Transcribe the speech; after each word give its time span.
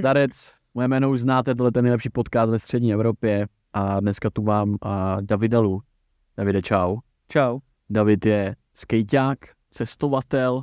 Darec, 0.00 0.52
moje 0.74 0.88
jméno 0.88 1.10
už 1.10 1.20
znáte, 1.20 1.54
tohle 1.54 1.68
je 1.68 1.72
ten 1.72 1.84
nejlepší 1.84 2.10
podcast 2.10 2.50
ve 2.50 2.58
střední 2.58 2.92
Evropě 2.92 3.46
a 3.72 4.00
dneska 4.00 4.30
tu 4.30 4.42
mám 4.42 4.74
a 4.82 5.20
Davidalu. 5.20 5.80
Davide, 6.36 6.62
čau. 6.62 6.98
Čau. 7.28 7.58
David 7.90 8.26
je 8.26 8.56
skejťák, 8.74 9.38
cestovatel, 9.70 10.62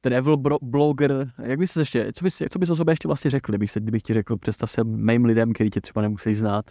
travel 0.00 0.36
bro- 0.36 0.58
blogger, 0.62 1.30
jak 1.42 1.58
bys 1.58 1.72
se 1.72 1.80
ještě, 1.80 2.12
co 2.14 2.24
bys, 2.24 2.42
co 2.50 2.58
bys 2.58 2.70
o 2.70 2.76
sobě 2.76 2.92
ještě 2.92 3.08
vlastně 3.08 3.30
řekl, 3.30 3.52
kdybych, 3.52 3.70
se, 3.70 3.80
kdybych 3.80 4.02
ti 4.02 4.14
řekl, 4.14 4.36
představ 4.36 4.70
se 4.70 4.84
mým 4.84 5.24
lidem, 5.24 5.52
který 5.52 5.70
tě 5.70 5.80
třeba 5.80 6.02
nemusí 6.02 6.34
znát. 6.34 6.64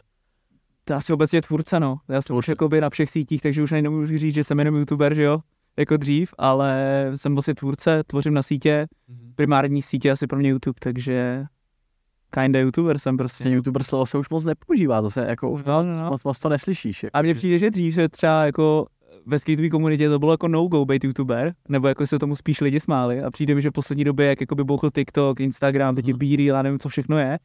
To 0.83 0.93
asi 0.95 1.13
obecně 1.13 1.41
tvůrce, 1.41 1.79
no. 1.79 1.97
Já 2.09 2.21
jsem 2.21 2.35
už 2.35 2.45
Tvůrce. 2.45 2.51
jakoby 2.51 2.81
na 2.81 2.89
všech 2.89 3.09
sítích, 3.09 3.41
takže 3.41 3.63
už 3.63 3.71
ani 3.71 3.81
nemůžu 3.81 4.17
říct, 4.17 4.35
že 4.35 4.43
jsem 4.43 4.59
jenom 4.59 4.75
youtuber, 4.75 5.13
že 5.13 5.23
jo, 5.23 5.39
jako 5.77 5.97
dřív, 5.97 6.33
ale 6.37 7.11
jsem 7.15 7.35
vlastně 7.35 7.55
tvůrce, 7.55 8.03
tvořím 8.07 8.33
na 8.33 8.43
sítě, 8.43 8.87
primární 9.35 9.81
sítě 9.81 10.11
asi 10.11 10.27
pro 10.27 10.39
mě 10.39 10.49
YouTube, 10.49 10.79
takže 10.79 11.45
kinda 12.39 12.59
youtuber 12.59 12.99
jsem 12.99 13.17
prostě. 13.17 13.43
Ten 13.43 13.53
youtuber 13.53 13.83
slovo 13.83 14.05
se 14.05 14.17
už 14.17 14.29
moc 14.29 14.45
nepoužívá, 14.45 15.01
to 15.01 15.11
se 15.11 15.25
jako 15.29 15.51
už 15.51 15.63
No, 15.63 15.83
no, 15.83 15.97
no. 16.03 16.09
moc, 16.09 16.23
moc 16.23 16.39
to 16.39 16.49
neslyšíš. 16.49 17.03
Jako. 17.03 17.17
A 17.17 17.21
mně 17.21 17.33
přijde, 17.33 17.57
že 17.57 17.71
dřív 17.71 17.93
se 17.95 18.09
třeba 18.09 18.45
jako 18.45 18.85
ve 19.25 19.39
skateové 19.39 19.69
komunitě 19.69 20.09
to 20.09 20.19
bylo 20.19 20.33
jako 20.33 20.47
no-go 20.47 20.85
být 20.85 21.03
youtuber, 21.03 21.53
nebo 21.69 21.87
jako 21.87 22.07
se 22.07 22.19
tomu 22.19 22.35
spíš 22.35 22.61
lidi 22.61 22.79
smáli 22.79 23.21
a 23.21 23.31
přijde 23.31 23.55
mi, 23.55 23.61
že 23.61 23.69
v 23.69 23.73
poslední 23.73 24.03
době, 24.03 24.25
jak 24.27 24.41
jako 24.41 24.55
by 24.55 24.63
bouchl 24.63 24.89
TikTok, 24.91 25.39
Instagram, 25.39 25.95
teď 25.95 26.07
je 26.07 26.13
Mhm. 26.13 26.19
Beereel, 26.19 26.55
já 26.55 26.61
nevím, 26.61 26.79
co 26.79 26.89
všechno 26.89 27.17
je, 27.17 27.39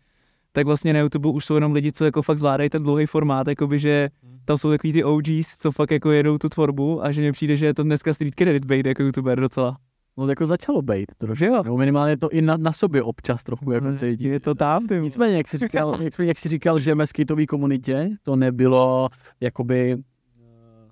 tak 0.52 0.66
vlastně 0.66 0.92
na 0.92 0.98
YouTube 1.00 1.28
už 1.28 1.44
jsou 1.44 1.54
jenom 1.54 1.72
lidi, 1.72 1.92
co 1.92 2.04
jako 2.04 2.22
fakt 2.22 2.38
zvládají 2.38 2.70
ten 2.70 2.82
dlouhý 2.82 3.06
formát, 3.06 3.48
jakoby, 3.48 3.78
že 3.78 4.08
Mhm. 4.22 4.38
tam 4.44 4.58
jsou 4.58 4.70
takový 4.70 4.92
ty 4.92 5.04
OGs, 5.04 5.56
co 5.58 5.70
fakt 5.72 5.90
jako 5.90 6.10
jedou 6.10 6.38
tu 6.38 6.48
tvorbu 6.48 7.04
a 7.04 7.12
že 7.12 7.20
mně 7.20 7.32
přijde, 7.32 7.56
že 7.56 7.66
je 7.66 7.74
to 7.74 7.82
dneska 7.82 8.14
street 8.14 8.34
credit 8.34 8.64
být 8.64 8.86
jako 8.86 9.02
youtuber 9.02 9.40
docela. 9.40 9.76
No 10.16 10.28
jako 10.28 10.46
začalo 10.46 10.82
být 10.82 11.06
trošku. 11.18 11.44
Jo? 11.44 11.62
Nebo 11.62 11.76
minimálně 11.76 12.16
to 12.16 12.28
i 12.28 12.42
na, 12.42 12.56
na 12.56 12.72
sobě 12.72 13.02
občas 13.02 13.42
trochu 13.42 13.70
jako 13.72 13.94
cítí. 13.96 14.24
Je 14.24 14.40
to 14.40 14.54
tam, 14.54 14.86
ty. 14.86 15.00
Nicméně, 15.00 15.36
jak 15.36 15.48
jsi 15.48 15.58
říkal, 15.58 16.02
jak, 16.02 16.14
jsi- 16.14 16.26
jak 16.26 16.38
jsi 16.38 16.48
říkal, 16.48 16.78
že 16.78 16.94
ve 16.94 17.06
skateové 17.06 17.46
komunitě 17.46 18.10
to 18.22 18.36
nebylo 18.36 19.08
jakoby, 19.40 19.96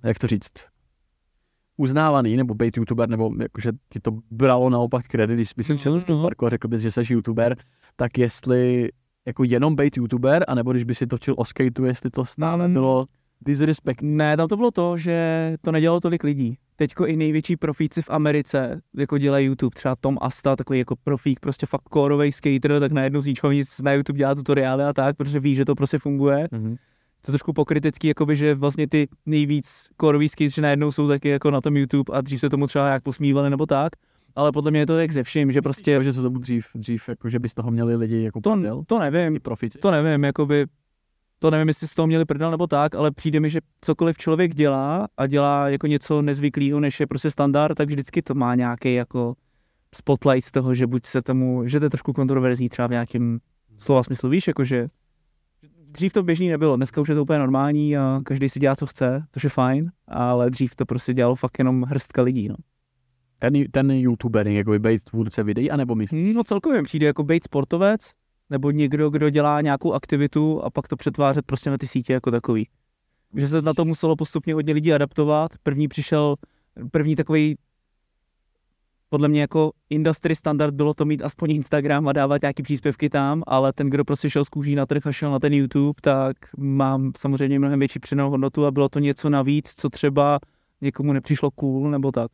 jak 0.02 0.18
to 0.18 0.26
říct, 0.26 0.50
uznávaný, 1.76 2.36
nebo 2.36 2.54
být 2.54 2.76
youtuber, 2.76 3.08
nebo 3.08 3.30
jakože 3.40 3.72
ti 3.92 4.00
to 4.00 4.10
bralo 4.30 4.70
naopak 4.70 5.06
kredit, 5.06 5.34
když 5.34 5.52
bys 5.56 5.70
šel 5.76 6.00
do 6.00 6.22
parku 6.22 6.46
a 6.46 6.50
řekl 6.50 6.68
bys, 6.68 6.80
že 6.80 6.90
jsi 6.90 7.00
youtuber, 7.12 7.56
tak 7.96 8.18
jestli 8.18 8.88
jako 9.26 9.44
jenom 9.44 9.76
být 9.76 9.96
youtuber, 9.96 10.44
anebo 10.48 10.70
když 10.72 10.84
by 10.84 10.94
si 10.94 11.06
točil 11.06 11.34
o 11.38 11.44
skateu, 11.44 11.84
jestli 11.84 12.10
to 12.10 12.24
stále 12.24 12.68
bylo 12.68 13.04
disrespect. 13.44 14.02
Ne, 14.02 14.36
tam 14.36 14.48
to 14.48 14.56
bylo 14.56 14.70
to, 14.70 14.96
že 14.96 15.54
to 15.62 15.72
nedělalo 15.72 16.00
tolik 16.00 16.24
lidí. 16.24 16.58
Teďko 16.76 17.06
i 17.06 17.16
největší 17.16 17.56
profíci 17.56 18.02
v 18.02 18.10
Americe, 18.10 18.80
jako 18.96 19.18
dělají 19.18 19.46
YouTube, 19.46 19.74
třeba 19.74 19.96
Tom 19.96 20.18
Asta, 20.20 20.56
takový 20.56 20.78
jako 20.78 20.96
profík, 21.04 21.40
prostě 21.40 21.66
fakt 21.66 21.82
kórový 21.82 22.32
skater, 22.32 22.80
tak 22.80 22.92
najednou 22.92 23.20
z 23.20 23.26
ničeho 23.26 23.52
nic 23.52 23.80
na 23.80 23.92
YouTube 23.92 24.18
dělá 24.18 24.34
tutoriály 24.34 24.84
a 24.84 24.92
tak, 24.92 25.16
protože 25.16 25.40
ví, 25.40 25.54
že 25.54 25.64
to 25.64 25.74
prostě 25.74 25.98
funguje. 25.98 26.48
Mm-hmm. 26.52 26.76
To 27.20 27.30
je 27.30 27.32
trošku 27.32 27.52
pokrytecký, 27.52 28.08
jakoby, 28.08 28.36
že 28.36 28.54
vlastně 28.54 28.88
ty 28.88 29.08
nejvíc 29.26 29.88
kórový 29.96 30.28
skateři 30.28 30.60
najednou 30.60 30.92
jsou 30.92 31.08
taky 31.08 31.28
jako 31.28 31.50
na 31.50 31.60
tom 31.60 31.76
YouTube 31.76 32.16
a 32.16 32.20
dřív 32.20 32.40
se 32.40 32.50
tomu 32.50 32.66
třeba 32.66 32.84
nějak 32.84 33.02
posmívali 33.02 33.50
nebo 33.50 33.66
tak. 33.66 33.92
Ale 34.36 34.52
podle 34.52 34.70
mě 34.70 34.80
je 34.80 34.86
to 34.86 34.96
tak 34.96 35.12
ze 35.12 35.22
vším, 35.22 35.52
že 35.52 35.62
prostě 35.62 35.98
Že 36.02 36.12
se 36.12 36.22
to 36.22 36.28
dřív, 36.28 36.66
dřív, 36.74 37.08
jako 37.08 37.28
že 37.28 37.38
by 37.38 37.48
z 37.48 37.54
toho 37.54 37.70
měli 37.70 37.96
lidi 37.96 38.22
jako 38.22 38.40
to, 38.40 38.52
prdel, 38.52 38.82
to 38.86 38.98
nevím, 38.98 39.40
profici. 39.42 39.78
to 39.78 39.90
nevím, 39.90 40.24
jakoby, 40.24 40.66
to 41.44 41.50
nevím, 41.50 41.68
jestli 41.68 41.88
z 41.88 41.94
toho 41.94 42.06
měli 42.06 42.24
prdel 42.24 42.50
nebo 42.50 42.66
tak, 42.66 42.94
ale 42.94 43.10
přijde 43.10 43.40
mi, 43.40 43.50
že 43.50 43.60
cokoliv 43.80 44.18
člověk 44.18 44.54
dělá 44.54 45.08
a 45.16 45.26
dělá 45.26 45.68
jako 45.68 45.86
něco 45.86 46.22
nezvyklého, 46.22 46.80
než 46.80 47.00
je 47.00 47.06
prostě 47.06 47.30
standard, 47.30 47.74
tak 47.74 47.88
vždycky 47.88 48.22
to 48.22 48.34
má 48.34 48.54
nějaký 48.54 48.94
jako 48.94 49.34
spotlight 49.94 50.50
toho, 50.50 50.74
že 50.74 50.86
buď 50.86 51.06
se 51.06 51.22
tomu, 51.22 51.68
že 51.68 51.78
to 51.78 51.86
je 51.86 51.90
trošku 51.90 52.12
kontroverzní 52.12 52.68
třeba 52.68 52.88
v 52.88 52.90
nějakém 52.90 53.38
slova 53.78 54.02
smyslu, 54.02 54.28
víš, 54.28 54.48
jakože 54.48 54.88
dřív 55.92 56.12
to 56.12 56.22
běžný 56.22 56.48
nebylo, 56.48 56.76
dneska 56.76 57.00
už 57.00 57.08
je 57.08 57.14
to 57.14 57.22
úplně 57.22 57.38
normální 57.38 57.96
a 57.96 58.20
každý 58.24 58.48
si 58.48 58.60
dělá, 58.60 58.76
co 58.76 58.86
chce, 58.86 59.24
což 59.32 59.44
je 59.44 59.50
fajn, 59.50 59.90
ale 60.08 60.50
dřív 60.50 60.74
to 60.74 60.86
prostě 60.86 61.14
dělalo 61.14 61.34
fakt 61.34 61.58
jenom 61.58 61.82
hrstka 61.82 62.22
lidí, 62.22 62.48
no. 62.48 62.56
Ten, 63.38 63.64
ten 63.70 63.90
youtuber, 63.90 64.48
jako 64.48 64.70
by 64.70 64.78
být 64.78 65.04
tvůrce 65.04 65.42
videí, 65.42 65.70
anebo 65.70 65.94
my. 65.94 66.06
No 66.34 66.44
celkově 66.44 66.82
přijde 66.82 67.06
jako 67.06 67.24
být 67.24 67.44
sportovec, 67.44 68.10
nebo 68.50 68.70
někdo, 68.70 69.10
kdo 69.10 69.30
dělá 69.30 69.60
nějakou 69.60 69.92
aktivitu 69.92 70.62
a 70.62 70.70
pak 70.70 70.88
to 70.88 70.96
přetvářet 70.96 71.46
prostě 71.46 71.70
na 71.70 71.78
ty 71.78 71.86
sítě 71.86 72.12
jako 72.12 72.30
takový. 72.30 72.68
Že 73.36 73.48
se 73.48 73.62
na 73.62 73.74
to 73.74 73.84
muselo 73.84 74.16
postupně 74.16 74.54
hodně 74.54 74.74
lidí 74.74 74.92
adaptovat. 74.92 75.50
První 75.62 75.88
přišel, 75.88 76.36
první 76.90 77.16
takový 77.16 77.56
podle 79.08 79.28
mě 79.28 79.40
jako 79.40 79.72
industry 79.90 80.36
standard 80.36 80.74
bylo 80.74 80.94
to 80.94 81.04
mít 81.04 81.22
aspoň 81.22 81.50
Instagram 81.50 82.08
a 82.08 82.12
dávat 82.12 82.42
nějaký 82.42 82.62
příspěvky 82.62 83.08
tam, 83.08 83.42
ale 83.46 83.72
ten, 83.72 83.90
kdo 83.90 84.04
prostě 84.04 84.30
šel 84.30 84.44
z 84.44 84.48
kůží 84.48 84.74
na 84.74 84.86
trh 84.86 85.06
a 85.06 85.12
šel 85.12 85.30
na 85.30 85.38
ten 85.38 85.52
YouTube, 85.54 86.00
tak 86.00 86.36
mám 86.56 87.12
samozřejmě 87.16 87.58
mnohem 87.58 87.78
větší 87.78 87.98
přidanou 87.98 88.30
hodnotu 88.30 88.66
a 88.66 88.70
bylo 88.70 88.88
to 88.88 88.98
něco 88.98 89.30
navíc, 89.30 89.72
co 89.76 89.90
třeba 89.90 90.38
někomu 90.80 91.12
nepřišlo 91.12 91.50
cool 91.50 91.90
nebo 91.90 92.12
tak. 92.12 92.30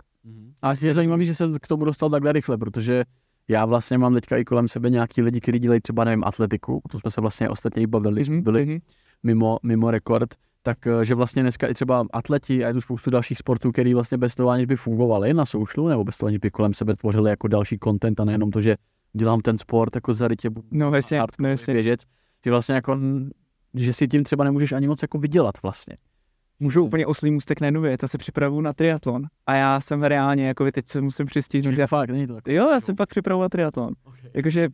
A 0.62 0.70
asi 0.70 0.86
je 0.86 0.94
zajímavý, 0.94 1.26
že 1.26 1.34
se 1.34 1.44
k 1.62 1.66
tomu 1.66 1.84
dostal 1.84 2.10
takhle 2.10 2.32
rychle, 2.32 2.58
protože 2.58 3.04
já 3.50 3.66
vlastně 3.66 3.98
mám 3.98 4.14
teďka 4.14 4.36
i 4.36 4.44
kolem 4.44 4.68
sebe 4.68 4.90
nějaký 4.90 5.22
lidi, 5.22 5.40
kteří 5.40 5.58
dělají 5.58 5.80
třeba, 5.80 6.04
nevím, 6.04 6.24
atletiku, 6.24 6.80
to 6.90 6.98
jsme 7.00 7.10
se 7.10 7.20
vlastně 7.20 7.48
ostatně 7.48 7.82
i 7.82 7.86
bavili, 7.86 8.24
jsme 8.24 8.40
byli 8.40 8.66
Mhm. 8.66 8.78
mimo, 9.22 9.58
mimo 9.62 9.90
rekord, 9.90 10.34
tak 10.62 10.86
eh, 10.86 11.04
že 11.04 11.14
vlastně 11.14 11.42
dneska 11.42 11.66
i 11.66 11.74
třeba 11.74 12.06
atleti 12.12 12.64
a 12.64 12.68
je 12.68 12.74
tu 12.74 12.80
spoustu 12.80 13.10
dalších 13.10 13.38
sportů, 13.38 13.72
který 13.72 13.94
vlastně 13.94 14.18
bez 14.18 14.34
toho 14.34 14.48
aniž 14.48 14.66
by 14.66 14.76
fungovali 14.76 15.34
na 15.34 15.46
soušlu, 15.46 15.88
nebo 15.88 16.04
bez 16.04 16.16
toho 16.18 16.26
aniž 16.28 16.38
by 16.38 16.50
kolem 16.50 16.74
sebe 16.74 16.96
tvořili 16.96 17.30
jako 17.30 17.48
další 17.48 17.78
content 17.84 18.20
a 18.20 18.24
nejenom 18.24 18.50
to, 18.50 18.60
že 18.60 18.76
dělám 19.12 19.40
ten 19.40 19.58
sport 19.58 19.94
jako 19.94 20.14
zarytě 20.14 20.50
No 20.70 20.94
jasně, 20.94 21.20
no 21.38 21.48
jasně. 21.48 21.74
běžec, 21.74 22.00
že 22.44 22.50
vlastně 22.50 22.74
jako, 22.74 22.98
že 23.74 23.92
si 23.92 24.08
tím 24.08 24.24
třeba 24.24 24.44
nemůžeš 24.44 24.72
ani 24.72 24.88
moc 24.88 25.02
jako 25.02 25.18
vydělat 25.18 25.54
vlastně. 25.62 25.96
Můžu 26.60 26.84
úplně 26.84 27.06
oslý 27.06 27.30
můstek 27.30 27.60
na 27.60 27.66
jednu 27.66 27.80
věc, 27.80 28.02
já 28.02 28.08
se 28.08 28.18
připravuju 28.18 28.60
na 28.60 28.72
triatlon 28.72 29.22
a 29.46 29.54
já 29.54 29.80
jsem 29.80 30.02
reálně, 30.02 30.46
jako 30.46 30.70
teď 30.72 30.88
se 30.88 31.00
musím 31.00 31.26
přistihnout, 31.26 31.74
že 31.74 31.80
Já 31.80 31.86
fakt, 31.86 32.10
není 32.10 32.26
to 32.26 32.34
tak. 32.34 32.48
jo, 32.48 32.70
já 32.70 32.80
jsem 32.80 32.96
pak 32.96 33.08
připravuju 33.08 33.42
na 33.42 33.48
triatlon. 33.48 33.94
Jakože 34.34 34.68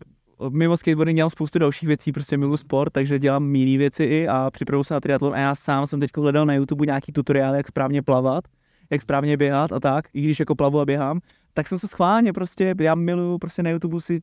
mimo 0.51 0.77
skateboarding 0.77 1.17
dělám 1.17 1.31
spoustu 1.31 1.59
dalších 1.59 1.87
věcí, 1.87 2.13
prostě 2.13 2.37
miluji 2.37 2.57
sport, 2.57 2.93
takže 2.93 3.19
dělám 3.19 3.55
jiné 3.55 3.79
věci 3.79 4.05
i 4.05 4.29
a 4.29 4.51
připravuju 4.51 4.85
se 4.85 4.95
na 4.95 5.01
triatlon 5.01 5.35
a 5.35 5.39
já 5.39 5.55
sám 5.55 5.87
jsem 5.87 6.01
teď 6.01 6.11
hledal 6.17 6.47
na 6.47 6.55
YouTube 6.55 6.87
nějaký 6.87 7.13
tutoriál, 7.13 7.55
jak 7.55 7.67
správně 7.69 8.03
plavat, 8.03 8.45
jak 8.91 9.03
správně 9.03 9.37
běhat 9.37 9.73
a 9.73 9.81
tak, 9.81 10.05
i 10.15 10.21
když 10.21 10.41
jako 10.41 10.55
plavu 10.55 10.81
a 10.81 10.85
běhám, 10.87 11.21
tak 11.55 11.69
jsem 11.69 11.79
se 11.79 11.89
schválně 11.89 12.33
prostě, 12.33 12.75
já 12.81 12.95
miluju 12.95 13.39
prostě 13.39 13.63
na 13.63 13.71
YouTube 13.71 14.01
si 14.01 14.21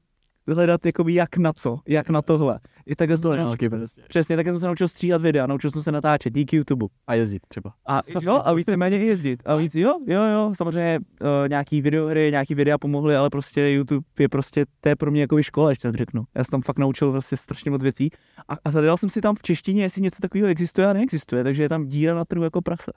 hledat 0.47 0.85
jakoby 0.85 1.13
jak 1.13 1.37
na 1.37 1.53
co, 1.53 1.79
jak 1.87 2.09
na 2.09 2.21
tohle. 2.21 2.59
I 2.85 2.95
tak 2.95 3.09
jsem 3.09 3.17
se 3.17 3.27
naučil, 3.27 3.49
Taky 3.51 3.69
prostě. 3.69 4.01
přesně, 4.07 4.35
tak 4.35 4.45
jsem 4.45 4.59
se 4.59 4.65
naučil 4.65 4.87
stříhat 4.87 5.21
videa, 5.21 5.47
naučil 5.47 5.71
jsem 5.71 5.83
se 5.83 5.91
natáčet 5.91 6.33
díky 6.33 6.55
YouTube. 6.55 6.85
A 7.07 7.13
jezdit 7.13 7.41
třeba. 7.47 7.73
A 7.87 8.01
jo, 8.21 8.41
a 8.45 8.53
víceméně 8.53 8.99
i 8.99 9.05
jezdit. 9.05 9.43
A 9.45 9.55
víc, 9.55 9.75
jo, 9.75 9.99
jo, 10.07 10.23
jo, 10.23 10.53
samozřejmě 10.57 10.99
uh, 10.99 11.27
nějaký 11.49 11.81
videohry, 11.81 12.31
nějaký 12.31 12.55
videa 12.55 12.77
pomohly, 12.77 13.15
ale 13.15 13.29
prostě 13.29 13.69
YouTube 13.69 14.05
je 14.19 14.29
prostě, 14.29 14.65
to 14.81 14.89
je 14.89 14.95
pro 14.95 15.11
mě 15.11 15.21
jako 15.21 15.41
škola, 15.41 15.69
ještě 15.69 15.87
tak 15.87 15.95
řeknu. 15.95 16.23
Já 16.35 16.43
jsem 16.43 16.51
tam 16.51 16.61
fakt 16.61 16.79
naučil 16.79 17.11
vlastně 17.11 17.37
strašně 17.37 17.71
moc 17.71 17.81
věcí. 17.83 18.09
A, 18.47 18.53
a 18.65 18.71
zadal 18.71 18.97
jsem 18.97 19.09
si 19.09 19.21
tam 19.21 19.35
v 19.35 19.41
češtině, 19.41 19.83
jestli 19.83 20.01
něco 20.01 20.21
takového 20.21 20.49
existuje 20.49 20.87
a 20.87 20.93
neexistuje, 20.93 21.43
takže 21.43 21.63
je 21.63 21.69
tam 21.69 21.85
díra 21.85 22.15
na 22.15 22.25
trhu 22.25 22.43
jako 22.43 22.61
prase. 22.61 22.91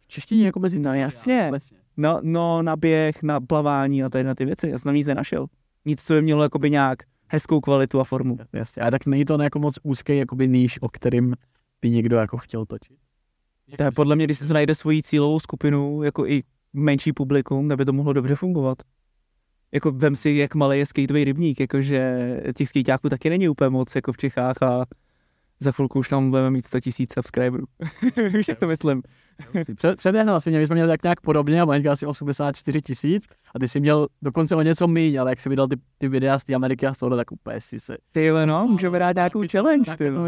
V 0.00 0.08
češtině 0.08 0.46
jako 0.46 0.60
mezi... 0.60 0.78
No 0.78 0.94
jasně. 0.94 1.46
Obecně. 1.48 1.78
No, 1.96 2.20
no 2.22 2.62
na 2.62 2.76
běh, 2.76 3.22
na 3.22 3.40
plavání 3.40 4.04
a 4.04 4.08
tady 4.08 4.24
na 4.24 4.34
ty 4.34 4.44
věci, 4.44 4.68
já 4.68 4.78
jsem 4.78 4.88
tam 4.88 4.94
nic 4.94 5.06
nenašel. 5.06 5.46
Nic, 5.84 6.02
co 6.02 6.14
by 6.14 6.22
mělo 6.22 6.42
jakoby 6.42 6.70
nějak 6.70 6.98
hezkou 7.28 7.60
kvalitu 7.60 8.00
a 8.00 8.04
formu. 8.04 8.36
Jasně. 8.52 8.82
A 8.82 8.90
tak 8.90 9.06
není 9.06 9.24
to 9.24 9.42
jako 9.42 9.58
moc 9.58 9.74
úzký 9.82 10.18
jakoby 10.18 10.48
níž, 10.48 10.82
o 10.82 10.88
kterým 10.88 11.34
by 11.80 11.90
někdo 11.90 12.16
jako 12.16 12.36
chtěl 12.36 12.66
točit. 12.66 12.96
To 13.76 13.82
je 13.82 13.90
podle 13.90 14.16
mě, 14.16 14.24
když 14.24 14.38
si 14.38 14.48
to 14.48 14.54
najde 14.54 14.74
svoji 14.74 15.02
cílovou 15.02 15.40
skupinu, 15.40 16.02
jako 16.02 16.26
i 16.26 16.42
menší 16.72 17.12
publikum, 17.12 17.68
tak 17.68 17.78
by 17.78 17.84
to 17.84 17.92
mohlo 17.92 18.12
dobře 18.12 18.34
fungovat. 18.34 18.78
Jako 19.72 19.90
vem 19.92 20.16
si, 20.16 20.30
jak 20.30 20.54
malý 20.54 20.78
je 20.78 20.86
skateový 20.86 21.24
rybník, 21.24 21.60
jakože 21.60 22.40
těch 22.56 22.68
skateáků 22.68 23.08
taky 23.08 23.30
není 23.30 23.48
úplně 23.48 23.70
moc 23.70 23.94
jako 23.94 24.12
v 24.12 24.16
Čechách 24.16 24.62
a 24.62 24.84
za 25.60 25.72
chvilku 25.72 25.98
už 25.98 26.08
tam 26.08 26.30
budeme 26.30 26.50
mít 26.50 26.66
100 26.66 26.80
tisíc 26.80 27.12
subscriberů. 27.14 27.64
Víš, 28.32 28.48
jak 28.48 28.58
to 28.58 28.66
myslím? 28.66 29.02
Před, 29.76 29.96
předehnal 29.96 30.40
si 30.40 30.50
mě, 30.50 30.58
my 30.58 30.66
jsme 30.66 30.74
měli 30.74 30.88
tak 30.88 31.02
nějak 31.02 31.20
podobně, 31.20 31.62
a 31.62 31.64
Maňka 31.64 31.92
asi 31.92 32.06
84 32.06 32.82
tisíc 32.82 33.24
a 33.54 33.58
ty 33.58 33.68
jsi 33.68 33.80
měl 33.80 34.06
dokonce 34.22 34.56
o 34.56 34.62
něco 34.62 34.88
míň, 34.88 35.20
ale 35.20 35.30
jak 35.30 35.40
jsi 35.40 35.48
vydal 35.48 35.68
ty, 35.68 35.76
ty 35.98 36.08
videa 36.08 36.38
z 36.38 36.44
té 36.44 36.54
Ameriky 36.54 36.86
a 36.86 36.94
z 36.94 36.98
tohohle, 36.98 37.16
tak 37.16 37.32
úplně 37.32 37.60
si 37.60 37.80
se... 37.80 37.96
Tyhle 38.12 38.46
no, 38.46 38.66
můžeme 38.70 38.98
dát 38.98 39.16
nějakou 39.16 39.42
challenge, 39.52 39.96
ty. 39.96 40.10
to. 40.10 40.20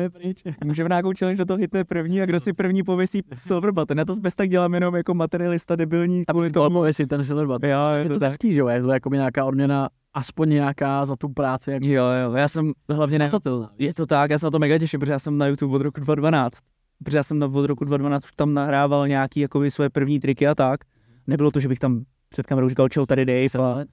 Můžeme 0.64 0.88
nějakou 0.88 1.12
challenge, 1.18 1.38
do 1.38 1.44
toho 1.44 1.56
hitne 1.56 1.84
první 1.84 2.22
a 2.22 2.26
kdo 2.26 2.40
si 2.40 2.52
první 2.52 2.82
pověsí 2.82 3.20
silver 3.36 3.72
button. 3.72 3.98
Já 3.98 4.04
to 4.04 4.14
bez 4.14 4.34
tak 4.34 4.48
dělám 4.48 4.74
jenom 4.74 4.94
jako 4.94 5.14
materialista 5.14 5.76
debilní. 5.76 6.22
A 6.28 6.32
musím 6.32 6.52
to 6.52 6.64
odpověsit, 6.64 7.08
ten 7.08 7.24
silver 7.24 7.46
button. 7.46 7.70
Jo, 7.70 7.78
je 7.94 8.02
Je 8.02 8.08
to 8.08 8.14
to 8.14 8.20
tak. 8.20 8.28
hezký, 8.28 8.52
že 8.52 8.60
jo, 8.60 8.68
je 8.68 8.82
to 8.82 8.88
jako 8.90 9.10
nějaká 9.10 9.44
odměna, 9.44 9.88
aspoň 10.14 10.48
nějaká 10.48 11.06
za 11.06 11.16
tu 11.16 11.28
práci, 11.28 11.70
jak 11.70 11.82
Jo, 11.82 12.04
jo, 12.04 12.32
já 12.32 12.48
jsem 12.48 12.72
hlavně 12.90 13.18
ne, 13.18 13.30
to 13.30 13.68
Je 13.78 13.94
to 13.94 14.06
tak, 14.06 14.30
já 14.30 14.38
se 14.38 14.46
na 14.46 14.50
to 14.50 14.58
mega 14.58 14.78
těším, 14.78 15.00
protože 15.00 15.12
já 15.12 15.18
jsem 15.18 15.38
na 15.38 15.46
YouTube 15.46 15.74
od 15.76 15.82
roku 15.82 16.00
2012. 16.00 16.58
Protože 17.04 17.16
já 17.16 17.22
jsem 17.22 17.38
na, 17.38 17.46
od 17.46 17.66
roku 17.66 17.84
2012 17.84 18.24
už 18.24 18.32
tam 18.32 18.54
nahrával 18.54 19.08
nějaký 19.08 19.40
jakoby 19.40 19.70
své 19.70 19.90
první 19.90 20.20
triky 20.20 20.46
a 20.46 20.54
tak. 20.54 20.80
Nebylo 21.26 21.50
to, 21.50 21.60
že 21.60 21.68
bych 21.68 21.78
tam 21.78 22.04
před 22.28 22.46
kamerou 22.46 22.68
říkal, 22.68 22.88
čau, 22.88 23.06
tady 23.06 23.24
Dave. 23.24 23.68
A, 23.68 23.84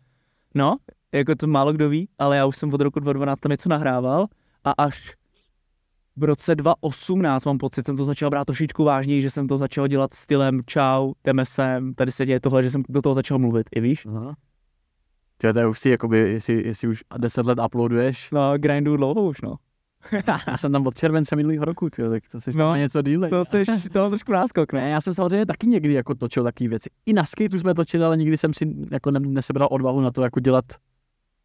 no, 0.55 0.77
jako 1.11 1.35
to 1.35 1.47
málo 1.47 1.73
kdo 1.73 1.89
ví, 1.89 2.09
ale 2.19 2.37
já 2.37 2.45
už 2.45 2.57
jsem 2.57 2.73
od 2.73 2.81
roku 2.81 2.99
2012 2.99 3.39
tam 3.39 3.49
něco 3.49 3.69
nahrával 3.69 4.27
a 4.63 4.71
až 4.71 5.13
v 6.15 6.23
roce 6.23 6.55
2018 6.55 7.45
mám 7.45 7.57
pocit, 7.57 7.85
jsem 7.85 7.97
to 7.97 8.05
začal 8.05 8.29
brát 8.29 8.45
trošičku 8.45 8.83
vážněji, 8.83 9.21
že 9.21 9.29
jsem 9.29 9.47
to 9.47 9.57
začal 9.57 9.87
dělat 9.87 10.13
stylem 10.13 10.61
čau, 10.65 11.13
jdeme 11.23 11.45
sem, 11.45 11.93
tady 11.93 12.11
se 12.11 12.25
děje 12.25 12.39
tohle, 12.39 12.63
že 12.63 12.71
jsem 12.71 12.83
do 12.89 13.01
toho 13.01 13.15
začal 13.15 13.39
mluvit, 13.39 13.69
i 13.75 13.81
víš? 13.81 14.05
Aha. 14.05 14.35
Tyjo, 15.37 15.53
to 15.53 15.59
je 15.59 15.65
hustý, 15.65 15.89
jakoby, 15.89 16.17
jestli, 16.17 16.67
jestli 16.67 16.87
už 16.87 17.03
10 17.17 17.45
let 17.45 17.59
uploaduješ. 17.65 18.31
No, 18.31 18.57
grindu 18.57 18.97
dlouho 18.97 19.23
už, 19.23 19.41
no. 19.41 19.55
Já 20.47 20.57
jsem 20.57 20.71
tam 20.71 20.87
od 20.87 20.97
července 20.97 21.35
minulého 21.35 21.65
roku, 21.65 21.89
tyjo, 21.89 22.09
tak 22.09 22.23
to 22.31 22.41
jsi 22.41 22.51
No, 22.55 22.75
něco 22.75 23.01
díle. 23.01 23.29
To 23.29 23.45
jsi, 23.45 23.63
to 23.93 23.99
mám 23.99 24.11
trošku 24.11 24.31
náskok, 24.31 24.73
Ne, 24.73 24.81
ne? 24.81 24.89
já 24.89 25.01
jsem 25.01 25.13
samozřejmě 25.13 25.45
taky 25.45 25.67
někdy 25.67 25.93
jako 25.93 26.15
točil 26.15 26.43
takové 26.43 26.67
věci. 26.69 26.89
I 27.05 27.13
na 27.13 27.25
skateu 27.25 27.59
jsme 27.59 27.73
točili, 27.73 28.03
ale 28.03 28.17
nikdy 28.17 28.37
jsem 28.37 28.53
si 28.53 28.75
jako 28.91 29.11
ne, 29.11 29.19
nesebral 29.19 29.67
odvahu 29.71 30.01
na 30.01 30.11
to, 30.11 30.21
jako 30.21 30.39
dělat 30.39 30.65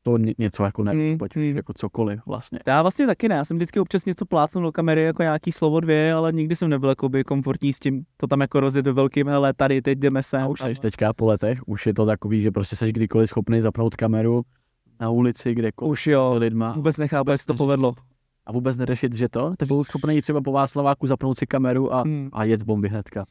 to 0.03 0.19
ně, 0.19 0.35
něco 0.39 0.65
jako 0.65 0.85
ne, 0.85 0.95
Mm, 0.95 1.19
pojď, 1.19 1.37
mm. 1.37 1.43
jako 1.57 1.73
cokoliv 1.73 2.21
vlastně. 2.27 2.59
Já 2.67 2.83
vlastně 2.83 3.07
taky 3.07 3.29
ne, 3.29 3.35
já 3.35 3.45
jsem 3.45 3.57
vždycky 3.57 3.81
občas 3.81 4.05
něco 4.05 4.27
plácnul 4.27 4.65
do 4.65 4.73
kamery, 4.73 5.03
jako 5.03 5.23
nějaký 5.23 5.53
slovo 5.53 5.81
dvě, 5.81 6.13
ale 6.13 6.33
nikdy 6.33 6.57
jsem 6.57 6.69
nebyl 6.71 6.89
jakoby 6.89 7.25
komfortní 7.25 7.73
s 7.73 7.79
tím, 7.79 8.05
to 8.17 8.27
tam 8.27 8.41
jako 8.41 8.61
rozjet 8.61 8.87
ve 8.87 8.93
velkým, 8.93 9.29
hele, 9.29 9.53
tady, 9.53 9.83
teď 9.83 9.99
jdeme 9.99 10.23
sem. 10.23 10.43
A 10.43 10.47
už 10.47 10.61
a 10.61 10.69
teďka 10.81 11.13
po 11.13 11.27
letech, 11.27 11.69
už 11.69 11.87
je 11.87 11.95
to 11.95 12.07
takový, 12.07 12.41
že 12.41 12.51
prostě 12.51 12.77
seš 12.77 12.93
kdykoliv 12.93 13.29
schopný 13.29 13.61
zapnout 13.61 13.97
kameru 13.97 14.43
na 15.01 15.11
ulici, 15.11 15.55
kdekoliv 15.55 15.93
Už 15.93 16.07
jo, 16.07 16.35
lidma 16.37 16.73
vůbec 16.73 16.97
nechápu, 16.97 17.31
jak 17.31 17.41
se 17.41 17.47
to 17.47 17.55
povedlo. 17.55 17.95
A 18.47 18.53
vůbec 18.53 18.77
neřešit, 18.77 19.15
že 19.15 19.29
to, 19.29 19.55
tak 19.59 19.69
byl 19.69 19.85
schopný 19.85 20.23
třeba 20.23 20.41
po 20.41 20.53
Václaváku 20.53 21.07
zapnout 21.07 21.39
si 21.39 21.47
kameru 21.47 21.95
a, 21.95 22.03
Hmm. 22.03 22.29
a 22.33 22.45
jet 22.45 22.63
bomby 22.63 22.89
hnedka. 22.89 23.25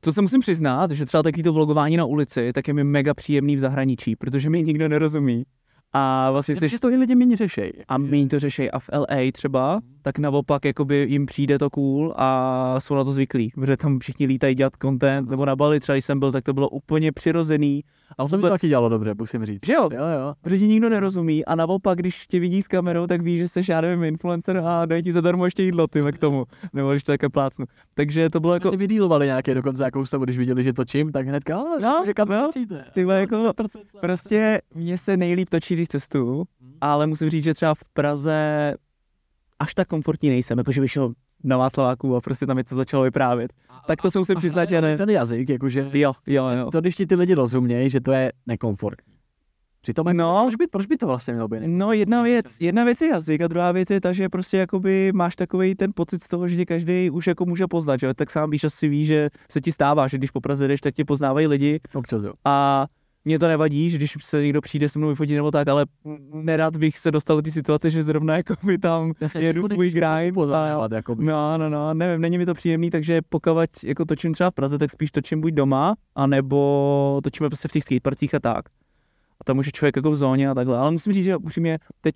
To 0.00 0.12
se 0.12 0.22
musím 0.22 0.40
přiznat, 0.40 0.90
že 0.90 1.06
třeba 1.06 1.22
takový 1.22 1.42
to 1.42 1.52
vlogování 1.52 1.96
na 1.96 2.04
ulici, 2.04 2.52
tak 2.52 2.68
je 2.68 2.74
mi 2.74 2.84
mega 2.84 3.14
příjemný 3.14 3.56
v 3.56 3.60
zahraničí, 3.60 4.16
protože 4.16 4.50
mi 4.50 4.62
nikdo 4.62 4.88
nerozumí. 4.88 5.44
A 5.92 6.30
vlastně 6.30 6.68
Že 6.68 6.78
to 6.78 6.90
i 6.90 6.96
lidi 6.96 7.14
méně 7.14 7.36
řešej. 7.36 7.72
a 7.88 7.98
méně 7.98 8.28
to 8.28 8.38
řeší 8.38 8.70
a 8.70 8.78
v 8.78 8.90
LA 8.92 9.32
třeba, 9.32 9.80
tak 10.02 10.18
naopak 10.18 10.64
jakoby 10.64 11.06
jim 11.10 11.26
přijde 11.26 11.58
to 11.58 11.70
cool 11.70 12.14
a 12.16 12.74
jsou 12.80 12.94
na 12.94 13.04
to 13.04 13.12
zvyklí, 13.12 13.50
protože 13.54 13.76
tam 13.76 13.98
všichni 13.98 14.26
lítají 14.26 14.54
dělat 14.54 14.72
content, 14.82 15.30
nebo 15.30 15.44
na 15.44 15.56
Bali 15.56 15.80
třeba 15.80 15.96
když 15.96 16.04
jsem 16.04 16.18
byl, 16.18 16.32
tak 16.32 16.44
to 16.44 16.52
bylo 16.52 16.68
úplně 16.68 17.12
přirozený. 17.12 17.82
A 18.18 18.28
To 18.28 18.36
by 18.36 18.42
to 18.42 18.48
taky 18.48 18.68
dělalo 18.68 18.88
dobře, 18.88 19.14
musím 19.18 19.44
říct. 19.44 19.66
že 19.66 19.72
jo, 19.72 19.88
Jo, 19.92 19.98
jo. 20.20 20.34
protože 20.40 20.58
ti 20.58 20.66
nikdo 20.68 20.88
nerozumí 20.88 21.44
a 21.44 21.54
naopak, 21.54 21.98
když 21.98 22.26
tě 22.26 22.40
vidí 22.40 22.62
s 22.62 22.68
kamerou, 22.68 23.06
tak 23.06 23.20
ví, 23.22 23.38
že 23.38 23.48
jsi, 23.48 23.60
já 23.68 23.80
nevím, 23.80 24.04
influencer 24.04 24.62
a 24.64 24.86
dají 24.86 25.02
ti 25.02 25.12
zadarmo 25.12 25.44
ještě 25.44 25.62
jídlo 25.62 25.86
ty 25.86 26.02
k 26.12 26.18
tomu, 26.18 26.44
nebo 26.72 26.90
když 26.90 27.02
to 27.02 27.12
také 27.12 27.28
plácnu. 27.28 27.64
Takže 27.94 28.30
to 28.30 28.40
bylo 28.40 28.54
Jako... 28.54 28.66
jako, 28.68 28.72
si 28.72 28.76
vydílovali 28.76 29.26
nějaké 29.26 29.54
dokonce 29.54 29.84
jakou 29.84 30.06
stavu, 30.06 30.24
když 30.24 30.38
viděli, 30.38 30.62
že 30.64 30.72
točím, 30.72 31.12
tak 31.12 31.26
hnedka, 31.28 31.56
ale 31.58 31.80
No, 31.80 32.02
že 32.06 32.14
kam 32.14 32.28
no. 32.28 32.46
točíte? 32.46 32.84
Ty 32.94 33.00
jako 33.00 33.36
100% 33.36 33.68
slev. 33.84 34.00
prostě 34.00 34.60
mně 34.74 34.98
se 34.98 35.16
nejlíp 35.16 35.48
točí, 35.50 35.74
když 35.74 35.88
cestuju, 35.88 36.44
ale 36.80 37.06
musím 37.06 37.30
říct, 37.30 37.44
že 37.44 37.54
třeba 37.54 37.74
v 37.74 37.84
Praze 37.92 38.74
až 39.58 39.74
tak 39.74 39.88
komfortní 39.88 40.28
nejsem, 40.30 40.58
protože 40.58 40.80
vyšel 40.80 41.12
na 41.44 41.56
Václaváku 41.56 42.16
a 42.16 42.20
prostě 42.20 42.46
tam 42.46 42.56
něco 42.56 42.76
začalo 42.76 43.02
vyprávět. 43.02 43.52
Tak 43.86 44.02
to 44.02 44.10
se 44.10 44.18
musím 44.18 44.36
přiznat, 44.36 44.68
že 44.68 44.80
ne. 44.80 44.96
Ten 44.96 45.10
jazyk, 45.10 45.48
jakože, 45.48 45.90
Jo, 45.92 46.12
jo, 46.26 46.46
jo. 46.48 46.70
to 46.70 46.80
když 46.80 46.94
ti 46.96 47.06
ty 47.06 47.14
lidi 47.14 47.34
rozumějí, 47.34 47.90
že 47.90 48.00
to 48.00 48.12
je 48.12 48.32
nekomfortní. 48.46 49.12
Přitom, 49.80 50.06
jako, 50.06 50.16
No. 50.18 50.42
proč, 50.44 50.54
by, 50.56 50.66
proč 50.66 50.86
by 50.86 50.96
to 50.96 51.06
vlastně 51.06 51.32
mělo 51.34 51.48
být? 51.48 51.60
No 51.66 51.92
jedna 51.92 52.22
věc, 52.22 52.56
jedna 52.60 52.84
věc 52.84 53.00
je 53.00 53.08
jazyk 53.08 53.40
a 53.40 53.48
druhá 53.48 53.72
věc 53.72 53.90
je 53.90 54.00
ta, 54.00 54.12
že 54.12 54.28
prostě 54.28 54.56
jakoby 54.56 55.12
máš 55.14 55.36
takový 55.36 55.74
ten 55.74 55.92
pocit 55.94 56.22
z 56.22 56.28
toho, 56.28 56.48
že 56.48 56.56
tě 56.56 56.64
každý 56.64 57.10
už 57.10 57.26
jako 57.26 57.44
může 57.44 57.66
poznat, 57.66 58.00
že 58.00 58.14
tak 58.14 58.30
sám 58.30 58.50
víš, 58.50 58.64
asi 58.64 58.88
ví, 58.88 59.06
že 59.06 59.28
se 59.50 59.60
ti 59.60 59.72
stává, 59.72 60.08
že 60.08 60.18
když 60.18 60.30
po 60.30 60.40
Praze 60.40 60.68
jdeš, 60.68 60.80
tak 60.80 60.94
tě 60.94 61.04
poznávají 61.04 61.46
lidi 61.46 61.80
Občas, 61.94 62.22
jo. 62.22 62.32
a 62.44 62.86
mě 63.26 63.38
to 63.38 63.48
nevadí, 63.48 63.90
že 63.90 63.96
když 63.96 64.16
se 64.20 64.42
někdo 64.42 64.60
přijde 64.60 64.88
se 64.88 64.98
mnou 64.98 65.08
vyfotit 65.08 65.36
nebo 65.36 65.50
tak, 65.50 65.68
ale 65.68 65.86
nerad 66.32 66.76
bych 66.76 66.98
se 66.98 67.10
dostal 67.10 67.36
do 67.36 67.42
té 67.42 67.50
situace, 67.50 67.90
že 67.90 68.04
zrovna 68.04 68.36
jako 68.36 68.54
by 68.62 68.78
tam 68.78 69.12
Jasně, 69.20 69.40
jedu 69.40 69.68
svůj 69.68 69.90
grind. 69.90 70.38
A 70.54 70.66
No, 71.26 71.58
no, 71.58 71.70
no, 71.70 71.94
nevím, 71.94 72.20
není 72.20 72.38
mi 72.38 72.46
to 72.46 72.54
příjemný, 72.54 72.90
takže 72.90 73.20
pokud 73.28 73.50
jako 73.84 74.04
točím 74.04 74.32
třeba 74.32 74.50
v 74.50 74.54
Praze, 74.54 74.78
tak 74.78 74.90
spíš 74.90 75.10
točím 75.10 75.40
buď 75.40 75.52
doma, 75.52 75.94
anebo 76.14 77.20
točíme 77.24 77.48
prostě 77.48 77.68
v 77.68 77.72
těch 77.72 77.84
skateparcích 77.84 78.34
a 78.34 78.40
tak. 78.40 78.68
A 79.40 79.44
tam 79.44 79.58
už 79.58 79.66
je 79.66 79.72
člověk 79.72 79.96
jako 79.96 80.10
v 80.10 80.16
zóně 80.16 80.50
a 80.50 80.54
takhle. 80.54 80.78
Ale 80.78 80.90
musím 80.90 81.12
říct, 81.12 81.24
že 81.24 81.36
upřímně 81.36 81.78
teď 82.00 82.14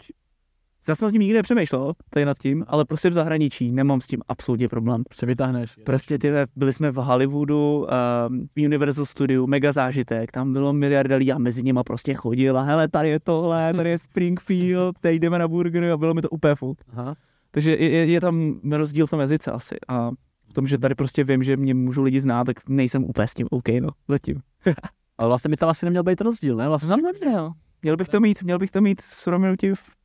já 0.88 0.94
jsem 0.94 1.09
s 1.09 1.12
tím 1.12 1.21
nikdy 1.21 1.37
nepřemýšlel, 1.37 1.93
tady 2.11 2.25
nad 2.25 2.38
tím, 2.38 2.65
ale 2.69 2.85
prostě 2.85 3.11
v 3.11 3.12
zahraničí 3.12 3.73
nemám 3.73 4.00
s 4.00 4.06
tím 4.06 4.21
absolutně 4.29 4.69
problém. 4.69 5.03
se 5.12 5.27
vytáhneš. 5.27 5.75
Prostě 5.85 6.19
ty, 6.19 6.31
byli 6.56 6.73
jsme 6.73 6.91
v 6.91 6.94
Hollywoodu, 6.94 7.87
um, 8.29 8.47
v 8.56 8.65
Universal 8.65 9.06
Studiu, 9.06 9.47
mega 9.47 9.73
zážitek, 9.73 10.32
tam 10.32 10.53
bylo 10.53 10.73
miliarda 10.73 11.17
lidí 11.17 11.32
a 11.32 11.38
mezi 11.38 11.62
nima 11.62 11.85
prostě 11.85 12.15
chodil 12.15 12.59
a 12.59 12.62
hele, 12.62 12.88
tady 12.88 13.09
je 13.09 13.21
tohle, 13.21 13.75
tady 13.75 13.91
je 13.91 13.99
Springfield, 13.99 14.97
teď 15.00 15.21
jdeme 15.21 15.38
na 15.38 15.49
burger 15.49 15.93
a 15.93 15.97
bylo 15.97 16.15
mi 16.15 16.23
to 16.23 16.29
úplně 16.29 16.55
fuk. 16.55 16.79
Aha. 16.93 17.15
Takže 17.50 17.71
je, 17.71 18.06
je, 18.06 18.21
tam 18.21 18.61
rozdíl 18.71 19.06
v 19.06 19.11
tom 19.11 19.21
jazyce 19.21 19.50
asi 19.50 19.77
a 19.88 20.11
v 20.49 20.53
tom, 20.53 20.67
že 20.67 20.79
tady 20.79 20.94
prostě 20.94 21.25
vím, 21.25 21.43
že 21.43 21.56
mě 21.56 21.75
můžou 21.75 22.03
lidi 22.03 22.21
znát, 22.21 22.44
tak 22.44 22.69
nejsem 22.69 23.05
úplně 23.05 23.29
s 23.29 23.35
tím 23.35 23.47
OK, 23.50 23.69
no, 23.69 23.88
zatím. 24.09 24.41
Ale 25.19 25.29
vlastně 25.29 25.49
by 25.49 25.56
tam 25.56 25.69
asi 25.69 25.87
neměl 25.87 26.03
být 26.03 26.21
rozdíl, 26.21 26.56
ne? 26.56 26.69
Vlastně. 26.69 26.87
Znám 26.87 27.00
neměl. 27.00 27.53
Měl 27.82 27.97
bych 27.97 28.09
to 28.09 28.21
mít, 28.21 28.43
měl 28.43 28.59
bych 28.59 28.71
to 28.71 28.81
mít 28.81 29.00
s 29.00 29.25
proměnutím 29.25 29.75
v... 29.75 30.00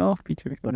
No, 0.00 0.14
v 0.14 0.22
píči 0.22 0.48
bych 0.48 0.60
to. 0.60 0.70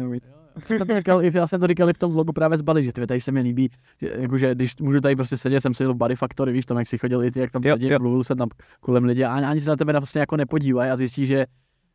Já 0.70 0.76
jsem 0.78 0.86
to 0.86 0.96
říkal, 0.98 1.24
i- 1.24 1.30
já 1.34 1.46
jsem 1.46 1.60
to 1.60 1.66
říkal 1.66 1.90
i 1.90 1.92
v 1.92 1.98
tom 1.98 2.12
vlogu 2.12 2.32
právě 2.32 2.58
z 2.58 2.60
Bali, 2.60 2.84
že 2.84 2.92
ty 2.92 3.06
tady 3.06 3.20
se 3.20 3.32
mi 3.32 3.40
líbí, 3.40 3.68
že, 4.00 4.12
jakože 4.18 4.54
když 4.54 4.76
můžu 4.80 5.00
tady 5.00 5.16
prostě 5.16 5.36
sedět, 5.36 5.60
jsem 5.60 5.74
seděl 5.74 5.94
v 5.94 5.96
Body 5.96 6.16
Factory, 6.16 6.52
víš, 6.52 6.66
tam 6.66 6.78
jak 6.78 6.88
si 6.88 6.98
chodil 6.98 7.24
i 7.24 7.30
ty, 7.30 7.40
jak 7.40 7.50
tam 7.50 7.62
Jo, 7.64 7.74
sedí, 7.74 7.88
jo. 7.88 7.98
mluvil 8.00 8.24
jsem 8.24 8.36
tam 8.36 8.48
kolem 8.80 9.04
lidí 9.04 9.24
a 9.24 9.34
ani, 9.34 9.46
ani 9.46 9.60
se 9.60 9.70
na 9.70 9.76
tebe 9.76 9.92
vlastně 9.92 10.20
jako 10.20 10.36
nepodívají 10.36 10.90
a 10.90 10.96
zjistí, 10.96 11.26
že, 11.26 11.46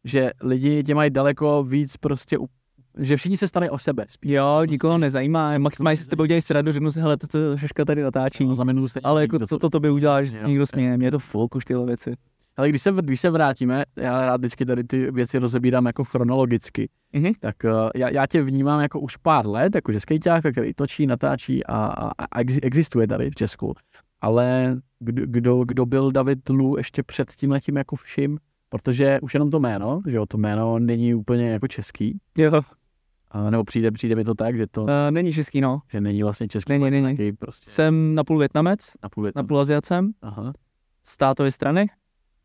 že 0.03 0.31
lidi 0.43 0.83
tě 0.83 0.95
mají 0.95 1.09
daleko 1.09 1.63
víc 1.63 1.97
prostě, 1.97 2.37
že 2.97 3.17
všichni 3.17 3.37
se 3.37 3.47
starají 3.47 3.69
o 3.69 3.77
sebe. 3.77 4.05
Spíš. 4.09 4.31
Jo, 4.31 4.61
nikoho 4.69 4.97
nezajímá, 4.97 5.57
maximálně 5.57 5.97
si 5.97 6.03
s 6.03 6.07
tebou 6.07 6.25
dělají 6.25 6.41
sradu, 6.41 6.71
řeknu 6.71 6.91
si, 6.91 6.99
hele, 7.01 7.17
to, 7.17 7.27
co 7.27 7.57
Šeška 7.57 7.85
tady 7.85 8.01
natáčí. 8.03 8.47
Stejně 8.55 9.01
Ale 9.03 9.21
jako 9.21 9.39
co 9.47 9.59
to 9.59 9.69
tobě 9.69 9.91
uděláš, 9.91 10.29
že 10.29 10.37
se 10.39 10.47
někdo 10.47 10.67
směje, 10.67 10.97
mě 10.97 11.07
je 11.07 11.11
to 11.11 11.19
folk 11.19 11.55
už 11.55 11.65
tyhle 11.65 11.85
věci. 11.85 12.13
Ale 12.59 12.69
když 12.69 12.81
se, 12.81 12.91
když 13.01 13.21
se 13.21 13.29
vrátíme, 13.29 13.83
já 13.97 14.25
rád 14.25 14.37
vždycky 14.37 14.65
tady 14.65 14.83
ty 14.83 15.11
věci 15.11 15.37
rozebírám 15.39 15.85
jako 15.85 16.03
chronologicky, 16.03 16.89
Mhm. 17.13 17.31
tak 17.39 17.55
uh, 17.63 17.71
já, 17.95 18.09
já, 18.09 18.27
tě 18.27 18.41
vnímám 18.43 18.81
jako 18.81 18.99
už 18.99 19.17
pár 19.17 19.47
let, 19.47 19.75
jakože 19.75 19.99
skejťák, 19.99 20.43
který 20.51 20.73
točí, 20.73 21.07
natáčí 21.07 21.65
a, 21.65 21.75
a, 21.85 22.09
a 22.31 22.39
ex- 22.39 22.59
existuje 22.63 23.07
tady 23.07 23.29
v 23.29 23.35
Česku. 23.35 23.73
Ale 24.21 24.75
kdo, 24.99 25.23
kdo, 25.25 25.63
kdo 25.65 25.85
byl 25.85 26.11
David 26.11 26.49
Lu 26.49 26.77
ještě 26.77 27.03
před 27.03 27.31
tím 27.31 27.51
letím 27.51 27.77
jako 27.77 27.95
vším? 27.95 28.37
Protože 28.69 29.19
už 29.21 29.33
jenom 29.33 29.49
to 29.51 29.59
jméno, 29.59 30.01
že 30.07 30.17
jo, 30.17 30.25
to 30.25 30.37
jméno 30.37 30.79
není 30.79 31.13
úplně 31.15 31.49
jako 31.49 31.67
český, 31.67 32.19
Jo, 32.37 32.61
a, 33.31 33.49
nebo 33.49 33.63
přijde, 33.63 33.91
přijde 33.91 34.15
mi 34.15 34.23
to 34.23 34.35
tak, 34.35 34.57
že 34.57 34.67
to 34.67 34.83
uh, 34.83 34.89
není 35.11 35.33
český, 35.33 35.61
no. 35.61 35.79
že 35.91 36.01
není 36.01 36.23
vlastně 36.23 36.47
český, 36.47 36.77
Není, 36.77 37.01
není. 37.01 37.31
prostě 37.33 37.71
Jsem 37.71 38.15
napůl 38.15 38.37
Větnamec, 38.37 38.79
napůl 39.03 39.23
to. 39.23 39.31
napůl 39.35 39.59
Aziacem, 39.59 40.11
Aha. 40.21 40.53
z 41.03 41.17
strany 41.51 41.85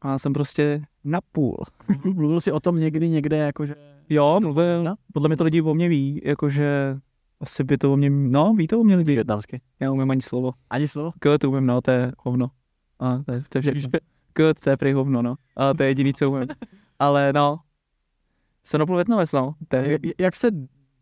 a 0.00 0.18
jsem 0.18 0.32
prostě 0.32 0.82
napůl. 1.04 1.56
Mluvil 2.14 2.40
jsi 2.40 2.52
o 2.52 2.60
tom 2.60 2.78
někdy 2.78 3.08
někde, 3.08 3.36
jakože... 3.36 3.74
Jo, 4.08 4.38
mluvil, 4.40 4.82
No. 4.84 4.94
podle 5.12 5.28
mě 5.28 5.36
to 5.36 5.44
lidi 5.44 5.62
o 5.62 5.74
mě 5.74 5.88
ví, 5.88 6.20
jakože 6.24 6.96
asi 7.40 7.64
by 7.64 7.78
to 7.78 7.92
o 7.92 7.96
mě, 7.96 8.10
no, 8.10 8.54
ví 8.54 8.66
to 8.66 8.80
o 8.80 8.84
mě 8.84 8.96
lidi. 8.96 9.14
Větnamsky. 9.14 9.60
Já 9.80 9.90
umím 9.92 10.10
ani 10.10 10.22
slovo. 10.22 10.52
Ani 10.70 10.88
slovo? 10.88 11.12
K 11.18 11.38
to 11.38 11.50
umím, 11.50 11.66
no, 11.66 11.80
to 11.80 11.90
je 11.90 12.12
hovno. 12.18 12.50
A 12.98 13.18
to 13.18 13.32
je, 13.32 13.42
to 13.48 13.58
je 13.58 13.62
všechno. 13.62 13.90
K 14.32 14.54
to 14.54 14.70
je 14.70 14.76
prý 14.76 14.92
hovno, 14.92 15.22
no. 15.22 15.34
A 15.56 15.74
to 15.74 15.82
je 15.82 15.88
jediný, 15.88 16.14
co 16.14 16.30
umím. 16.30 16.48
Ale 16.98 17.32
no, 17.32 17.60
jsem 18.64 18.78
napůl 18.80 18.96
Větnamec, 18.96 19.32
no. 19.32 19.54
Je, 19.82 19.98
jak 20.18 20.36
se 20.36 20.50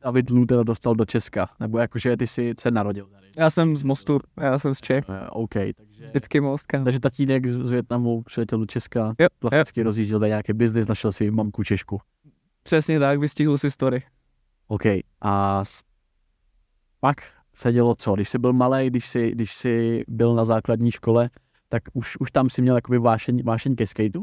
David 0.04 0.30
Lu 0.30 0.46
teda 0.46 0.62
dostal 0.62 0.94
do 0.94 1.04
Česka? 1.04 1.48
Nebo 1.60 1.78
jakože 1.78 2.16
ty 2.16 2.26
jsi 2.26 2.54
se 2.60 2.70
narodil 2.70 3.06
tady? 3.06 3.26
já 3.38 3.50
jsem 3.50 3.76
z 3.76 3.82
Mostu, 3.82 4.18
já 4.40 4.58
jsem 4.58 4.74
z 4.74 4.80
Čech. 4.80 5.04
Eh, 5.08 5.28
OK, 5.30 5.50
takže, 5.76 6.08
Vždycky 6.08 6.40
most, 6.40 6.66
kam. 6.66 6.84
takže 6.84 7.00
tatínek 7.00 7.46
z 7.46 7.64
z 7.64 7.70
Větnamu 7.70 8.22
přiletěl 8.22 8.58
do 8.58 8.66
Česka, 8.66 9.14
Jo, 9.18 9.26
klasicky 9.38 9.82
rozjížděl 9.82 10.20
tady 10.20 10.28
nějaký 10.30 10.52
biznis, 10.52 10.86
našel 10.86 11.12
si 11.12 11.30
mamku 11.30 11.64
Češku. 11.64 12.00
Přesně 12.62 12.98
tak, 13.00 13.18
vystihl 13.20 13.58
si 13.58 13.70
story. 13.70 14.02
OK, 14.68 14.82
a 15.20 15.62
pak 17.00 17.16
se 17.54 17.72
dělo 17.72 17.94
co? 17.94 18.14
Když 18.14 18.28
jsi 18.28 18.38
byl 18.38 18.52
malý, 18.52 18.90
když 18.90 19.08
jsi, 19.08 19.30
když 19.30 19.54
jsi 19.54 20.04
byl 20.08 20.34
na 20.34 20.44
základní 20.44 20.90
škole, 20.90 21.30
tak 21.68 21.82
už, 21.92 22.16
už 22.20 22.30
tam 22.30 22.50
si 22.50 22.62
měl 22.62 22.74
jakoby 22.74 22.98
vášeň, 22.98 23.42
vášeň 23.44 23.74
ke 23.74 23.86
skateu? 23.86 24.22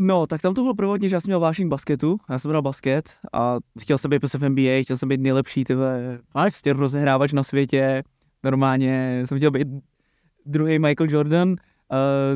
No, 0.00 0.26
tak 0.26 0.42
tam 0.42 0.54
to 0.54 0.62
bylo 0.62 0.74
prvohodně, 0.74 1.08
že 1.08 1.16
já 1.16 1.20
jsem 1.20 1.28
měl 1.28 1.40
vášení 1.40 1.68
basketu, 1.68 2.18
já 2.30 2.38
jsem 2.38 2.48
hrál 2.48 2.62
basket 2.62 3.12
a 3.32 3.58
chtěl 3.80 3.98
jsem 3.98 4.10
být 4.10 4.18
prostě 4.18 4.38
v 4.38 4.48
NBA, 4.48 4.82
chtěl 4.82 4.96
jsem 4.96 5.08
být 5.08 5.20
nejlepší, 5.20 5.64
tyhle, 5.64 6.18
prostě 6.32 6.72
rozehrávač 6.72 7.32
na 7.32 7.42
světě, 7.42 8.02
normálně 8.44 9.22
jsem 9.24 9.38
chtěl 9.38 9.50
být 9.50 9.68
druhý 10.46 10.78
Michael 10.78 11.10
Jordan, 11.10 11.50
uh, 11.50 11.56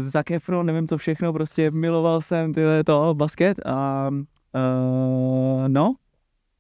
Zac 0.00 0.30
Efron, 0.30 0.66
nevím 0.66 0.88
co 0.88 0.98
všechno, 0.98 1.32
prostě 1.32 1.70
miloval 1.70 2.20
jsem 2.20 2.54
tyhle 2.54 2.84
to, 2.84 3.14
basket 3.14 3.66
a 3.66 4.10
uh, 4.10 5.68
no, 5.68 5.94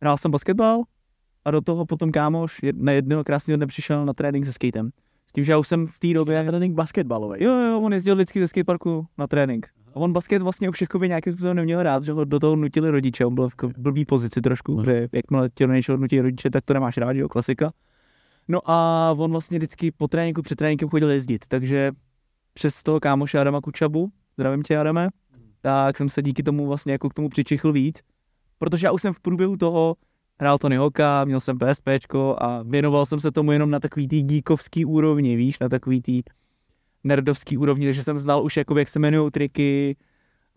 hrál 0.00 0.18
jsem 0.18 0.30
basketbal 0.30 0.82
a 1.44 1.50
do 1.50 1.60
toho 1.60 1.86
potom 1.86 2.12
kámoš 2.12 2.60
na 2.74 2.92
jednoho 2.92 3.24
krásného 3.24 3.56
dne 3.56 3.66
přišel 3.66 4.06
na 4.06 4.12
trénink 4.12 4.46
se 4.46 4.52
skatem. 4.52 4.90
S 5.26 5.32
tím, 5.32 5.44
že 5.44 5.52
já 5.52 5.58
už 5.58 5.68
jsem 5.68 5.86
v 5.86 5.98
té 5.98 6.14
době... 6.14 6.44
Trénink 6.44 6.74
basketbalový. 6.74 7.44
Jo, 7.44 7.54
jo, 7.54 7.80
on 7.80 7.92
jezdil 7.92 8.14
vždycky 8.14 8.40
ze 8.40 8.48
skateparku 8.48 9.06
na 9.18 9.26
trénink. 9.26 9.81
A 9.94 9.96
on 9.96 10.12
basket 10.12 10.42
vlastně 10.42 10.68
už 10.68 10.80
jakoby 10.80 11.08
nějakým 11.08 11.32
způsobem 11.32 11.56
neměl 11.56 11.82
rád, 11.82 12.04
že 12.04 12.12
ho 12.12 12.24
do 12.24 12.38
toho 12.38 12.56
nutili 12.56 12.90
rodiče, 12.90 13.24
on 13.26 13.34
byl 13.34 13.48
v 13.48 13.52
jako 13.52 13.70
blbý 13.78 14.04
pozici 14.04 14.40
trošku, 14.40 14.74
Mhm. 14.76 14.84
že 14.84 15.08
jakmile 15.12 15.50
tě 15.54 15.66
do 15.66 15.72
něčeho 15.72 15.98
nutí 15.98 16.20
rodiče, 16.20 16.50
tak 16.50 16.64
to 16.64 16.74
nemáš 16.74 16.96
rád, 16.96 17.12
jo, 17.12 17.28
klasika. 17.28 17.72
No 18.48 18.70
a 18.70 19.10
on 19.18 19.30
vlastně 19.30 19.58
vždycky 19.58 19.90
po 19.90 20.08
tréninku, 20.08 20.42
před 20.42 20.56
tréninkem 20.56 20.88
chodil 20.88 21.10
jezdit, 21.10 21.44
takže 21.48 21.92
přes 22.54 22.82
toho 22.82 23.00
kámoše 23.00 23.38
Adama 23.38 23.60
Kučabu, 23.60 24.08
zdravím 24.34 24.62
tě 24.62 24.78
Adame, 24.78 25.08
tak 25.60 25.96
jsem 25.96 26.08
se 26.08 26.22
díky 26.22 26.42
tomu 26.42 26.66
vlastně 26.66 26.92
jako 26.92 27.08
k 27.08 27.14
tomu 27.14 27.28
přičichl 27.28 27.72
víc, 27.72 28.00
protože 28.58 28.86
já 28.86 28.92
už 28.92 29.02
jsem 29.02 29.14
v 29.14 29.20
průběhu 29.20 29.56
toho 29.56 29.94
hrál 30.40 30.58
Tony 30.58 30.76
Hoka, 30.76 31.24
měl 31.24 31.40
jsem 31.40 31.58
PSPčko 31.58 32.36
a 32.38 32.62
věnoval 32.62 33.06
jsem 33.06 33.20
se 33.20 33.30
tomu 33.32 33.52
jenom 33.52 33.70
na 33.70 33.80
takový 33.80 34.08
tý 34.08 34.22
geekovský 34.22 34.84
úrovni, 34.84 35.36
víš, 35.36 35.58
na 35.58 35.68
takový 35.68 36.02
tý 36.02 36.22
nerdovský 37.04 37.58
úrovni, 37.58 37.86
takže 37.86 38.02
jsem 38.02 38.18
znal 38.18 38.44
už 38.44 38.56
jakoby, 38.56 38.80
jak 38.80 38.88
se 38.88 38.98
jmenují 38.98 39.30
triky, 39.30 39.96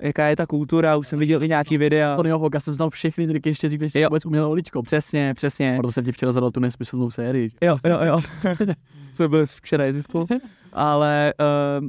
jaká 0.02 0.28
je 0.28 0.36
ta 0.36 0.46
kultura, 0.46 0.98
už 0.98 1.08
jsem 1.08 1.20
viděl 1.20 1.44
i 1.44 1.48
nějaký 1.48 1.78
videa. 1.78 2.16
Tonyho 2.16 2.40
Hoka 2.40 2.60
jsem 2.60 2.74
znal 2.74 2.90
všechny 2.90 3.28
triky 3.28 3.50
ještě 3.50 3.68
dřív, 3.68 3.82
než 3.82 3.94
jsem 3.94 4.04
vůbec 4.04 4.26
uměl 4.26 4.46
oličko. 4.46 4.82
Přesně, 4.84 5.34
přesně. 5.34 5.76
Proto 5.80 5.92
jsem 5.92 6.06
ti 6.06 6.12
včera 6.12 6.32
zadal 6.32 6.52
tu 6.52 6.60
nesmyslnou 6.60 7.12
sérii. 7.12 7.50
že? 7.50 7.58
Jo, 7.62 7.78
jo, 7.88 8.00
jo. 8.04 8.20
Co 9.14 9.30
byl 9.30 9.46
včera 9.46 9.84
spolu. 10.02 10.28
Ale 10.74 11.34
uh, 11.82 11.88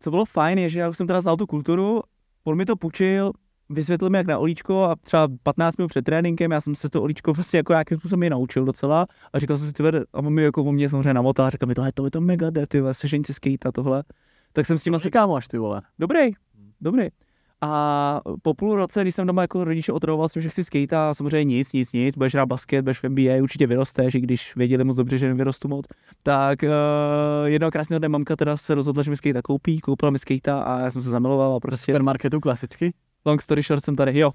co 0.00 0.10
bylo 0.10 0.24
fajn, 0.24 0.58
je, 0.58 0.68
že 0.68 0.78
já 0.78 0.88
už 0.88 0.96
jsem 0.96 1.06
teda 1.06 1.20
znal 1.20 1.36
tu 1.36 1.46
kulturu, 1.46 2.02
on 2.44 2.56
mi 2.56 2.64
to 2.64 2.76
půjčil, 2.76 3.32
vysvětlil 3.68 4.10
mi 4.10 4.18
jak 4.18 4.26
na 4.26 4.38
olíčko 4.38 4.82
a 4.82 4.96
třeba 4.96 5.28
15 5.42 5.76
minut 5.78 5.88
před 5.88 6.04
tréninkem, 6.04 6.50
já 6.50 6.60
jsem 6.60 6.74
se 6.74 6.90
to 6.90 7.02
olíčko 7.02 7.32
vlastně 7.32 7.56
jako 7.56 7.72
nějakým 7.72 7.98
způsobem 7.98 8.22
je 8.22 8.30
naučil 8.30 8.64
docela 8.64 9.06
a 9.32 9.38
říkal 9.38 9.58
jsem 9.58 9.66
si, 9.68 9.72
ty 9.72 9.82
a 10.12 10.18
on 10.18 10.34
mi 10.34 10.42
jako 10.42 10.64
o 10.64 10.72
mě 10.72 10.90
samozřejmě 10.90 11.14
namotal 11.14 11.46
a 11.46 11.50
říkal 11.50 11.66
mi, 11.66 11.74
tohle 11.74 11.92
to 11.92 12.04
je 12.04 12.10
to 12.10 12.20
mega 12.20 12.50
jde, 12.50 12.66
ty 12.66 12.80
vole, 12.80 12.94
sežeň 12.94 13.24
si 13.24 13.34
skate 13.34 13.68
a 13.68 13.72
tohle. 13.72 14.04
Tak 14.52 14.66
jsem 14.66 14.78
s 14.78 14.82
tím 14.82 14.94
asi, 14.94 15.04
Říkám 15.04 15.32
až 15.32 15.48
ty 15.48 15.58
vole. 15.58 15.82
dobrý, 15.98 16.30
dobrý. 16.80 17.08
A 17.60 18.20
po 18.42 18.54
půl 18.54 18.76
roce, 18.76 19.02
když 19.02 19.14
jsem 19.14 19.26
doma 19.26 19.42
jako 19.42 19.64
rodiče 19.64 19.92
otravoval 19.92 20.28
s 20.28 20.32
tím, 20.32 20.42
že 20.42 20.48
chci 20.48 20.64
skate 20.64 20.96
a 20.96 21.14
samozřejmě 21.14 21.56
nic, 21.56 21.72
nic, 21.72 21.92
nic, 21.92 22.16
budeš 22.16 22.34
hrát 22.34 22.46
basket, 22.46 22.82
budeš 22.82 23.02
v 23.02 23.08
NBA, 23.08 23.42
určitě 23.42 23.66
vyrosteš, 23.66 24.14
i 24.14 24.20
když 24.20 24.56
věděli 24.56 24.84
moc 24.84 24.96
dobře, 24.96 25.18
že 25.18 25.28
nevyrostu 25.28 25.68
moc. 25.68 25.86
Tak 26.22 26.62
uh, 26.62 26.68
jednoho 27.44 27.70
krásného 27.70 27.98
dne 27.98 28.08
mamka 28.08 28.36
teda 28.36 28.56
se 28.56 28.74
rozhodla, 28.74 29.02
že 29.02 29.10
mi 29.10 29.16
skate 29.16 29.42
koupí, 29.42 29.80
koupila 29.80 30.10
mi 30.10 30.18
skate 30.18 30.52
a 30.52 30.80
já 30.80 30.90
jsem 30.90 31.02
se 31.02 31.10
zamiloval 31.10 31.54
a 31.54 31.60
prostě 31.60 31.92
supermarketu 31.92 32.40
klasicky. 32.40 32.92
Long 33.26 33.42
story 33.42 33.62
short 33.62 33.84
jsem 33.84 33.96
tady, 33.96 34.18
jo. 34.18 34.30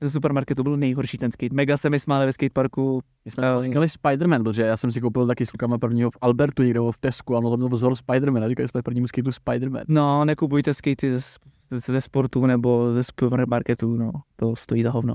Ze 0.00 0.10
supermarketu 0.10 0.62
byl 0.62 0.76
nejhorší 0.76 1.18
ten 1.18 1.32
skate. 1.32 1.54
Mega 1.54 1.76
se 1.76 1.90
mi 1.90 2.00
smáli 2.00 2.26
ve 2.26 2.32
skateparku. 2.32 3.00
My 3.24 3.30
jsme 3.30 3.44
Eh, 3.58 3.62
říkali 3.62 3.86
Spider-Man, 3.86 4.42
protože 4.42 4.62
já 4.62 4.76
jsem 4.76 4.92
si 4.92 5.00
koupil 5.00 5.26
taky 5.26 5.46
s 5.46 5.50
klukama 5.50 5.78
prvního 5.78 6.10
v 6.10 6.16
Albertu 6.20 6.62
někde 6.62 6.80
v 6.80 6.98
Tesku 7.00 7.34
a 7.34 7.38
ono 7.38 7.50
tam 7.50 7.58
byl 7.58 7.68
vzor 7.68 7.92
Spider-Man 7.92 8.44
a 8.44 8.48
říkali 8.48 8.68
jsme 8.68 8.82
prvnímu 8.82 9.06
skateu 9.06 9.30
Spider-Man. 9.30 9.82
No, 9.88 10.24
nekupujte 10.24 10.74
skatey 10.74 11.10
ze, 11.10 11.20
ze, 11.68 11.92
ze 11.92 12.00
sportu 12.00 12.46
nebo 12.46 12.92
ze 12.92 13.04
supermarketu, 13.04 13.96
no. 13.96 14.10
To 14.36 14.56
stojí 14.56 14.82
za 14.82 14.90
hovno. 14.90 15.14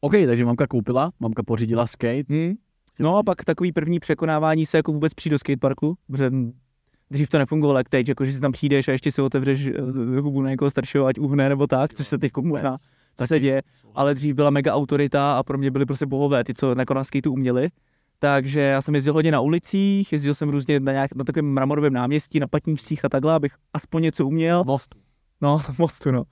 OK, 0.00 0.12
takže 0.26 0.44
mamka 0.44 0.66
koupila, 0.66 1.10
mamka 1.20 1.42
pořídila 1.42 1.86
skate. 1.86 2.24
Hmm. 2.28 2.54
No 2.98 3.16
a 3.16 3.22
pak 3.22 3.44
takový 3.44 3.72
první 3.72 4.00
překonávání 4.00 4.66
se 4.66 4.76
jako 4.76 4.92
vůbec 4.92 5.14
přijít 5.14 5.30
do 5.30 5.38
skateparku, 5.38 5.96
protože 6.06 6.30
dřív 7.10 7.28
to 7.28 7.38
nefungovalo 7.38 7.78
jak 7.78 7.88
teď, 7.88 8.08
jako 8.08 8.24
že 8.24 8.32
si 8.32 8.40
tam 8.40 8.52
přijdeš 8.52 8.88
a 8.88 8.92
ještě 8.92 9.12
si 9.12 9.22
otevřeš 9.22 9.66
eh, 9.66 10.20
hubu 10.20 10.42
na 10.42 10.50
někoho 10.50 10.70
staršího, 10.70 11.06
ať 11.06 11.18
uhne 11.18 11.48
nebo 11.48 11.66
tak, 11.66 11.94
což 11.94 12.08
se 12.08 12.18
teď 12.18 12.32
možná 12.42 12.76
co 13.18 13.26
se 13.26 13.40
děje, 13.40 13.62
ale 13.94 14.14
dřív 14.14 14.34
byla 14.34 14.50
mega 14.50 14.74
autorita 14.74 15.38
a 15.38 15.42
pro 15.42 15.58
mě 15.58 15.70
byli 15.70 15.86
prostě 15.86 16.06
bohové, 16.06 16.44
ty, 16.44 16.54
co 16.54 16.74
nakonec 16.74 17.06
skateu 17.06 17.32
uměli. 17.32 17.68
Takže 18.18 18.60
já 18.60 18.82
jsem 18.82 18.94
jezdil 18.94 19.12
hodně 19.12 19.30
na 19.30 19.40
ulicích, 19.40 20.12
jezdil 20.12 20.34
jsem 20.34 20.48
různě 20.48 20.80
na, 20.80 20.92
nějak, 20.92 21.14
na 21.14 21.24
takovém 21.24 21.52
mramorovém 21.52 21.92
náměstí, 21.92 22.40
na 22.40 22.46
patníčcích 22.46 23.04
a 23.04 23.08
takhle, 23.08 23.34
abych 23.34 23.52
aspoň 23.74 24.02
něco 24.02 24.26
uměl. 24.26 24.64
Most. 24.64 24.94
No, 25.40 25.62
mostu, 25.78 26.10
no. 26.10 26.22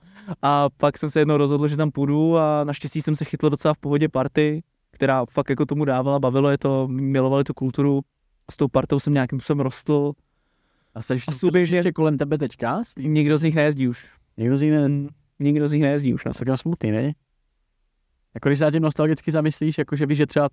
A 0.41 0.69
pak 0.77 0.97
jsem 0.97 1.09
se 1.09 1.19
jednou 1.19 1.37
rozhodl, 1.37 1.67
že 1.67 1.77
tam 1.77 1.91
půjdu 1.91 2.37
a 2.37 2.63
naštěstí 2.63 3.01
jsem 3.01 3.15
se 3.15 3.25
chytl 3.25 3.49
docela 3.49 3.73
v 3.73 3.77
pohodě 3.77 4.09
party, 4.09 4.63
která 4.91 5.25
fakt 5.25 5.49
jako 5.49 5.65
tomu 5.65 5.85
dávala, 5.85 6.19
bavilo 6.19 6.49
je 6.49 6.57
to, 6.57 6.87
milovali 6.87 7.43
tu 7.43 7.53
kulturu. 7.53 8.01
S 8.51 8.57
tou 8.57 8.67
partou 8.67 8.99
jsem 8.99 9.13
nějakým 9.13 9.39
způsobem 9.39 9.59
rostl. 9.59 10.11
A 10.97 11.01
jsi 11.01 11.13
A 11.27 11.31
souběžně- 11.31 11.77
ještě 11.77 11.91
kolem 11.91 12.17
tebe 12.17 12.37
teďka? 12.37 12.83
Nikdo 12.97 13.37
z 13.37 13.43
nich 13.43 13.55
nejezdí 13.55 13.87
už. 13.87 14.09
Někdo 14.37 14.57
z 14.57 14.61
nich 14.61 14.71
ne... 14.71 14.89
Nikdo 15.39 15.67
z 15.67 15.71
nich 15.71 15.81
nejezdí 15.81 16.13
už. 16.13 16.25
No. 16.25 16.31
To 16.33 16.51
je 16.51 16.57
smutný, 16.57 16.91
ne? 16.91 17.13
Jako 18.33 18.49
když 18.49 18.59
se 18.59 18.65
na 18.65 18.71
tím 18.71 18.81
nostalgicky 18.81 19.31
zamyslíš, 19.31 19.77
jako 19.77 19.95
že 19.95 20.05
víš, 20.05 20.17
že 20.17 20.25
třeba 20.27 20.49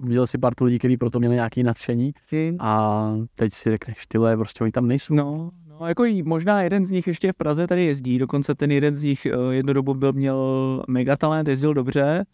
viděl 0.00 0.26
si 0.26 0.38
partu 0.38 0.64
lidí, 0.64 0.78
kteří 0.78 0.96
proto 0.96 1.18
měli 1.18 1.34
nějaké 1.34 1.62
nadšení 1.62 2.12
a 2.58 3.12
teď 3.34 3.52
si 3.52 3.70
řekneš, 3.70 4.06
tyhle, 4.08 4.36
prostě 4.36 4.64
oni 4.64 4.72
tam 4.72 4.88
nejsou. 4.88 5.14
No, 5.14 5.50
no, 5.66 5.86
jako 5.88 6.04
možná 6.24 6.62
jeden 6.62 6.84
z 6.84 6.90
nich 6.90 7.06
ještě 7.06 7.32
v 7.32 7.36
Praze 7.36 7.66
tady 7.66 7.84
jezdí, 7.84 8.18
dokonce 8.18 8.54
ten 8.54 8.70
jeden 8.70 8.96
z 8.96 9.02
nich 9.02 9.26
uh, 9.36 9.52
jednu 9.52 9.72
dobu 9.72 9.94
byl, 9.94 10.12
měl 10.12 10.82
mega 10.88 11.16
talent, 11.16 11.48
jezdil 11.48 11.74
dobře, 11.74 12.24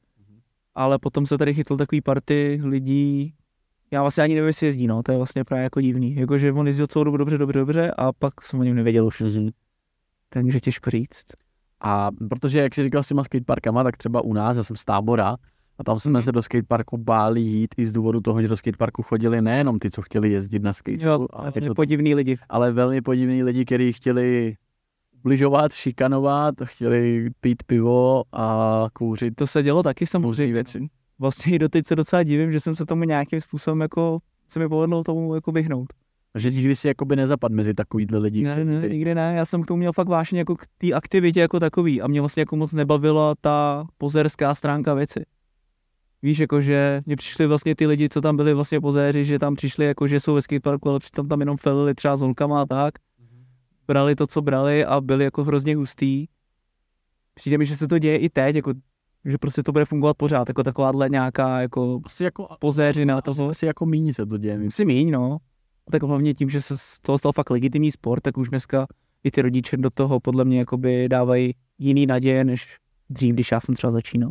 ale 0.75 0.99
potom 0.99 1.27
se 1.27 1.39
tady 1.39 1.55
chytl 1.55 1.77
takový 1.77 2.01
party 2.01 2.61
lidí, 2.65 3.35
já 3.91 4.01
vlastně 4.03 4.25
ani 4.25 4.35
nevím, 4.35 4.47
jestli 4.47 4.67
jezdí, 4.67 4.87
no, 4.87 5.03
to 5.03 5.13
je 5.13 5.19
vlastně 5.19 5.45
právě 5.45 5.63
jako 5.63 5.81
divný, 5.81 6.15
jakože 6.15 6.53
on 6.53 6.67
jezdil 6.67 6.87
celou 6.87 7.05
dobu 7.05 7.17
dobře, 7.17 7.39
dobře, 7.39 7.59
dobře 7.59 7.91
a 7.99 8.13
pak 8.13 8.43
jsem 8.47 8.61
o 8.61 8.63
něm 8.63 8.77
nevěděl 8.77 9.07
už, 9.07 9.21
Mhm. 9.21 9.49
takže 10.29 10.61
těžko 10.61 10.91
říct. 10.91 11.25
A 11.81 12.11
protože, 12.31 12.59
jak 12.59 12.75
jsi 12.75 12.83
říkal 12.83 13.03
s 13.03 13.09
těma 13.09 13.25
skateparkama, 13.25 13.85
tak 13.85 13.97
třeba 13.97 14.21
u 14.25 14.33
nás, 14.33 14.57
já 14.57 14.65
jsem 14.65 14.77
z 14.77 14.85
tábora, 14.85 15.37
a 15.79 15.85
tam 15.85 16.01
jsme 16.01 16.11
Mhm. 16.13 16.23
se 16.23 16.33
do 16.33 16.43
skateparku 16.43 16.97
báli 16.99 17.41
jít 17.41 17.75
i 17.77 17.87
z 17.87 17.93
důvodu 17.93 18.21
toho, 18.21 18.43
že 18.43 18.49
do 18.49 18.57
skateparku 18.57 19.03
chodili 19.03 19.43
nejenom 19.43 19.79
ty, 19.79 19.91
co 19.91 20.03
chtěli 20.03 20.33
jezdit 20.33 20.63
na 20.63 20.73
skateu, 20.73 21.03
Jo, 21.03 21.27
ale, 21.33 21.53
to, 21.53 21.75
podivný 21.75 22.15
lidi. 22.15 22.37
ale 22.49 22.73
velmi 22.73 23.03
podivní 23.03 23.43
lidi, 23.43 23.65
kteří 23.65 23.93
chtěli 23.93 24.55
ubližovat, 25.21 25.73
šikanovat, 25.73 26.55
chtěli 26.65 27.31
pít 27.41 27.63
pivo 27.63 28.23
a 28.33 28.87
kouřit 28.93 29.35
To 29.35 29.47
se 29.47 29.63
dělo 29.63 29.83
taky 29.83 30.07
samozřejmě. 30.07 30.53
věci. 30.55 30.87
Vlastně 31.19 31.55
i 31.55 31.59
doteď 31.59 31.87
se 31.87 31.97
docela 31.97 32.23
divím, 32.23 32.53
že 32.53 32.61
jsem 32.61 32.75
se 32.75 32.87
tomu 32.87 33.05
nějakým 33.05 33.41
způsobem 33.41 33.81
jako, 33.81 34.19
se 34.49 34.59
mi 34.59 34.69
povedlo 34.69 35.03
tomu 35.03 35.35
jako 35.35 35.53
vyhnout. 35.53 35.87
Že 36.39 36.51
nikdy 36.51 36.77
si 36.77 36.89
jakoby 36.89 37.17
nezapad 37.17 37.53
mezi 37.53 37.75
takovýhle 37.75 38.19
lidi. 38.19 38.43
Ne, 38.43 38.65
ne, 38.65 38.89
nikdy 38.89 39.15
ne. 39.15 39.35
Já 39.37 39.45
jsem 39.45 39.63
k 39.63 39.67
tomu 39.67 39.79
měl 39.79 39.93
fakt 39.93 40.09
vášně 40.09 40.39
jako 40.39 40.57
k 40.57 40.67
té 40.79 40.93
aktivitě 40.93 41.41
jako 41.41 41.61
takový 41.61 42.03
a 42.03 42.07
mě 42.07 42.21
vlastně 42.21 42.41
jako 42.41 42.57
moc 42.57 42.73
nebavila 42.73 43.35
ta 43.41 43.87
pozerská 43.99 44.55
stránka 44.55 44.95
věci. 44.95 45.25
Víš, 46.23 46.39
jako 46.39 46.61
že 46.61 47.03
mě 47.07 47.17
přišli 47.17 47.47
vlastně 47.47 47.75
ty 47.77 47.87
lidi, 47.87 48.09
co 48.09 48.21
tam 48.21 48.37
byli 48.37 48.55
vlastně 48.55 48.81
pozéři, 48.81 49.25
že 49.25 49.39
tam 49.39 49.55
přišli 49.55 49.85
jako, 49.85 50.09
že 50.09 50.21
jsou 50.21 50.35
ve 50.35 50.43
skateparku, 50.43 50.91
ale 50.91 50.99
přitom 50.99 51.29
tam 51.29 51.41
jenom 51.41 51.57
felili 51.57 51.95
třeba 51.95 52.17
s 52.17 52.21
holkama 52.21 52.63
a 52.63 52.67
tak. 52.67 52.95
Brali 53.87 54.15
to, 54.15 54.27
co 54.27 54.43
brali 54.43 54.85
a 54.85 55.01
byli 55.01 55.25
jako 55.25 55.45
hrozně 55.45 55.77
hustý. 55.77 56.27
Přijde 57.35 57.59
mi, 57.59 57.67
že 57.67 57.77
se 57.77 57.89
to 57.89 57.99
děje 57.99 58.19
i 58.19 58.29
teď, 58.29 58.57
jako, 58.57 58.73
že 59.25 59.39
prostě 59.39 59.63
to 59.63 59.73
bude 59.73 59.85
fungovat 59.85 60.17
pořád, 60.17 60.49
jako 60.49 60.63
takováhle 60.63 61.09
nějaká 61.09 61.61
jako 61.61 62.01
Asi 62.05 62.25
jako, 62.25 62.49
pozéřina 62.59 63.15
asi, 63.15 63.23
toho. 63.23 63.51
asi 63.51 63.67
jako 63.67 63.87
míň 63.87 64.13
se 64.13 64.27
to 64.27 64.39
děje. 64.39 64.71
Si 64.71 64.85
míň, 64.85 65.11
no. 65.11 65.39
Tak 65.91 66.03
hlavně 66.03 66.35
tím, 66.35 66.51
že 66.51 66.61
se 66.61 66.79
z 66.79 66.99
toho 67.01 67.19
stal 67.19 67.33
fakt 67.33 67.51
legitimní 67.51 67.93
sport, 67.93 68.21
tak 68.21 68.39
už 68.39 68.49
dneska 68.49 68.87
i 69.25 69.31
ty 69.31 69.43
rodiče 69.43 69.77
do 69.77 69.91
toho 69.91 70.21
podle 70.21 70.45
mě 70.45 70.59
jakoby 70.59 71.09
dávají 71.09 71.55
jiný 71.79 72.07
naděje, 72.07 72.45
než 72.45 72.77
dřív, 73.11 73.35
když 73.35 73.53
já 73.53 73.61
jsem 73.61 73.75
třeba 73.75 73.91
začínal. 73.91 74.31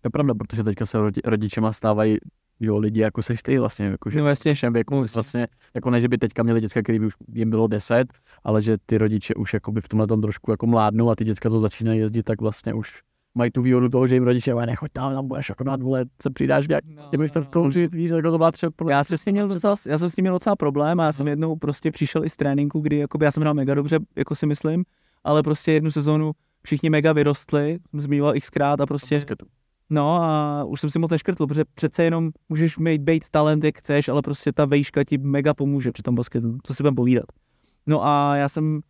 To 0.00 0.06
je 0.06 0.10
pravda, 0.10 0.34
protože 0.34 0.64
teďka 0.64 0.86
se 0.86 0.98
rodi, 0.98 1.20
rodičema 1.24 1.72
stávají 1.72 2.16
jo, 2.60 2.78
lidi 2.78 3.00
jako 3.00 3.22
seš 3.22 3.42
ty 3.42 3.58
vlastně, 3.58 3.86
jako 3.86 4.10
že 4.10 4.18
No 4.18 4.28
jasně, 4.28 4.54
všem 4.54 4.72
věku, 4.72 4.94
jasně. 4.94 5.14
vlastně, 5.14 5.48
jako 5.74 5.90
ne, 5.90 6.00
že 6.00 6.08
by 6.08 6.18
teďka 6.18 6.42
měli 6.42 6.60
děcka, 6.60 6.82
který 6.82 6.98
by 6.98 7.06
už 7.06 7.14
jim 7.34 7.50
bylo 7.50 7.66
10, 7.66 8.12
ale 8.44 8.62
že 8.62 8.76
ty 8.86 8.98
rodiče 8.98 9.34
už 9.34 9.54
jakoby 9.54 9.80
v 9.80 9.88
tomhle 9.88 10.06
tom 10.06 10.20
trošku 10.22 10.50
jako 10.50 10.66
mládnou 10.66 11.10
a 11.10 11.16
ty 11.16 11.24
děcka 11.24 11.50
to 11.50 11.60
začínají 11.60 11.98
jezdit, 11.98 12.22
tak 12.22 12.40
vlastně 12.40 12.74
už 12.74 13.00
mají 13.34 13.50
tu 13.50 13.62
výhodu 13.62 13.88
toho, 13.88 14.06
že 14.06 14.14
jim 14.14 14.24
rodiče 14.24 14.54
mají, 14.54 14.66
nechoď 14.66 14.90
tam, 14.92 15.14
tam 15.14 15.28
budeš 15.28 15.50
akorát, 15.50 15.82
vole, 15.82 16.04
se 16.22 16.30
přidáš 16.30 16.68
nějak, 16.68 16.84
ty 17.10 17.16
budeš 17.16 17.32
tam 17.32 17.44
kouřit, 17.44 17.94
víš, 17.94 18.10
jako 18.10 18.30
to 18.30 18.38
má 18.38 18.50
třeba. 18.50 18.72
Já 18.90 19.04
jsem 19.04 19.18
s 19.18 19.24
tím 19.24 19.32
měl 19.32 19.48
docela, 19.48 19.76
já 19.86 19.98
jsem 19.98 20.10
s 20.10 20.14
tím 20.14 20.22
měl 20.22 20.34
docela 20.34 20.56
problém 20.56 21.00
a 21.00 21.04
já 21.04 21.12
jsem 21.12 21.28
jednou 21.28 21.56
prostě 21.56 21.90
přišel 21.90 22.24
i 22.24 22.30
z 22.30 22.36
tréninku, 22.36 22.80
kdy 22.80 22.98
jakoby 22.98 23.24
já 23.24 23.30
jsem 23.30 23.40
hrál 23.40 23.54
mega 23.54 23.74
dobře, 23.74 23.98
jako 24.16 24.34
si 24.34 24.46
myslím, 24.46 24.84
ale 25.24 25.42
prostě 25.42 25.72
jednu 25.72 25.90
sezónu 25.90 26.32
všichni 26.64 26.90
mega 26.90 27.12
vyrostli, 27.12 27.78
zmiňoval 27.92 28.34
xkrát 28.40 28.80
a 28.80 28.86
prostě. 28.86 29.20
No 29.90 30.22
a 30.22 30.64
už 30.64 30.80
jsem 30.80 30.90
si 30.90 30.98
moc 30.98 31.10
neškrtl, 31.10 31.46
protože 31.46 31.64
přece 31.74 32.04
jenom 32.04 32.30
můžeš 32.48 32.78
mít 32.78 33.02
být 33.02 33.24
talent, 33.30 33.64
jak 33.64 33.78
chceš, 33.78 34.08
ale 34.08 34.22
prostě 34.22 34.52
ta 34.52 34.64
vejška 34.64 35.04
ti 35.04 35.18
mega 35.18 35.54
pomůže 35.54 35.92
při 35.92 36.02
tom 36.02 36.14
basketu, 36.14 36.58
co 36.62 36.74
si 36.74 36.82
budem 36.82 36.94
povídat. 36.94 37.24
No 37.86 38.06
a 38.06 38.36
já 38.36 38.48
jsem 38.48 38.80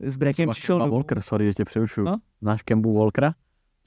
s 0.00 0.16
Brekem 0.16 0.50
přišel. 0.50 0.90
Walker, 0.90 1.20
sorry, 1.20 1.46
že 1.46 1.54
tě 1.54 1.64
přerušu. 1.64 2.02
No? 2.02 2.16
Znáš 2.42 2.62
Kembu 2.62 2.98
Walkera 2.98 3.34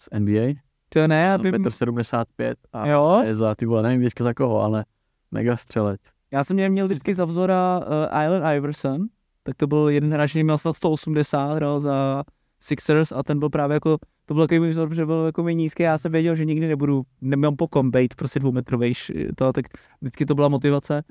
z 0.01 0.19
NBA? 0.19 0.53
to 0.93 1.07
ne, 1.07 1.39
Petr 1.39 1.71
75 1.71 2.57
a 2.73 2.87
jo, 2.87 3.21
je 3.25 3.35
za, 3.35 3.55
ty 3.55 3.65
vole, 3.65 3.83
nevím 3.83 4.03
teďka 4.03 4.23
za 4.23 4.33
koho, 4.33 4.61
ale 4.61 4.85
mega 5.31 5.57
střelec. 5.57 6.01
já 6.31 6.43
jsem 6.43 6.55
mě 6.55 6.69
měl 6.69 6.85
vždycky 6.85 7.15
za 7.15 7.25
vzora 7.25 7.79
uh, 7.79 8.17
Allen 8.17 8.57
Iverson, 8.57 9.01
tak 9.43 9.55
to 9.55 9.67
byl 9.67 9.89
jeden 9.89 10.13
hráč, 10.13 10.29
který 10.29 10.43
měl 10.43 10.57
snad 10.57 10.75
180, 10.75 11.53
hrál 11.55 11.79
za 11.79 12.23
Sixers 12.59 13.11
a 13.11 13.23
ten 13.23 13.39
byl 13.39 13.49
právě 13.49 13.73
jako, 13.73 13.97
to 14.25 14.33
byl 14.33 14.43
takový 14.43 14.59
můj 14.59 14.69
vzor, 14.69 14.93
že 14.95 15.05
byl 15.05 15.23
jako 15.25 15.49
nízký, 15.49 15.83
já 15.83 15.97
jsem 15.97 16.11
věděl, 16.11 16.35
že 16.35 16.45
nikdy 16.45 16.67
nebudu, 16.67 17.03
nemám 17.21 17.55
po 17.55 17.67
kom 17.67 17.91
bejt, 17.91 18.15
prostě 18.15 18.39
dvoumetrovej, 18.39 18.93
to, 19.35 19.53
tak 19.53 19.65
vždycky 20.01 20.25
to 20.25 20.35
byla 20.35 20.47
motivace. 20.47 21.03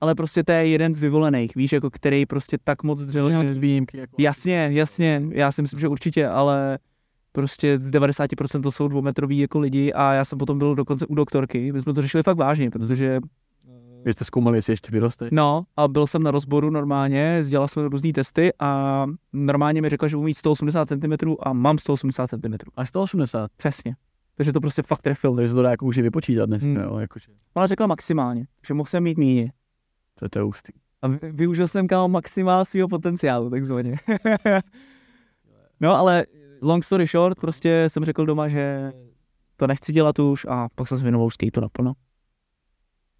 Ale 0.00 0.14
prostě 0.14 0.44
to 0.44 0.52
je 0.52 0.66
jeden 0.66 0.94
z 0.94 0.98
vyvolených, 0.98 1.54
víš, 1.54 1.72
jako 1.72 1.90
který 1.90 2.26
prostě 2.26 2.58
tak 2.64 2.82
moc 2.82 3.00
dřel, 3.00 3.30
že... 3.30 3.54
výjimky, 3.54 3.98
jako... 3.98 4.16
Jasně, 4.18 4.68
jasně, 4.72 5.22
já 5.30 5.52
si 5.52 5.62
myslím, 5.62 5.80
že 5.80 5.88
určitě, 5.88 6.28
ale 6.28 6.78
Prostě 7.32 7.78
z 7.78 7.90
90% 7.90 8.62
to 8.62 8.70
jsou 8.70 8.88
dvoumetroví 8.88 9.38
jako 9.38 9.58
lidi 9.58 9.92
a 9.92 10.12
já 10.12 10.24
jsem 10.24 10.38
potom 10.38 10.58
byl 10.58 10.74
dokonce 10.74 11.06
u 11.06 11.14
doktorky, 11.14 11.72
my 11.72 11.82
jsme 11.82 11.94
to 11.94 12.02
řešili 12.02 12.22
fakt 12.22 12.36
vážně, 12.36 12.70
protože 12.70 13.20
Vy 14.04 14.12
jste 14.12 14.24
zkoumali, 14.24 14.58
jestli 14.58 14.72
ještě 14.72 14.92
vyroste? 14.92 15.28
No, 15.32 15.64
a 15.76 15.88
byl 15.88 16.06
jsem 16.06 16.22
na 16.22 16.30
rozboru 16.30 16.70
normálně, 16.70 17.42
dělal 17.48 17.68
jsem 17.68 17.84
různé 17.84 18.12
testy 18.12 18.52
a 18.58 19.06
normálně 19.32 19.82
mi 19.82 19.88
řekla, 19.88 20.08
že 20.08 20.16
budu 20.16 20.24
mít 20.26 20.34
180 20.34 20.88
cm 20.88 21.12
a 21.40 21.52
mám 21.52 21.78
180 21.78 22.26
cm. 22.30 22.54
Až 22.76 22.88
180. 22.88 23.50
Přesně. 23.56 23.96
Takže 24.36 24.52
to 24.52 24.60
prostě 24.60 24.82
fakt 24.82 25.02
trefil. 25.02 25.36
Takže 25.36 25.48
se 25.48 25.54
to 25.54 25.62
dá 25.62 25.70
jako 25.70 25.86
už 25.86 25.98
vypočítat 25.98 26.46
dneska, 26.48 26.66
Hmm. 26.68 26.76
jo, 26.76 26.98
jakože. 26.98 27.26
Ona 27.54 27.66
řekla 27.66 27.86
maximálně, 27.86 28.46
že 28.66 28.74
mohl 28.74 28.86
jsem 28.86 29.02
mít 29.02 29.18
míně. 29.18 29.52
To 30.18 30.24
je 30.24 30.28
to 30.28 30.44
hustý. 30.44 30.72
A 31.02 31.08
vy- 31.08 31.18
využil 31.32 31.68
jsem 31.68 31.86
kámo 31.88 32.08
maximál 32.08 32.64
svého 32.64 32.88
potenciálu, 32.88 33.50
takzvaně. 33.50 33.96
no 35.80 35.96
ale 35.96 36.26
long 36.62 36.84
story 36.84 37.06
short, 37.06 37.40
prostě 37.40 37.84
jsem 37.88 38.04
řekl 38.04 38.26
doma, 38.26 38.48
že 38.48 38.92
to 39.56 39.66
nechci 39.66 39.92
dělat 39.92 40.18
už 40.18 40.46
a 40.48 40.68
pak 40.74 40.88
jsem 40.88 40.98
se 40.98 41.02
věnoval 41.02 41.30
skateu 41.30 41.60
naplno. 41.60 41.92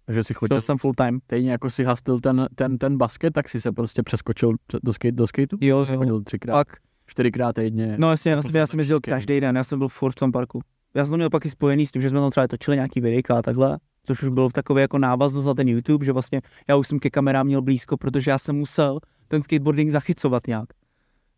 Takže 0.05 0.23
si 0.23 0.33
chodil 0.33 0.61
jsem 0.61 0.77
full 0.77 0.93
time. 0.93 1.19
stejně 1.23 1.51
jako 1.51 1.69
si 1.69 1.83
hastil 1.83 2.19
ten, 2.19 2.47
ten, 2.55 2.77
ten 2.77 2.97
basket, 2.97 3.33
tak 3.33 3.49
si 3.49 3.61
se 3.61 3.71
prostě 3.71 4.03
přeskočil 4.03 4.53
pře- 4.67 4.79
do, 4.83 4.93
skate, 4.93 5.11
do 5.11 5.27
skateu? 5.27 5.57
Jo, 5.61 5.85
jo. 5.89 5.97
Chodil 5.97 6.23
třikrát, 6.23 6.53
Pak, 6.53 6.67
čtyřikrát 7.05 7.53
týdně. 7.55 7.95
no 7.99 8.11
jasně, 8.11 8.31
já 8.31 8.41
jsem, 8.41 8.55
já 8.55 8.67
jsem 8.67 8.79
jezdil 8.79 8.99
každý 8.99 9.41
den, 9.41 9.55
já 9.55 9.63
jsem 9.63 9.79
byl 9.79 9.87
furt 9.87 10.11
v 10.11 10.15
tom 10.15 10.31
parku. 10.31 10.61
Já 10.95 11.05
jsem 11.05 11.11
to 11.11 11.17
měl 11.17 11.29
pak 11.29 11.45
i 11.45 11.49
spojený 11.49 11.85
s 11.85 11.91
tím, 11.91 12.01
že 12.01 12.09
jsme 12.09 12.19
tam 12.19 12.31
třeba 12.31 12.47
točili 12.47 12.77
nějaký 12.77 13.01
videjka 13.01 13.37
a 13.37 13.41
takhle, 13.41 13.77
což 14.05 14.23
už 14.23 14.29
bylo 14.29 14.49
v 14.49 14.53
takové 14.53 14.81
jako 14.81 14.97
návaznost 14.97 15.45
na 15.45 15.53
ten 15.53 15.67
YouTube, 15.67 16.05
že 16.05 16.11
vlastně 16.11 16.41
já 16.69 16.75
už 16.75 16.87
jsem 16.87 16.99
ke 16.99 17.09
kamerám 17.09 17.45
měl 17.45 17.61
blízko, 17.61 17.97
protože 17.97 18.31
já 18.31 18.37
jsem 18.37 18.55
musel 18.55 18.99
ten 19.27 19.43
skateboarding 19.43 19.91
zachycovat 19.91 20.47
nějak. 20.47 20.69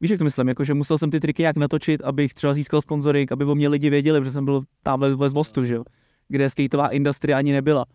Víš, 0.02 0.12
jak 0.12 0.18
to 0.18 0.24
myslím? 0.24 0.48
Jako, 0.48 0.64
že 0.64 0.74
musel 0.74 0.98
jsem 0.98 1.12
ty 1.12 1.20
triky 1.20 1.42
nějak 1.42 1.58
natočit, 1.58 2.04
abych 2.04 2.34
třeba 2.34 2.54
získal 2.54 2.82
sponsoring, 2.82 3.32
aby 3.32 3.46
o 3.46 3.56
mě 3.56 3.68
lidi 3.68 3.90
věděli, 3.90 4.20
protože 4.20 4.32
jsem 4.32 4.46
byl 4.46 4.64
tamhle 4.84 5.30
z 5.30 5.34
mostu, 5.34 5.66
že 5.66 5.76
jo, 5.76 5.84
kde 6.28 6.50
skateová 6.50 6.88
industrie 6.88 7.36
ani 7.36 7.54
nebyla. 7.54 7.86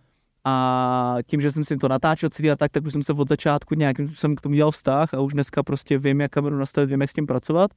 A 0.45 1.16
tím, 1.26 1.40
že 1.40 1.52
jsem 1.52 1.64
si 1.64 1.76
to 1.76 1.88
natáčel 1.88 2.28
celý 2.28 2.50
a 2.50 2.57
tak, 2.57 2.73
tak 2.73 2.87
už 2.87 2.92
jsem 2.92 3.02
se 3.02 3.12
od 3.12 3.28
začátku 3.28 3.75
nějak 3.75 3.97
jsem 4.14 4.37
k 4.37 4.40
tomu 4.40 4.54
dělal 4.54 4.71
vztah 4.71 5.14
a 5.14 5.21
už 5.21 5.33
dneska 5.33 5.62
prostě 5.62 5.99
vím, 5.99 6.21
jak 6.21 6.30
kameru 6.30 6.57
nastavit, 6.57 6.90
vím, 6.90 7.00
jak 7.00 7.11
s 7.11 7.12
tím 7.12 7.26
pracovat. 7.26 7.71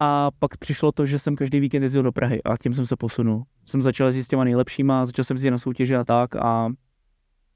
A 0.00 0.30
pak 0.38 0.56
přišlo 0.56 0.92
to, 0.92 1.06
že 1.06 1.18
jsem 1.18 1.36
každý 1.36 1.60
víkend 1.60 1.82
jezdil 1.82 2.02
do 2.02 2.12
Prahy 2.12 2.42
a 2.42 2.56
tím 2.56 2.74
jsem 2.74 2.86
se 2.86 2.96
posunul. 2.96 3.42
Jsem 3.66 3.82
začal 3.82 4.06
jezdit 4.06 4.24
s 4.24 4.28
těma 4.28 4.44
nejlepšíma, 4.44 5.06
začal 5.06 5.24
jsem 5.24 5.34
jezdit 5.34 5.50
na 5.50 5.58
soutěže 5.58 5.96
a 5.96 6.04
tak 6.04 6.36
a 6.36 6.70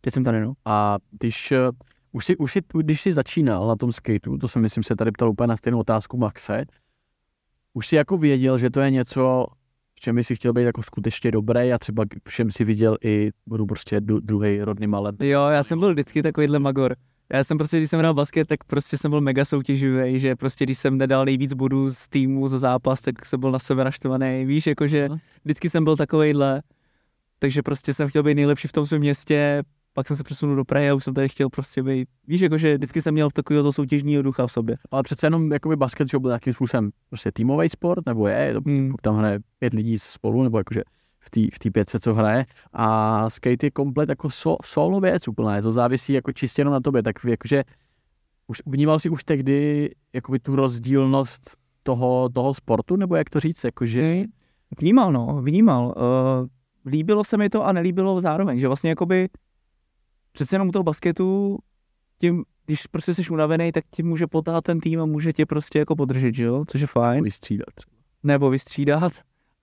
teď 0.01 0.15
jsem 0.15 0.25
tady, 0.25 0.41
no. 0.41 0.53
A 0.65 0.99
když, 1.11 1.53
eh, 1.53 1.59
už 2.12 2.25
si, 2.25 2.37
už 2.37 2.52
si, 2.52 2.61
když 2.75 3.00
jsi 3.00 3.12
začínal 3.12 3.66
na 3.66 3.76
tom 3.76 3.92
skateu, 3.92 4.38
to 4.38 4.49
jsem 4.49 4.62
myslím 4.62 4.85
se 4.85 4.97
tady 4.97 5.12
ptal 5.12 5.31
úplně 5.31 5.47
na 5.47 5.57
stejnou 5.57 5.78
otázku 5.78 6.16
Maxe, 6.16 6.64
už 7.73 7.87
si 7.87 7.97
jako 7.97 8.19
věděl, 8.19 8.59
že 8.59 8.71
to 8.71 8.81
je 8.81 8.90
něco, 8.90 9.47
v 9.95 10.00
čem 10.00 10.16
by 10.16 10.25
si 10.25 10.37
chtěl 10.37 10.52
být 10.52 10.62
jako 10.62 10.83
skutečně 10.83 11.31
dobrý 11.31 11.73
a 11.73 11.78
třeba 11.78 12.04
v 12.28 12.33
čem 12.33 12.50
si 12.50 12.64
viděl 12.64 12.97
i, 13.04 13.31
budu 13.47 13.66
prostě 13.66 14.00
du, 14.00 14.21
druhý 14.21 14.61
rodný 14.61 14.87
malem. 14.87 15.16
Jo, 15.21 15.47
já 15.49 15.62
jsem 15.62 15.81
byl 15.81 15.92
vždycky 15.92 16.23
takovýhle 16.23 16.59
magor. 16.59 16.97
Já 17.33 17.45
jsem 17.45 17.59
prostě, 17.59 17.76
když 17.76 17.90
jsem 17.90 17.99
hrál 17.99 18.14
basket, 18.14 18.49
tak 18.49 18.64
prostě 18.64 18.99
jsem 18.99 19.11
byl 19.11 19.21
mega 19.21 19.45
soutěživý, 19.45 20.21
že 20.21 20.37
prostě 20.37 20.64
když 20.64 20.78
jsem 20.78 20.99
nedal 20.99 21.25
nejvíc 21.25 21.52
bodů 21.52 21.90
z 21.90 22.09
týmu 22.09 22.49
za 22.49 22.59
zápas, 22.59 23.00
tak 23.00 23.26
jsem 23.26 23.40
byl 23.40 23.50
na 23.50 23.59
sebe 23.59 23.85
naštvaný. 23.85 24.45
Víš, 24.45 24.66
jakože 24.66 25.09
vždycky 25.45 25.71
jsem 25.71 25.85
byl 25.85 25.97
takovejhle. 25.97 26.62
Takže 27.38 27.62
prostě 27.62 27.95
jsem 27.95 28.09
chtěl 28.09 28.23
být 28.23 28.35
nejlepší 28.35 28.69
v 28.69 28.73
tom 28.73 28.87
svém 28.87 29.00
městě, 29.00 29.62
pak 29.93 30.09
jsem 30.09 30.17
se 30.17 30.23
přesunul 30.23 30.57
do 30.57 30.65
Prahy 30.65 30.91
a 30.91 30.95
už 30.95 31.05
jsem 31.05 31.15
tady 31.15 31.29
chtěl 31.29 31.49
prostě 31.49 31.83
být. 31.83 32.09
Víš, 32.27 32.41
jakože 32.41 32.75
vždycky 32.77 33.03
jsem 33.03 33.15
měl 33.15 33.31
takového 33.31 33.73
soutěžního 33.73 34.23
ducha 34.23 34.47
v 34.47 34.53
sobě. 34.53 34.77
Ale 34.91 35.03
přece 35.03 35.27
jenom 35.27 35.53
jakoby 35.53 35.77
basket, 35.77 36.11
že 36.11 36.19
byl 36.19 36.29
nějakým 36.29 36.53
způsobem 36.53 36.91
prostě 37.09 37.33
týmový 37.33 37.69
sport, 37.69 38.07
nebo 38.07 38.29
je, 38.29 38.53
to, 38.53 38.61
Hmm. 38.66 38.90
pokud 38.90 39.01
tam 39.01 39.16
hraje 39.16 39.38
pět 39.59 39.75
lidí 39.75 39.99
spolu, 39.99 40.43
nebo 40.43 40.59
jakože 40.59 40.83
v 41.21 41.31
té 41.31 41.40
v 41.55 41.59
tý 41.59 41.71
pětce, 41.71 42.01
co 42.01 42.14
hraje. 42.14 42.47
A 42.73 43.31
skate 43.31 43.66
je 43.66 43.71
komplet 43.71 44.09
jako 44.09 44.31
so, 44.31 44.57
solo 44.64 45.01
věc 45.01 45.29
úplná, 45.29 45.61
to 45.61 45.73
závisí 45.73 46.12
jako 46.12 46.33
čistě 46.33 46.61
jenom 46.61 46.73
na 46.73 46.81
tobě, 46.81 47.03
tak 47.03 47.16
jakože 47.25 47.64
už 48.47 48.62
vnímal 48.66 48.99
si 48.99 49.09
už 49.09 49.25
tehdy 49.25 49.90
jakoby 50.12 50.38
tu 50.38 50.57
rozdílnost 50.57 51.57
toho, 51.83 52.29
toho 52.29 52.55
sportu, 52.55 52.97
nebo 52.97 53.16
jak 53.16 53.31
to 53.31 53.40
říct, 53.40 53.64
jakože 53.64 54.25
Vnímal, 54.81 55.12
no, 55.12 55.40
vnímal. 55.43 55.87
Uh, 55.87 56.49
líbilo 56.87 57.25
se 57.25 57.37
mi 57.37 57.49
to 57.49 57.64
a 57.64 57.73
nelíbilo 57.73 58.21
zároveň, 58.21 58.61
že 58.61 58.66
vlastně 58.66 58.90
jakoby 58.90 59.29
přece 60.33 60.55
jenom 60.55 60.68
u 60.68 60.73
toho 60.73 60.83
basketu 60.83 61.59
tím, 62.18 62.45
když 62.66 62.87
prostě 62.87 63.14
jsi 63.14 63.31
unavený, 63.31 63.73
tak 63.73 63.85
ti 63.90 64.03
může 64.03 64.27
potáhat 64.27 64.64
ten 64.64 64.81
tým 64.81 65.01
a 65.01 65.07
může 65.07 65.33
tě 65.33 65.47
prostě 65.47 65.79
jako 65.79 65.97
podržet, 65.97 66.35
že 66.35 66.45
jo, 66.45 66.64
což 66.68 66.81
je 66.81 66.87
fajn, 66.87 67.25
vystřídat. 67.25 67.75
nebo 68.23 68.51
vystřídat, 68.51 69.12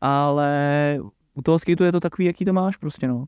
ale 0.02 1.00
u 1.34 1.42
toho 1.42 1.60
skateu 1.60 1.84
je 1.84 1.92
to 1.92 2.00
takový, 2.00 2.26
jaký 2.26 2.46
to 2.46 2.54
máš 2.54 2.78
prostě, 2.78 3.08
no. 3.08 3.26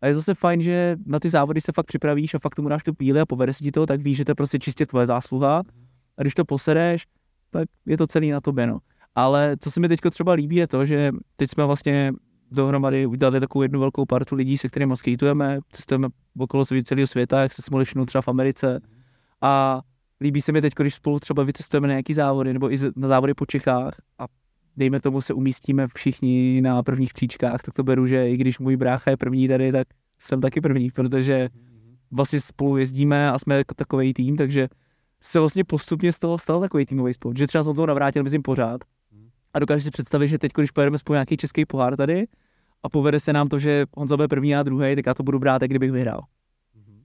A 0.00 0.06
je 0.06 0.14
zase 0.14 0.34
fajn, 0.34 0.62
že 0.62 0.96
na 1.06 1.20
ty 1.20 1.30
závody 1.30 1.60
se 1.60 1.72
fakt 1.72 1.86
připravíš 1.86 2.34
a 2.34 2.38
fakt 2.38 2.54
tomu 2.54 2.68
dáš 2.68 2.82
tu 2.82 2.94
píli 2.94 3.20
a 3.20 3.26
povede 3.26 3.54
se 3.54 3.64
ti 3.64 3.72
to, 3.72 3.86
tak 3.86 4.00
víš, 4.00 4.16
že 4.16 4.24
to 4.24 4.30
je 4.30 4.34
prostě 4.34 4.58
čistě 4.58 4.86
tvoje 4.86 5.06
zásluha. 5.06 5.62
A 6.16 6.22
když 6.22 6.34
to 6.34 6.44
posereš, 6.44 7.06
tak 7.50 7.68
je 7.86 7.96
to 7.96 8.06
celý 8.06 8.30
na 8.30 8.40
tobě, 8.40 8.66
no. 8.66 8.78
Ale 9.14 9.56
co 9.60 9.70
se 9.70 9.80
mi 9.80 9.88
teď 9.88 10.00
třeba 10.10 10.32
líbí 10.32 10.56
je 10.56 10.66
to, 10.66 10.86
že 10.86 11.12
teď 11.36 11.50
jsme 11.50 11.64
vlastně 11.64 12.12
dohromady 12.52 13.06
udělali 13.06 13.40
takovou 13.40 13.62
jednu 13.62 13.80
velkou 13.80 14.04
partu 14.04 14.34
lidí, 14.34 14.58
se 14.58 14.68
kterými 14.68 14.96
skateujeme, 14.96 15.58
cestujeme 15.70 16.08
okolo 16.38 16.64
celého 16.64 17.06
světa, 17.06 17.42
jak 17.42 17.52
si 17.52 17.62
mohli 17.70 17.84
všimnout 17.84 18.04
třeba 18.04 18.22
v 18.22 18.28
Americe. 18.28 18.80
A 19.40 19.80
líbí 20.20 20.42
se 20.42 20.52
mi 20.52 20.60
teď, 20.60 20.72
když 20.74 20.94
spolu 20.94 21.18
třeba 21.18 21.42
vycestujeme 21.42 21.88
na 21.88 21.92
nějaký 21.92 22.14
závody 22.14 22.52
nebo 22.52 22.72
i 22.72 22.78
na 22.96 23.08
závody 23.08 23.34
po 23.34 23.46
Čechách 23.46 23.94
a 24.18 24.26
dejme 24.76 25.00
tomu 25.00 25.20
se 25.20 25.34
umístíme 25.34 25.86
všichni 25.94 26.60
na 26.60 26.82
prvních 26.82 27.12
příčkách, 27.12 27.62
tak 27.62 27.74
to 27.74 27.82
beru, 27.82 28.06
že 28.06 28.30
i 28.30 28.36
když 28.36 28.58
můj 28.58 28.76
brácha 28.76 29.10
je 29.10 29.16
první 29.16 29.48
tady, 29.48 29.72
tak 29.72 29.88
jsem 30.18 30.40
taky 30.40 30.60
první, 30.60 30.90
protože 30.90 31.48
vlastně 32.10 32.40
spolu 32.40 32.76
jezdíme 32.76 33.30
a 33.30 33.38
jsme 33.38 33.56
jako 33.56 33.74
takový 33.74 34.14
tým, 34.14 34.36
takže 34.36 34.68
se 35.20 35.38
vlastně 35.38 35.64
postupně 35.64 36.12
z 36.12 36.18
toho 36.18 36.38
stal 36.38 36.60
takový 36.60 36.86
týmový 36.86 37.14
sport, 37.14 37.38
že 37.38 37.46
třeba 37.46 37.64
s 37.64 37.66
Honzou 37.66 37.86
navrátil 37.86 38.22
mezi 38.22 38.38
pořád 38.38 38.80
a 39.54 39.58
dokážeš 39.58 39.84
si 39.84 39.90
představit, 39.90 40.28
že 40.28 40.38
teď, 40.38 40.52
když 40.56 40.70
pojedeme 40.70 40.98
spolu 40.98 41.14
nějaký 41.14 41.36
český 41.36 41.64
pohár 41.64 41.96
tady 41.96 42.26
a 42.82 42.88
povede 42.88 43.20
se 43.20 43.32
nám 43.32 43.48
to, 43.48 43.58
že 43.58 43.86
Honza 43.96 44.16
bude 44.16 44.28
první 44.28 44.56
a 44.56 44.62
druhý, 44.62 44.96
tak 44.96 45.06
já 45.06 45.14
to 45.14 45.22
budu 45.22 45.38
brát, 45.38 45.62
jak 45.62 45.70
kdybych 45.70 45.92
vyhrál. 45.92 46.20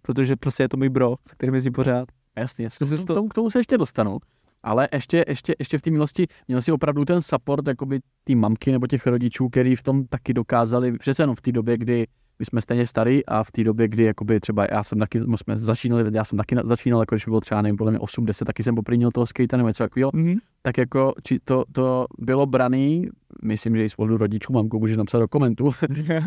Protože 0.02 0.36
prostě 0.36 0.64
je 0.64 0.70
to 0.70 0.78
můj 0.78 0.90
bro, 0.90 1.16
se 1.28 1.36
kterým 1.36 1.56
jezdím 1.56 1.74
pořád. 1.74 2.10
Jasně, 2.38 2.64
jasně. 2.64 2.98
K 2.98 3.06
to- 3.06 3.14
tomu, 3.14 3.30
k 3.30 3.34
tomu 3.34 3.52
se 3.52 3.60
ještě 3.60 3.78
dostanu. 3.78 4.18
Ale 4.64 4.88
ještě, 4.94 5.26
ještě, 5.28 5.56
ještě 5.60 5.78
v 5.78 5.82
té 5.82 5.92
milosti 5.92 6.28
měl 6.48 6.62
si 6.62 6.72
opravdu 6.72 7.06
ten 7.06 7.22
support 7.22 7.68
jakoby 7.68 8.00
té 8.24 8.36
mamky 8.36 8.72
nebo 8.72 8.88
těch 8.88 9.08
rodičů, 9.08 9.50
který 9.50 9.76
v 9.76 9.84
tom 9.84 10.06
taky 10.06 10.34
dokázali, 10.34 10.98
přece 10.98 11.24
jenom 11.24 11.36
v 11.36 11.42
té 11.42 11.52
době, 11.52 11.78
kdy 11.78 12.08
my 12.40 12.46
jsme 12.46 12.62
stejně 12.62 12.88
starý 12.88 13.26
a 13.26 13.44
v 13.44 13.52
té 13.52 13.64
době, 13.64 13.88
kdy 13.88 14.04
jakoby 14.04 14.40
třeba 14.40 14.68
já 14.72 14.84
jsem 14.84 15.00
taky, 15.00 15.20
jsme 15.20 15.58
začínali, 15.58 16.04
já 16.14 16.24
jsem 16.24 16.38
taky 16.38 16.56
na- 16.56 16.62
začínal, 16.66 17.00
jako 17.00 17.16
když 17.16 17.26
bylo 17.26 17.42
třeba, 17.42 17.62
nevím, 17.62 17.78
podle 17.78 17.92
mě 17.92 18.00
8, 18.00 18.26
10, 18.26 18.46
taky 18.46 18.64
jsem 18.64 18.76
poprvé 18.76 18.98
měl 18.98 19.12
toho 19.12 19.26
skate 19.26 19.58
nebo 19.58 19.68
něco 19.68 19.84
takového, 19.84 20.12
Mm-hmm. 20.12 20.38
tak 20.62 20.78
jako 20.78 21.14
či 21.24 21.40
to, 21.46 21.64
to 21.72 22.06
bylo 22.20 22.46
braný, 22.46 23.08
myslím, 23.44 23.76
že 23.76 23.86
i 23.86 23.90
spolu 23.90 24.18
rodičů, 24.18 24.54
mamku 24.54 24.80
můžeš 24.80 24.98
napsat 24.98 25.20
do 25.20 25.28
komentu, 25.28 25.72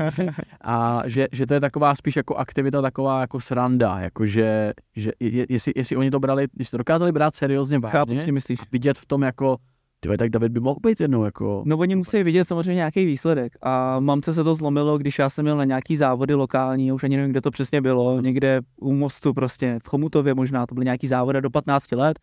a 0.64 1.02
že, 1.06 1.28
že 1.32 1.46
to 1.46 1.54
je 1.54 1.60
taková 1.60 1.94
spíš 1.94 2.16
jako 2.16 2.34
aktivita, 2.36 2.82
taková 2.82 3.20
jako 3.20 3.40
sranda, 3.40 3.98
jako 4.00 4.26
že, 4.26 4.72
že 4.96 5.12
je, 5.20 5.46
jestli, 5.48 5.72
jestli 5.76 5.96
oni 5.96 6.10
to 6.10 6.20
brali, 6.20 6.46
jestli 6.58 6.70
to 6.70 6.76
dokázali 6.78 7.12
brát 7.12 7.34
seriózně 7.34 7.78
Chápu, 7.86 8.10
vážně, 8.12 8.24
tím 8.24 8.34
myslíš. 8.34 8.60
vidět 8.72 8.98
v 8.98 9.06
tom 9.06 9.22
jako, 9.22 9.56
tyhle, 10.00 10.18
tak 10.18 10.30
David 10.30 10.52
by 10.52 10.60
mohl 10.60 10.80
být 10.82 11.00
jednou 11.00 11.24
jako, 11.24 11.62
No 11.66 11.78
oni 11.78 11.96
musí 11.96 12.22
vidět 12.22 12.44
samozřejmě 12.44 12.74
nějaký 12.74 13.04
výsledek 13.04 13.52
a 13.62 14.00
mamce 14.00 14.34
se 14.34 14.44
to 14.44 14.54
zlomilo, 14.54 14.98
když 14.98 15.18
já 15.18 15.30
jsem 15.30 15.42
měl 15.42 15.56
na 15.56 15.64
nějaký 15.64 15.96
závody 15.96 16.34
lokální, 16.34 16.92
už 16.92 17.04
ani 17.04 17.16
nevím, 17.16 17.30
kde 17.30 17.40
to 17.40 17.50
přesně 17.50 17.80
bylo, 17.80 18.20
někde 18.20 18.60
u 18.80 18.92
mostu 18.92 19.34
prostě, 19.34 19.78
v 19.84 19.88
Chomutově 19.88 20.34
možná, 20.34 20.66
to 20.66 20.74
byly 20.74 20.84
nějaký 20.84 21.08
závody 21.08 21.40
do 21.40 21.50
15 21.50 21.92
let, 21.92 22.18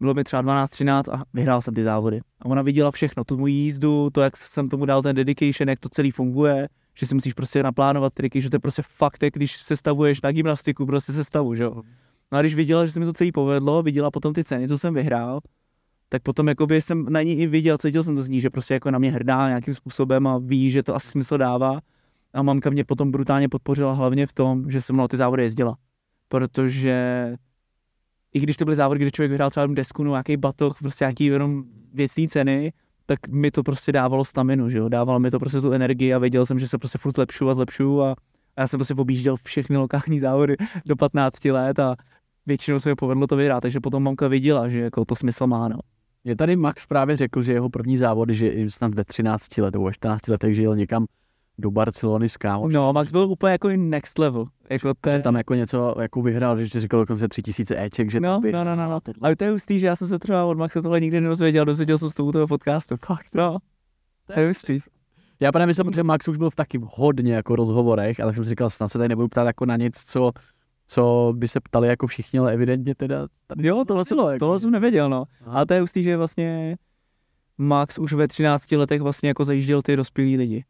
bylo 0.00 0.14
mi 0.14 0.24
třeba 0.24 0.42
12, 0.42 0.70
13 0.70 1.08
a 1.08 1.22
vyhrál 1.34 1.62
jsem 1.62 1.74
ty 1.74 1.84
závody. 1.84 2.20
A 2.40 2.46
ona 2.46 2.62
viděla 2.62 2.90
všechno, 2.90 3.24
tu 3.24 3.38
moji 3.38 3.54
jízdu, 3.54 4.10
to, 4.10 4.20
jak 4.20 4.36
jsem 4.36 4.68
tomu 4.68 4.86
dal 4.86 5.02
ten 5.02 5.16
dedication, 5.16 5.68
jak 5.68 5.80
to 5.80 5.88
celý 5.88 6.10
funguje, 6.10 6.68
že 6.94 7.06
si 7.06 7.14
musíš 7.14 7.32
prostě 7.32 7.62
naplánovat 7.62 8.14
triky, 8.14 8.42
že 8.42 8.50
to 8.50 8.56
je 8.56 8.60
prostě 8.60 8.82
fakt, 8.88 9.22
jak 9.22 9.32
když 9.32 9.56
se 9.56 9.76
stavuješ 9.76 10.22
na 10.22 10.32
gymnastiku, 10.32 10.86
prostě 10.86 11.12
se 11.12 11.24
stavu, 11.24 11.54
že 11.54 11.62
jo. 11.62 11.82
No 12.32 12.38
a 12.38 12.40
když 12.40 12.54
viděla, 12.54 12.86
že 12.86 12.92
se 12.92 13.00
mi 13.00 13.06
to 13.06 13.12
celý 13.12 13.32
povedlo, 13.32 13.82
viděla 13.82 14.10
potom 14.10 14.32
ty 14.32 14.44
ceny, 14.44 14.68
co 14.68 14.78
jsem 14.78 14.94
vyhrál, 14.94 15.40
tak 16.08 16.22
potom 16.22 16.48
jakoby 16.48 16.82
jsem 16.82 17.06
na 17.08 17.22
ní 17.22 17.38
i 17.38 17.46
viděl, 17.46 17.78
cítil 17.78 18.04
jsem 18.04 18.16
to 18.16 18.22
z 18.22 18.28
ní, 18.28 18.40
že 18.40 18.50
prostě 18.50 18.74
jako 18.74 18.90
na 18.90 18.98
mě 18.98 19.12
hrdá 19.12 19.48
nějakým 19.48 19.74
způsobem 19.74 20.26
a 20.26 20.38
ví, 20.38 20.70
že 20.70 20.82
to 20.82 20.96
asi 20.96 21.08
smysl 21.08 21.38
dává. 21.38 21.80
A 22.32 22.42
mamka 22.42 22.70
mě 22.70 22.84
potom 22.84 23.10
brutálně 23.10 23.48
podpořila 23.48 23.92
hlavně 23.92 24.26
v 24.26 24.32
tom, 24.32 24.70
že 24.70 24.80
jsem 24.80 24.96
na 24.96 25.08
ty 25.08 25.16
závody 25.16 25.42
jezdila. 25.42 25.76
Protože 26.28 27.36
i 28.34 28.40
když 28.40 28.56
to 28.56 28.64
byly 28.64 28.76
závody, 28.76 29.00
kde 29.00 29.10
člověk 29.10 29.30
vyhrál 29.30 29.50
třeba 29.50 29.62
jenom 29.62 29.74
desku, 29.74 30.04
no 30.04 30.10
nějaký 30.10 30.36
batoh, 30.36 30.78
prostě 30.78 31.04
nějaký 31.04 31.24
jenom 31.24 31.64
věcný 31.94 32.28
ceny, 32.28 32.72
tak 33.06 33.28
mi 33.28 33.50
to 33.50 33.62
prostě 33.62 33.92
dávalo 33.92 34.24
staminu, 34.24 34.70
že 34.70 34.78
jo, 34.78 34.88
dávalo 34.88 35.18
mi 35.18 35.30
to 35.30 35.38
prostě 35.38 35.60
tu 35.60 35.72
energii 35.72 36.14
a 36.14 36.18
věděl 36.18 36.46
jsem, 36.46 36.58
že 36.58 36.68
se 36.68 36.78
prostě 36.78 36.98
furt 36.98 37.14
zlepšu 37.14 37.50
a 37.50 37.54
zlepšu 37.54 38.02
a, 38.02 38.14
a 38.56 38.60
já 38.60 38.66
jsem 38.66 38.78
prostě 38.78 38.94
objížděl 38.94 39.36
všechny 39.36 39.76
lokální 39.76 40.20
závody 40.20 40.56
do 40.86 40.96
15 40.96 41.44
let 41.44 41.78
a 41.78 41.96
většinou 42.46 42.78
se 42.78 42.88
mi 42.88 42.94
povedlo 42.94 43.26
to 43.26 43.36
vyhrát, 43.36 43.62
takže 43.62 43.80
potom 43.80 44.02
mamka 44.02 44.28
viděla, 44.28 44.68
že 44.68 44.78
jako 44.78 45.04
to 45.04 45.16
smysl 45.16 45.46
má, 45.46 45.68
no. 45.68 45.78
Mě 46.28 46.36
tady 46.36 46.56
Max 46.56 46.86
právě 46.86 47.16
řekl, 47.16 47.42
že 47.42 47.52
jeho 47.52 47.70
první 47.70 47.96
závody, 47.96 48.34
že 48.34 48.48
i 48.48 48.70
snad 48.70 48.94
ve 48.94 49.04
13 49.04 49.58
letech, 49.58 49.80
ve 49.80 49.92
14 49.92 50.28
letech, 50.28 50.54
že 50.54 50.62
jel 50.62 50.76
někam 50.76 51.06
do 51.58 51.70
Barcelony 51.70 52.28
s 52.28 52.36
kámoš. 52.36 52.74
No, 52.74 52.92
Max 52.92 53.12
byl 53.12 53.22
úplně 53.22 53.52
jako 53.52 53.68
next 53.68 54.18
level. 54.18 54.44
Jako 54.70 54.92
to 55.00 55.10
je... 55.10 55.22
Tam 55.22 55.36
jako 55.36 55.54
něco 55.54 55.94
jako 56.00 56.22
vyhrál, 56.22 56.56
že 56.56 56.80
říkal 56.80 57.00
dokonce 57.00 57.28
3000 57.28 57.84
Eček, 57.84 58.10
že 58.10 58.20
No, 58.20 58.34
to 58.34 58.40
by... 58.40 58.52
no, 58.52 58.64
no, 58.64 58.76
no, 58.76 58.88
no. 58.88 59.00
Ale 59.22 59.36
to 59.36 59.44
je 59.44 59.50
hustý, 59.50 59.80
že 59.80 59.86
já 59.86 59.96
jsem 59.96 60.08
se 60.08 60.18
třeba 60.18 60.44
od 60.44 60.58
Maxa 60.58 60.82
tohle 60.82 61.00
nikdy 61.00 61.20
nedozvěděl, 61.20 61.64
dozvěděl 61.64 61.98
jsem 61.98 62.08
z 62.08 62.14
toho 62.14 62.46
podcastu. 62.46 62.96
Fakt, 63.06 63.34
no. 63.34 63.58
To 64.26 64.40
je 64.40 64.48
hustý. 64.48 64.78
Já 65.40 65.52
právě 65.52 65.66
myslím, 65.66 65.92
že 65.92 66.02
Max 66.02 66.28
už 66.28 66.36
byl 66.36 66.50
v 66.50 66.54
taky 66.54 66.80
hodně 66.94 67.34
jako 67.34 67.56
rozhovorech, 67.56 68.20
ale 68.20 68.34
jsem 68.34 68.44
si 68.44 68.50
říkal, 68.50 68.70
snad 68.70 68.88
se 68.88 68.98
tady 68.98 69.08
nebudu 69.08 69.28
ptát 69.28 69.46
jako 69.46 69.66
na 69.66 69.76
nic, 69.76 70.04
co, 70.04 70.32
co 70.88 71.32
by 71.36 71.48
se 71.48 71.60
ptali 71.60 71.88
jako 71.88 72.06
všichni, 72.06 72.38
ale 72.38 72.52
evidentně 72.52 72.94
teda 72.94 73.26
tady 73.46 73.68
Jo, 73.68 73.84
tohle, 73.88 74.04
jsem, 74.04 74.18
jako 74.18 74.38
tohle 74.38 74.60
jsem 74.60 74.70
nevěděl, 74.70 75.10
no. 75.10 75.24
Aha. 75.40 75.56
Ale 75.56 75.66
to 75.66 75.74
je 75.74 75.80
hustý, 75.80 76.02
že 76.02 76.16
vlastně 76.16 76.76
Max 77.58 77.98
už 77.98 78.12
ve 78.12 78.28
13 78.28 78.72
letech 78.72 79.00
vlastně 79.00 79.28
jako 79.28 79.44
zajížděl 79.44 79.82
ty 79.82 79.96
dospělí 79.96 80.36
lidi. 80.36 80.64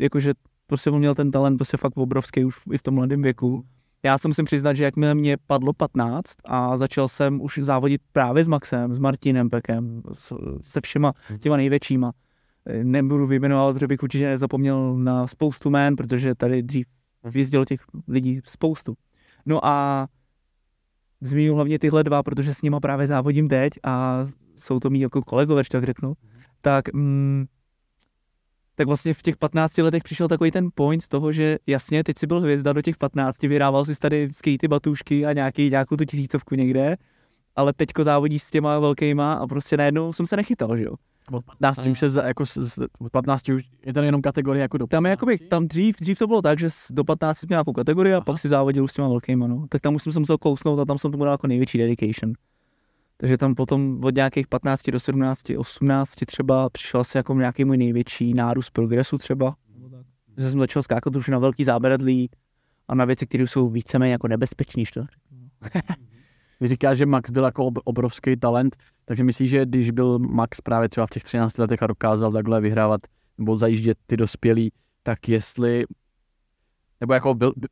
Jakože 0.00 0.34
prostě 0.66 0.90
on 0.90 0.98
měl 0.98 1.14
ten 1.14 1.30
talent 1.30 1.58
prostě 1.58 1.76
fakt 1.76 1.96
obrovský 1.96 2.44
už 2.44 2.56
i 2.72 2.78
v 2.78 2.82
tom 2.82 2.94
mladém 2.94 3.22
věku. 3.22 3.64
Já 4.02 4.18
jsem 4.18 4.28
musím 4.28 4.44
přiznat, 4.44 4.74
že 4.74 4.84
jakmile 4.84 5.14
mě 5.14 5.36
padlo 5.46 5.72
15 5.72 6.34
a 6.44 6.76
začal 6.76 7.08
jsem 7.08 7.40
už 7.40 7.58
závodit 7.62 8.02
právě 8.12 8.44
s 8.44 8.48
Maxem, 8.48 8.94
s 8.94 8.98
Martinem 8.98 9.50
Pekem, 9.50 10.02
s, 10.12 10.34
se 10.60 10.80
všema 10.80 11.12
těma 11.38 11.56
největšíma. 11.56 12.12
Nebudu 12.82 13.26
vyjmenovat, 13.26 13.74
protože 13.74 13.86
bych 13.86 14.02
určitě 14.02 14.28
nezapomněl 14.28 14.94
na 14.98 15.26
spoustu 15.26 15.70
jmén, 15.70 15.96
protože 15.96 16.34
tady 16.34 16.62
dřív 16.62 16.86
jezdilo 17.34 17.64
těch 17.64 17.80
lidí 18.08 18.40
spoustu. 18.44 18.94
No 19.48 19.66
a 19.66 20.06
zmíním 21.20 21.54
hlavně 21.54 21.78
tyhle 21.78 22.04
dva, 22.04 22.22
protože 22.22 22.54
s 22.54 22.62
nima 22.62 22.80
právě 22.80 23.06
závodím 23.06 23.48
teď 23.48 23.72
a 23.84 24.24
jsou 24.56 24.80
to 24.80 24.90
mý 24.90 25.00
jako 25.00 25.22
kolegové, 25.22 25.62
tak 25.70 25.84
řeknu. 25.84 26.14
Tak 26.60 26.92
mm, 26.92 27.46
tak 28.74 28.86
vlastně 28.86 29.14
v 29.14 29.22
těch 29.22 29.36
15 29.36 29.78
letech 29.78 30.02
přišel 30.02 30.28
takový 30.28 30.50
ten 30.50 30.68
point 30.74 31.08
toho, 31.08 31.32
že 31.32 31.58
jasně, 31.66 32.04
teď 32.04 32.18
si 32.18 32.26
byl 32.26 32.40
hvězda 32.40 32.72
do 32.72 32.82
těch 32.82 32.96
15, 32.96 33.42
vyrával 33.42 33.84
si 33.84 33.94
tady 33.94 34.28
skatey, 34.32 34.68
batušky 34.68 35.26
a 35.26 35.32
nějaký, 35.32 35.70
nějakou 35.70 35.96
tu 35.96 36.04
tisícovku 36.04 36.54
někde, 36.54 36.96
ale 37.56 37.72
teďko 37.72 38.04
závodíš 38.04 38.42
s 38.42 38.50
těma 38.50 38.78
velkýma 38.78 39.32
a 39.32 39.46
prostě 39.46 39.76
najednou 39.76 40.12
jsem 40.12 40.26
se 40.26 40.36
nechytal, 40.36 40.76
že 40.76 40.84
jo. 40.84 40.94
Od 41.32 41.44
15 41.44 41.86
už 41.86 41.98
se 41.98 42.08
za, 42.08 42.22
jako, 42.22 42.46
s- 42.46 42.78
od 42.98 43.12
15 43.12 43.48
už 43.48 43.62
je 43.86 43.92
tady 43.92 44.06
jenom 44.06 44.22
kategorie 44.22 44.62
jako 44.62 44.78
do 44.78 44.86
Tam 44.86 45.04
je 45.06 45.10
jakoby, 45.10 45.32
15. 45.38 45.48
tam 45.48 45.68
dřív, 45.68 45.96
dřív 46.00 46.18
to 46.18 46.26
bylo 46.26 46.42
tak, 46.42 46.58
že 46.58 46.68
do 46.90 47.04
15 47.04 47.38
jsi 47.38 47.46
měl 47.48 47.56
nějakou 47.56 47.72
kategorii 47.72 48.14
a 48.14 48.16
Aha. 48.16 48.24
pak 48.24 48.38
si 48.38 48.48
závodil 48.48 48.84
už 48.84 48.90
s 48.90 48.94
těma 48.94 49.08
velkýma, 49.08 49.46
no. 49.46 49.66
Tak 49.68 49.80
tam 49.80 49.94
už 49.94 50.02
jsem 50.02 50.12
se 50.12 50.18
musel 50.20 50.38
kousnout 50.38 50.78
a 50.80 50.84
tam 50.84 50.98
jsem 50.98 51.10
tomu 51.10 51.24
dal 51.24 51.32
jako 51.34 51.46
největší 51.46 51.78
dedication. 51.78 52.32
Takže 53.16 53.36
tam 53.36 53.54
potom 53.54 54.00
od 54.04 54.14
nějakých 54.14 54.46
15 54.46 54.90
do 54.90 55.00
17, 55.00 55.40
18 55.58 56.14
třeba 56.26 56.70
přišel 56.70 57.00
asi 57.00 57.16
jako 57.16 57.34
nějaký 57.34 57.64
můj 57.64 57.76
největší 57.78 58.34
nárůst 58.34 58.70
progresu 58.70 59.18
třeba. 59.18 59.54
Že 60.38 60.50
jsem 60.50 60.58
začal 60.60 60.82
skákat 60.82 61.16
už 61.16 61.28
na 61.28 61.38
velký 61.38 61.64
zábradlí 61.64 62.30
a 62.88 62.94
na 62.94 63.04
věci, 63.04 63.26
které 63.26 63.46
jsou 63.46 63.68
víceméně 63.68 64.12
jako 64.12 64.28
nebezpečný, 64.28 64.84
že 64.84 64.90
to? 64.94 65.00
Vy 66.60 66.68
říkáš, 66.68 66.98
že 66.98 67.06
Max 67.06 67.30
byl 67.30 67.44
jako 67.44 67.66
ob- 67.66 67.78
obrovský 67.84 68.36
talent, 68.36 68.76
takže 69.08 69.24
myslíš, 69.24 69.50
že 69.50 69.66
když 69.66 69.90
byl 69.90 70.18
Max 70.18 70.60
právě 70.60 70.88
třeba 70.88 71.06
v 71.06 71.10
těch 71.10 71.24
13 71.24 71.58
letech 71.58 71.82
a 71.82 71.86
dokázal 71.86 72.32
takhle 72.32 72.60
vyhrávat 72.60 73.00
nebo 73.38 73.56
zajíždět 73.56 73.98
ty 74.06 74.16
dospělí, 74.16 74.72
tak 75.02 75.28
jestli, 75.28 75.84
nebo 77.00 77.14
jako 77.14 77.34
byl, 77.34 77.52
by- 77.56 77.68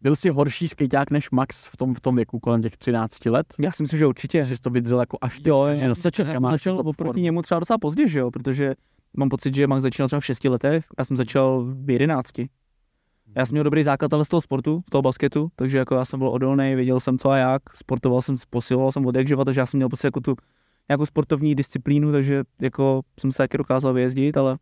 byl 0.00 0.16
jsi 0.16 0.28
horší 0.30 0.68
skejťák 0.68 1.10
než 1.10 1.30
Max 1.30 1.64
v 1.66 1.76
tom, 1.76 1.94
v 1.94 2.00
tom 2.00 2.16
věku 2.16 2.40
kolem 2.40 2.62
těch 2.62 2.76
13 2.76 3.26
let? 3.26 3.54
Já 3.58 3.72
si 3.72 3.82
myslím, 3.82 3.98
že 3.98 4.06
určitě. 4.06 4.46
Jsi 4.46 4.60
to 4.60 4.70
vydržel 4.70 5.00
jako 5.00 5.18
až 5.20 5.36
teď, 5.36 5.46
Jo, 5.46 5.64
já 5.64 5.94
jsem 5.94 6.02
začal, 6.02 6.26
já 6.26 6.32
jsem 6.32 6.50
začal 6.50 6.82
oproti 6.84 7.20
němu 7.20 7.42
třeba 7.42 7.58
docela 7.60 7.78
pozdě, 7.78 8.08
že 8.08 8.18
jo, 8.18 8.30
protože 8.30 8.74
mám 9.16 9.28
pocit, 9.28 9.54
že 9.54 9.66
Max 9.66 9.82
začínal 9.82 10.08
třeba 10.08 10.20
v 10.20 10.24
6 10.24 10.44
letech, 10.44 10.84
já 10.98 11.04
jsem 11.04 11.16
začal 11.16 11.64
v 11.64 11.90
11. 11.90 12.30
Já 13.36 13.46
jsem 13.46 13.54
měl 13.54 13.64
dobrý 13.64 13.82
základ 13.82 14.12
ale 14.12 14.24
z 14.24 14.28
toho 14.28 14.40
sportu, 14.40 14.82
z 14.86 14.90
toho 14.90 15.02
basketu, 15.02 15.48
takže 15.56 15.78
jako 15.78 15.94
já 15.94 16.04
jsem 16.04 16.18
byl 16.18 16.28
odolný, 16.28 16.74
věděl 16.74 17.00
jsem 17.00 17.18
co 17.18 17.30
a 17.30 17.36
jak, 17.36 17.62
sportoval 17.74 18.22
jsem, 18.22 18.36
posiloval 18.50 18.92
jsem 18.92 19.06
od 19.06 19.16
jak 19.16 19.28
živa, 19.28 19.44
takže 19.44 19.60
já 19.60 19.66
jsem 19.66 19.78
měl 19.78 19.88
prostě 19.88 20.06
jako 20.06 20.20
tu 20.20 20.36
nějakou 20.88 21.06
sportovní 21.06 21.54
disciplínu, 21.54 22.12
takže 22.12 22.44
jako 22.60 23.02
jsem 23.20 23.32
se 23.32 23.38
taky 23.38 23.58
dokázal 23.58 23.92
vyjezdit, 23.92 24.36
ale 24.36 24.58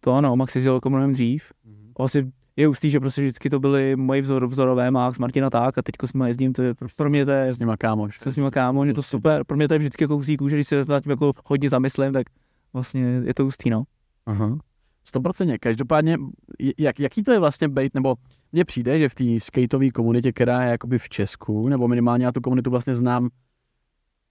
to 0.00 0.12
ano, 0.12 0.36
Max 0.36 0.54
jezdil 0.54 0.74
jako 0.74 0.90
mnohem 0.90 1.12
dřív. 1.12 1.52
Mhm. 1.64 1.92
Asi 2.00 2.32
je 2.56 2.66
hustý, 2.66 2.90
že 2.90 3.00
prostě 3.00 3.20
vždycky 3.20 3.50
to 3.50 3.60
byly 3.60 3.96
moji 3.96 4.20
vzor, 4.20 4.46
vzorové, 4.46 4.90
Max, 4.90 5.18
Martina 5.18 5.50
tak 5.50 5.78
a 5.78 5.82
teďko 5.82 6.06
s 6.06 6.12
nimi 6.12 6.28
jezdím, 6.28 6.52
to 6.52 6.62
je, 6.62 6.74
pro 6.96 7.10
mě 7.10 7.24
to 7.24 7.30
je 7.30 7.46
S 7.48 7.58
nima 7.58 7.76
kámoš. 7.76 8.18
s 8.26 8.36
nima 8.36 8.50
kámo, 8.50 8.86
že 8.86 8.94
to 8.94 9.02
super, 9.02 9.44
pro 9.44 9.56
mě 9.56 9.68
to 9.68 9.74
je 9.74 9.78
vždycky 9.78 10.04
jako 10.04 10.14
hustý 10.14 10.36
kůže, 10.36 10.56
když 10.56 10.68
se 10.68 10.84
nad 10.84 11.02
tím 11.02 11.10
jako 11.10 11.32
hodně 11.44 11.70
zamyslím, 11.70 12.12
tak 12.12 12.26
vlastně 12.72 13.20
je 13.24 13.34
to 13.34 13.44
hustý, 13.44 13.70
no. 13.70 13.84
Aha. 14.26 14.58
100%. 15.14 15.56
Každopádně, 15.60 16.18
jak, 16.78 17.00
jaký 17.00 17.22
to 17.22 17.32
je 17.32 17.38
vlastně 17.38 17.68
být, 17.68 17.94
nebo 17.94 18.14
mně 18.52 18.64
přijde, 18.64 18.98
že 18.98 19.08
v 19.08 19.14
té 19.14 19.24
skateové 19.40 19.90
komunitě, 19.90 20.32
která 20.32 20.62
je 20.62 20.70
jakoby 20.70 20.98
v 20.98 21.08
Česku, 21.08 21.68
nebo 21.68 21.88
minimálně 21.88 22.24
já 22.24 22.32
tu 22.32 22.40
komunitu 22.40 22.70
vlastně 22.70 22.94
znám 22.94 23.28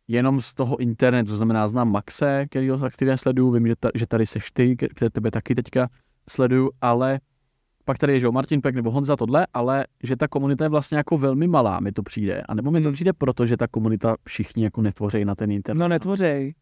jenom 0.07 0.41
z 0.41 0.53
toho 0.53 0.77
internetu, 0.77 1.29
to 1.29 1.35
znamená 1.35 1.67
znám 1.67 1.91
Maxe, 1.91 2.45
který 2.49 2.69
ho 2.69 2.83
aktivně 2.83 3.17
sleduju, 3.17 3.51
vím, 3.51 3.67
že, 3.67 3.75
ta, 3.75 3.89
že 3.95 4.07
tady 4.07 4.25
seš 4.25 4.51
ty, 4.51 4.75
které 4.75 5.09
tebe 5.09 5.31
taky 5.31 5.55
teďka 5.55 5.89
sleduju, 6.29 6.71
ale 6.81 7.19
pak 7.85 7.97
tady 7.97 8.13
je, 8.13 8.19
že 8.19 8.31
Martin 8.31 8.61
Pek 8.61 8.75
nebo 8.75 8.91
Honza 8.91 9.15
tohle, 9.15 9.47
ale 9.53 9.85
že 10.03 10.15
ta 10.15 10.27
komunita 10.27 10.63
je 10.65 10.69
vlastně 10.69 10.97
jako 10.97 11.17
velmi 11.17 11.47
malá, 11.47 11.79
mi 11.79 11.91
to 11.91 12.03
přijde. 12.03 12.41
A 12.41 12.53
nebo 12.53 12.71
mi 12.71 12.81
to 12.81 12.91
přijde 12.91 13.13
proto, 13.13 13.45
že 13.45 13.57
ta 13.57 13.67
komunita 13.67 14.15
všichni 14.27 14.63
jako 14.63 14.81
netvoří 14.81 15.25
na 15.25 15.35
ten 15.35 15.51
internet. 15.51 15.79
No 15.79 15.87
netvořej. 15.87 16.53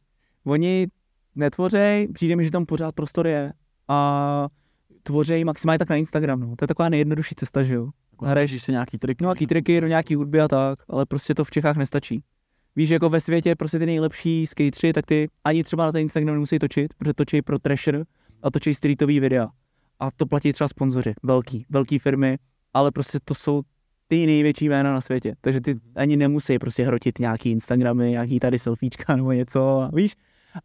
Oni 0.44 0.88
netvořej, 1.36 2.08
přijde 2.14 2.36
mi, 2.36 2.44
že 2.44 2.52
tam 2.52 2.66
pořád 2.66 2.96
prostor 2.96 3.28
je 3.28 3.54
a 3.88 4.48
tvořej 5.04 5.44
maximálně 5.44 5.80
tak 5.80 5.90
na 5.90 5.96
Instagram, 5.96 6.40
no. 6.40 6.56
To 6.56 6.64
je 6.64 6.68
taková 6.68 6.90
nejjednodušší 6.90 7.36
cesta, 7.36 7.64
že 7.64 7.74
jo. 7.76 7.90
Jako 8.12 8.26
hraješ- 8.26 8.60
si 8.60 8.72
nějaký 8.72 8.98
trik. 8.98 9.22
No 9.22 9.28
nějaký 9.28 9.48
triky 9.48 9.82
do 9.82 9.88
nějaký 9.88 10.16
hudby 10.16 10.42
a 10.42 10.48
tak, 10.48 10.80
ale 10.90 11.06
prostě 11.06 11.36
to 11.36 11.44
v 11.44 11.52
Čechách 11.52 11.78
nestačí. 11.78 12.24
Víš, 12.76 12.90
jako 12.90 13.10
ve 13.10 13.22
světě 13.22 13.56
prostě 13.56 13.80
ty 13.80 13.86
nejlepší 13.86 14.48
skateři, 14.48 14.94
tak 14.94 15.06
ty 15.06 15.30
ani 15.44 15.64
třeba 15.64 15.86
na 15.86 15.92
ten 15.92 16.02
Instagram 16.02 16.36
nemusí 16.36 16.60
točit, 16.60 16.94
protože 16.98 17.14
točí 17.14 17.42
pro 17.42 17.60
Thrasher 17.60 18.06
a 18.44 18.52
točí 18.52 18.74
streetový 18.74 19.20
videa. 19.20 19.48
A 20.00 20.12
to 20.12 20.26
platí 20.26 20.54
třeba 20.54 20.68
sponzoři, 20.68 21.14
velký, 21.24 21.66
velký 21.70 22.00
firmy, 22.00 22.38
ale 22.74 22.92
prostě 22.92 23.20
to 23.26 23.36
jsou 23.36 23.62
ty 24.08 24.26
největší 24.26 24.70
jména 24.70 24.94
na 24.94 25.02
světě. 25.02 25.36
Takže 25.42 25.62
ty 25.62 25.76
ani 25.96 26.18
nemusí 26.18 26.60
prostě 26.60 26.86
hrotit 26.86 27.20
nějaký 27.20 27.52
Instagramy, 27.52 28.10
nějaký 28.10 28.40
tady 28.40 28.60
selfiečka 28.60 29.16
nebo 29.16 29.32
něco, 29.32 29.80
a 29.80 29.90
víš. 29.94 30.16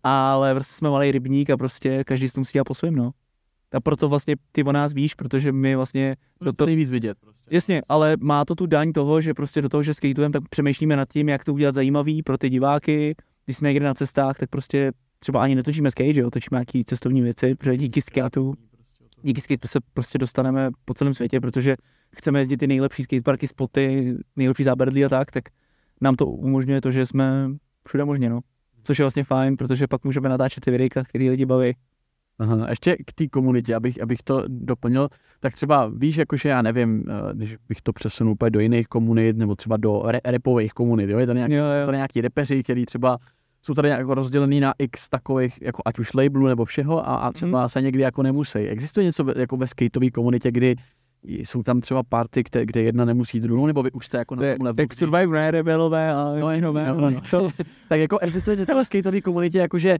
Ale 0.02 0.54
prostě 0.54 0.74
jsme 0.74 0.90
malý 0.90 1.12
rybník 1.12 1.50
a 1.50 1.56
prostě 1.56 2.04
každý 2.04 2.28
si 2.28 2.34
to 2.34 2.40
musí 2.40 2.52
dělat 2.52 2.64
po 2.64 2.74
svém, 2.74 2.96
no. 2.96 3.10
A 3.72 3.80
proto 3.80 4.08
vlastně 4.08 4.36
ty 4.52 4.64
o 4.64 4.72
nás 4.72 4.92
víš, 4.92 5.14
protože 5.14 5.52
my 5.52 5.76
vlastně 5.76 6.16
do 6.40 6.52
to- 6.52 6.66
nejvíc 6.66 6.90
vidět. 6.90 7.18
Prostě. 7.20 7.54
Jasně, 7.54 7.82
ale 7.88 8.16
má 8.20 8.44
to 8.44 8.54
tu 8.54 8.66
daň 8.66 8.92
toho, 8.92 9.20
že 9.20 9.34
prostě 9.34 9.62
do 9.62 9.68
toho, 9.68 9.82
že 9.82 9.94
skatujeme, 9.94 10.32
tak 10.32 10.42
přemýšlíme 10.50 10.96
nad 10.96 11.08
tím, 11.08 11.28
jak 11.28 11.44
to 11.44 11.54
udělat 11.54 11.74
zajímavý 11.74 12.22
pro 12.22 12.38
ty 12.38 12.50
diváky. 12.50 13.14
Když 13.44 13.56
jsme 13.56 13.68
někde 13.68 13.86
na 13.86 13.94
cestách, 13.94 14.38
tak 14.38 14.50
prostě 14.50 14.92
třeba 15.18 15.42
ani 15.42 15.54
netočíme 15.54 15.90
skate, 15.90 16.14
že 16.14 16.20
jo, 16.20 16.30
točíme 16.30 16.56
nějaký 16.56 16.84
cestovní 16.84 17.22
věci, 17.22 17.54
protože 17.54 17.76
díky 17.76 18.02
skateu, 18.02 18.54
díky 19.22 19.40
skateu 19.40 19.68
se 19.68 19.78
prostě 19.94 20.18
dostaneme 20.18 20.70
po 20.84 20.94
celém 20.94 21.14
světě, 21.14 21.40
protože 21.40 21.76
chceme 22.16 22.38
jezdit 22.38 22.56
ty 22.56 22.66
nejlepší 22.66 23.02
skateparky, 23.02 23.48
spoty, 23.48 24.14
nejlepší 24.36 24.64
zábradlí 24.64 25.04
a 25.04 25.08
tak, 25.08 25.30
tak 25.30 25.44
nám 26.00 26.16
to 26.16 26.26
umožňuje 26.26 26.80
to, 26.80 26.90
že 26.90 27.06
jsme 27.06 27.50
všude 27.88 28.04
možně, 28.04 28.30
no. 28.30 28.40
Což 28.88 28.98
je 28.98 29.02
vlastně 29.04 29.24
fajn, 29.24 29.56
protože 29.56 29.86
pak 29.86 30.04
můžeme 30.04 30.28
natáčet 30.28 30.64
ty 30.64 30.70
videjka, 30.70 31.02
který 31.04 31.30
lidi 31.30 31.46
baví. 31.46 31.72
Aha, 32.38 32.64
a 32.64 32.70
ještě 32.70 32.96
k 33.06 33.12
té 33.12 33.28
komunitě, 33.28 33.74
abych, 33.74 34.02
abych 34.02 34.22
to 34.22 34.44
doplnil, 34.48 35.08
tak 35.40 35.54
třeba 35.54 35.90
víš, 35.96 36.16
jakože 36.16 36.48
já 36.48 36.62
nevím, 36.62 37.04
eh, 37.08 37.34
když 37.34 37.56
bych 37.68 37.80
to 37.82 37.92
přesunul 37.92 38.32
úplně 38.32 38.50
do 38.50 38.60
jiných 38.60 38.86
komunit, 38.86 39.36
nebo 39.36 39.54
třeba 39.54 39.76
do 39.76 40.02
re- 40.06 40.20
repových 40.24 40.72
komunit, 40.72 41.10
jo? 41.10 41.18
je 41.18 41.26
tady 41.26 41.36
nějaký, 41.38 41.54
Jo, 41.54 41.64
jsou 41.72 41.80
jo. 41.80 41.86
tady 41.86 41.98
nějaký 41.98 42.20
repeři, 42.20 42.62
který 42.62 42.86
třeba 42.86 43.18
jsou 43.62 43.74
tady 43.74 43.88
jako 43.88 44.14
rozdělený 44.14 44.60
na 44.60 44.74
x 44.78 45.08
takových, 45.08 45.62
jako 45.62 45.82
ať 45.84 45.98
už 45.98 46.14
labelů 46.14 46.46
nebo 46.46 46.64
všeho 46.64 47.08
a, 47.08 47.16
a 47.16 47.32
třeba 47.32 47.60
Mhm. 47.60 47.68
se 47.68 47.82
někdy 47.82 48.02
jako 48.02 48.22
nemusí. 48.22 48.58
Existuje 48.58 49.04
něco 49.06 49.24
ve- 49.24 49.34
jako 49.36 49.56
ve 49.56 49.66
skateové 49.66 50.10
komunitě, 50.10 50.50
kdy 50.50 50.76
jsou 51.22 51.62
tam 51.62 51.80
třeba 51.80 52.02
party, 52.02 52.42
kde, 52.50 52.66
kde 52.66 52.82
jedna 52.82 53.04
nemusí 53.04 53.40
druhou, 53.40 53.66
nebo 53.66 53.82
vy 53.82 53.90
už 53.92 54.06
jste 54.06 54.18
jako 54.18 54.34
na 54.34 54.46
je 54.46 54.56
tomhle 54.56 54.74
jak 54.78 54.92
Survivor, 54.92 55.36
rebelové 55.50 56.14
a 56.14 56.32
No, 56.38 56.72
no, 56.72 57.00
no, 57.00 57.10
no. 57.32 57.50
tak 57.88 58.00
jako 58.00 58.18
existuje 58.18 58.56
něco 58.56 58.74
ve 58.74 58.84
skateové 58.84 59.20
komunitě, 59.20 59.58
jakože 59.58 59.98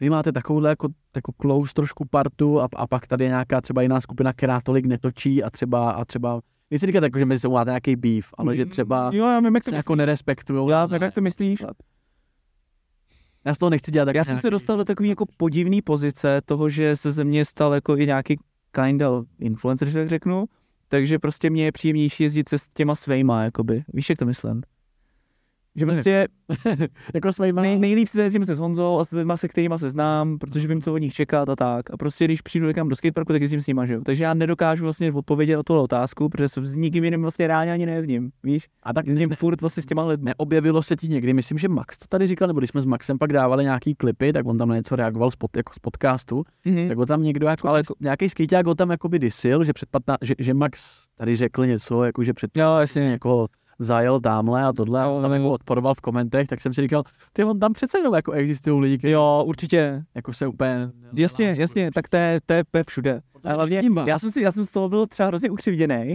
vy 0.00 0.10
máte 0.10 0.32
takovouhle 0.32 0.68
jako, 0.68 0.88
jako 1.16 1.32
close 1.40 1.74
trošku 1.74 2.04
partu 2.04 2.60
a, 2.60 2.68
a 2.76 2.86
pak 2.86 3.06
tady 3.06 3.24
je 3.24 3.28
nějaká 3.28 3.60
třeba 3.60 3.82
jiná 3.82 4.00
skupina, 4.00 4.32
která 4.32 4.60
tolik 4.60 4.86
netočí 4.86 5.42
a 5.42 5.50
třeba, 5.50 5.90
a 5.90 6.04
třeba 6.04 6.40
nechci 6.70 6.86
říkat 6.86 7.02
jako, 7.02 7.18
že 7.18 7.24
mezi 7.24 7.40
sebou 7.40 7.54
máte 7.54 7.70
nějaký 7.70 7.96
beef, 7.96 8.26
ale 8.38 8.56
že 8.56 8.66
třeba 8.66 9.10
Jo, 9.14 9.26
já 9.26 9.40
vím, 9.40 9.54
jak 9.54 9.64
to 9.64 9.70
se 9.70 9.76
jako 9.76 9.96
nerespektujou. 9.96 10.70
Já 10.70 10.86
vím, 10.86 11.02
jak 11.02 11.14
to 11.14 11.20
myslíš. 11.20 11.64
Já 13.44 13.54
z 13.54 13.58
toho 13.58 13.70
nechci 13.70 13.90
dělat 13.90 14.04
tak 14.04 14.14
Já 14.14 14.24
jsem 14.24 14.38
se 14.38 14.50
dostal 14.50 14.76
do 14.76 14.84
takové 14.84 15.08
jako 15.08 15.24
podivné 15.36 15.76
pozice 15.84 16.40
toho, 16.44 16.68
že 16.68 16.96
se 16.96 17.12
ze 17.12 17.24
mě 17.24 17.44
stal 17.44 17.74
jako 17.74 17.96
i 17.96 18.06
nějaký 18.06 18.36
kind 18.72 19.02
of 19.02 19.26
influencer, 19.38 19.88
že 19.88 19.98
tak 19.98 20.08
řeknu. 20.08 20.44
Takže 20.92 21.18
prostě 21.18 21.50
mě 21.50 21.64
je 21.64 21.72
příjemnější 21.72 22.22
jezdit 22.22 22.48
se 22.48 22.58
s 22.58 22.68
těma 22.68 22.94
svejma, 22.94 23.44
jakoby. 23.44 23.84
Víš, 23.94 24.08
jak 24.10 24.18
to 24.18 24.26
myslím? 24.26 24.62
Že 25.76 25.86
prostě 25.86 26.26
jako 27.14 27.32
svýma... 27.32 27.62
nej, 27.62 27.78
nejlíp 27.78 28.08
se 28.08 28.22
jezdím 28.22 28.44
se 28.44 28.54
s 28.54 28.58
Honzou 28.58 28.98
a 28.98 29.04
s 29.04 29.10
lidma, 29.12 29.36
se 29.36 29.48
kterýma 29.48 29.78
se 29.78 29.90
znám, 29.90 30.38
protože 30.38 30.68
vím, 30.68 30.80
co 30.80 30.94
od 30.94 30.98
nich 30.98 31.12
čekat 31.12 31.48
a 31.48 31.56
tak. 31.56 31.90
A 31.90 31.96
prostě 31.96 32.24
když 32.24 32.42
přijdu 32.42 32.66
někam 32.66 32.88
do 32.88 32.96
skateparku, 32.96 33.32
tak 33.32 33.42
jezdím 33.42 33.60
s 33.60 33.66
nima, 33.66 33.86
že 33.86 33.94
jo. 33.94 34.00
Takže 34.04 34.24
já 34.24 34.34
nedokážu 34.34 34.84
vlastně 34.84 35.12
odpovědět 35.12 35.56
na 35.56 35.62
tuhle 35.62 35.82
otázku, 35.82 36.28
protože 36.28 36.48
s 36.48 36.74
nikým 36.76 37.04
jiným 37.04 37.22
vlastně 37.22 37.46
reálně 37.46 37.72
ani 37.72 37.86
nejezdím, 37.86 38.30
víš? 38.42 38.68
A 38.82 38.92
tak 38.92 39.06
Jezdím 39.06 39.30
furt 39.30 39.60
vlastně 39.60 39.82
s 39.82 39.86
těma 39.86 40.04
lidmi. 40.04 40.30
neobjevilo 40.38 40.82
se 40.82 40.96
ti 40.96 41.08
někdy, 41.08 41.32
myslím, 41.32 41.58
že 41.58 41.68
Max 41.68 41.98
to 41.98 42.04
tady 42.08 42.26
říkal, 42.26 42.48
nebo 42.48 42.60
když 42.60 42.70
jsme 42.70 42.80
s 42.80 42.86
Maxem 42.86 43.18
pak 43.18 43.32
dávali 43.32 43.64
nějaký 43.64 43.94
klipy, 43.94 44.32
tak 44.32 44.46
on 44.46 44.58
tam 44.58 44.68
na 44.68 44.76
něco 44.76 44.96
reagoval 44.96 45.30
z, 45.30 45.36
pod, 45.36 45.56
jako 45.56 45.72
z 45.74 45.78
podcastu, 45.78 46.42
Mhm. 46.64 46.88
tak 46.88 46.98
ho 46.98 47.06
tam 47.06 47.22
někdo 47.22 47.46
jako, 47.46 47.68
Ale 47.68 47.78
jako- 47.78 47.94
nějaký 48.00 48.28
skejťák 48.28 48.66
ho 48.66 48.74
tam 48.74 48.90
jako 48.90 49.08
by 49.08 49.18
disil, 49.18 49.64
že 49.64 49.72
před 49.72 49.88
15, 49.90 50.18
že, 50.22 50.34
že 50.38 50.54
Max 50.54 51.02
tady 51.16 51.36
řekl 51.36 51.66
něco, 51.66 52.04
jako 52.04 52.24
že 52.24 52.32
před 52.34 52.56
Jo, 52.56 52.76
jasně. 52.80 53.02
jako 53.02 53.46
zajel 53.80 54.20
tamhle 54.20 54.64
a 54.64 54.72
tohle 54.72 55.02
a 55.02 55.08
on 55.08 55.22
tam 55.22 55.30
jo. 55.30 55.36
jako 55.36 55.50
odporoval 55.50 55.94
v 55.94 56.00
komentech, 56.00 56.48
tak 56.48 56.60
jsem 56.60 56.74
si 56.74 56.82
říkal, 56.82 57.02
ty 57.32 57.44
on 57.44 57.58
tam 57.58 57.72
přece 57.72 57.98
jenom 57.98 58.14
jako 58.14 58.32
existují 58.32 58.80
lidi, 58.80 58.98
kteří 58.98 59.12
Jo, 59.12 59.44
určitě. 59.46 60.04
jako 60.14 60.32
se 60.32 60.46
úplně... 60.46 60.90
Jasně, 61.14 61.54
jasně, 61.58 61.90
tak 61.94 62.08
to 62.08 62.16
je, 62.16 62.40
to 62.46 62.52
je, 62.52 62.64
to 62.70 62.78
je 62.78 62.84
všude. 62.88 63.20
A 63.44 63.52
hlavně, 63.52 63.82
já 64.06 64.18
jsem, 64.18 64.30
si, 64.30 64.40
já 64.40 64.52
jsem 64.52 64.64
z 64.64 64.70
toho 64.70 64.88
byl 64.88 65.06
třeba 65.06 65.26
hrozně 65.26 65.50
ukřivděný. 65.50 66.14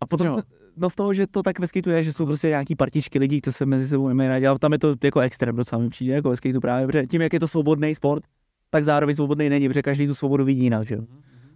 A 0.00 0.06
potom 0.06 0.26
Jo. 0.26 0.34
jsem, 0.34 0.42
no 0.76 0.90
z 0.90 0.94
toho, 0.94 1.14
že 1.14 1.26
to 1.26 1.42
tak 1.42 1.58
ve 1.58 1.66
skateu 1.66 1.90
je, 1.90 2.02
že 2.02 2.12
jsou 2.12 2.26
prostě 2.26 2.48
nějaký 2.48 2.74
partičky 2.74 3.18
lidí, 3.18 3.40
co 3.42 3.52
se 3.52 3.66
mezi 3.66 3.88
sebou 3.88 4.08
nemají 4.08 4.28
rádi, 4.28 4.46
ale 4.46 4.58
tam 4.58 4.72
je 4.72 4.78
to 4.78 4.94
jako 5.04 5.20
extrém 5.20 5.56
docela 5.56 5.82
mi 5.82 5.88
přijde, 5.88 6.14
jako 6.14 6.30
ve 6.30 6.36
skateu 6.36 6.60
právě, 6.60 6.86
protože 6.86 7.06
tím, 7.06 7.22
jak 7.22 7.32
je 7.32 7.40
to 7.40 7.48
svobodný 7.48 7.94
sport, 7.94 8.24
tak 8.70 8.84
zároveň 8.84 9.16
svobodný 9.16 9.48
není, 9.48 9.68
protože 9.68 9.82
každý 9.82 10.06
tu 10.06 10.14
svobodu 10.14 10.44
vidí 10.44 10.62
jinak, 10.62 10.86
že 10.86 10.94
jo. 10.94 11.02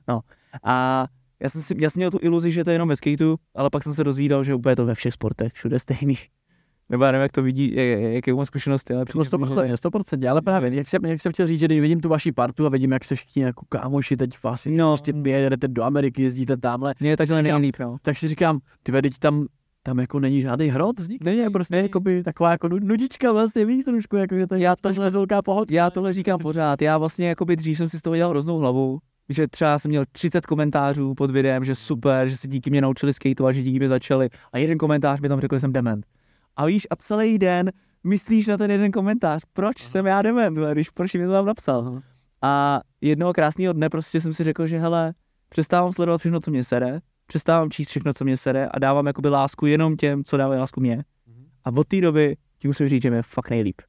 No. 0.08 0.20
A 0.64 1.06
já 1.42 1.48
jsem, 1.50 1.62
si, 1.62 1.74
já 1.78 1.90
jsem 1.90 2.00
měl 2.00 2.10
tu 2.10 2.18
iluzi, 2.22 2.50
že 2.50 2.64
to 2.64 2.70
je 2.70 2.74
jenom 2.74 2.88
ve 2.88 2.96
skateu, 2.96 3.36
ale 3.54 3.70
pak 3.70 3.82
jsem 3.82 3.94
se 3.94 4.04
dozvídal, 4.04 4.44
že 4.44 4.54
úplně 4.54 4.72
je 4.72 4.76
to 4.76 4.86
ve 4.86 4.94
všech 4.94 5.14
sportech, 5.14 5.52
všude 5.52 5.78
stejný. 5.78 6.14
Nebo 6.88 7.04
já 7.04 7.12
nevím, 7.12 7.22
jak 7.22 7.32
to 7.32 7.42
vidí, 7.42 7.72
jak- 7.76 8.00
jaké 8.00 8.34
mám 8.34 8.46
zkušenosti, 8.46 8.94
ale 8.94 9.04
No 9.14 9.24
že- 9.24 9.30
100%, 9.30 9.76
100%, 9.76 10.30
ale 10.30 10.42
právě, 10.42 10.74
jak 10.74 10.88
jsem, 10.88 11.04
jak 11.04 11.20
jsem 11.22 11.32
chtěl 11.32 11.46
říct, 11.46 11.60
že 11.60 11.66
když 11.66 11.80
vidím 11.80 12.00
tu 12.00 12.08
vaši 12.08 12.32
partu 12.32 12.66
a 12.66 12.68
vidím, 12.68 12.92
jak 12.92 13.04
se 13.04 13.14
všichni 13.14 13.42
jako 13.42 13.66
kámoši 13.68 14.16
teď 14.16 14.30
vlastně 14.42 14.76
No. 14.76 14.90
prostě 14.92 15.12
jedete 15.24 15.68
do 15.68 15.82
Ameriky, 15.82 16.22
jezdíte 16.22 16.56
tamhle, 16.56 16.94
je 17.00 17.16
takhle 17.16 17.42
nejlíp, 17.42 17.76
no. 17.80 17.96
tak 18.02 18.18
si 18.18 18.28
říkám, 18.28 18.58
ty 18.82 18.92
teď 18.92 19.18
tam, 19.18 19.46
tam 19.82 19.98
jako 19.98 20.20
není 20.20 20.40
žádný 20.40 20.68
hrot 20.68 21.00
z 21.00 21.08
nich? 21.08 21.18
Není, 21.24 21.38
je 21.38 21.50
prostě 21.50 21.74
není. 21.74 21.84
jakoby 21.88 22.22
taková 22.22 22.50
jako 22.50 22.68
nu- 22.68 22.78
nudička 22.78 23.32
vlastně, 23.32 23.64
víš 23.64 23.84
trošku, 23.84 24.16
jako 24.16 24.34
že 24.34 24.46
to 24.46 24.54
je 24.54 24.60
Já 24.60 24.76
tohle 24.76 25.10
velká 25.10 25.42
pohoda. 25.42 25.74
Já 25.74 25.90
tohle 25.90 26.12
říkám 26.12 26.38
pořád. 26.38 26.82
Já 26.82 26.98
vlastně 26.98 27.28
jakoby 27.28 27.56
dřív 27.56 27.76
jsem 27.78 27.88
si 27.88 27.98
z 27.98 28.02
toho 28.02 28.16
dělal 28.16 28.30
hroznou 28.30 28.58
hlavu, 28.58 28.98
že 29.28 29.48
třeba 29.48 29.78
jsem 29.78 29.88
měl 29.88 30.04
30 30.12 30.46
komentářů 30.46 31.14
pod 31.14 31.30
videem, 31.30 31.64
že 31.64 31.74
super, 31.74 32.28
že 32.28 32.36
se 32.36 32.48
díky 32.48 32.70
mě 32.70 32.80
naučili 32.80 33.14
skateovat, 33.14 33.54
že 33.54 33.62
díky 33.62 33.78
mě 33.78 33.88
začali 33.88 34.28
a 34.52 34.58
jeden 34.58 34.78
komentář 34.78 35.20
mi 35.20 35.28
tam 35.28 35.40
řekl, 35.40 35.56
že 35.56 35.60
jsem 35.60 35.72
dement. 35.72 36.06
A 36.56 36.66
víš, 36.66 36.86
a 36.90 36.96
celý 36.96 37.38
den 37.38 37.72
myslíš 38.04 38.46
na 38.46 38.56
ten 38.56 38.70
jeden 38.70 38.90
komentář, 38.90 39.42
proč 39.52 39.82
jsem 39.82 40.06
já 40.06 40.22
dement, 40.22 40.58
když 40.72 40.90
proč 40.90 41.14
mi 41.14 41.26
to 41.26 41.32
tam 41.32 41.46
napsal. 41.46 41.86
Aha. 41.86 42.02
A 42.42 42.80
jednoho 43.00 43.32
krásného 43.32 43.72
dne 43.72 43.88
prostě 43.88 44.20
jsem 44.20 44.32
si 44.32 44.44
řekl, 44.44 44.66
že 44.66 44.78
hele, 44.78 45.14
přestávám 45.48 45.92
sledovat 45.92 46.18
všechno, 46.18 46.40
co 46.40 46.50
mě 46.50 46.64
sere, 46.64 47.00
přestávám 47.26 47.70
číst 47.70 47.88
všechno, 47.88 48.12
co 48.12 48.24
mě 48.24 48.36
sere 48.36 48.68
a 48.68 48.78
dávám 48.78 49.06
jakoby 49.06 49.28
lásku 49.28 49.66
jenom 49.66 49.96
těm, 49.96 50.24
co 50.24 50.36
dávají 50.36 50.60
lásku 50.60 50.80
mě. 50.80 51.04
A 51.64 51.70
od 51.76 51.88
té 51.88 52.00
doby 52.00 52.36
ti 52.58 52.68
musím 52.68 52.88
říct, 52.88 53.02
že 53.02 53.10
mi 53.10 53.16
je 53.16 53.22
fakt 53.22 53.50
nejlíp. 53.50 53.82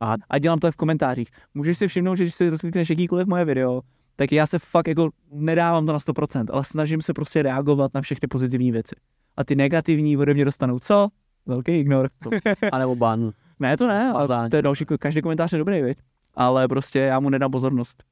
A, 0.00 0.14
a 0.30 0.38
dělám 0.38 0.58
to 0.58 0.68
i 0.68 0.70
v 0.70 0.76
komentářích. 0.76 1.28
Můžeš 1.54 1.78
si 1.78 1.88
všimnout, 1.88 2.16
že 2.16 2.24
když 2.24 2.34
si 2.34 2.50
rozklikneš 2.50 2.90
jakýkoliv 2.90 3.26
moje 3.26 3.44
video, 3.44 3.80
tak 4.16 4.32
já 4.32 4.46
se 4.46 4.58
fakt 4.58 4.88
jako 4.88 5.10
nedávám 5.30 5.86
to 5.86 5.92
na 5.92 5.98
100%, 5.98 6.44
ale 6.52 6.64
snažím 6.64 7.02
se 7.02 7.12
prostě 7.12 7.42
reagovat 7.42 7.94
na 7.94 8.00
všechny 8.00 8.28
pozitivní 8.28 8.72
věci. 8.72 8.94
A 9.36 9.44
ty 9.44 9.54
negativní 9.56 10.16
ode 10.16 10.34
mě 10.34 10.44
dostanou 10.44 10.78
co? 10.78 11.08
Velký 11.46 11.72
ignor. 11.72 12.08
A 12.72 12.78
nebo 12.78 12.96
ban. 12.96 13.32
Ne, 13.60 13.76
to 13.76 13.88
ne, 13.88 14.12
ale 14.12 14.50
to 14.50 14.56
je 14.56 14.62
další, 14.62 14.84
každý 14.98 15.22
komentář 15.22 15.52
je 15.52 15.58
dobrý, 15.58 15.82
viď? 15.82 15.98
Ale 16.34 16.68
prostě 16.68 16.98
já 16.98 17.20
mu 17.20 17.30
nedám 17.30 17.50
pozornost. 17.50 18.04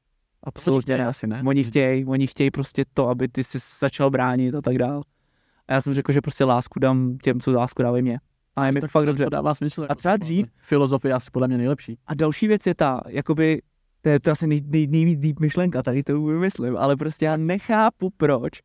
Absolutně 0.43 0.97
ne. 0.97 1.07
asi 1.07 1.27
ne. 1.27 1.43
Oni 1.45 1.63
chtějí, 1.63 2.05
oni 2.05 2.27
chtějí 2.27 2.51
prostě 2.51 2.85
to, 2.93 3.07
aby 3.07 3.27
ty 3.27 3.43
si 3.43 3.57
začal 3.79 4.09
bránit 4.09 4.55
a 4.55 4.61
tak 4.61 4.77
dál. 4.77 5.01
A 5.67 5.73
já 5.73 5.81
jsem 5.81 5.93
řekl, 5.93 6.11
že 6.11 6.21
prostě 6.21 6.43
lásku 6.43 6.79
dám 6.79 7.17
těm, 7.17 7.39
co 7.39 7.51
lásku 7.51 7.83
dávají 7.83 8.03
mě. 8.03 8.19
A 8.55 8.65
je 8.65 8.71
mi 8.71 8.81
fakt 8.81 9.05
dobře. 9.05 9.23
To 9.23 9.29
dává 9.29 9.55
smysl. 9.55 9.81
jako 9.81 9.95
třeba 9.95 10.17
dřív- 10.17 10.47
Filozofie 10.57 11.13
asi 11.13 11.31
podle 11.31 11.47
mě 11.47 11.57
nejlepší. 11.57 11.97
A 12.07 12.13
další 12.13 12.47
věc 12.47 12.65
je 12.65 12.75
ta, 12.75 13.01
jakoby, 13.09 13.61
to 14.01 14.09
je 14.09 14.19
to 14.19 14.31
asi 14.31 14.47
nej, 14.47 14.61
nej, 14.65 14.87
nejvíc 14.87 15.19
deep 15.19 15.39
myšlenka, 15.39 15.83
tady 15.83 16.03
to 16.03 16.21
vymyslím, 16.21 16.77
ale 16.77 16.95
prostě 16.95 17.25
já 17.25 17.37
nechápu, 17.37 18.09
proč 18.17 18.61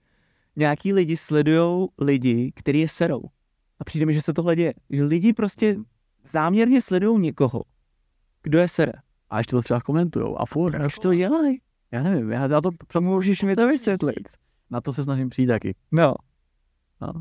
nějaký 0.57 0.93
lidi 0.93 1.17
sledují 1.17 1.89
lidi, 1.99 2.53
který 2.55 2.81
je 2.81 2.89
serou. 2.89 3.23
A 3.81 3.85
přijde 3.85 4.07
mi, 4.07 4.15
že 4.15 4.23
se 4.23 4.33
tohle 4.33 4.57
děje. 4.57 4.75
Že 4.91 5.05
lidi 5.05 5.33
prostě 5.33 5.77
záměrně 6.25 6.83
sledují 6.83 7.21
někoho, 7.21 7.63
kdo 8.43 8.59
je 8.59 8.69
sere. 8.69 8.93
A 9.31 9.39
ještě 9.39 9.51
to 9.51 9.63
třeba 9.63 9.81
komentujou. 9.81 10.41
A 10.41 10.47
furt. 10.47 10.73
Proč 10.73 10.99
to 10.99 11.15
dělají? 11.15 11.59
Já 11.93 12.03
nevím, 12.03 12.31
já, 12.31 12.47
já 12.47 12.61
to 12.61 12.71
Můžeš 13.01 13.43
mi 13.43 13.57
to 13.57 13.69
vysvětlit. 13.69 14.29
Na 14.71 14.81
to 14.81 14.93
se 14.93 15.05
snažím 15.05 15.29
přijít 15.29 15.47
taky. 15.47 15.75
No. 15.93 16.15
No. 17.01 17.13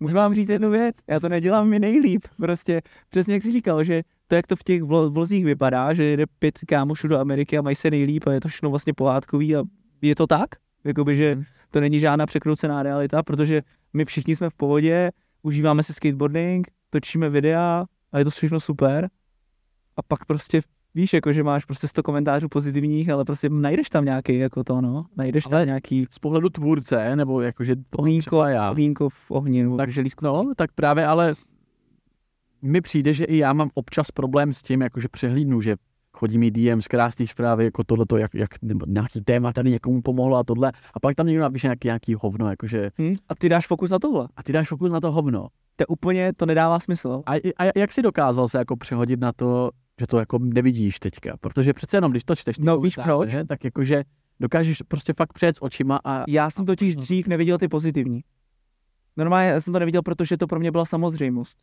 Můžu 0.00 0.14
vám 0.14 0.34
říct 0.34 0.48
jednu 0.48 0.70
věc? 0.70 0.96
Já 1.06 1.20
to 1.20 1.28
nedělám 1.28 1.68
mi 1.68 1.78
nejlíp. 1.78 2.26
Prostě 2.36 2.82
přesně 3.08 3.34
jak 3.34 3.42
jsi 3.42 3.52
říkal, 3.52 3.84
že 3.84 4.02
to, 4.28 4.34
jak 4.34 4.46
to 4.46 4.56
v 4.56 4.62
těch 4.64 4.82
vlo- 4.82 5.08
vlozích 5.10 5.44
vypadá, 5.44 5.94
že 5.94 6.04
jede 6.04 6.24
pět 6.38 6.58
kámošů 6.66 7.08
do 7.08 7.18
Ameriky 7.18 7.58
a 7.58 7.62
mají 7.62 7.76
se 7.76 7.90
nejlíp 7.90 8.26
a 8.26 8.32
je 8.32 8.40
to 8.40 8.48
všechno 8.48 8.70
vlastně 8.70 8.92
pohádkový 8.92 9.56
a 9.56 9.62
je 10.02 10.14
to 10.14 10.26
tak? 10.26 10.48
Jakoby, 10.84 11.16
že 11.16 11.34
Hmm. 11.34 11.44
to 11.70 11.80
není 11.80 12.00
žádná 12.00 12.26
překroucená 12.26 12.82
realita, 12.82 13.22
protože 13.22 13.62
my 13.92 14.04
všichni 14.04 14.36
jsme 14.36 14.50
v 14.50 14.54
pohodě, 14.54 15.10
užíváme 15.42 15.82
si 15.82 15.92
skateboarding, 15.92 16.68
točíme 16.90 17.30
videa 17.30 17.84
a 18.12 18.18
je 18.18 18.24
to 18.24 18.30
všechno 18.30 18.60
super. 18.60 19.08
A 19.96 20.02
pak 20.08 20.24
prostě 20.24 20.60
víš, 20.94 21.12
jako, 21.12 21.32
že 21.32 21.42
máš 21.42 21.64
prostě 21.64 21.88
100 21.88 22.02
komentářů 22.02 22.48
pozitivních, 22.48 23.10
ale 23.10 23.24
prostě 23.24 23.48
najdeš 23.48 23.88
tam 23.90 24.04
nějaký 24.04 24.38
jako 24.38 24.64
to, 24.64 24.80
no. 24.80 25.04
Najdeš 25.16 25.46
Ale- 25.46 25.52
tam 25.60 25.66
nějaký 25.66 26.06
Z 26.10 26.18
pohledu 26.18 26.48
tvůrce, 26.48 27.16
nebo 27.16 27.40
jakože 27.40 27.76
třeba 28.20 28.48
já. 28.48 28.70
ohýnko 28.70 29.08
v 29.08 29.30
ohni, 29.30 29.62
nebo 29.62 29.76
Tak, 29.76 29.88
no, 30.22 30.52
tak 30.56 30.72
právě 30.72 31.06
ale 31.06 31.34
mi 32.62 32.80
přijde, 32.80 33.12
že 33.12 33.24
i 33.24 33.36
já 33.36 33.52
mám 33.52 33.70
občas 33.74 34.10
problém 34.10 34.52
s 34.52 34.62
tím, 34.62 34.82
jakože 34.82 35.08
přehlídnu, 35.08 35.60
že 35.60 35.76
chodí 36.12 36.38
mi 36.38 36.50
DM 36.50 36.80
z 36.80 36.88
krásné 36.88 37.26
zprávy, 37.26 37.64
jako 37.64 37.84
tohleto, 37.84 38.16
jak, 38.16 38.34
jak 38.34 38.62
nebo 38.62 38.86
nějaký 38.88 39.20
téma 39.20 39.52
tady 39.52 39.70
někomu 39.70 40.02
pomohlo 40.02 40.36
a 40.36 40.44
tohle. 40.44 40.72
A 40.94 41.00
pak 41.00 41.14
tam 41.14 41.26
někdo 41.26 41.42
napíše 41.42 41.66
nějaký, 41.66 41.88
nějaký 41.88 42.14
hovno, 42.14 42.50
jakože, 42.50 42.90
Hm? 42.98 43.14
A 43.28 43.34
ty 43.34 43.48
dáš 43.48 43.66
fokus 43.66 43.90
na 43.90 43.98
tohle. 43.98 44.28
a 44.36 44.42
ty 44.42 44.52
dáš 44.52 44.68
fokus 44.68 44.92
na 44.92 45.00
to 45.00 45.12
hovno. 45.12 45.48
To 45.76 45.86
úplně, 45.86 46.32
to 46.36 46.46
nedává 46.46 46.80
smysl. 46.80 47.22
A, 47.26 47.32
a 47.58 47.78
jak 47.78 47.92
jsi 47.92 48.02
dokázal 48.02 48.48
se 48.48 48.58
jako 48.58 48.76
přehodit 48.76 49.20
na 49.20 49.32
to, 49.32 49.70
že 50.00 50.06
to 50.06 50.18
jako 50.18 50.38
nevidíš 50.38 50.98
teďka? 51.00 51.36
Protože 51.40 51.72
přece 51.72 51.96
jenom, 51.96 52.10
když 52.10 52.24
to 52.24 52.36
čteš, 52.36 52.56
ty 52.56 52.62
No, 52.64 52.80
víš 52.80 52.98
proč? 53.04 53.30
Že, 53.30 53.44
tak 53.44 53.64
jakože 53.64 54.04
dokážeš 54.40 54.82
prostě 54.88 55.12
fakt 55.12 55.32
přejet 55.32 55.56
s 55.56 55.62
očima 55.62 56.00
a 56.04 56.24
Já 56.28 56.50
jsem 56.50 56.66
totiž 56.66 56.96
dřív 56.96 57.26
neviděl 57.26 57.58
ty 57.58 57.68
pozitivní. 57.68 58.20
Normálně 59.16 59.60
jsem 59.60 59.72
to 59.72 59.78
neviděl, 59.78 60.02
protože 60.02 60.36
to 60.36 60.46
pro 60.46 60.60
mě 60.60 60.70
byla 60.70 60.84
samozřejmost. 60.84 61.58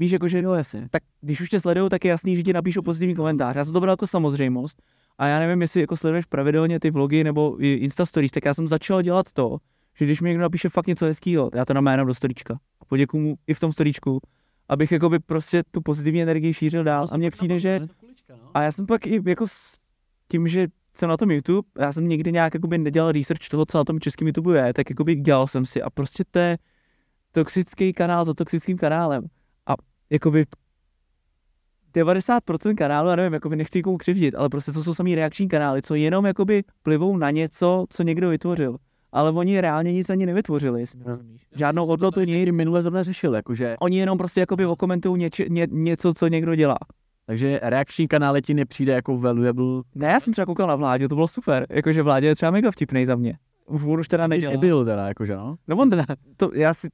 Víš, 0.00 0.12
jakože, 0.12 0.42
jo, 0.42 0.52
jasně. 0.52 0.88
tak 0.90 1.02
když 1.20 1.40
už 1.40 1.48
tě 1.48 1.60
sledují, 1.60 1.90
tak 1.90 2.04
je 2.04 2.08
jasný, 2.08 2.36
že 2.36 2.42
ti 2.42 2.52
napíšou 2.52 2.82
pozitivní 2.82 3.14
komentář. 3.14 3.56
Já 3.56 3.64
jsem 3.64 3.74
to 3.74 3.80
bral 3.80 3.92
jako 3.92 4.06
samozřejmost. 4.06 4.82
A 5.18 5.26
já 5.26 5.38
nevím, 5.38 5.62
jestli 5.62 5.80
jako 5.80 5.96
sleduješ 5.96 6.26
pravidelně 6.26 6.80
ty 6.80 6.90
vlogy 6.90 7.24
nebo 7.24 7.64
i 7.64 7.74
Insta 7.74 8.06
stories, 8.06 8.32
tak 8.32 8.44
já 8.44 8.54
jsem 8.54 8.68
začal 8.68 9.02
dělat 9.02 9.32
to, 9.32 9.58
že 9.98 10.04
když 10.04 10.20
mi 10.20 10.28
někdo 10.28 10.42
napíše 10.42 10.68
fakt 10.68 10.86
něco 10.86 11.04
hezkého, 11.04 11.50
já 11.54 11.64
to 11.64 11.74
nám 11.74 11.86
jenom 11.86 12.06
do 12.06 12.14
storíčka. 12.14 12.58
A 12.80 12.84
poděkuju 12.84 13.22
mu 13.22 13.36
i 13.46 13.54
v 13.54 13.60
tom 13.60 13.72
storíčku, 13.72 14.20
abych 14.68 14.92
jakoby 14.92 15.18
prostě 15.18 15.62
tu 15.70 15.80
pozitivní 15.80 16.22
energii 16.22 16.54
šířil 16.54 16.84
dál. 16.84 17.06
A 17.12 17.16
mně 17.16 17.30
přijde, 17.30 17.58
že 17.58 17.80
A 18.54 18.62
já 18.62 18.72
jsem 18.72 18.86
pak 18.86 19.06
i 19.06 19.22
jako 19.26 19.46
s 19.46 19.78
tím, 20.28 20.48
že 20.48 20.68
jsem 20.94 21.08
na 21.08 21.16
tom 21.16 21.30
YouTube, 21.30 21.68
já 21.78 21.92
jsem 21.92 22.08
nikdy 22.08 22.32
nějak 22.32 22.54
jakoby 22.54 22.78
nedělal 22.78 23.12
research 23.12 23.48
toho, 23.50 23.66
co 23.66 23.78
na 23.78 23.84
tom 23.84 24.00
českém 24.00 24.28
YouTube 24.28 24.66
je, 24.66 24.74
tak 24.74 24.90
jakoby 24.90 25.14
dělal 25.14 25.46
jsem 25.46 25.66
si 25.66 25.82
a 25.82 25.90
prostě 25.90 26.24
to 26.30 26.38
je 26.38 26.58
toxický 27.32 27.92
kanál 27.92 28.24
za 28.24 28.34
toxickým 28.34 28.78
kanálem. 28.78 29.28
Jakoby 30.10 30.44
90% 31.94 32.74
kanálu, 32.74 33.08
já 33.08 33.16
nevím, 33.16 33.32
jakoby 33.32 33.56
nechci 33.56 33.82
komu 33.82 33.96
křivdit, 33.98 34.34
ale 34.34 34.48
prostě 34.48 34.72
to 34.72 34.84
jsou 34.84 34.94
samý 34.94 35.14
reakční 35.14 35.48
kanály, 35.48 35.82
co 35.82 35.94
jenom 35.94 36.26
jakoby 36.26 36.64
plivou 36.82 37.16
na 37.16 37.30
něco, 37.30 37.86
co 37.90 38.02
někdo 38.02 38.28
vytvořil. 38.28 38.76
Ale 39.12 39.30
oni 39.30 39.60
reálně 39.60 39.92
nic 39.92 40.10
ani 40.10 40.26
nevytvořili, 40.26 40.80
jestli 40.80 40.98
mi 40.98 41.04
rozumíš. 41.06 41.46
Žádnou 41.54 41.86
hodnotu 41.86 42.20
nic. 42.20 42.44
Tím 42.44 42.56
minule 42.56 42.82
zrovna 42.82 43.02
řešil, 43.02 43.34
jakože, 43.34 43.76
Oni 43.80 43.98
jenom 43.98 44.18
prostě 44.18 44.40
jakoby 44.40 44.66
okomentují 44.66 45.20
něče, 45.20 45.44
ně, 45.48 45.66
něco, 45.70 46.14
co 46.14 46.26
někdo 46.28 46.54
dělá. 46.54 46.78
takže 47.26 47.60
reakční 47.62 48.08
kanály 48.08 48.42
ti 48.42 48.54
nepřijde 48.54 48.92
jako 48.92 49.16
valuable. 49.18 49.82
Ne, 49.94 50.08
já 50.08 50.20
jsem 50.20 50.32
třeba 50.32 50.46
koukal 50.46 50.68
na 50.68 50.76
vládě, 50.76 51.08
to 51.08 51.14
bylo 51.14 51.28
super. 51.28 51.66
Jakože 51.70 52.02
vládě 52.02 52.26
je 52.26 52.34
třeba 52.34 52.50
mega 52.50 52.70
vtipnej 52.70 53.06
za 53.06 53.16
mě. 53.16 53.38
Už 53.66 53.82
on 53.82 54.00
už 54.00 54.08
teda 54.08 54.26
nedělá. 54.26 54.56
byl 54.56 54.84
teda, 54.84 55.08
jakože 55.08 55.36
no. 55.36 55.56
No 55.68 55.76
on 55.76 55.88
ne. 55.88 56.06
To, 56.36 56.50
já 56.54 56.74
si 56.74 56.88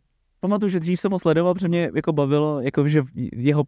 pamatuju, 0.48 0.68
že 0.68 0.80
dřív 0.80 1.00
jsem 1.00 1.12
ho 1.12 1.18
sledoval, 1.18 1.54
protože 1.54 1.68
mě 1.68 1.90
jako 1.94 2.12
bavilo, 2.12 2.61
jako 2.61 2.88
že 2.88 3.02
jeho 3.37 3.64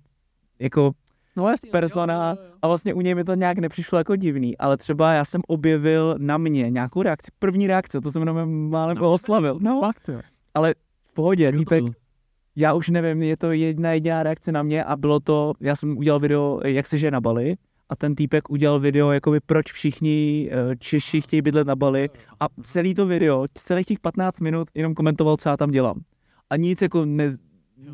jako 0.58 0.90
No 1.36 1.48
jasně. 1.48 1.70
persona 1.70 2.36
a 2.62 2.66
vlastně 2.68 2.94
u 2.94 3.00
něj 3.00 3.14
mi 3.14 3.24
to 3.24 3.34
nějak 3.34 3.58
nepřišlo 3.58 3.98
jako 3.98 4.16
divný, 4.16 4.58
ale 4.58 4.76
třeba 4.76 5.12
já 5.12 5.24
jsem 5.24 5.40
objevil 5.48 6.14
na 6.18 6.38
mě 6.38 6.70
nějakou 6.70 7.02
reakci, 7.02 7.30
první 7.38 7.66
reakce, 7.66 8.00
to 8.00 8.12
jsem 8.12 8.22
jenom 8.22 8.70
málem 8.70 8.96
No. 8.96 9.12
oslavil. 9.12 9.58
No, 9.60 9.80
Fakt, 9.80 10.08
jo. 10.08 10.20
v 11.10 11.14
pohodě, 11.14 11.52
týpek, 11.52 11.84
já 12.56 12.74
už 12.74 12.88
nevím, 12.88 13.22
je 13.22 13.36
to 13.36 13.52
jedna 13.52 13.92
jediná 13.92 14.22
reakce 14.22 14.52
na 14.52 14.62
mě 14.62 14.84
a 14.84 14.96
bylo 14.96 15.20
to, 15.20 15.52
já 15.60 15.76
jsem 15.76 15.98
udělal 15.98 16.20
video, 16.20 16.60
jak 16.64 16.86
se 16.86 16.98
žije 16.98 17.10
na 17.10 17.20
Bali 17.20 17.54
a 17.88 17.96
ten 17.96 18.14
týpek 18.14 18.50
udělal 18.50 18.80
video, 18.80 19.10
jakoby 19.12 19.40
proč 19.40 19.72
všichni 19.72 20.48
eh, 20.52 20.76
Češi 20.78 21.20
chtějí 21.20 21.42
bydlet 21.42 21.66
na 21.66 21.76
Bali 21.76 22.10
a 22.40 22.46
celý 22.62 22.94
to 22.94 23.06
video, 23.06 23.46
celých 23.54 23.86
těch 23.86 24.00
15 24.00 24.40
minut 24.40 24.68
jenom 24.74 24.94
komentoval, 24.94 25.36
co 25.36 25.48
já 25.48 25.56
tam 25.56 25.70
dělám. 25.70 26.00
A 26.50 26.56
nic 26.56 26.82
jako 26.82 27.04
ne, 27.04 27.36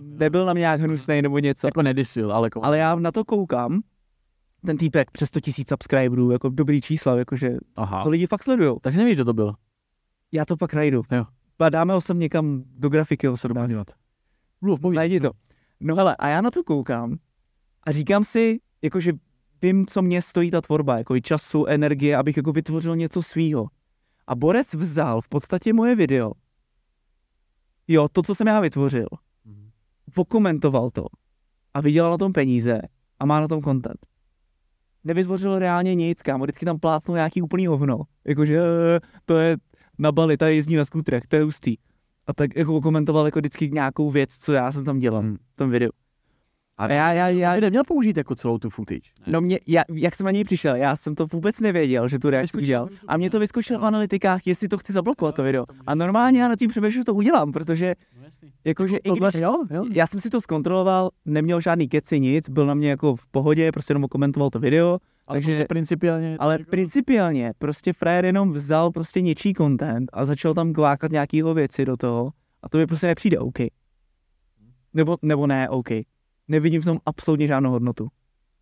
nebyl 0.01 0.47
na 0.47 0.53
mě 0.53 0.61
nějak 0.61 0.81
hnusný 0.81 1.23
nebo 1.23 1.38
něco. 1.38 1.67
Jako 1.67 1.83
nedisil, 1.83 2.33
ale 2.33 2.47
jako... 2.47 2.64
Ale 2.64 2.79
já 2.79 2.95
na 2.95 3.12
to 3.12 3.25
koukám, 3.25 3.81
ten 4.67 4.77
týpek 4.77 5.11
přes 5.11 5.29
100 5.29 5.40
tisíc 5.40 5.69
subscriberů, 5.69 6.31
jako 6.31 6.49
dobrý 6.49 6.81
čísla, 6.81 7.17
jakože 7.17 7.57
Aha. 7.77 8.03
to 8.03 8.11
lidi 8.11 8.27
fakt 8.27 8.43
sledujou. 8.43 8.79
Takže 8.83 8.99
nevíš, 8.99 9.17
kdo 9.17 9.25
to 9.25 9.33
byl. 9.33 9.55
Já 10.33 10.45
to 10.45 10.57
pak 10.57 10.75
najdu. 10.75 11.03
Jo. 11.12 11.25
A 11.59 11.69
dáme 11.69 11.95
ho 11.95 12.01
sem 12.01 12.19
někam 12.19 12.62
do 12.67 12.88
grafiky, 12.88 13.27
ho 13.27 13.37
podívat. 13.55 13.90
Mluv. 14.61 14.81
Najdi 14.95 15.21
to. 15.21 15.31
No 15.81 15.95
hele, 15.95 16.17
a 16.17 16.29
já 16.29 16.40
na 16.40 16.51
to 16.51 16.64
koukám 16.64 17.17
a 17.87 17.93
říkám 17.93 18.25
si, 18.25 18.61
jakože 18.83 19.12
vím, 19.62 19.87
co 19.87 20.03
mě 20.03 20.23
stojí 20.23 20.51
ta 20.51 20.61
tvorba, 20.61 20.99
jako 20.99 21.17
i 21.17 21.23
času, 21.23 21.67
energie, 21.67 22.17
abych 22.17 22.37
jako 22.37 22.53
vytvořil 22.53 22.97
něco 22.97 23.23
svýho. 23.23 23.67
A 24.27 24.35
Borec 24.35 24.75
vzal 24.75 25.21
v 25.21 25.29
podstatě 25.29 25.73
moje 25.73 25.95
video, 25.95 26.33
jo, 27.88 28.09
to, 28.12 28.23
co 28.23 28.35
jsem 28.35 28.47
já 28.47 28.61
vytvořil, 28.61 29.07
Mhm. 29.44 29.70
okomentoval 30.16 30.90
to 30.90 31.07
a 31.75 31.81
vydělal 31.81 32.11
na 32.11 32.18
tom 32.18 32.33
peníze 32.33 32.81
a 33.20 33.27
má 33.27 33.40
na 33.40 33.49
tom 33.49 33.62
content. 33.62 33.99
Nevytvořil 35.05 35.59
reálně 35.59 35.94
nic, 35.94 36.23
kámo, 36.23 36.44
vždycky 36.44 36.64
tam 36.64 36.79
plácnul 36.79 37.14
nějaký 37.16 37.42
úplný 37.42 37.66
hovno. 37.66 38.01
Jakože 38.27 38.59
"Eh, 38.59 39.01
to 39.25 39.37
je 39.37 39.57
na 39.99 40.12
Bali, 40.12 40.37
tady 40.37 40.57
jezdí 40.57 40.77
na 40.77 40.85
skutrech, 40.85 41.27
to 41.29 41.37
je 41.37 41.42
hustý. 41.42 41.77
A 42.27 42.33
tak 42.35 42.57
jako 42.57 42.81
komentoval 42.81 43.25
jako 43.27 43.38
vždycky 43.38 43.70
nějakou 43.70 44.11
věc, 44.11 44.31
co 44.38 44.53
já 44.53 44.73
jsem 44.73 44.85
tam 44.85 44.99
dělal 44.99 45.23
Hmm. 45.23 45.37
v 45.37 45.57
tom 45.57 45.70
videu. 45.70 45.90
A 46.79 46.93
já, 46.93 47.13
já, 47.13 47.29
já, 47.29 47.61
neměl 47.61 47.83
použít 47.85 48.17
jako 48.17 48.35
celou 48.35 48.59
tu 48.59 48.71
footage. 48.71 49.11
no 49.27 49.41
mě, 49.41 49.59
já, 49.67 49.83
jak 49.93 50.15
jsem 50.15 50.25
na 50.25 50.31
něj 50.31 50.45
přišel, 50.45 50.77
já 50.77 50.97
jsem 50.97 51.15
to 51.15 51.27
vůbec 51.27 51.61
nevěděl, 51.61 52.09
že 52.09 52.19
tu 52.19 52.31
reakci 52.31 52.57
udělal. 52.59 52.89
A 53.09 53.17
mě 53.17 53.31
to 53.31 53.37
no. 53.37 53.41
vyskočilo 53.41 53.79
v 53.81 53.85
analytikách, 53.85 54.47
jestli 54.47 54.69
to 54.69 54.79
chci 54.79 54.93
zablokovat 54.93 55.35
to 55.35 55.43
Jo, 55.43 55.47
video. 55.47 55.65
A 55.87 55.95
normálně 55.95 56.43
já 56.43 56.49
nad 56.49 56.59
tím 56.59 56.71
přemýšlím, 56.71 57.01
že 57.01 57.05
to 57.05 57.15
udělám, 57.15 57.53
protože 57.53 57.95
No 58.23 58.25
jakože 58.65 58.97
i 58.97 59.09
Tohle, 59.09 59.31
když, 59.31 59.43
jo, 59.43 59.65
jo. 59.71 59.85
já 59.93 60.07
jsem 60.07 60.21
si 60.21 60.31
to 60.31 60.41
zkontroloval, 60.41 61.11
neměl 61.25 61.61
žádný 61.61 61.89
keci, 61.89 62.21
nic, 62.21 62.49
byl 62.49 62.67
na 62.67 62.75
mě 62.75 62.91
jako 62.91 63.17
v 63.17 63.27
pohodě, 63.27 63.73
prostě 63.73 63.91
jenom 63.91 64.09
komentoval 64.09 64.51
to 64.51 64.59
video, 64.59 64.99
Ale 65.27 65.37
takže- 65.37 65.51
prostě 65.53 65.67
principiálně... 65.69 66.37
ale 66.41 66.55
jako- 66.55 66.71
principiálně 66.71 67.53
prostě 67.59 67.93
frajer 67.93 68.25
jenom 68.25 68.53
vzal 68.53 68.91
prostě 68.91 69.21
něčí 69.21 69.55
content 69.55 70.11
a 70.13 70.25
začal 70.25 70.55
tam 70.55 70.73
klákat 70.73 71.13
nějakýho 71.13 71.55
věci 71.55 71.85
do 71.85 71.97
toho 71.97 72.31
a 72.63 72.69
to 72.69 72.79
mi 72.79 72.87
prostě 72.87 73.07
nepřijde 73.07 73.39
OK. 73.39 73.59
Nebo, 74.95 75.17
nebo 75.23 75.47
ne 75.47 75.69
OK. 75.69 75.89
Nevidím 76.48 76.83
v 76.83 76.85
tom 76.85 76.98
absolutně 77.07 77.46
žádnou 77.46 77.70
hodnotu. 77.70 78.09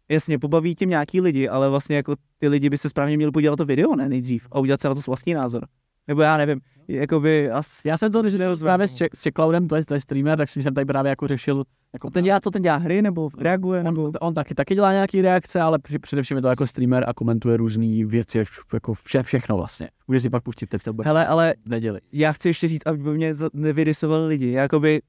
Jasně, 0.08 0.38
pobaví 0.38 0.74
tím 0.74 0.90
nějaký 0.90 1.20
lidi, 1.20 1.48
ale 1.48 1.68
vlastně 1.68 1.96
jako 1.96 2.14
ty 2.38 2.48
lidi 2.48 2.70
by 2.70 2.78
se 2.78 2.88
správně 2.88 3.16
měli 3.16 3.32
podívat 3.32 3.52
na 3.52 3.56
to 3.56 3.64
video, 3.64 3.96
ne 3.96 4.08
nejdřív, 4.08 4.46
a 4.52 4.58
udělat 4.58 4.80
se 4.80 4.88
na 4.88 4.94
to 4.94 5.00
vlastní 5.06 5.34
názor. 5.34 5.66
Nebo 6.08 6.22
já 6.22 6.36
nevím, 6.36 6.60
jakoby 6.88 7.50
asi... 7.50 7.88
Já 7.88 7.98
jsem 7.98 8.12
to 8.12 8.22
řešil 8.22 8.56
právě 8.56 8.88
s. 8.88 8.94
Czech, 8.94 9.08
s 9.14 9.22
Czechcloudem, 9.22 9.68
to 9.68 9.76
je, 9.76 9.84
to 9.84 9.94
je 9.94 10.00
streamer, 10.00 10.38
tak 10.38 10.48
jsem 10.48 10.74
tady 10.74 10.84
právě 10.84 11.10
jako 11.10 11.28
řešil, 11.28 11.64
jako 11.92 12.08
A 12.08 12.10
ten 12.10 12.24
dělá, 12.24 12.40
co 12.40 12.50
ten 12.50 12.62
dělá 12.62 12.76
hry, 12.76 13.02
nebo 13.02 13.30
reaguje, 13.38 13.82
nebo... 13.82 14.04
on, 14.04 14.12
on 14.20 14.34
taky, 14.34 14.54
taky 14.54 14.74
dělá 14.74 14.92
nějaký 14.92 15.22
reakce, 15.22 15.60
ale 15.60 15.78
především 16.00 16.36
je 16.36 16.42
to 16.42 16.48
jako 16.48 16.66
streamer 16.66 17.04
a 17.08 17.14
komentuje 17.14 17.56
různé 17.56 18.04
věci, 18.04 18.44
jako 18.72 18.94
vše, 18.94 19.22
všechno 19.22 19.56
vlastně. 19.56 19.90
Můžeš 20.08 20.22
si 20.22 20.30
pak 20.30 20.42
pustit, 20.42 20.66
teď 20.66 20.82
Hele, 21.02 21.26
ale 21.26 21.54
v 21.64 21.68
neděli. 21.68 22.00
já 22.12 22.32
chci 22.32 22.48
ještě 22.48 22.68
říct, 22.68 22.86
aby 22.86 22.98
mě 22.98 23.34
nevydisovali 23.52 24.26
lidi. 24.26 24.50
Jakoby 24.50 25.02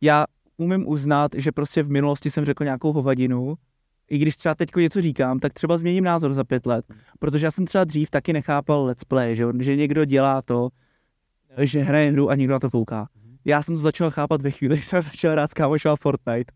já 0.00 0.24
umím 0.56 0.88
uznat, 0.88 1.30
že 1.36 1.52
prostě 1.52 1.82
v 1.82 1.90
minulosti 1.90 2.30
jsem 2.30 2.44
řekl 2.44 2.64
nějakou 2.64 2.92
hovadinu, 2.92 3.54
i 4.10 4.18
když 4.18 4.36
třeba 4.36 4.54
teď 4.54 4.76
něco 4.76 5.02
říkám, 5.02 5.38
tak 5.38 5.52
třeba 5.52 5.78
změním 5.78 6.04
názor 6.04 6.34
za 6.34 6.44
pět 6.44 6.66
let, 6.66 6.84
protože 7.18 7.46
já 7.46 7.50
jsem 7.50 7.66
třeba 7.66 7.84
dřív 7.84 8.10
taky 8.10 8.32
nechápal 8.32 8.84
let's 8.84 9.04
play, 9.04 9.36
že, 9.36 9.46
že 9.60 9.76
někdo 9.76 10.04
dělá 10.04 10.42
to, 10.42 10.68
že 11.58 11.80
hraje 11.80 12.12
hru 12.12 12.30
a 12.30 12.34
někdo 12.34 12.52
na 12.52 12.58
to 12.60 12.70
kouká. 12.70 13.08
Já 13.44 13.62
jsem 13.62 13.74
to 13.74 13.80
začal 13.80 14.10
chápat 14.10 14.42
ve 14.42 14.50
chvíli, 14.50 14.76
kdy 14.76 14.82
jsem 14.82 15.02
začal 15.02 15.32
hrát 15.32 15.50
s 15.50 15.54
kámošem 15.54 15.96
Fortnite. 16.00 16.52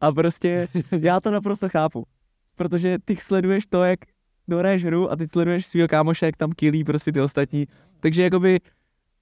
A 0.00 0.12
prostě 0.12 0.68
já 1.00 1.20
to 1.20 1.30
naprosto 1.30 1.68
chápu. 1.68 2.06
Protože 2.54 2.98
ty 3.04 3.16
sleduješ 3.16 3.66
to, 3.66 3.84
jak 3.84 3.98
dohraješ 4.48 4.84
hru 4.84 5.10
a 5.12 5.16
teď 5.16 5.30
sleduješ 5.30 5.66
svého 5.66 5.88
kámoše, 5.88 6.26
jak 6.26 6.36
tam 6.36 6.52
killí 6.52 6.84
prostě 6.84 7.12
ty 7.12 7.20
ostatní. 7.20 7.66
Takže 8.00 8.22
jakoby, 8.22 8.58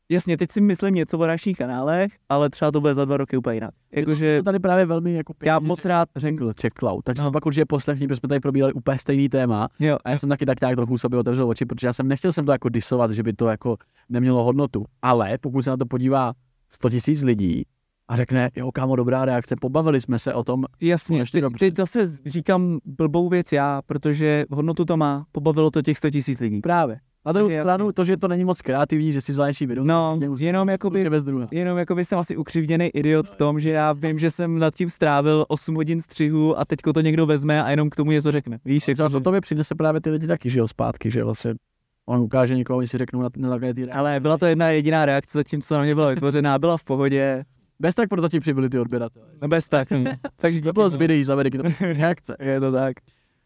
jasně, 0.09 0.37
teď 0.37 0.51
si 0.51 0.61
myslím 0.61 0.95
něco 0.95 1.19
o 1.19 1.27
dalších 1.27 1.57
kanálech, 1.59 2.13
ale 2.29 2.51
třeba 2.51 2.71
to 2.71 2.81
bude 2.81 2.95
za 2.95 3.05
dva 3.05 3.17
roky 3.17 3.37
úplně 3.37 3.57
jinak. 3.57 3.71
Jakože 3.93 4.39
to 4.39 4.45
tady 4.45 4.59
právě 4.59 4.87
velmi 4.87 5.15
jako 5.15 5.33
já 5.45 5.61
pěkně 5.61 5.69
moc 5.69 5.85
rád 5.85 6.09
řekl 6.17 6.53
Czech 6.53 6.73
Cloud, 6.79 7.05
tak 7.05 7.19
No. 7.19 7.33
pak 7.33 7.47
určitě 7.47 7.65
poslechni, 7.67 8.07
protože 8.09 8.17
jsme 8.21 8.29
tady 8.29 8.41
probírali 8.41 8.73
úplně 8.73 8.99
stejný 8.99 9.29
téma 9.29 9.69
jo, 9.79 9.99
a 10.05 10.11
já 10.11 10.19
jsem 10.19 10.29
taky 10.29 10.47
tak 10.47 10.61
nějak 10.61 10.77
trochu 10.77 10.99
sobě 10.99 11.19
otevřel 11.19 11.49
oči, 11.49 11.65
protože 11.67 11.87
já 11.87 11.93
jsem 11.93 12.09
nechtěl 12.09 12.33
jsem 12.33 12.47
to 12.47 12.53
jako 12.53 12.69
disovat, 12.69 13.11
že 13.11 13.23
by 13.23 13.33
to 13.33 13.47
jako 13.49 13.77
nemělo 14.09 14.45
hodnotu, 14.45 14.85
ale 15.03 15.39
pokud 15.41 15.63
se 15.63 15.71
na 15.71 15.77
to 15.77 15.87
podívá 15.87 16.33
100 16.71 16.91
tisíc 16.91 17.23
lidí 17.23 17.63
a 18.09 18.17
řekne, 18.17 18.51
jo 18.57 18.73
kámo, 18.73 18.97
dobrá 18.97 19.25
reakce, 19.25 19.55
pobavili 19.61 20.01
jsme 20.01 20.19
se 20.19 20.35
o 20.35 20.45
tom, 20.45 20.65
jasně, 20.81 21.25
ty, 21.33 21.41
dobře. 21.41 21.59
teď 21.59 21.77
zase 21.77 22.17
říkám 22.27 22.79
blbou 22.85 23.29
věc 23.29 23.53
já, 23.53 23.83
protože 23.87 24.45
hodnotu 24.51 24.85
to 24.85 24.97
má, 24.97 25.27
pobavilo 25.33 25.71
to 25.71 25.83
těch 25.83 25.99
100 25.99 26.11
tisíc 26.11 26.41
lidí. 26.41 26.61
právě. 26.61 27.01
Na 27.27 27.33
druhou 27.33 27.49
Jasně. 27.51 27.63
stranu, 27.63 27.93
to, 27.93 28.05
že 28.05 28.17
to 28.17 28.29
není 28.29 28.45
moc 28.45 28.61
kreativní, 28.63 29.13
že 29.13 29.21
si 29.21 29.33
vzal 29.33 29.47
něčí 29.47 29.67
video, 29.67 29.85
No, 29.85 30.19
si 30.37 30.45
jenom 30.45 30.69
jakoby- 30.69 31.11
bez 31.11 31.25
druhého. 31.25 31.49
Jenom 31.53 31.79
jako 31.79 31.95
by 31.95 32.05
jsem 32.05 32.19
asi 32.19 32.37
ukřivděný 32.37 32.87
idiot 32.87 33.29
v 33.29 33.37
tom, 33.37 33.61
že 33.61 33.71
já 33.71 33.93
vím, 33.93 34.19
že 34.19 34.31
jsem 34.31 34.59
nad 34.59 34.75
tím 34.75 34.91
strávil 34.91 35.45
8 35.49 35.75
hodin 35.75 36.01
střihu 36.01 36.59
a 36.59 36.65
teďko 36.65 36.93
to 36.93 37.01
někdo 37.01 37.27
vezme 37.27 37.63
a 37.63 37.71
jenom 37.71 37.91
k 37.91 37.97
tomu 37.97 38.11
něco 38.11 38.33
řekne. 38.33 38.59
Víš, 38.65 38.89
jako, 38.89 39.09
to 39.09 39.21
tobě 39.21 39.41
přinese 39.41 39.75
právě 39.75 40.01
ty 40.01 40.11
lidi 40.11 40.27
taky, 40.27 40.51
že 40.51 40.59
jo, 40.59 40.69
zpátky, 40.69 41.11
že 41.11 41.25
vlastně 41.25 41.55
on 42.09 42.21
ukáže 42.21 42.57
někoho, 42.57 42.77
oni 42.79 42.87
si 42.87 42.99
řeknou 42.99 43.23
na, 43.23 43.29
na 43.37 43.59
reakce. 43.59 43.91
ale 43.93 44.21
byla 44.21 44.39
to 44.39 44.47
jedna 44.47 44.69
jediná 44.71 45.07
reakce, 45.07 45.39
zatím 45.39 45.61
co 45.61 45.75
na 45.75 45.83
mě 45.83 45.95
byla 45.95 46.11
vytvořená, 46.11 46.59
byla 46.59 46.77
v 46.77 46.85
pohodě, 46.85 47.45
Bez 47.81 47.95
tak 47.95 48.09
proto 48.09 48.29
ti 48.29 48.41
přibyli 48.41 48.69
ty 48.69 48.79
odběratele. 48.79 49.27
no 49.43 49.49
bez 49.49 49.69
tak. 49.69 49.89
hm. 49.91 50.05
Takže 50.37 50.61
To 50.61 50.73
bylo 50.73 50.91
z 50.91 50.95
videí 50.95 51.25
z 51.25 51.31
Ameriky, 51.31 51.57
to 51.59 51.63
byly 51.63 51.93
reakce. 51.95 52.37
Je 52.41 52.61
to 52.61 52.73
tak. 52.73 52.95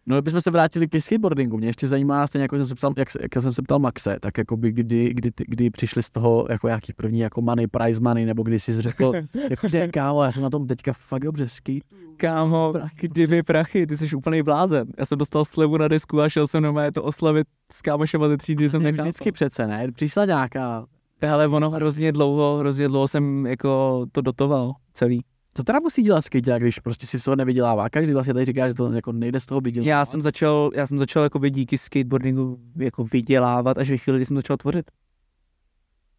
No, 0.08 0.16
kdybychom 0.16 0.40
se 0.40 0.50
vrátili 0.50 0.88
ke 0.88 1.00
skateboardingu, 1.00 1.56
mě 1.56 1.66
ještě 1.68 1.88
zajímá, 1.88 2.26
stejně 2.26 2.42
jako 2.42 2.56
jsem 2.56 2.66
se 2.66 2.74
ptal, 2.74 2.92
jak, 2.96 3.08
jak 3.22 3.42
jsem 3.42 3.52
se 3.52 3.62
ptal 3.62 3.78
Maxe, 3.78 4.16
tak 4.20 4.38
jako 4.38 4.56
by 4.56 4.72
kdy, 4.72 5.14
kdy, 5.14 5.30
kdy, 5.46 5.70
přišli 5.70 6.02
z 6.02 6.10
toho 6.10 6.46
jako 6.50 6.66
nějaký 6.66 6.92
první 6.92 7.20
jako 7.20 7.40
money, 7.40 7.66
prize 7.66 8.00
money, 8.00 8.24
nebo 8.26 8.42
když 8.42 8.64
jsi 8.64 8.82
řekl, 8.82 9.12
jako 9.50 9.68
že 9.68 9.88
kámo, 9.88 10.22
já 10.24 10.30
jsem 10.32 10.42
na 10.42 10.50
tom 10.50 10.66
teďka 10.66 10.92
fakt 10.92 11.22
dobře 11.24 11.48
skate. 11.48 11.78
Kámo, 12.16 12.74
kdyby 13.00 13.42
prachy, 13.42 13.86
ty 13.86 13.96
jsi 13.96 14.16
úplný 14.16 14.42
blázen. 14.42 14.88
Já 14.98 15.06
jsem 15.06 15.18
dostal 15.18 15.44
slevu 15.44 15.76
na 15.76 15.88
desku 15.88 16.20
a 16.20 16.28
šel 16.28 16.46
jsem 16.46 16.62
normálně 16.62 16.92
to 16.92 17.02
oslavit 17.02 17.46
s 17.72 17.82
kámošema 17.82 18.28
ze 18.28 18.36
třídy, 18.36 18.70
jsem 18.70 18.82
Ne, 18.82 18.84
nechápal. 18.92 19.04
vždycky 19.04 19.32
přece, 19.32 19.66
ne? 19.66 19.92
Přišla 19.92 20.24
nějaká, 20.24 20.86
Ale 21.32 21.48
ono 21.48 21.70
hrozně 21.70 22.12
dlouho, 22.12 22.56
hrozně 22.58 22.88
dlouho 22.88 23.08
jsem 23.08 23.46
jako 23.46 24.04
to 24.12 24.20
dotoval 24.20 24.72
celý. 24.92 25.24
Co 25.58 25.64
teda 25.64 25.80
musí 25.80 26.02
dělat 26.02 26.22
skate, 26.22 26.58
když 26.58 26.78
prostě 26.78 27.06
si 27.06 27.20
toho 27.20 27.36
nevydělává? 27.36 27.88
Každý 27.90 28.12
vlastně 28.12 28.34
tady 28.34 28.46
říká, 28.46 28.68
že 28.68 28.74
to 28.74 28.92
jako 28.92 29.12
nejde 29.12 29.40
z 29.40 29.46
toho 29.46 29.60
vydělat. 29.60 29.86
Já 29.86 30.04
jsem 30.04 30.22
začal, 30.22 30.70
já 30.74 30.86
jsem 30.86 30.98
začal 30.98 31.22
jako 31.22 31.38
díky 31.48 31.78
skateboardingu 31.78 32.58
jako 32.76 33.04
vydělávat 33.04 33.78
až 33.78 33.90
ve 33.90 33.96
chvíli, 33.96 34.18
kdy 34.18 34.26
jsem 34.26 34.36
začal 34.36 34.56
tvořit. 34.56 34.90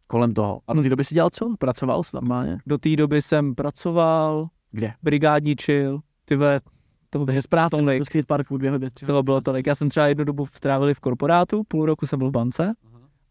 kolem 0.07 0.33
toho. 0.33 0.61
A 0.67 0.73
do 0.73 0.81
té 0.83 0.89
doby 0.89 1.03
si 1.03 1.15
dělal 1.15 1.29
co? 1.29 1.55
Pracoval 1.59 2.03
jsi 2.03 2.09
normálně? 2.13 2.57
Do 2.65 2.77
té 2.77 2.95
doby 2.95 3.21
jsem 3.21 3.55
pracoval, 3.55 4.47
Kde? 4.71 4.93
brigádničil, 5.03 5.99
ty 6.25 6.35
vole, 6.35 6.61
to, 7.09 7.25
Takže 7.25 7.41
práce 7.49 7.75
tolik. 7.77 7.99
do 7.99 8.05
skateparku 8.05 8.57
dvě 8.57 8.71
hodiny. 8.71 8.91
toho 9.05 9.23
bylo 9.23 9.41
tolik. 9.41 9.67
Já 9.67 9.75
jsem 9.75 9.89
třeba 9.89 10.07
jednu 10.07 10.23
dobu 10.23 10.45
strávil 10.45 10.93
v 10.93 10.99
korporátu, 10.99 11.63
půl 11.67 11.85
roku 11.85 12.07
jsem 12.07 12.19
byl 12.19 12.29
v 12.29 12.31
bance 12.31 12.73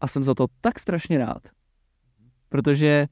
a 0.01 0.07
jsem 0.07 0.23
za 0.23 0.33
to 0.33 0.45
tak 0.61 0.79
strašně 0.79 1.17
rád. 1.17 1.41
Protože 2.49 3.07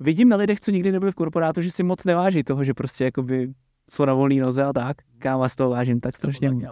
vidím 0.00 0.28
na 0.28 0.36
lidech, 0.36 0.60
co 0.60 0.70
nikdy 0.70 0.92
nebyli 0.92 1.12
v 1.12 1.14
korporátu, 1.14 1.62
že 1.62 1.70
si 1.70 1.82
moc 1.82 2.04
neváží 2.04 2.42
toho, 2.42 2.64
že 2.64 2.74
prostě 2.74 3.04
jakoby 3.04 3.52
jsou 3.90 4.04
na 4.04 4.14
volný 4.14 4.40
noze 4.40 4.64
a 4.64 4.72
tak. 4.72 4.96
Kámo, 5.18 5.42
já 5.42 5.48
z 5.48 5.56
toho 5.56 5.70
vážím 5.70 6.00
tak 6.00 6.16
strašně 6.16 6.50
moc. 6.50 6.62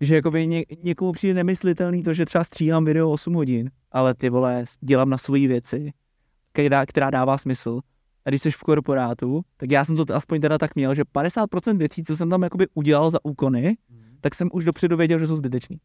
Že 0.00 0.14
jakoby 0.14 0.46
ně, 0.46 0.64
někomu 0.82 1.12
přijde 1.12 1.34
nemyslitelný 1.34 2.02
to, 2.02 2.12
že 2.12 2.24
třeba 2.24 2.44
stříhám 2.44 2.84
video 2.84 3.10
8 3.10 3.34
hodin, 3.34 3.70
ale 3.92 4.14
ty 4.14 4.30
vole, 4.30 4.64
dělám 4.80 5.10
na 5.10 5.18
svoji 5.18 5.46
věci, 5.46 5.92
která, 6.52 6.86
která 6.86 7.10
dává 7.10 7.38
smysl. 7.38 7.80
A 8.24 8.30
když 8.30 8.42
jsi 8.42 8.50
v 8.50 8.62
korporátu, 8.62 9.42
tak 9.56 9.70
já 9.70 9.84
jsem 9.84 9.96
to 9.96 10.14
aspoň 10.14 10.40
teda 10.40 10.58
tak 10.58 10.74
měl, 10.74 10.94
že 10.94 11.02
50% 11.02 11.76
věcí, 11.76 12.02
co 12.02 12.16
jsem 12.16 12.30
tam 12.30 12.42
jakoby 12.42 12.66
udělal 12.74 13.10
za 13.10 13.18
úkony, 13.24 13.76
tak 14.20 14.34
jsem 14.34 14.48
už 14.52 14.64
dopředu 14.64 14.96
věděl, 14.96 15.18
že 15.18 15.26
jsou 15.26 15.36
zbytečný. 15.36 15.80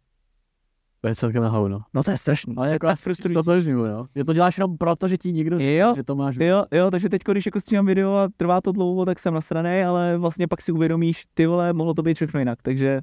To 1.01 1.07
je 1.07 1.15
celkem 1.15 1.43
na 1.43 1.49
hovno. 1.49 1.81
No 1.93 2.03
to 2.03 2.11
je 2.11 2.17
strašný. 2.17 2.55
Ale 2.57 2.67
to 2.67 2.69
je 2.69 2.73
jako 2.73 2.87
tak 2.87 2.93
asi 2.93 3.03
frustrující. 3.03 3.33
totožňuju, 3.33 3.85
no. 3.87 4.05
Je 4.15 4.25
to 4.25 4.33
děláš 4.33 4.57
jenom 4.57 4.77
proto, 4.77 5.07
že 5.07 5.17
ti 5.17 5.33
někdo 5.33 5.57
řekne, 5.57 5.73
Jo, 5.73 5.93
že 5.95 6.03
to 6.03 6.15
máš. 6.15 6.35
jo, 6.39 6.63
jo, 6.71 6.91
takže 6.91 7.09
teď, 7.09 7.21
když 7.31 7.45
jako 7.45 7.59
stříhám 7.61 7.85
video 7.85 8.15
a 8.15 8.27
trvá 8.37 8.61
to 8.61 8.71
dlouho, 8.71 9.05
tak 9.05 9.19
jsem 9.19 9.33
nasranej, 9.33 9.85
ale 9.85 10.17
vlastně 10.17 10.47
pak 10.47 10.61
si 10.61 10.71
uvědomíš, 10.71 11.23
ty 11.33 11.45
vole, 11.47 11.73
mohlo 11.73 11.93
to 11.93 12.01
být 12.03 12.15
všechno 12.15 12.39
jinak, 12.39 12.59
takže 12.61 13.01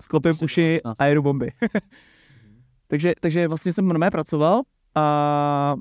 sklopím 0.00 0.32
uši 0.42 0.80
to 0.84 0.92
a 0.98 1.04
jedu 1.06 1.22
bomby. 1.22 1.52
takže, 2.88 3.12
takže 3.20 3.48
vlastně 3.48 3.72
jsem 3.72 3.86
normálně 3.88 4.10
pracoval 4.10 4.60
a 4.94 5.74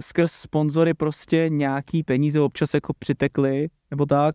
skrz 0.00 0.32
sponzory 0.32 0.94
prostě 0.94 1.46
nějaký 1.48 2.02
peníze 2.02 2.40
občas 2.40 2.74
jako 2.74 2.92
přitekly, 2.98 3.68
nebo 3.90 4.06
tak. 4.06 4.34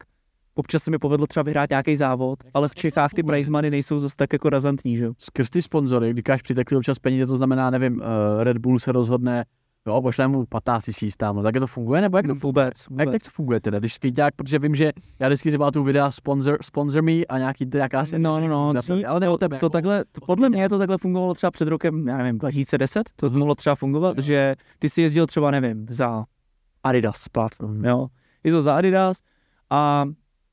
Občas 0.55 0.83
se 0.83 0.91
mi 0.91 0.97
povedlo 0.99 1.27
třeba 1.27 1.43
vyhrát 1.43 1.69
nějaký 1.69 1.95
závod, 1.95 2.39
ale 2.53 2.67
v 2.69 2.75
Čechách 2.75 3.13
ty 3.13 3.23
prize 3.23 3.51
money 3.51 3.71
nejsou 3.71 3.99
zase 3.99 4.15
tak 4.15 4.33
jako 4.33 4.49
razantní, 4.49 4.97
že 4.97 5.05
jo. 5.05 5.13
Skrz 5.17 5.49
ty 5.49 5.61
sponzory, 5.61 6.09
když 6.09 6.23
káš 6.23 6.41
přitekli 6.41 6.77
občas 6.77 6.99
peníze, 6.99 7.25
to 7.27 7.37
znamená, 7.37 7.69
nevím, 7.69 7.95
uh, 7.95 8.03
Red 8.43 8.57
Bull 8.57 8.79
se 8.79 8.91
rozhodne, 8.91 9.45
jo, 9.87 10.01
pošleme 10.01 10.33
mu 10.37 10.45
15 10.45 10.85
tisíc 10.85 11.17
tam, 11.17 11.35
no, 11.35 11.43
tak 11.43 11.53
to 11.59 11.67
funguje, 11.67 12.01
nebo 12.01 12.17
jak 12.17 12.25
to 12.25 12.33
No, 12.33 12.39
vůbec, 12.39 12.73
Jak, 12.81 12.89
vůbec. 12.89 13.09
jak 13.13 13.23
to 13.23 13.29
funguje 13.31 13.59
teda, 13.61 13.79
když 13.79 13.93
skejťák, 13.93 14.35
protože 14.35 14.59
vím, 14.59 14.75
že 14.75 14.91
já 15.19 15.27
vždycky 15.27 15.51
si 15.51 15.57
tu 15.73 15.83
videa 15.83 16.11
sponsor, 16.11 16.57
sponsor 16.61 17.01
me 17.03 17.11
a 17.11 17.37
nějaký 17.37 17.65
nějaká 17.73 18.05
si 18.05 18.19
No, 18.19 18.39
no, 18.39 18.47
no, 18.47 18.73
Například, 18.73 19.09
ale 19.09 19.19
ne 19.19 19.29
o 19.29 19.37
tebe. 19.37 19.49
to 19.59 19.65
jako- 19.65 19.69
takhle, 19.69 20.03
to, 20.11 20.25
podle 20.25 20.49
mě 20.49 20.69
to 20.69 20.77
takhle 20.77 20.97
fungovalo 20.97 21.33
třeba 21.33 21.51
před 21.51 21.67
rokem, 21.67 22.07
já 22.07 22.17
nevím, 22.17 22.37
2010, 22.37 23.09
to 23.15 23.29
mohlo 23.29 23.55
třeba 23.55 23.75
fungovat, 23.75 24.17
že 24.17 24.55
ty 24.79 24.89
si 24.89 25.01
jezdil 25.01 25.25
třeba, 25.27 25.51
nevím, 25.51 25.85
za 25.89 26.23
Adidas, 26.83 27.27
plácnu, 27.29 27.67
Mhm. 27.67 27.85
jo, 27.85 28.07
jezdil 28.43 28.61
za 28.63 28.75
Adidas 28.75 29.17
a 29.69 30.05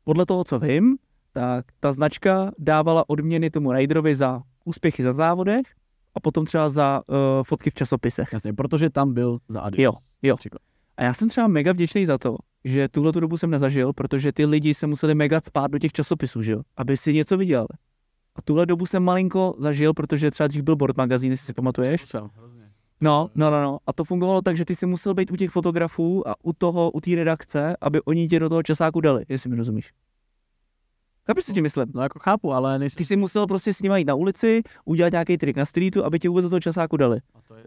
podle 0.04 0.26
toho, 0.26 0.44
co 0.44 0.58
vím, 0.58 0.96
tak 1.32 1.66
ta 1.80 1.92
značka 1.92 2.50
dávala 2.58 3.04
odměny 3.08 3.50
tomu 3.50 3.72
riderovi 3.72 4.16
za 4.16 4.42
úspěchy 4.64 5.02
za 5.02 5.12
závodech 5.12 5.66
a 6.14 6.20
potom 6.20 6.44
třeba 6.44 6.70
za 6.70 7.02
uh, 7.06 7.16
fotky 7.42 7.70
v 7.70 7.74
časopisech. 7.74 8.28
Jasně, 8.32 8.52
protože 8.52 8.90
tam 8.90 9.14
byl 9.14 9.38
za 9.48 9.60
Adidas. 9.60 9.82
Jo, 9.84 9.92
jo. 10.22 10.32
Například. 10.32 10.62
A 10.96 11.02
já 11.02 11.14
jsem 11.14 11.28
třeba 11.28 11.46
mega 11.46 11.72
vděčný 11.72 12.06
za 12.06 12.18
to, 12.18 12.36
že 12.64 12.88
tuhle 12.88 13.12
tu 13.12 13.20
dobu 13.20 13.36
jsem 13.36 13.50
nezažil, 13.50 13.92
protože 13.92 14.32
ty 14.32 14.46
lidi 14.46 14.74
se 14.74 14.86
museli 14.86 15.14
mega 15.14 15.40
spát 15.44 15.70
do 15.70 15.78
těch 15.78 15.92
časopisů, 15.92 16.42
že 16.42 16.52
jo, 16.52 16.62
aby 16.76 16.96
si 16.96 17.14
něco 17.14 17.36
viděl. 17.36 17.66
A 18.36 18.42
tuhle 18.42 18.66
dobu 18.66 18.86
jsem 18.86 19.02
malinko 19.02 19.54
zažil, 19.58 19.94
protože 19.94 20.30
třeba 20.30 20.46
dřív 20.46 20.62
byl 20.62 20.76
Board 20.76 20.96
magazín, 20.96 21.30
jestli 21.30 21.46
si 21.46 21.54
pamatuješ. 21.54 22.06
Jsem, 22.06 22.28
hrozně. 22.34 22.61
No, 23.02 23.30
no, 23.34 23.50
no, 23.50 23.62
no. 23.62 23.78
A 23.86 23.92
to 23.92 24.04
fungovalo 24.04 24.42
tak, 24.42 24.56
že 24.56 24.64
ty 24.64 24.76
si 24.76 24.86
musel 24.86 25.14
být 25.14 25.30
u 25.30 25.36
těch 25.36 25.50
fotografů 25.50 26.28
a 26.28 26.34
u 26.42 26.52
toho, 26.52 26.90
u 26.90 27.00
té 27.00 27.14
redakce, 27.14 27.76
aby 27.80 28.02
oni 28.02 28.28
tě 28.28 28.40
do 28.40 28.48
toho 28.48 28.62
časáku 28.62 29.00
dali, 29.00 29.24
jestli 29.28 29.50
mi 29.50 29.56
rozumíš. 29.56 29.92
Chápeš, 31.26 31.44
co 31.44 31.52
ti 31.52 31.62
myslím? 31.62 31.86
No 31.94 32.02
jako 32.02 32.18
chápu, 32.18 32.52
ale 32.52 32.78
nejsi... 32.78 32.96
Ty 32.96 33.04
si 33.04 33.16
musel 33.16 33.46
prostě 33.46 33.74
s 33.74 33.82
nimi 33.82 33.98
jít 33.98 34.04
na 34.04 34.14
ulici, 34.14 34.62
udělat 34.84 35.12
nějaký 35.12 35.38
trik 35.38 35.56
na 35.56 35.64
streetu, 35.64 36.04
aby 36.04 36.18
tě 36.18 36.28
vůbec 36.28 36.42
do 36.42 36.50
toho 36.50 36.60
časáku 36.60 36.96
dali. 36.96 37.20
A 37.34 37.38
to 37.48 37.54
je... 37.54 37.64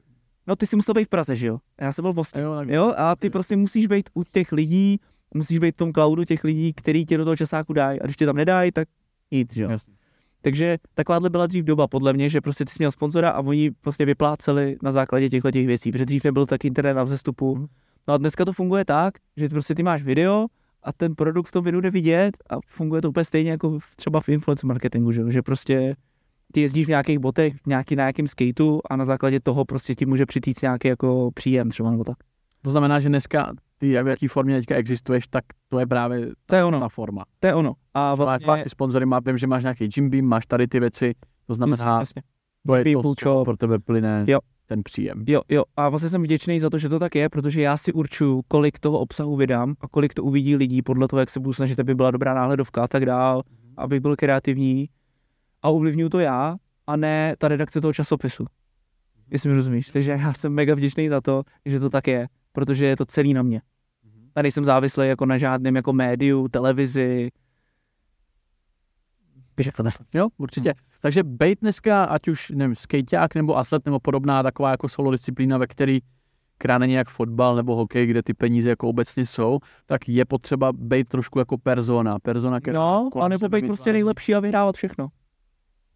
No 0.47 0.55
ty 0.55 0.67
si 0.67 0.75
musel 0.75 0.93
být 0.93 1.05
v 1.05 1.09
Praze, 1.09 1.35
že 1.35 1.47
jo? 1.47 1.57
Já 1.81 1.91
jsem 1.91 2.03
byl 2.03 2.13
v 2.13 2.19
Ostě. 2.19 2.41
Jo, 2.41 2.55
tak... 2.55 2.69
Jo, 2.69 2.93
a 2.97 3.15
ty 3.15 3.29
prostě 3.29 3.55
musíš 3.55 3.87
být 3.87 4.09
u 4.13 4.23
těch 4.23 4.51
lidí, 4.51 4.99
musíš 5.33 5.59
být 5.59 5.75
v 5.75 5.77
tom 5.77 5.93
cloudu 5.93 6.23
těch 6.23 6.43
lidí, 6.43 6.73
který 6.73 7.05
tě 7.05 7.17
do 7.17 7.23
toho 7.23 7.35
časáku 7.35 7.73
dají. 7.73 8.01
A 8.01 8.03
když 8.03 8.15
tě 8.15 8.25
tam 8.25 8.35
nedají, 8.35 8.71
tak 8.71 8.87
jít, 9.31 9.53
že 9.53 9.63
jo. 9.63 9.69
Jasně. 9.69 9.93
Takže 10.45 10.77
takováhle 10.93 11.29
byla 11.29 11.47
dřív 11.47 11.65
doba, 11.65 11.87
podle 11.87 12.13
mě, 12.13 12.29
že 12.29 12.41
prostě 12.41 12.65
ty 12.65 12.71
jsi 12.71 12.75
měl 12.79 12.91
sponzora 12.91 13.29
a 13.29 13.39
oni 13.39 13.71
vlastně 13.85 14.05
vypláceli 14.05 14.77
na 14.83 14.91
základě 14.91 15.29
těchto 15.29 15.51
těch 15.51 15.67
věcí, 15.67 15.91
protože 15.91 16.05
dřív 16.05 16.23
nebyl 16.23 16.45
tak 16.45 16.65
internet 16.65 16.93
na 16.93 17.03
vzestupu. 17.03 17.55
Mhm. 17.55 17.67
No 18.07 18.13
a 18.13 18.17
dneska 18.17 18.45
to 18.45 18.53
funguje 18.53 18.85
tak, 18.85 19.13
že 19.37 19.49
prostě 19.49 19.75
ty 19.75 19.83
máš 19.83 20.03
video 20.03 20.45
a 20.83 20.93
ten 20.93 21.15
produkt 21.15 21.47
v 21.47 21.51
tom 21.51 21.63
videu 21.63 21.81
jde 21.81 21.89
vidět 21.89 22.37
a 22.49 22.55
funguje 22.67 23.01
to 23.01 23.09
úplně 23.09 23.25
stejně 23.25 23.51
jako 23.51 23.79
třeba 23.95 24.19
v 24.21 24.29
influencer 24.29 24.67
marketingu, 24.67 25.11
že, 25.11 25.21
jo? 25.21 25.29
že 25.29 25.41
prostě 25.41 25.95
ty 26.51 26.61
jezdíš 26.61 26.85
v 26.85 26.89
nějakých 26.89 27.19
botech, 27.19 27.53
nějaký, 27.67 27.95
na 27.95 28.03
nějakém 28.03 28.27
skateu 28.27 28.79
a 28.89 28.95
na 28.95 29.05
základě 29.05 29.39
toho 29.39 29.65
prostě 29.65 29.95
ti 29.95 30.05
může 30.05 30.25
přitýct 30.25 30.61
nějaký 30.61 30.87
jako 30.87 31.31
příjem 31.33 31.69
třeba 31.69 31.91
nebo 31.91 32.03
tak. 32.03 32.17
To 32.61 32.71
znamená, 32.71 32.99
že 32.99 33.09
dneska 33.09 33.53
ty, 33.77 33.89
jak 33.91 34.05
v 34.05 34.07
jaký 34.07 34.27
formě 34.27 34.57
teďka 34.59 34.75
existuješ, 34.75 35.27
tak 35.27 35.43
to 35.69 35.79
je 35.79 35.87
právě 35.87 36.27
To 36.45 36.55
je 36.55 36.63
ono, 36.63 36.79
ta 36.79 36.89
forma. 36.89 37.23
to 37.39 37.47
je 37.47 37.53
ono. 37.53 37.73
A 37.93 38.15
Vlastně... 38.15 38.25
vlastně, 38.25 38.45
Fakt 38.45 38.63
ty 38.63 38.69
sponzory 38.69 39.05
má, 39.05 39.19
vím, 39.25 39.37
že 39.37 39.47
máš 39.47 39.63
nějaký 39.63 39.89
Jim 39.97 40.09
Beam, 40.09 40.25
máš 40.25 40.45
tady 40.45 40.67
ty 40.67 40.79
věci, 40.79 41.13
to 41.47 41.53
znamená, 41.53 41.99
jasně. 41.99 42.21
to 42.67 42.75
je 42.75 42.83
Beam 42.83 43.01
to, 43.01 43.15
co 43.15 43.43
pro 43.43 43.57
tebe 43.57 43.79
plyne 43.79 44.25
Jo. 44.27 44.39
ten 44.65 44.83
příjem. 44.83 45.23
Jo, 45.27 45.41
jo, 45.49 45.63
a 45.77 45.89
vlastně 45.89 46.09
jsem 46.09 46.23
vděčný 46.23 46.59
za 46.59 46.69
to, 46.69 46.77
že 46.77 46.89
to 46.89 46.99
tak 46.99 47.15
je, 47.15 47.29
protože 47.29 47.61
já 47.61 47.77
si 47.77 47.93
určuju, 47.93 48.41
kolik 48.47 48.79
toho 48.79 48.99
obsahu 48.99 49.35
vydám 49.35 49.75
a 49.81 49.87
kolik 49.87 50.13
to 50.13 50.23
uvidí 50.23 50.55
lidí 50.55 50.81
podle 50.81 51.07
toho, 51.07 51.19
jak 51.19 51.29
se 51.29 51.39
budu 51.39 51.53
snažit, 51.53 51.79
aby 51.79 51.95
byla 51.95 52.11
dobrá 52.11 52.33
náhledovka 52.33 52.83
a 52.83 52.87
tak 52.87 53.05
dál, 53.05 53.41
abych 53.77 53.99
byl 53.99 54.15
kreativní 54.15 54.89
a 55.63 55.69
ovlivňuju 55.69 56.09
to 56.09 56.19
já 56.19 56.55
a 56.87 56.95
ne 56.95 57.35
ta 57.37 57.47
redakce 57.47 57.81
toho 57.81 57.93
časopisu. 57.93 58.45
Jestli 59.31 59.49
mi 59.49 59.55
rozumíš. 59.55 59.87
Takže 59.89 60.11
já 60.11 60.33
jsem 60.33 60.53
mega 60.53 60.75
vděčný 60.75 61.09
za 61.09 61.21
to, 61.21 61.43
že 61.65 61.79
to 61.79 61.89
tak 61.89 62.07
je, 62.07 62.27
protože 62.55 62.85
je 62.85 62.95
to 62.95 63.05
celý 63.05 63.33
na 63.33 63.41
mě. 63.41 63.61
A 64.35 64.41
nejsem 64.41 64.65
závislý 64.65 65.07
jako 65.07 65.25
na 65.25 65.37
žádném 65.37 65.75
jako 65.75 65.93
médiu, 65.93 66.47
televizi. 66.47 67.31
Jak 69.65 69.75
to 69.75 69.83
Jo, 70.13 70.27
určitě. 70.37 70.73
Takže 71.01 71.23
bejt 71.23 71.59
dneska, 71.61 72.03
ať 72.03 72.27
už 72.27 72.49
nevím, 72.49 72.75
skejťák 72.75 73.35
nebo 73.35 73.57
atlet 73.57 73.85
nebo 73.85 73.99
podobná 73.99 74.43
taková 74.43 74.71
jako 74.71 74.89
solo 74.89 75.11
disciplína, 75.11 75.57
ve 75.57 75.67
který 75.67 75.99
která 76.57 76.77
není 76.77 76.93
jak 76.93 77.09
fotbal 77.09 77.55
nebo 77.55 77.75
hokej, 77.75 78.05
kde 78.05 78.23
ty 78.23 78.33
peníze 78.33 78.69
jako 78.69 78.89
obecně 78.89 79.25
jsou, 79.25 79.59
tak 79.85 80.09
je 80.09 80.25
potřeba 80.25 80.73
být 80.73 81.07
trošku 81.07 81.39
jako 81.39 81.57
persona. 81.57 82.19
Persona, 82.19 82.59
No, 82.73 83.09
anebo 83.21 83.39
sebe 83.39 83.61
být 83.61 83.67
prostě 83.67 83.93
nejlepší 83.93 84.35
a 84.35 84.39
vyhrávat 84.39 84.75
všechno. 84.75 85.07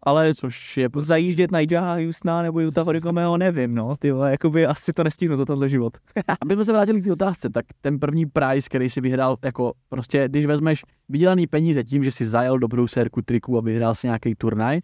Ale 0.02 0.34
Což 0.34 0.76
je 0.76 0.88
prostě 0.88 1.06
zajíždět 1.06 1.50
na 1.50 1.58
Jaha 1.70 1.94
Houstona 1.94 2.42
nebo 2.42 2.60
Utah 2.60 2.86
Horikomeho, 2.86 3.36
nevím, 3.36 3.74
no, 3.74 3.96
ty 3.96 4.12
vole, 4.12 4.30
jakoby 4.30 4.66
asi 4.66 4.92
to 4.92 5.04
nestihnu 5.04 5.36
za 5.36 5.44
tenhle 5.44 5.68
život. 5.68 5.96
Aby 6.42 6.54
jsme 6.54 6.64
se 6.64 6.72
vrátili 6.72 7.00
k 7.00 7.04
té 7.04 7.12
otázce, 7.12 7.50
tak 7.50 7.64
ten 7.80 7.98
první 7.98 8.26
prize, 8.26 8.66
který 8.66 8.90
si 8.90 9.00
vyhrál, 9.00 9.36
jako 9.44 9.72
prostě, 9.88 10.28
když 10.28 10.46
vezmeš 10.46 10.82
vydělaný 11.08 11.46
peníze 11.46 11.84
tím, 11.84 12.04
že 12.04 12.12
si 12.12 12.24
zajel 12.24 12.58
dobrou 12.58 12.86
sérku 12.86 13.22
triků 13.22 13.58
a 13.58 13.60
vyhrál 13.60 13.94
si 13.94 14.06
nějaký 14.06 14.34
turnaj, 14.34 14.80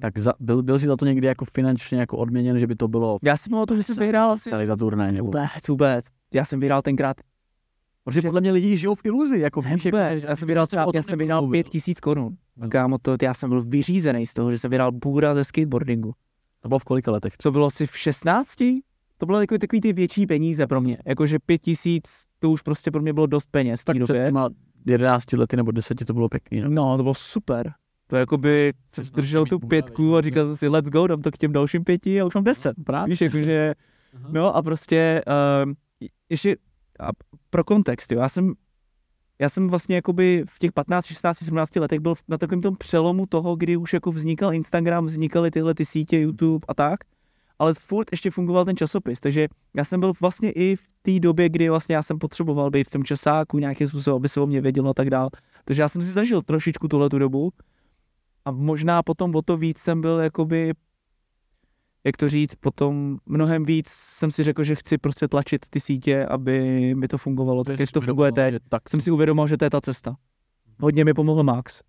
tak 0.00 0.18
za, 0.18 0.32
byl, 0.40 0.62
byl 0.62 0.78
si 0.78 0.86
za 0.86 0.96
to 0.96 1.04
někdy 1.04 1.26
jako 1.26 1.44
finančně 1.44 1.98
jako 1.98 2.16
odměněn, 2.16 2.58
že 2.58 2.66
by 2.66 2.74
to 2.74 2.88
bylo 2.88 3.16
Já 3.22 3.36
si 3.36 3.50
to, 3.68 3.76
že 3.76 3.82
jsem 3.82 3.96
vyhrál 3.96 4.30
asi 4.30 4.50
tady 4.50 4.66
za 4.66 4.76
turnaj. 4.76 5.12
Nebo... 5.12 5.24
vůbec, 5.24 5.68
vůbec. 5.68 6.04
Já 6.34 6.44
jsem 6.44 6.60
vyhrál 6.60 6.82
tenkrát, 6.82 7.16
Protože 8.08 8.22
podle 8.22 8.40
mě 8.40 8.52
lidi 8.52 8.76
žijou 8.76 8.94
v 8.94 9.00
iluzi. 9.04 9.40
Jako 9.40 9.62
jako, 9.62 9.78
vůbec, 9.84 10.24
já 10.24 10.36
jsem 10.36 10.46
vyhrál 10.46 10.66
třeba, 10.66 10.86
já 10.94 11.02
jsem 11.02 11.18
nemluvil. 11.18 11.50
pět 11.50 11.68
tisíc 11.68 12.00
korun. 12.00 12.36
No. 12.56 12.68
Kámo, 12.68 12.98
to, 12.98 13.16
já 13.22 13.34
jsem 13.34 13.50
byl 13.50 13.62
vyřízený 13.62 14.26
z 14.26 14.32
toho, 14.32 14.50
že 14.50 14.58
jsem 14.58 14.70
vyhrál 14.70 14.92
bůra 14.92 15.34
ze 15.34 15.44
skateboardingu. 15.44 16.12
To 16.60 16.68
bylo 16.68 16.78
v 16.78 16.84
kolika 16.84 17.10
letech? 17.10 17.36
To 17.36 17.50
bylo 17.50 17.66
asi 17.66 17.86
v 17.86 17.98
16? 17.98 18.54
To 19.18 19.26
bylo 19.26 19.40
jako 19.40 19.58
takový 19.58 19.80
ty 19.80 19.92
větší 19.92 20.26
peníze 20.26 20.66
pro 20.66 20.80
mě. 20.80 20.98
Jakože 21.06 21.38
pět 21.38 21.58
tisíc, 21.58 22.22
to 22.38 22.50
už 22.50 22.62
prostě 22.62 22.90
pro 22.90 23.02
mě 23.02 23.12
bylo 23.12 23.26
dost 23.26 23.48
peněz 23.50 23.84
Tak 23.84 23.96
před 24.02 24.24
těma 24.24 24.48
11 24.86 25.32
lety 25.32 25.56
nebo 25.56 25.70
10 25.70 26.04
to 26.06 26.12
bylo 26.12 26.28
pěkný. 26.28 26.60
No. 26.60 26.68
No, 26.68 26.96
to 26.96 27.02
bylo 27.02 27.14
super. 27.14 27.72
To 28.06 28.16
jakoby 28.16 28.72
jsem 28.88 29.04
Jsi 29.04 29.12
držel 29.12 29.46
tu 29.46 29.58
pětku 29.58 30.16
a 30.16 30.20
říkal 30.20 30.46
jsem 30.46 30.56
si, 30.56 30.68
let's 30.68 30.90
go, 30.90 31.06
dám 31.06 31.22
to 31.22 31.30
k 31.30 31.38
těm 31.38 31.52
dalším 31.52 31.84
pěti 31.84 32.20
a 32.20 32.24
už 32.24 32.34
mám 32.34 32.44
deset. 32.44 32.74
Právě. 32.86 33.10
Víš, 33.10 33.20
jakože, 33.20 33.74
no 34.30 34.56
a 34.56 34.62
prostě, 34.62 35.22
um, 35.64 35.74
ještě 36.30 36.56
a 37.00 37.08
pro 37.50 37.64
kontext, 37.64 38.12
jo, 38.12 38.20
já 38.20 38.28
jsem, 38.28 38.52
já 39.38 39.48
jsem 39.48 39.68
vlastně 39.68 39.96
jakoby 39.96 40.44
v 40.48 40.58
těch 40.58 40.72
15, 40.72 41.06
16, 41.06 41.38
17 41.38 41.76
letech 41.76 42.00
byl 42.00 42.14
na 42.28 42.38
takovém 42.38 42.62
tom 42.62 42.76
přelomu 42.76 43.26
toho, 43.26 43.56
kdy 43.56 43.76
už 43.76 43.92
jako 43.92 44.12
vznikal 44.12 44.54
Instagram, 44.54 45.06
vznikaly 45.06 45.50
tyhle 45.50 45.74
ty 45.74 45.84
sítě, 45.84 46.20
YouTube 46.20 46.64
a 46.68 46.74
tak, 46.74 47.00
ale 47.58 47.74
furt 47.74 48.08
ještě 48.10 48.30
fungoval 48.30 48.64
ten 48.64 48.76
časopis, 48.76 49.20
takže 49.20 49.48
já 49.76 49.84
jsem 49.84 50.00
byl 50.00 50.12
vlastně 50.20 50.52
i 50.52 50.76
v 50.76 50.82
té 51.02 51.20
době, 51.20 51.48
kdy 51.48 51.68
vlastně 51.68 51.94
já 51.94 52.02
jsem 52.02 52.18
potřeboval 52.18 52.70
být 52.70 52.88
v 52.88 52.90
tom 52.90 53.04
časáku 53.04 53.58
nějakým 53.58 53.88
způsobem, 53.88 54.16
aby 54.16 54.28
se 54.28 54.40
o 54.40 54.46
mě 54.46 54.60
vědělo 54.60 54.90
a 54.90 54.94
tak 54.94 55.10
dál. 55.10 55.28
Takže 55.64 55.82
já 55.82 55.88
jsem 55.88 56.02
si 56.02 56.12
zažil 56.12 56.42
trošičku 56.42 56.88
tuhle 56.88 57.08
tu 57.08 57.18
dobu 57.18 57.52
a 58.44 58.50
možná 58.50 59.02
potom 59.02 59.34
o 59.34 59.42
to 59.42 59.56
víc 59.56 59.78
jsem 59.78 60.00
byl 60.00 60.18
jakoby 60.18 60.72
jak 62.04 62.16
to 62.16 62.28
říct, 62.28 62.54
potom 62.54 63.18
mnohem 63.26 63.64
víc 63.64 63.88
jsem 63.88 64.30
si 64.30 64.42
řekl, 64.42 64.64
že 64.64 64.74
chci 64.74 64.98
prostě 64.98 65.28
tlačit 65.28 65.66
ty 65.70 65.80
sítě, 65.80 66.26
aby 66.26 66.94
mi 66.94 67.08
to 67.08 67.18
fungovalo, 67.18 67.64
tak 67.64 67.76
to 67.92 68.00
funguje 68.00 68.32
teď. 68.32 68.54
Tak 68.68 68.90
Jsem 68.90 69.00
si 69.00 69.10
uvědomil, 69.10 69.46
že 69.46 69.56
to 69.56 69.64
je 69.64 69.70
ta 69.70 69.80
cesta. 69.80 70.16
Hodně 70.80 71.04
mi 71.04 71.14
pomohl 71.14 71.42
Max. 71.42 71.82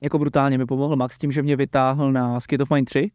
Jako 0.00 0.18
brutálně 0.18 0.58
mi 0.58 0.66
pomohl 0.66 0.96
Max 0.96 1.18
tím, 1.18 1.32
že 1.32 1.42
mě 1.42 1.56
vytáhl 1.56 2.12
na 2.12 2.40
Skate 2.40 2.62
of 2.62 2.70
Mine 2.70 2.84
3. 2.84 3.10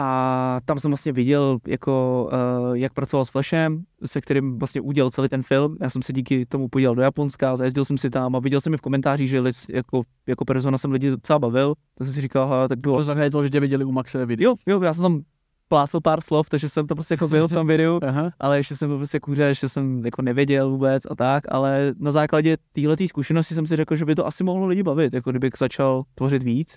A 0.00 0.60
tam 0.64 0.80
jsem 0.80 0.90
vlastně 0.90 1.12
viděl, 1.12 1.58
jako, 1.66 2.28
uh, 2.32 2.76
jak 2.76 2.92
pracoval 2.92 3.24
s 3.24 3.28
Flashem, 3.28 3.82
se 4.06 4.20
kterým 4.20 4.58
vlastně 4.58 4.80
udělal 4.80 5.10
celý 5.10 5.28
ten 5.28 5.42
film. 5.42 5.76
Já 5.80 5.90
jsem 5.90 6.02
se 6.02 6.12
díky 6.12 6.46
tomu 6.46 6.68
podíval 6.68 6.94
do 6.94 7.02
Japonska, 7.02 7.56
zajezdil 7.56 7.84
jsem 7.84 7.98
si 7.98 8.10
tam 8.10 8.36
a 8.36 8.38
viděl 8.38 8.60
jsem 8.60 8.74
i 8.74 8.76
v 8.76 8.80
komentářích, 8.80 9.28
že 9.28 9.40
lid, 9.40 9.56
jako, 9.68 10.02
jako 10.26 10.44
persona 10.44 10.78
jsem 10.78 10.92
lidi 10.92 11.10
docela 11.10 11.38
bavil. 11.38 11.74
Tak 11.94 12.06
jsem 12.06 12.14
si 12.14 12.20
říkal, 12.20 12.42
aha, 12.42 12.68
tak 12.68 12.78
bylo 12.78 12.96
to 12.96 13.02
znamená 13.02 13.30
to, 13.30 13.42
že 13.42 13.50
tě 13.50 13.60
viděli 13.60 13.84
u 13.84 13.92
Maxe 13.92 14.26
videu. 14.26 14.50
Jo, 14.50 14.56
jo, 14.66 14.82
já 14.82 14.94
jsem 14.94 15.02
tam 15.02 15.22
plácel 15.68 16.00
pár 16.00 16.20
slov, 16.20 16.48
takže 16.48 16.68
jsem 16.68 16.86
to 16.86 16.94
prostě 16.94 17.14
jako 17.14 17.28
byl 17.28 17.48
v 17.48 17.52
tom 17.52 17.66
videu, 17.66 18.00
Aha. 18.06 18.30
ale 18.40 18.56
ještě 18.56 18.76
jsem 18.76 18.88
byl 18.88 18.96
prostě 18.96 19.20
kuře, 19.20 19.42
ještě 19.42 19.68
jsem 19.68 20.04
jako 20.04 20.22
nevěděl 20.22 20.70
vůbec 20.70 21.06
a 21.10 21.14
tak, 21.14 21.44
ale 21.48 21.92
na 21.98 22.12
základě 22.12 22.56
téhleté 22.72 23.08
zkušenosti 23.08 23.54
jsem 23.54 23.66
si 23.66 23.76
řekl, 23.76 23.96
že 23.96 24.04
by 24.04 24.14
to 24.14 24.26
asi 24.26 24.44
mohlo 24.44 24.66
lidi 24.66 24.82
bavit, 24.82 25.14
jako 25.14 25.30
kdybych 25.30 25.52
začal 25.58 26.02
tvořit 26.14 26.42
víc, 26.42 26.76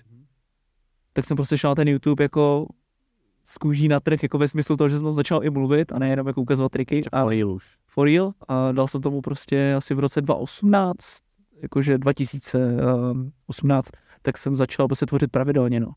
tak 1.12 1.24
jsem 1.24 1.36
prostě 1.36 1.58
šel 1.58 1.70
na 1.70 1.74
ten 1.74 1.88
YouTube 1.88 2.24
jako 2.24 2.66
z 3.44 3.58
kůží 3.58 3.88
na 3.88 4.00
trh, 4.00 4.22
jako 4.22 4.38
ve 4.38 4.48
smyslu 4.48 4.76
toho, 4.76 4.88
že 4.88 4.98
jsem 4.98 5.14
začal 5.14 5.44
i 5.44 5.50
mluvit 5.50 5.92
a 5.92 5.98
nejenom 5.98 6.26
jako 6.26 6.40
ukazovat 6.40 6.72
triky 6.72 7.02
a 7.12 7.20
For 7.20 7.30
real 7.30 7.50
už. 7.50 7.76
for 7.88 8.08
real 8.08 8.32
a 8.48 8.72
dal 8.72 8.88
jsem 8.88 9.00
tomu 9.00 9.20
prostě 9.20 9.74
asi 9.76 9.94
v 9.94 9.98
roce 9.98 10.20
2018, 10.20 11.18
jakože 11.62 11.98
2018, 11.98 13.90
tak 14.22 14.38
jsem 14.38 14.56
začal 14.56 14.86
prostě 14.86 15.06
tvořit 15.06 15.30
pravidelně, 15.30 15.80
no. 15.80 15.92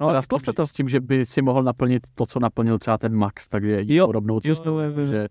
No, 0.00 0.08
teda 0.08 0.18
a 0.18 0.22
s 0.22 0.28
tím, 0.28 0.38
to, 0.38 0.52
to, 0.52 0.66
s 0.66 0.72
tím, 0.72 0.88
že 0.88 1.00
by 1.00 1.26
si 1.26 1.42
mohl 1.42 1.62
naplnit 1.62 2.02
to, 2.14 2.26
co 2.26 2.40
naplnil 2.40 2.78
třeba 2.78 2.98
ten 2.98 3.14
Max, 3.14 3.48
takže 3.48 3.76
Jo, 3.86 4.06
podobnou 4.06 4.40
jo. 4.44 5.06
že 5.06 5.28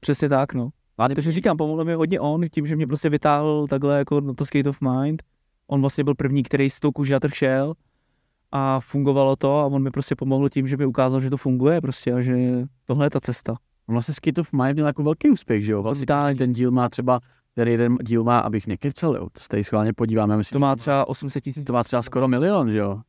přesně 0.00 0.28
tak, 0.28 0.54
no. 0.54 0.68
Vlády 0.96 1.14
Takže 1.14 1.32
říkám, 1.32 1.56
pomohl 1.56 1.84
mi 1.84 1.94
hodně 1.94 2.20
on, 2.20 2.40
tím, 2.52 2.66
že 2.66 2.76
mě 2.76 2.86
prostě 2.86 3.08
vytáhl 3.08 3.66
takhle 3.66 3.98
jako 3.98 4.20
na 4.20 4.34
to 4.34 4.46
Skate 4.46 4.70
of 4.70 4.80
Mind. 4.80 5.22
On 5.66 5.80
vlastně 5.80 6.04
byl 6.04 6.14
první, 6.14 6.42
který 6.42 6.70
s 6.70 6.80
tou 6.80 6.92
kůží 6.92 7.12
na 7.12 7.20
trh 7.20 7.34
šel 7.34 7.74
a 8.56 8.80
fungovalo 8.80 9.36
to 9.36 9.58
a 9.58 9.66
on 9.66 9.82
mi 9.82 9.90
prostě 9.90 10.16
pomohl 10.16 10.48
tím, 10.48 10.68
že 10.68 10.76
mi 10.76 10.86
ukázal, 10.86 11.20
že 11.20 11.30
to 11.30 11.36
funguje 11.36 11.80
prostě 11.80 12.12
a 12.12 12.20
že 12.20 12.36
tohle 12.84 13.06
je 13.06 13.10
ta 13.10 13.20
cesta. 13.20 13.52
on 13.88 13.92
vlastně 13.94 14.14
Skate 14.14 14.40
of 14.40 14.52
Mind 14.52 14.72
měl 14.74 14.86
jako 14.86 15.02
velký 15.02 15.30
úspěch, 15.30 15.64
že 15.64 15.72
jo? 15.72 15.82
Vlastně 15.82 16.06
Totálně. 16.06 16.36
ten 16.38 16.52
díl 16.52 16.70
má 16.70 16.88
třeba, 16.88 17.20
ten 17.54 17.68
jeden 17.68 17.96
díl 18.02 18.24
má, 18.24 18.38
abych 18.38 18.66
nekecal, 18.66 19.16
jo, 19.16 19.28
to 19.32 19.40
se 19.40 19.48
tady 19.48 19.64
schválně 19.64 19.92
podíváme, 19.92 20.36
myslím, 20.36 20.54
To 20.56 20.58
má 20.60 20.76
třeba 20.76 21.08
800 21.08 21.44
tisíc. 21.44 21.64
to 21.64 21.72
má 21.72 21.84
třeba 21.84 22.02
skoro 22.02 22.28
milion, 22.28 22.70
že 22.70 22.78
jo? 22.78 23.00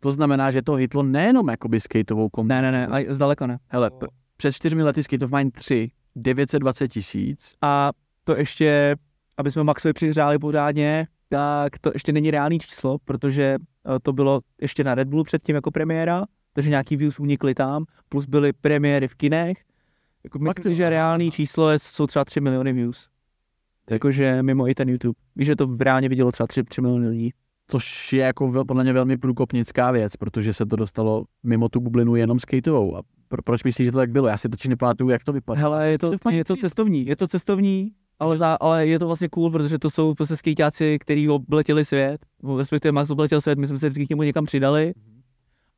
To 0.00 0.12
znamená, 0.12 0.50
že 0.50 0.62
to 0.62 0.74
hitlo 0.74 1.02
nejenom 1.02 1.48
jakoby 1.48 1.80
skateovou 1.80 2.28
komunitu. 2.28 2.48
Ne, 2.54 2.62
ne, 2.72 2.72
ne, 2.72 2.86
a 2.86 3.14
zdaleka 3.14 3.46
ne. 3.46 3.58
Hele, 3.68 3.90
p- 3.90 4.06
před 4.36 4.52
čtyřmi 4.52 4.82
lety 4.82 5.02
Skate 5.02 5.24
of 5.24 5.30
Mind 5.32 5.54
3, 5.54 5.90
920 6.16 6.88
tisíc, 6.88 7.52
A 7.62 7.90
to 8.24 8.36
ještě, 8.36 8.96
aby 9.36 9.50
jsme 9.50 9.64
Maxovi 9.64 9.92
přihřáli 9.92 10.38
pořádně, 10.38 11.06
tak 11.28 11.78
to 11.78 11.90
ještě 11.94 12.12
není 12.12 12.30
reálný 12.30 12.58
číslo, 12.58 12.98
protože 13.04 13.56
eh, 13.96 13.98
to 14.02 14.12
bylo 14.12 14.40
ještě 14.60 14.84
na 14.84 14.94
Red 14.94 15.08
Bullu 15.08 15.24
předtím 15.24 15.54
jako 15.54 15.70
premiéra, 15.70 16.24
takže 16.52 16.70
nějaký 16.70 16.96
views 16.96 17.20
unikly 17.20 17.54
tam, 17.54 17.84
plus 18.08 18.26
byly 18.26 18.52
premiéry 18.52 19.08
v 19.08 19.14
kinech. 19.14 19.64
Jako 20.24 20.38
myslím 20.38 20.64
si, 20.64 20.74
že 20.74 20.90
reálný 20.90 21.30
číslo 21.30 21.70
je, 21.70 21.78
jsou 21.78 22.06
třeba 22.06 22.24
3 22.24 22.40
miliony 22.40 22.72
views. 22.72 23.08
Jakože 23.90 24.42
mimo 24.42 24.68
i 24.68 24.74
ten 24.74 24.88
YouTube. 24.88 25.14
Víš, 25.36 25.46
že 25.46 25.56
to 25.56 25.76
reálně 25.80 26.08
vidělo 26.08 26.32
třeba 26.32 26.46
3, 26.46 26.64
3 26.64 26.80
miliony 26.80 27.08
lidí. 27.08 27.30
což 27.70 28.12
je 28.12 28.24
jako 28.24 28.64
podle 28.64 28.84
mě 28.84 28.92
velmi 28.92 29.16
průkopnická 29.16 29.90
věc, 29.90 30.16
protože 30.16 30.54
se 30.54 30.66
to 30.66 30.76
dostalo 30.76 31.24
mimo 31.42 31.68
tu 31.68 31.80
bublinu 31.80 32.16
jenom 32.16 32.40
skateovou. 32.40 32.96
A 32.96 33.02
pro, 33.28 33.42
proč 33.42 33.64
myslíš, 33.64 33.84
že 33.84 33.92
to 33.92 33.98
tak 33.98 34.10
bylo? 34.10 34.28
Já 34.28 34.38
si 34.38 34.48
totiž 34.48 34.66
nepamatuju, 34.66 35.10
jak 35.10 35.24
to 35.24 35.32
vypadá. 35.32 35.60
Hele, 35.60 35.88
je 35.88 35.98
to, 35.98 36.10
of 36.10 36.24
Mind 36.24 36.38
je 36.38 36.44
to 36.44 36.54
3. 36.54 36.60
cestovní, 36.60 37.06
je 37.06 37.16
to 37.16 37.26
cestovní, 37.26 37.92
ale, 38.18 38.36
za, 38.36 38.56
ale 38.60 38.86
je 38.86 38.98
to 38.98 39.06
vlastně 39.06 39.28
cool, 39.28 39.50
protože 39.50 39.78
to 39.78 39.90
jsou 39.90 40.14
prostě 40.14 40.36
skejťáci, 40.36 40.98
kteří 41.00 41.28
obletěli 41.28 41.84
svět, 41.84 42.26
respektive 42.58 42.92
Max 42.92 43.10
obletěl 43.10 43.40
svět, 43.40 43.58
my 43.58 43.66
jsme 43.66 43.78
se 43.78 43.88
vždycky 43.88 44.06
k 44.06 44.10
němu 44.10 44.22
někam 44.22 44.44
přidali. 44.44 44.94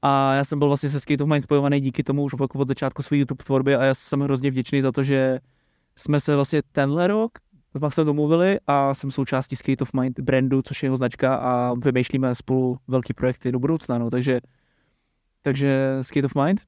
A 0.03 0.35
já 0.35 0.45
jsem 0.45 0.59
byl 0.59 0.69
vlastně 0.69 0.89
se 0.89 1.01
Skate 1.01 1.25
of 1.25 1.31
Mind 1.31 1.43
spojovaný 1.43 1.81
díky 1.81 2.03
tomu 2.03 2.23
už 2.23 2.35
od 2.55 2.69
začátku 2.69 3.03
své 3.03 3.17
YouTube 3.17 3.45
tvorby 3.45 3.77
a 3.77 3.85
já 3.85 3.95
jsem 3.95 4.21
hrozně 4.21 4.51
vděčný 4.51 4.83
za 4.83 4.93
to, 4.93 5.03
že 5.03 5.39
jsme 5.97 6.21
se 6.21 6.35
vlastně 6.35 6.63
tenhle 6.73 7.07
rok 7.07 7.39
s 7.75 7.81
Maxem 7.81 8.07
domluvili 8.07 8.59
a 8.67 8.95
jsem 8.95 9.11
součástí 9.11 9.57
Skate 9.57 9.83
of 9.83 9.93
Mind 9.93 10.21
brandu, 10.21 10.63
což 10.63 10.83
je 10.83 10.87
jeho 10.87 10.97
značka 10.97 11.35
a 11.35 11.75
vymýšlíme 11.75 12.35
spolu 12.35 12.79
velký 12.89 13.15
projekty 13.15 13.53
do 13.53 13.59
budoucna, 13.59 13.99
no, 13.99 14.11
takže 14.11 14.41
takže 15.43 15.99
Skate 16.03 16.27
of 16.27 16.35
Mind, 16.45 16.61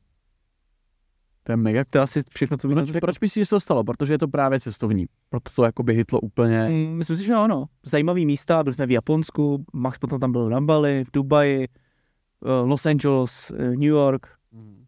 To 1.45 1.53
je 1.53 1.57
mega. 1.57 1.85
to 1.91 1.99
je 1.99 2.03
asi 2.03 2.21
všechno, 2.31 2.57
co 2.57 2.69
bych 2.69 2.77
Proč, 2.77 3.01
proč 3.01 3.21
myslíš, 3.21 3.43
že 3.43 3.47
se 3.47 3.51
to 3.51 3.61
stalo? 3.61 3.85
Protože 3.85 4.15
je 4.15 4.19
to 4.19 4.29
právě 4.29 4.61
cestovní. 4.61 5.07
Proto 5.29 5.53
to 5.57 5.65
jakoby 5.65 5.95
hitlo 5.95 6.21
úplně. 6.21 6.69
Mm, 6.69 6.97
Myslím 6.97 7.17
si, 7.17 7.25
že 7.25 7.35
ano. 7.35 7.65
Zajímavý 7.87 8.27
místa, 8.27 8.63
byli 8.63 8.75
jsme 8.75 8.87
v 8.87 8.91
Japonsku, 8.91 9.65
Max 9.73 9.99
potom 9.99 10.21
tam 10.21 10.33
byl 10.33 10.49
na 10.49 10.61
Bali, 10.61 11.05
v 11.05 11.11
Dubaji, 11.13 11.65
eh, 11.65 12.61
Los 12.65 12.87
Angeles, 12.87 13.53
eh, 13.59 13.71
New 13.71 13.83
York. 13.83 14.27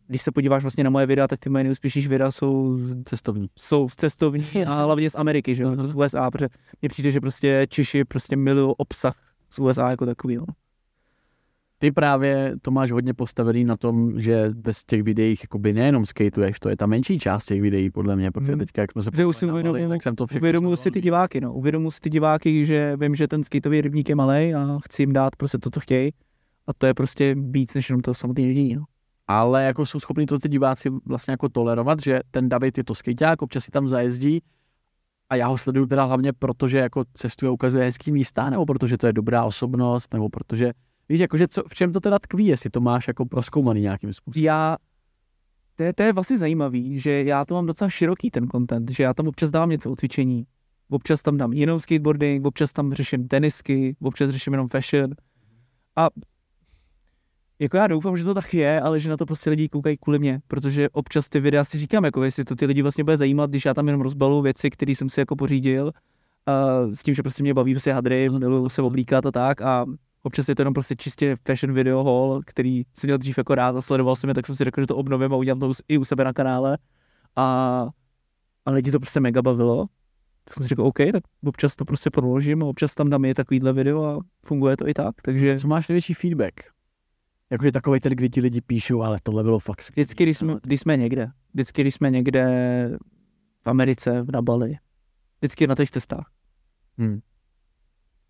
Když 0.06 0.22
se 0.22 0.32
podíváš 0.32 0.62
vlastně 0.62 0.84
na 0.84 0.90
moje 0.90 1.06
videa, 1.06 1.28
tak 1.28 1.40
ty 1.40 1.48
moje 1.50 1.64
nejúspěšnější 1.64 2.08
videa 2.08 2.30
jsou, 2.30 2.78
Cestovní. 3.04 3.48
jsou 3.58 3.86
v 3.86 3.96
cestovní 3.96 4.46
a 4.66 4.82
hlavně 4.82 5.10
z 5.10 5.14
Ameriky, 5.14 5.54
že 5.54 5.62
jo, 5.62 5.86
z 5.86 5.94
USA, 5.94 6.30
protože 6.30 6.48
mně 6.82 6.88
přijde, 6.88 7.10
že 7.10 7.20
prostě 7.20 7.66
Češi 7.70 8.04
prostě 8.04 8.36
milují 8.36 8.74
obsah 8.78 9.16
z 9.50 9.58
USA 9.58 9.90
jako 9.90 10.06
takový. 10.06 10.36
No. 10.36 10.44
Ty 11.78 11.92
právě 11.92 12.54
to 12.62 12.70
máš 12.70 12.90
hodně 12.92 13.14
postavený 13.14 13.64
na 13.64 13.76
tom, 13.76 14.20
že 14.20 14.50
bez 14.54 14.84
těch 14.84 15.02
videích 15.02 15.40
jakoby 15.44 15.72
nejenom 15.72 16.06
skateuješ, 16.06 16.60
to 16.60 16.68
je 16.68 16.76
ta 16.76 16.86
menší 16.86 17.18
část 17.18 17.46
těch 17.46 17.62
videí 17.62 17.90
podle 17.90 18.16
mě, 18.16 18.30
protože 18.30 18.52
Mhm. 18.52 18.58
teďka, 18.58 18.82
jak 18.82 18.92
jsme 18.92 19.02
se 19.02 19.10
Protože 19.10 19.26
už 19.26 19.36
si 19.36 19.46
uvědomuji- 19.46 19.88
tak 19.88 20.02
jsem 20.02 20.14
to 20.16 20.26
všechno 20.26 20.40
Uvědomuji 20.44 20.76
si 20.76 20.90
ty 20.90 21.00
diváky, 21.00 21.40
no. 21.40 21.54
Uvědomuji 21.54 21.90
si 21.90 22.00
ty 22.00 22.10
diváky, 22.10 22.66
že 22.66 22.96
vím, 22.96 23.14
že 23.14 23.28
ten 23.28 23.44
skateový 23.44 23.80
rybník 23.80 24.08
je 24.08 24.14
malý 24.14 24.54
a 24.54 24.78
chci 24.84 25.02
jim 25.02 25.12
dát 25.12 25.36
prostě 25.36 25.58
to, 25.58 25.70
co 25.70 25.80
chtějí. 25.80 26.10
A 26.66 26.72
to 26.78 26.86
je 26.86 26.94
prostě 26.94 27.34
víc 27.38 27.74
než 27.74 27.88
jenom 27.90 28.00
to 28.02 28.14
samotné 28.14 28.42
jediný, 28.42 28.74
no. 28.74 28.84
ale 29.26 29.64
jako 29.64 29.86
jsou 29.86 30.00
schopni 30.00 30.26
to 30.26 30.38
ty 30.38 30.48
diváci 30.48 30.90
vlastně 31.06 31.32
jako 31.32 31.48
tolerovat, 31.48 32.02
že 32.02 32.20
ten 32.30 32.48
David 32.48 32.78
je 32.78 32.84
to 32.84 32.94
skejťák, 32.94 33.42
občas 33.42 33.64
si 33.64 33.70
tam 33.70 33.88
zajezdí 33.88 34.40
a 35.30 35.36
já 35.36 35.46
ho 35.46 35.58
sleduju 35.58 35.86
teda 35.86 36.04
hlavně 36.04 36.32
proto, 36.32 36.68
že 36.68 36.78
jako 36.78 37.04
cestuje, 37.14 37.50
ukazuje 37.50 37.84
hezký 37.84 38.12
místa, 38.12 38.50
nebo 38.50 38.66
protože 38.66 38.98
to 38.98 39.06
je 39.06 39.12
dobrá 39.12 39.44
osobnost, 39.44 40.12
nebo 40.14 40.28
protože, 40.28 40.72
víš, 41.08 41.20
jakože 41.20 41.48
co, 41.48 41.62
v 41.68 41.74
čem 41.74 41.92
to 41.92 42.00
teda 42.00 42.18
tkví, 42.18 42.46
jestli 42.46 42.70
to 42.70 42.80
máš 42.80 43.08
jako 43.08 43.26
proskoumaný 43.26 43.80
nějakým 43.80 44.12
způsobem. 44.12 44.44
já, 44.44 44.76
to 45.76 45.82
je, 45.82 45.92
to 45.92 46.02
je 46.02 46.12
vlastně 46.12 46.38
zajímavý, 46.38 46.98
že 46.98 47.24
já 47.24 47.44
to 47.44 47.54
mám 47.54 47.66
docela 47.66 47.90
široký 47.90 48.30
ten 48.30 48.48
content, 48.48 48.90
že 48.90 49.02
já 49.02 49.14
tam 49.14 49.28
občas 49.28 49.50
dávám 49.50 49.70
něco 49.70 49.90
o 49.90 49.96
cvičení, 49.96 50.46
občas 50.90 51.22
tam 51.22 51.36
dám 51.36 51.52
jenom 51.52 51.80
skateboarding, 51.80 52.46
občas 52.46 52.72
tam 52.72 52.94
řeším 52.94 53.28
tenisky, 53.28 53.96
občas 54.00 54.30
řeším 54.30 54.52
jenom 54.52 54.68
fashion 54.68 55.10
a 55.96 56.08
jako 57.58 57.76
já 57.76 57.86
doufám, 57.86 58.16
že 58.16 58.24
to 58.24 58.34
tak 58.34 58.54
je, 58.54 58.80
ale 58.80 59.00
že 59.00 59.10
na 59.10 59.16
to 59.16 59.26
prostě 59.26 59.50
lidi 59.50 59.68
koukají 59.68 59.96
kvůli 59.96 60.18
mě, 60.18 60.40
protože 60.48 60.88
občas 60.88 61.28
ty 61.28 61.40
videa 61.40 61.64
si 61.64 61.78
říkám, 61.78 62.04
jako 62.04 62.24
jestli 62.24 62.44
to 62.44 62.56
ty 62.56 62.66
lidi 62.66 62.82
vlastně 62.82 63.04
bude 63.04 63.16
zajímat, 63.16 63.50
když 63.50 63.64
já 63.64 63.74
tam 63.74 63.86
jenom 63.86 64.00
rozbalu 64.00 64.42
věci, 64.42 64.70
které 64.70 64.92
jsem 64.92 65.08
si 65.08 65.20
jako 65.20 65.36
pořídil, 65.36 65.92
a 66.46 66.80
s 66.92 67.02
tím, 67.02 67.14
že 67.14 67.22
prostě 67.22 67.42
mě 67.42 67.54
baví 67.54 67.74
prostě 67.74 67.92
hadry, 67.92 68.30
miluju 68.30 68.68
se 68.68 68.82
oblíkat 68.82 69.26
a 69.26 69.30
tak 69.30 69.62
a 69.62 69.86
občas 70.24 70.48
je 70.48 70.54
to 70.54 70.62
jenom 70.62 70.74
prostě 70.74 70.96
čistě 70.96 71.36
fashion 71.46 71.74
video 71.74 72.04
haul, 72.04 72.42
který 72.46 72.82
jsem 72.94 73.08
měl 73.08 73.18
dřív 73.18 73.38
jako 73.38 73.54
rád 73.54 73.76
a 73.76 73.82
sledoval 73.82 74.16
jsem 74.16 74.28
je, 74.28 74.34
tak 74.34 74.46
jsem 74.46 74.56
si 74.56 74.64
řekl, 74.64 74.80
že 74.80 74.86
to 74.86 74.96
obnovím 74.96 75.32
a 75.32 75.36
udělám 75.36 75.60
to 75.60 75.72
i 75.88 75.98
u 75.98 76.04
sebe 76.04 76.24
na 76.24 76.32
kanále 76.32 76.78
a, 77.36 77.88
a 78.66 78.70
lidi 78.70 78.90
to 78.90 79.00
prostě 79.00 79.20
mega 79.20 79.42
bavilo. 79.42 79.86
Tak 80.44 80.54
jsem 80.54 80.64
si 80.64 80.68
řekl, 80.68 80.82
OK, 80.82 80.98
tak 81.12 81.22
občas 81.44 81.76
to 81.76 81.84
prostě 81.84 82.10
proložím 82.10 82.62
a 82.62 82.66
občas 82.66 82.94
tam 82.94 83.10
dám 83.10 83.24
i 83.24 83.34
takovýhle 83.34 83.72
video 83.72 84.04
a 84.04 84.18
funguje 84.46 84.76
to 84.76 84.88
i 84.88 84.94
tak, 84.94 85.22
takže 85.22 85.58
Co 85.58 85.68
máš 85.68 85.88
největší 85.88 86.14
feedback? 86.14 86.54
Jakože 87.50 87.72
takový 87.72 88.00
ten, 88.00 88.12
kdy 88.12 88.30
ti 88.30 88.40
lidi 88.40 88.60
píšou, 88.60 89.02
ale 89.02 89.18
tohle 89.22 89.42
bylo 89.42 89.58
fakt 89.58 89.82
skvělý. 89.82 90.04
vždycky, 90.04 90.22
když 90.22 90.38
jsme, 90.38 90.54
když 90.62 90.80
jsme 90.80 90.96
někde, 90.96 91.30
vždycky, 91.54 91.80
když 91.80 91.94
jsme 91.94 92.10
někde 92.10 92.44
v 93.60 93.66
Americe, 93.66 94.24
na 94.32 94.42
Bali, 94.42 94.76
vždycky 95.40 95.66
na 95.66 95.74
těch 95.74 95.90
cestách. 95.90 96.30
Hmm. 96.98 97.20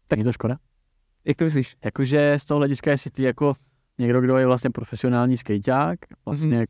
Tak 0.08 0.18
je 0.18 0.24
to 0.24 0.32
škoda? 0.32 0.58
Jak 1.26 1.36
to 1.36 1.44
myslíš? 1.44 1.76
Jakože 1.84 2.34
z 2.38 2.44
toho 2.44 2.58
hlediska, 2.58 2.90
jestli 2.90 3.10
ty 3.10 3.22
jako 3.22 3.54
někdo, 3.98 4.20
kdo 4.20 4.36
je 4.36 4.46
vlastně 4.46 4.70
profesionální 4.70 5.36
skejťák, 5.36 5.98
vlastně 6.24 6.56
Mhm. 6.56 6.64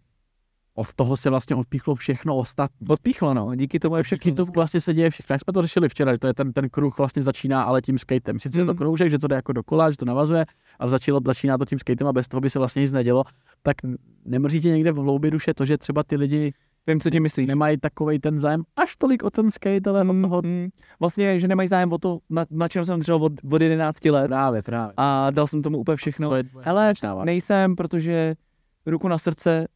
od 0.74 0.86
toho 0.94 1.16
se 1.16 1.30
vlastně 1.30 1.56
odpíchlo 1.56 1.94
všechno 1.94 2.36
ostatní. 2.36 2.88
Odpíchlo, 2.88 3.34
no, 3.34 3.54
díky 3.54 3.78
tomu 3.80 3.96
je 3.96 4.02
všechno. 4.02 4.20
Všechny 4.20 4.36
to 4.36 4.44
vlastně 4.44 4.80
se 4.80 4.94
děje 4.94 5.10
všechno. 5.10 5.34
Jak 5.34 5.40
jsme 5.40 5.52
to 5.52 5.62
řešili 5.62 5.88
včera, 5.88 6.12
že 6.12 6.18
to 6.18 6.26
je 6.26 6.34
ten, 6.34 6.52
ten 6.52 6.68
kruh 6.70 6.98
vlastně 6.98 7.22
začíná 7.22 7.62
ale 7.62 7.82
tím 7.82 7.98
skatem. 7.98 8.38
Sice 8.40 8.60
je 8.60 8.64
to 8.64 8.70
Mhm. 8.72 8.78
kroužek, 8.78 9.10
že 9.10 9.18
to 9.18 9.26
jde 9.28 9.36
jako 9.36 9.52
dokola, 9.52 9.90
že 9.90 9.96
to 9.96 10.04
navazuje, 10.04 10.44
ale 10.78 10.90
začalo, 10.90 11.20
začíná 11.26 11.58
to 11.58 11.64
tím 11.64 11.78
skatem 11.78 12.06
a 12.06 12.12
bez 12.12 12.28
toho 12.28 12.40
by 12.40 12.50
se 12.50 12.58
vlastně 12.58 12.82
nic 12.82 12.92
nedělo. 12.92 13.24
Tak 13.62 13.76
nemrzí 14.24 14.60
tě 14.60 14.68
někde 14.68 14.92
v 14.92 14.96
hloubi 14.96 15.30
duše 15.30 15.54
to, 15.54 15.64
že 15.66 15.78
třeba 15.78 16.02
ty 16.02 16.16
lidi 16.16 16.52
Vím, 16.86 17.00
co 17.00 17.10
ti 17.10 17.20
myslíš. 17.20 17.48
nemají 17.48 17.76
takový 17.80 18.18
ten 18.18 18.40
zájem 18.40 18.62
až 18.76 18.96
tolik 18.96 19.22
o 19.22 19.30
ten 19.30 19.50
skate, 19.50 19.90
ale 19.90 20.00
od 20.00 20.22
toho 20.22 20.42
Mm, 20.42 20.68
vlastně, 21.00 21.40
že 21.40 21.48
nemají 21.48 21.68
zájem 21.68 21.92
o 21.92 21.98
to, 21.98 22.18
na, 22.30 22.46
na 22.50 22.68
čem 22.68 22.84
jsem 22.84 23.00
třeba 23.00 23.18
od, 23.18 23.32
od 23.52 23.62
11 23.62 24.04
let 24.04 24.28
právě, 24.28 24.62
právě. 24.62 24.94
a 24.96 25.30
dal 25.30 25.46
jsem 25.46 25.62
tomu 25.62 25.78
úplně 25.78 25.96
všechno. 25.96 26.30
Váha? 26.30 27.24
nejsem, 27.24 27.76
protože 27.76 28.34
ruku 28.86 29.08
na 29.08 29.18
srdce, 29.18 29.66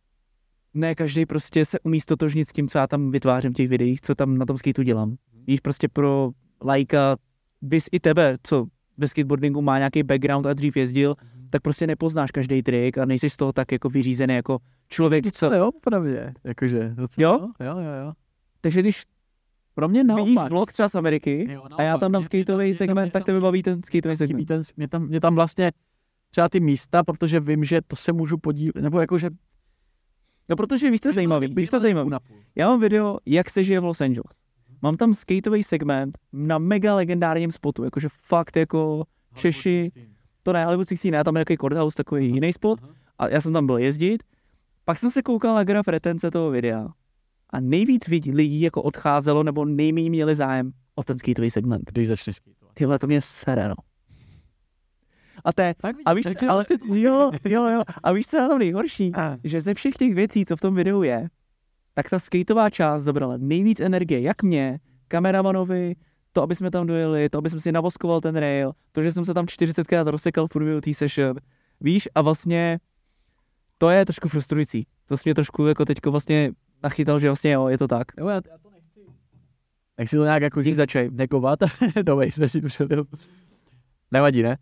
ne 0.74 0.94
každý 0.94 1.26
prostě 1.26 1.64
se 1.64 1.80
umí 1.80 2.00
stotožnit 2.00 2.48
s 2.48 2.52
tím, 2.52 2.68
co 2.68 2.78
já 2.78 2.86
tam 2.86 3.10
vytvářím 3.10 3.52
v 3.52 3.54
těch 3.54 3.68
videích, 3.68 4.00
co 4.00 4.14
tam 4.14 4.38
na 4.38 4.46
tom 4.46 4.56
skateu 4.56 4.82
dělám. 4.82 5.16
Víš, 5.46 5.60
prostě 5.60 5.88
pro 5.88 6.30
lajka, 6.64 7.16
bys 7.62 7.88
i 7.92 8.00
tebe, 8.00 8.38
co 8.42 8.66
ve 8.96 9.08
skateboardingu 9.08 9.62
má 9.62 9.78
nějaký 9.78 10.02
background 10.02 10.46
a 10.46 10.52
dřív 10.52 10.76
jezdil, 10.76 11.14
tak 11.50 11.62
prostě 11.62 11.86
nepoznáš 11.86 12.30
každý 12.30 12.62
trik 12.62 12.98
a 12.98 13.04
nejsi 13.04 13.30
z 13.30 13.36
toho 13.36 13.52
tak 13.52 13.72
jako 13.72 13.88
vyřízený 13.88 14.34
jako 14.34 14.58
člověk, 14.88 15.32
co... 15.32 15.54
Jo, 15.54 15.70
pravdě, 15.80 16.34
jakože. 16.44 16.92
docela, 16.94 17.30
Jo? 17.30 17.48
Jo, 17.60 17.78
jo, 17.78 17.90
jo. 18.04 18.12
Takže 18.60 18.80
když 18.80 19.02
Pro 19.74 19.88
mě 19.88 20.04
vidíš 20.04 20.34
naopak. 20.34 20.50
vlog 20.52 20.72
třeba 20.72 20.88
z 20.88 20.94
Ameriky 20.94 21.46
Jo, 21.52 21.62
a 21.76 21.82
já 21.82 21.88
naopak. 21.88 22.00
tam 22.00 22.12
dám 22.12 22.24
skateový 22.24 22.44
mě 22.44 22.56
tam- 22.56 22.64
mě 22.66 22.74
segment, 22.74 23.12
tak 23.12 23.20
tam- 23.22 23.26
tebe 23.26 23.40
baví 23.40 23.62
ten 23.62 23.82
skateový 23.82 24.16
segment. 24.16 24.44
ten, 24.46 24.62
mě, 24.76 24.88
tam, 24.88 25.06
mě 25.08 25.20
tam 25.20 25.34
vlastně 25.34 25.72
třeba 26.30 26.48
ty 26.48 26.60
místa, 26.60 27.04
protože 27.04 27.40
vím, 27.40 27.64
že 27.64 27.80
to 27.86 27.96
se 27.96 28.12
můžu 28.12 28.38
podívat, 28.38 28.74
nebo 28.82 29.00
jakože... 29.00 29.30
No 30.50 30.56
protože 30.56 30.90
víš, 30.90 31.00
je 31.04 31.12
zajímavý, 31.12 31.54
víš, 31.54 31.68
je 31.72 31.80
zajímavý. 31.80 32.10
Já 32.56 32.68
mám 32.68 32.80
video, 32.80 33.18
jak 33.26 33.50
se 33.50 33.64
žije 33.64 33.80
v 33.80 33.84
Los 33.84 34.00
Angeles. 34.00 34.36
Mám 34.82 34.96
tam 34.96 35.14
skateový 35.14 35.62
segment 35.62 36.18
na 36.32 36.58
mega 36.58 36.94
legendárním 36.94 37.52
spotu, 37.52 37.84
jakože 37.84 38.08
fakt 38.22 38.56
jako 38.56 39.04
Češi, 39.34 39.90
to 40.48 40.52
ne, 40.52 40.64
Hollywood 40.64 40.88
16 40.88 41.12
ne, 41.12 41.24
tam 41.24 41.36
je 41.36 41.44
takový 41.44 41.56
courthouse, 41.56 41.96
takový 41.96 42.26
jiný 42.26 42.52
spot 42.52 42.80
Aha. 42.82 42.92
a 43.18 43.28
já 43.28 43.40
jsem 43.40 43.52
tam 43.52 43.66
byl 43.66 43.78
jezdit. 43.78 44.22
Pak 44.84 44.98
jsem 44.98 45.10
se 45.10 45.22
koukal 45.22 45.54
na 45.54 45.64
graf 45.64 45.88
retence 45.88 46.30
toho 46.30 46.50
videa 46.50 46.88
a 47.50 47.60
nejvíc 47.60 48.06
lidí, 48.32 48.60
jako 48.60 48.82
odcházelo 48.82 49.42
nebo 49.42 49.64
nejméně 49.64 50.10
měli 50.10 50.36
zájem 50.36 50.72
o 50.94 51.04
ten 51.04 51.18
skateový 51.18 51.50
segment. 51.50 51.82
Když 51.92 52.08
začne 52.08 52.32
skateovat. 52.32 52.74
Tyhle 52.74 52.98
to 52.98 53.06
mě 53.06 53.20
sere, 53.22 53.68
no. 53.68 53.74
A, 55.44 55.52
té, 55.52 55.74
a 56.04 56.14
víš, 56.14 56.26
co, 56.38 56.50
ale, 56.50 56.64
jo, 56.84 57.30
jo, 57.44 57.68
jo, 57.68 57.82
a 58.02 58.12
víš, 58.12 58.26
co 58.26 58.36
je 58.36 58.42
na 58.42 58.48
tom 58.48 58.58
nejhorší? 58.58 59.12
A. 59.14 59.36
Že 59.44 59.60
ze 59.60 59.74
všech 59.74 59.94
těch 59.94 60.14
věcí, 60.14 60.44
co 60.44 60.56
v 60.56 60.60
tom 60.60 60.74
videu 60.74 61.02
je, 61.02 61.28
tak 61.94 62.10
ta 62.10 62.18
skateová 62.18 62.70
část 62.70 63.02
zabrala 63.02 63.36
nejvíc 63.36 63.80
energie, 63.80 64.20
jak 64.20 64.42
mě, 64.42 64.80
kameramanovi, 65.08 65.94
to, 66.38 66.42
aby 66.42 66.54
jsme 66.54 66.70
tam 66.70 66.86
dojeli, 66.86 67.28
to, 67.28 67.38
aby 67.38 67.50
jsem 67.50 67.60
si 67.60 67.72
navoskoval 67.72 68.20
ten 68.20 68.36
rail, 68.36 68.72
to, 68.92 69.02
že 69.02 69.12
jsem 69.12 69.24
se 69.24 69.34
tam 69.34 69.46
40krát 69.46 70.06
rozsekal 70.06 70.46
v 70.46 70.50
průběhu 70.50 70.80
té 70.80 70.94
session, 70.94 71.36
víš, 71.80 72.08
a 72.14 72.22
vlastně 72.22 72.78
to 73.78 73.90
je 73.90 74.04
trošku 74.04 74.28
frustrující. 74.28 74.86
To 75.06 75.16
jsi 75.16 75.22
mě 75.24 75.34
trošku 75.34 75.66
jako 75.66 75.84
teďko 75.84 76.10
vlastně 76.10 76.52
nachytal, 76.82 77.20
že 77.20 77.28
vlastně 77.28 77.52
jo, 77.52 77.68
je 77.68 77.78
to 77.78 77.88
tak. 77.88 78.06
Jo, 78.18 78.28
já, 78.28 78.34
já 78.34 78.58
to 78.58 78.70
nechci. 78.70 79.00
Nechci 79.98 80.16
to 80.16 80.24
nějak 80.24 80.42
jako 80.42 80.62
Dík 80.62 80.74
za 80.74 80.86
čaj. 80.86 81.10
negovat. 81.12 81.58
Dobrý, 82.02 82.32
jsme 82.32 82.48
si 82.48 82.60
přebil. 82.60 83.04
Nevadí, 84.10 84.42
ne? 84.42 84.56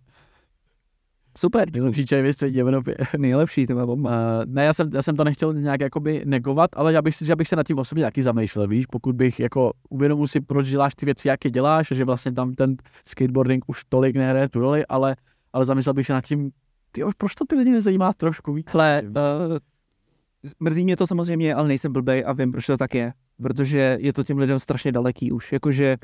Super, 1.38 1.72
Nejlepší 1.72 2.06
čaj 2.06 2.22
věc, 2.22 2.36
co 2.36 2.46
v 2.46 2.58
Evropě. 2.58 2.96
nejlepší, 3.18 3.66
to 3.66 3.74
má 3.74 3.86
bomba. 3.86 4.10
Uh, 4.10 4.16
ne, 4.46 4.64
já 4.64 4.72
jsem, 4.72 4.90
já 4.94 5.02
jsem 5.02 5.16
to 5.16 5.24
nechtěl 5.24 5.54
nějak 5.54 5.80
jakoby 5.80 6.22
negovat, 6.24 6.70
ale 6.76 6.92
já 6.92 7.02
bych, 7.02 7.16
si- 7.16 7.24
že 7.24 7.36
bych 7.36 7.48
se 7.48 7.56
nad 7.56 7.66
tím 7.66 7.78
osobně 7.78 8.04
taky 8.04 8.22
zamýšlel, 8.22 8.68
víš, 8.68 8.86
pokud 8.86 9.16
bych 9.16 9.40
jako 9.40 9.72
uvědomil 9.90 10.28
si, 10.28 10.40
proč 10.40 10.68
děláš 10.68 10.94
ty 10.94 11.06
věci, 11.06 11.28
jak 11.28 11.44
je 11.44 11.50
děláš, 11.50 11.88
že 11.90 12.04
vlastně 12.04 12.32
tam 12.32 12.54
ten 12.54 12.76
skateboarding 13.08 13.64
už 13.66 13.82
tolik 13.88 14.16
nehraje 14.16 14.48
tu 14.48 14.60
roli, 14.60 14.86
ale, 14.86 15.16
ale 15.52 15.64
zamyslel 15.64 15.94
bych 15.94 16.06
se 16.06 16.12
nad 16.12 16.24
tím, 16.24 16.50
ty 16.92 17.04
už 17.04 17.14
proč 17.14 17.34
to 17.34 17.44
ty 17.44 17.56
lidi 17.56 17.70
nezajímá 17.70 18.12
trošku 18.12 18.52
víc? 18.52 18.66
Hle, 18.70 19.02
uh, 19.02 19.12
mrzí 20.60 20.84
mě 20.84 20.96
to 20.96 21.06
samozřejmě, 21.06 21.54
ale 21.54 21.68
nejsem 21.68 21.92
blbej 21.92 22.24
a 22.26 22.32
vím, 22.32 22.52
proč 22.52 22.66
to 22.66 22.76
tak 22.76 22.94
je. 22.94 23.12
Protože 23.42 23.98
je 24.00 24.12
to 24.12 24.24
těm 24.24 24.38
lidem 24.38 24.60
strašně 24.60 24.92
daleký 24.92 25.32
už. 25.32 25.52
Jakože, 25.52 25.96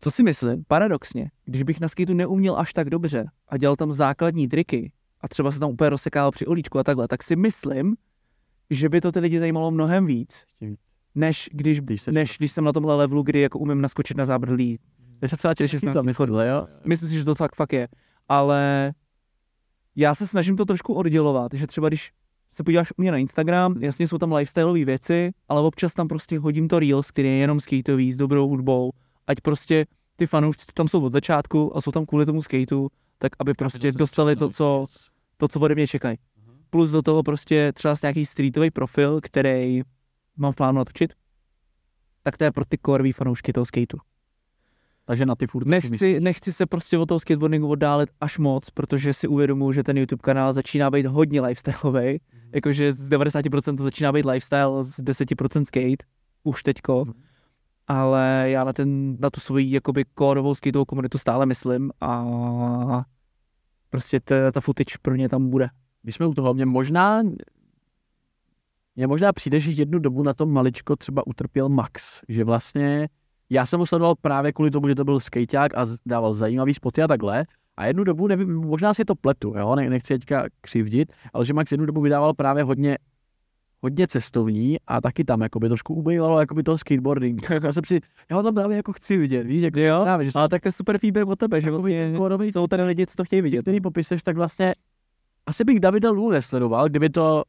co 0.00 0.10
si 0.10 0.22
myslím, 0.22 0.64
paradoxně, 0.68 1.30
když 1.44 1.62
bych 1.62 1.80
na 1.80 1.88
skateu 1.88 2.14
neuměl 2.14 2.56
až 2.58 2.72
tak 2.72 2.90
dobře 2.90 3.24
a 3.48 3.56
dělal 3.56 3.76
tam 3.76 3.92
základní 3.92 4.48
triky 4.48 4.92
a 5.20 5.28
třeba 5.28 5.50
se 5.50 5.58
tam 5.60 5.70
úplně 5.70 5.90
rozsekal 5.90 6.30
při 6.30 6.46
olíčku 6.46 6.78
a 6.78 6.84
takhle, 6.84 7.08
tak 7.08 7.22
si 7.22 7.36
myslím, 7.36 7.96
že 8.70 8.88
by 8.88 9.00
to 9.00 9.12
ty 9.12 9.18
lidi 9.20 9.38
zajímalo 9.38 9.70
mnohem 9.70 10.06
víc, 10.06 10.44
než 11.14 11.50
když, 11.52 11.80
Když 11.80 12.02
se- 12.02 12.12
než 12.12 12.38
když 12.38 12.52
jsem 12.52 12.64
na 12.64 12.72
tomhle 12.72 12.94
levelu, 12.96 13.22
kdy 13.22 13.40
jako 13.40 13.58
umím 13.58 13.80
naskočit 13.80 14.16
na 14.16 14.26
zábradlí. 14.26 14.78
Já 15.22 15.28
se 15.28 15.36
třeba 15.36 15.54
těším 15.54 15.78
16 15.80 15.94
tam 15.94 16.06
neschodil, 16.06 16.40
jo? 16.40 16.66
Myslím 16.84 17.08
si, 17.08 17.14
že 17.14 17.24
to 17.24 17.34
tak 17.34 17.54
fakt 17.54 17.72
je. 17.72 17.88
Ale 18.28 18.92
já 19.96 20.14
se 20.14 20.26
snažím 20.26 20.56
to 20.56 20.64
trošku 20.64 20.94
oddělovat, 20.94 21.54
že 21.54 21.66
třeba 21.66 21.88
když 21.88 22.12
se 22.50 22.64
podíváš 22.64 22.90
u 22.96 23.02
mě 23.02 23.10
na 23.12 23.18
Instagram, 23.18 23.74
jasně 23.80 24.08
jsou 24.08 24.18
tam 24.18 24.32
lifestyleové 24.32 24.84
věci, 24.84 25.30
ale 25.48 25.60
občas 25.60 25.94
tam 25.94 26.08
prostě 26.08 26.38
hodím 26.38 26.68
to 26.68 26.78
Reels, 26.78 27.10
který 27.10 27.28
je 27.28 27.34
jenom 27.34 27.60
skateový, 27.60 28.12
s 28.12 28.16
dobrou 28.16 28.48
hudbou, 28.48 28.90
ať 29.28 29.40
prostě 29.40 29.86
ty 30.16 30.26
fanoušci 30.26 30.66
tam 30.74 30.88
jsou 30.88 31.04
od 31.04 31.12
začátku 31.12 31.76
a 31.76 31.80
jsou 31.80 31.90
tam 31.90 32.06
kvůli 32.06 32.26
tomu 32.26 32.42
skateu, 32.42 32.88
tak 33.18 33.32
aby 33.38 33.54
prostě 33.54 33.92
dostali 33.92 34.36
to, 34.36 34.48
co, 34.48 34.86
to, 35.36 35.48
co 35.48 35.60
ode 35.60 35.74
mě 35.74 35.86
čekají. 35.86 36.18
Plus 36.70 36.90
do 36.90 37.02
toho 37.02 37.22
prostě 37.22 37.72
třeba 37.72 37.94
nějaký 38.02 38.26
streetový 38.26 38.70
profil, 38.70 39.20
který 39.22 39.82
mám 40.36 40.52
v 40.52 40.56
plánu 40.56 40.78
natočit, 40.78 41.12
tak 42.22 42.36
to 42.36 42.44
je 42.44 42.52
pro 42.52 42.64
ty 42.64 42.78
korový 42.78 43.12
fanoušky 43.12 43.52
toho 43.52 43.66
skateu. 43.66 43.98
Takže 45.04 45.26
na 45.26 45.34
ty 45.34 45.46
furt. 45.46 45.66
Nechci, 45.66 46.20
nechci 46.20 46.52
se 46.52 46.66
prostě 46.66 46.98
od 46.98 47.06
toho 47.06 47.20
skateboardingu 47.20 47.68
oddálit 47.68 48.10
až 48.20 48.38
moc, 48.38 48.70
protože 48.70 49.14
si 49.14 49.28
uvědomuji, 49.28 49.72
že 49.72 49.82
ten 49.82 49.98
YouTube 49.98 50.22
kanál 50.22 50.52
začíná 50.52 50.90
být 50.90 51.06
hodně 51.06 51.40
lifestyleový. 51.40 52.20
Jakože 52.54 52.92
z 52.92 53.10
90% 53.10 53.76
to 53.76 53.82
začíná 53.82 54.12
být 54.12 54.24
lifestyle, 54.24 54.84
z 54.84 54.98
10% 54.98 55.64
skate, 55.64 56.04
už 56.44 56.62
teďko. 56.62 57.04
Mhm. 57.06 57.27
Ale 57.88 58.44
já 58.46 58.64
na, 58.64 58.72
ten, 58.72 59.16
na 59.20 59.30
tu 59.30 59.40
svoji 59.40 59.72
jakoby 59.72 60.04
kórovou 60.14 60.54
skateovou 60.54 60.84
komunitu 60.84 61.18
stále 61.18 61.46
myslím 61.46 61.90
a 62.00 62.24
prostě 63.90 64.20
ta, 64.20 64.52
ta 64.52 64.60
footage 64.60 64.98
pro 65.02 65.14
ně 65.14 65.28
tam 65.28 65.50
bude. 65.50 65.68
Když 66.02 66.14
jsme 66.14 66.26
u 66.26 66.34
toho, 66.34 66.54
mě 66.54 66.66
možná, 66.66 67.22
mě 68.96 69.06
možná 69.06 69.32
přijde, 69.32 69.60
že 69.60 69.70
jednu 69.70 69.98
dobu 69.98 70.22
na 70.22 70.34
tom 70.34 70.52
maličko 70.52 70.96
třeba 70.96 71.26
utrpěl 71.26 71.68
Max, 71.68 72.20
že 72.28 72.44
vlastně 72.44 73.08
já 73.50 73.66
jsem 73.66 73.80
ho 73.80 73.86
sledoval 73.86 74.14
právě 74.20 74.52
kvůli 74.52 74.70
tomu, 74.70 74.88
že 74.88 74.94
to 74.94 75.04
byl 75.04 75.20
skejťák 75.20 75.74
a 75.74 75.86
dával 76.06 76.34
zajímavý 76.34 76.74
spoty 76.74 77.02
a 77.02 77.06
takhle. 77.06 77.44
A 77.76 77.86
jednu 77.86 78.04
dobu, 78.04 78.26
nevím, 78.26 78.54
možná 78.54 78.94
si 78.94 79.04
to 79.04 79.14
pletu, 79.14 79.54
jo, 79.58 79.74
ne, 79.74 79.90
nechci 79.90 80.18
teďka 80.18 80.44
křivdit, 80.60 81.12
ale 81.32 81.44
že 81.44 81.54
Max 81.54 81.72
jednu 81.72 81.86
dobu 81.86 82.00
vydával 82.00 82.34
právě 82.34 82.64
hodně, 82.64 82.98
hodně 83.82 84.06
cestovní 84.06 84.76
a 84.86 85.00
taky 85.00 85.24
tam 85.24 85.40
jakoby 85.40 85.68
trošku 85.68 85.94
ubývalo 85.94 86.40
jakoby 86.40 86.62
toho 86.62 86.78
skateboardingu. 86.78 87.44
já 87.62 87.72
jsem 87.72 87.82
si, 87.86 88.00
já 88.30 88.36
ho 88.36 88.42
tam 88.42 88.54
právě 88.54 88.76
jako 88.76 88.92
chci 88.92 89.16
vidět, 89.16 89.44
víš, 89.46 89.62
jak 89.62 89.76
Jo, 89.76 90.00
právě, 90.02 90.24
že 90.24 90.30
Ale 90.34 90.48
tak 90.48 90.62
to 90.62 90.68
je 90.68 90.72
super 90.72 90.98
feedback 90.98 91.28
od 91.28 91.38
tebe, 91.38 91.60
že 91.60 91.70
vlastně 91.70 92.06
ten 92.06 92.16
kórový- 92.16 92.52
jsou 92.52 92.66
tady 92.66 92.82
lidi, 92.82 93.06
co 93.06 93.16
to 93.16 93.24
chtějí 93.24 93.42
vidět. 93.42 93.62
který 93.62 93.80
popiseš, 93.80 94.22
tak 94.22 94.36
vlastně 94.36 94.74
asi 95.46 95.64
bych 95.64 95.80
Davida 95.80 96.10
Lu 96.10 96.30
nesledoval, 96.30 96.88
kdyby 96.88 97.10
to 97.10 97.42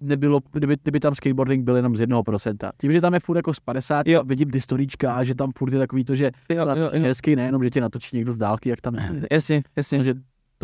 nebylo, 0.00 0.40
kdyby, 0.52 0.76
kdyby 0.82 1.00
tam 1.00 1.14
skateboarding 1.14 1.64
byl 1.64 1.76
jenom 1.76 1.96
z 1.96 2.00
jednoho 2.00 2.22
procenta. 2.22 2.72
Tím, 2.80 2.92
že 2.92 3.00
tam 3.00 3.14
je 3.14 3.20
furt 3.20 3.36
jako 3.36 3.54
z 3.54 3.60
50, 3.60 4.08
Jo. 4.08 4.22
vidím 4.24 4.50
ty 4.50 4.60
storíčka 4.60 5.12
a 5.14 5.24
že 5.24 5.34
tam 5.34 5.50
furt 5.58 5.72
je 5.72 5.78
takový 5.78 6.04
to, 6.04 6.14
že 6.14 6.30
Jo, 6.50 6.66
jo, 6.68 6.76
jo. 6.92 7.02
hezký 7.02 7.36
nejenom, 7.36 7.64
že 7.64 7.70
tě 7.70 7.80
natočí 7.80 8.16
někdo 8.16 8.32
z 8.32 8.36
dálky, 8.36 8.68
jak 8.68 8.80
tam 8.80 8.94
je. 8.94 9.26
Jasně, 9.30 9.62
jasně. 9.76 10.04
že 10.04 10.14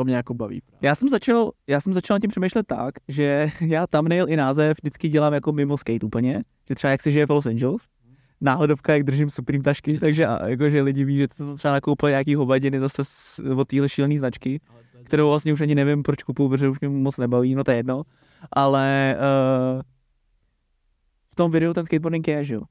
to 0.00 0.04
mě 0.04 0.16
jako 0.16 0.34
baví. 0.34 0.62
Já 0.82 0.94
jsem 0.94 1.08
začal, 1.08 1.50
já 1.66 1.80
jsem 1.80 1.94
začal 1.94 2.18
tím 2.18 2.30
přemýšlet 2.30 2.66
tak, 2.66 2.94
že 3.08 3.50
já 3.60 3.86
thumbnail 3.86 4.28
i 4.28 4.36
název 4.36 4.76
vždycky 4.82 5.08
dělám 5.08 5.32
jako 5.32 5.52
mimo 5.52 5.78
skate 5.78 6.06
úplně, 6.06 6.42
že 6.68 6.74
třeba 6.74 6.90
jak 6.90 7.02
se 7.02 7.10
žije 7.10 7.26
v 7.26 7.30
Los 7.30 7.46
Angeles, 7.46 7.82
náhledovka, 8.40 8.92
jak 8.92 9.02
držím 9.02 9.30
Supreme 9.30 9.64
tašky, 9.64 9.98
takže 10.00 10.26
jakože 10.46 10.82
lidi 10.82 11.04
ví, 11.04 11.16
že 11.16 11.28
to 11.28 11.54
třeba 11.54 11.72
nakoupili 11.72 12.12
nějaký 12.12 12.34
hovadiny 12.34 12.80
zase 12.80 13.02
od 13.56 13.68
téhle 13.68 13.88
šílený 13.88 14.18
značky, 14.18 14.60
kterou 15.04 15.28
vlastně 15.28 15.52
už 15.52 15.60
ani 15.60 15.74
nevím, 15.74 16.02
proč 16.02 16.22
kupuju, 16.22 16.48
protože 16.48 16.68
už 16.68 16.80
mě 16.80 16.88
moc 16.88 17.16
nebaví, 17.16 17.54
no 17.54 17.64
to 17.64 17.70
je 17.70 17.76
jedno, 17.76 18.02
ale 18.52 19.16
uh, 19.16 19.82
v 21.32 21.34
tom 21.34 21.50
videu 21.50 21.72
ten 21.72 21.86
skateboarding 21.86 22.28
je, 22.28 22.44
že 22.44 22.54
jo. 22.54 22.62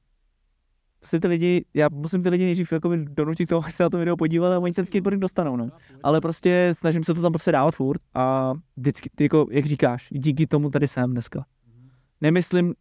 Prostě 1.00 1.20
ty 1.20 1.28
lidi, 1.28 1.64
já 1.74 1.88
musím 1.92 2.22
ty 2.22 2.28
lidi 2.28 2.44
nejdřív 2.44 2.72
jako 2.72 2.90
donutit 2.96 3.46
k 3.46 3.48
tomu, 3.48 3.62
aby 3.64 3.72
se 3.72 3.82
na 3.82 3.90
to 3.90 3.98
video 3.98 4.16
podívali 4.16 4.54
a 4.54 4.58
oni 4.58 4.72
ten 4.72 4.86
skateboarding 4.86 5.20
dostanou, 5.22 5.56
no 5.56 5.68
ale 6.02 6.20
prostě 6.20 6.72
snažím 6.72 7.04
se 7.04 7.14
to 7.14 7.22
tam 7.22 7.32
prostě 7.32 7.52
dávat 7.52 7.74
furt 7.74 8.00
a 8.14 8.52
vždycky, 8.76 9.10
ty 9.14 9.24
jako, 9.24 9.46
jak 9.50 9.66
říkáš, 9.66 10.08
díky 10.10 10.46
tomu 10.46 10.70
tady 10.70 10.88
jsem 10.88 11.10
dneska. 11.10 11.44
Nemyslím, 12.20 12.74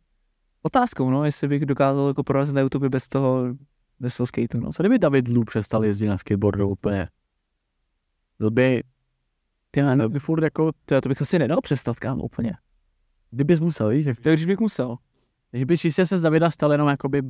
otázkou, 0.61 1.09
no, 1.09 1.25
jestli 1.25 1.47
bych 1.47 1.65
dokázal 1.65 2.07
jako 2.07 2.23
prorazit 2.23 2.55
na 2.55 2.61
YouTube 2.61 2.89
bez 2.89 3.07
toho, 3.07 3.55
bez 3.99 4.17
toho 4.17 4.27
skateu, 4.27 4.59
no. 4.59 4.71
Co 4.73 4.83
kdyby 4.83 4.99
David 4.99 5.27
Lu 5.27 5.43
přestal 5.43 5.85
jezdit 5.85 6.07
na 6.07 6.17
skateboardu 6.17 6.69
úplně? 6.69 7.07
Byl 8.39 8.51
by, 8.51 8.83
Ty, 9.71 9.81
byl 9.95 10.09
by 10.09 10.19
furt 10.19 10.43
jako, 10.43 10.71
to, 10.85 11.01
to 11.01 11.09
bych 11.09 11.21
asi 11.21 11.39
nedal 11.39 11.61
přestat, 11.61 11.99
kámo, 11.99 12.23
úplně. 12.23 12.53
kdybys 13.31 13.59
musel, 13.59 13.89
víš, 13.89 14.05
jak, 14.05 14.19
když 14.19 14.45
bych 14.45 14.59
musel. 14.59 14.95
že 15.53 15.65
by 15.65 15.77
čistě 15.77 16.05
se 16.05 16.17
z 16.17 16.21
Davida 16.21 16.51
stal 16.51 16.71
jenom 16.71 16.87
jakoby 16.87 17.21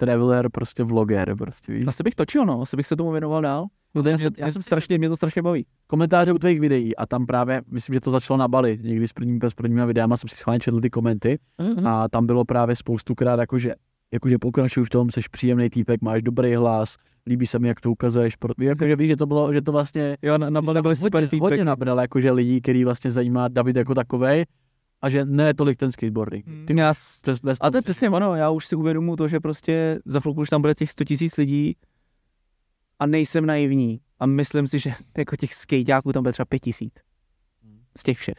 traveler, 0.00 0.48
prostě 0.52 0.84
vloger, 0.84 1.36
prostě 1.36 1.72
víš. 1.72 1.86
Asi 1.86 2.02
bych 2.02 2.14
točil, 2.14 2.46
no, 2.46 2.60
asi 2.62 2.76
bych 2.76 2.86
se 2.86 2.96
tomu 2.96 3.10
věnoval 3.10 3.42
dál. 3.42 3.66
No, 3.94 4.02
to 4.02 4.08
je, 4.08 4.12
Já 4.12 4.18
jsem- 4.18 4.32
já 4.36 4.50
jsem 4.52 4.62
strašně, 4.62 4.98
mě 4.98 5.08
to 5.08 5.16
strašně 5.16 5.42
baví. 5.42 5.66
komentáře 5.86 6.32
u 6.32 6.38
tvých 6.38 6.60
videí 6.60 6.96
a 6.96 7.06
tam 7.06 7.26
právě, 7.26 7.62
myslím, 7.70 7.94
že 7.94 8.00
to 8.00 8.10
začalo 8.10 8.36
na 8.36 8.48
Bali, 8.48 8.78
někdy 8.82 9.08
s 9.08 9.12
prvními, 9.12 9.38
s 9.48 9.54
prvními 9.54 9.86
videama 9.86 10.16
jsem 10.16 10.28
si 10.28 10.36
schválně 10.36 10.60
četl 10.60 10.80
ty 10.80 10.90
komenty 10.90 11.38
a 11.86 12.08
tam 12.08 12.26
bylo 12.26 12.44
právě 12.44 12.76
spoustukrát 12.76 13.40
jakože, 13.40 13.74
jakože 14.12 14.38
pokračuj 14.38 14.84
v 14.84 14.90
tom, 14.90 15.10
jsi 15.10 15.20
příjemný 15.30 15.70
týpek, 15.70 16.02
máš 16.02 16.22
dobrý 16.22 16.54
hlas, 16.54 16.96
líbí 17.26 17.46
se 17.46 17.58
mi, 17.58 17.68
jak 17.68 17.80
to 17.80 17.90
ukazuješ, 17.90 18.36
pro, 18.36 18.54
jakože 18.60 18.96
víš, 18.96 19.08
že 19.08 19.16
to 19.16 19.26
bylo, 19.26 19.52
že 19.52 19.62
to 19.62 19.72
vlastně 19.72 20.16
Jo, 20.22 20.38
na, 20.38 20.50
na 20.50 20.60
super 20.94 21.22
hodně, 21.24 21.38
hodně 21.40 21.64
nabral, 21.64 22.00
jakože 22.00 22.30
lidí, 22.32 22.60
který 22.60 22.84
vlastně 22.84 23.10
zajímá 23.10 23.48
David 23.48 23.76
jako 23.76 23.94
takovej 23.94 24.44
a 25.02 25.10
že 25.10 25.24
ne 25.24 25.54
tolik 25.54 25.78
ten 25.78 25.92
skateboarding. 25.92 26.44
Ty 26.66 26.76
já, 26.78 26.92
Přes, 27.22 27.40
bez 27.40 27.58
a 27.60 27.70
to 27.70 27.76
je 27.76 27.82
přesně 27.82 28.10
ono, 28.10 28.34
já 28.34 28.50
už 28.50 28.66
si 28.66 28.76
uvědomuji 28.76 29.16
to, 29.16 29.28
že 29.28 29.40
prostě 29.40 29.98
za 30.04 30.20
chvilku 30.20 30.40
už 30.40 30.50
tam 30.50 30.60
bude 30.60 30.74
těch 30.74 30.90
100 30.90 31.04
tisíc 31.04 31.36
lidí 31.36 31.76
a 32.98 33.06
nejsem 33.06 33.46
naivní 33.46 34.00
a 34.18 34.26
myslím 34.26 34.66
si, 34.66 34.78
že 34.78 34.92
jako 35.18 35.36
těch 35.36 35.54
skejťáků 35.54 36.12
tam 36.12 36.22
bude 36.22 36.32
třeba 36.32 36.46
5 36.46 36.58
tisíc. 36.58 36.94
Z 37.98 38.02
těch 38.02 38.18
všech. 38.18 38.36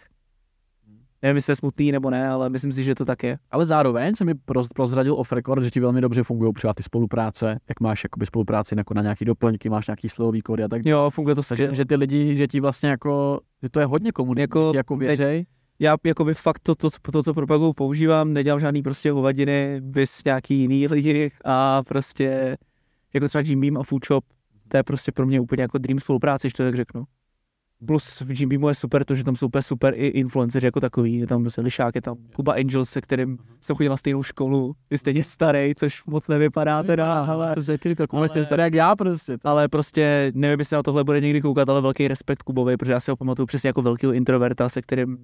Nevím, 1.24 1.36
jestli 1.36 1.52
je 1.52 1.56
smutný 1.56 1.92
nebo 1.92 2.10
ne, 2.10 2.28
ale 2.30 2.50
myslím 2.50 2.72
si, 2.72 2.84
že 2.84 2.96
to 2.96 3.06
tak 3.06 3.24
je. 3.24 3.38
Ale 3.52 3.66
zároveň 3.66 4.16
se 4.16 4.26
mi 4.26 4.36
proz, 4.36 4.68
prozradil 4.68 5.14
off 5.14 5.32
record, 5.32 5.64
že 5.64 5.72
ti 5.72 5.80
velmi 5.80 6.02
dobře 6.02 6.24
fungují 6.24 6.54
třeba 6.54 6.74
ty 6.74 6.84
spolupráce, 6.84 7.60
jak 7.70 7.80
máš 7.80 8.04
jakoby 8.04 8.26
spolupráci 8.26 8.76
jako 8.78 8.94
na 8.94 9.02
nějaký 9.02 9.26
doplňky, 9.26 9.70
máš 9.70 9.88
nějaký 9.88 10.10
slovový 10.10 10.42
kódy 10.42 10.64
a 10.64 10.68
tak 10.68 10.86
Jo, 10.86 11.10
funguje 11.10 11.36
to 11.36 11.42
Takže 11.42 11.56
skvěle. 11.56 11.76
že 11.76 11.86
ty 11.86 11.96
lidi, 11.96 12.36
že 12.36 12.48
ti 12.48 12.60
vlastně 12.60 12.90
jako, 12.90 13.40
že 13.64 13.70
to 13.70 13.80
je 13.80 13.86
hodně 13.86 14.12
komunitní, 14.12 14.42
Jako 14.42 14.60
jako, 14.60 14.78
jako 14.78 14.98
teď- 14.98 15.08
věřej. 15.08 15.46
Já 15.82 15.98
jakoby 16.06 16.34
fakt 16.34 16.60
to, 16.60 16.76
to, 16.76 16.90
to 17.12 17.24
co 17.24 17.34
propaguju, 17.34 17.74
používám, 17.74 18.34
nedělám 18.34 18.60
žádný 18.60 18.82
prostě 18.82 19.12
hovadiny, 19.12 19.82
vys 19.84 20.24
nějaký 20.24 20.56
jiný 20.56 20.88
lidi 20.88 21.32
a 21.46 21.84
prostě 21.84 22.58
jako 23.14 23.28
třeba 23.28 23.42
Jim 23.42 23.62
Beam 23.62 23.78
a 23.78 23.84
Food 23.84 24.06
Shop, 24.06 24.26
to 24.68 24.78
je 24.78 24.84
prostě 24.84 25.12
pro 25.12 25.26
mě 25.26 25.40
úplně 25.40 25.62
jako 25.62 25.78
dream 25.78 26.00
spolupráce, 26.00 26.48
když 26.48 26.54
to 26.54 26.64
tak 26.64 26.76
řeknu. 26.76 27.04
Plus 27.86 28.22
v 28.22 28.40
Jim 28.40 28.50
Beamu 28.50 28.70
je 28.70 28.76
super 28.76 29.06
to, 29.06 29.16
že 29.16 29.24
tam 29.24 29.36
jsou 29.36 29.46
úplně 29.46 29.62
super 29.62 29.94
i 29.98 30.08
influenceři 30.08 30.66
jako 30.66 30.80
takový, 30.80 31.18
je 31.18 31.28
tam 31.28 31.42
prostě 31.42 31.62
Lišák, 31.62 31.96
je 31.96 32.02
tam 32.02 32.16
Kuba 32.36 32.54
Angel, 32.54 32.86
se 32.86 33.02
kterým 33.02 33.38
jsem 33.62 33.76
chodil 33.76 33.90
na 33.90 33.98
stejnou 33.98 34.24
školu, 34.24 34.76
je 34.90 34.98
stejně 34.98 35.24
starý, 35.24 35.74
což 35.76 36.06
moc 36.06 36.28
nevypadá 36.28 36.84
teda, 36.84 37.26
je 37.70 37.96
jako 38.00 38.18
ale- 38.18 38.30
ale... 38.36 38.44
starý 38.44 38.64
jak 38.64 38.74
já 38.74 38.96
prostě. 38.96 39.38
ale 39.44 39.68
prostě 39.68 40.32
nevím, 40.36 40.60
jestli 40.60 40.76
na 40.76 40.84
tohle 40.84 41.04
bude 41.04 41.22
někdy 41.22 41.42
koukat, 41.42 41.70
ale 41.70 41.82
velký 41.82 42.08
respekt 42.08 42.44
Kubovi, 42.44 42.78
protože 42.78 42.92
já 42.92 43.00
si 43.00 43.12
ho 43.12 43.18
pamatuju 43.18 43.46
přesně 43.46 43.68
jako 43.68 43.82
velkého 43.82 44.14
introverta, 44.14 44.70
se 44.70 44.82
kterým 44.82 45.18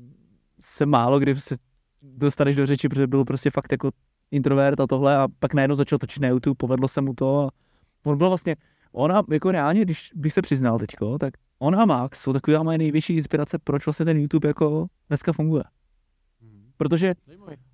se 0.60 0.86
málo 0.86 1.20
kdy 1.20 1.36
se 1.36 1.58
dostaneš 2.01 2.55
do 2.55 2.66
řeči, 2.66 2.89
protože 2.89 3.08
byl 3.08 3.26
prostě 3.26 3.49
fakt 3.49 3.72
jako 3.72 3.91
introvert 4.32 4.80
a 4.80 4.88
tohle 4.88 5.18
a 5.18 5.28
pak 5.39 5.53
najednou 5.53 5.76
začal 5.76 5.99
točit 5.99 6.22
na 6.22 6.28
YouTube, 6.28 6.55
povedlo 6.58 6.88
se 6.88 7.01
mu 7.01 7.14
to 7.14 7.39
a 7.39 7.49
on 8.05 8.18
byl 8.18 8.28
vlastně, 8.28 8.55
ona 8.91 9.22
jako 9.32 9.51
reálně, 9.51 9.82
když 9.82 10.12
bych 10.16 10.34
se 10.34 10.41
přiznal 10.41 10.80
teďko, 10.80 11.18
tak 11.18 11.34
on 11.60 11.80
a 11.80 11.86
Max 11.86 12.22
jsou 12.22 12.34
taková 12.34 12.64
moje 12.64 12.78
největší 12.78 13.18
inspirace, 13.18 13.58
proč 13.64 13.86
vlastně 13.86 14.05
ten 14.05 14.18
YouTube 14.18 14.47
jako 14.47 14.88
dneska 15.10 15.34
funguje. 15.34 15.64
Protože 16.78 17.14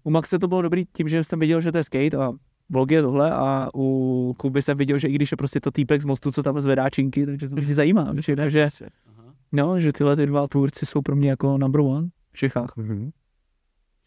u 0.03 0.09
Maxe 0.09 0.39
to 0.39 0.47
bylo 0.47 0.61
dobrý 0.61 0.86
tím, 0.93 1.09
že 1.09 1.23
jsem 1.23 1.39
viděl, 1.39 1.61
že 1.61 1.71
to 1.71 1.77
je 1.77 1.84
skate 1.84 2.17
a 2.17 2.31
vlogy 2.69 2.95
je 2.95 3.01
tohle 3.01 3.31
a 3.31 3.69
u 3.75 4.36
Kuby 4.38 4.61
jsem 4.61 4.77
viděl, 4.77 4.99
že 4.99 5.07
i 5.07 5.13
když 5.13 5.31
je 5.31 5.38
prostě 5.38 5.59
to 5.59 5.71
týpek 5.71 6.01
z 6.01 6.05
mostu, 6.05 6.31
co 6.31 6.43
tam 6.43 6.61
zvedá 6.61 6.89
činky, 6.89 7.25
takže 7.25 7.49
to 7.49 7.55
mě 7.55 7.75
zajímá, 7.75 8.13
že, 8.19 8.49
že, 8.49 8.69
no, 9.51 9.79
že 9.79 9.93
tyhle 9.93 10.15
ty 10.15 10.25
dva 10.25 10.47
tvůrci 10.47 10.86
jsou 10.86 11.01
pro 11.01 11.15
mě 11.15 11.29
jako 11.29 11.57
number 11.57 11.81
one 11.81 12.09
v 12.34 12.38
Čechách. 12.38 12.73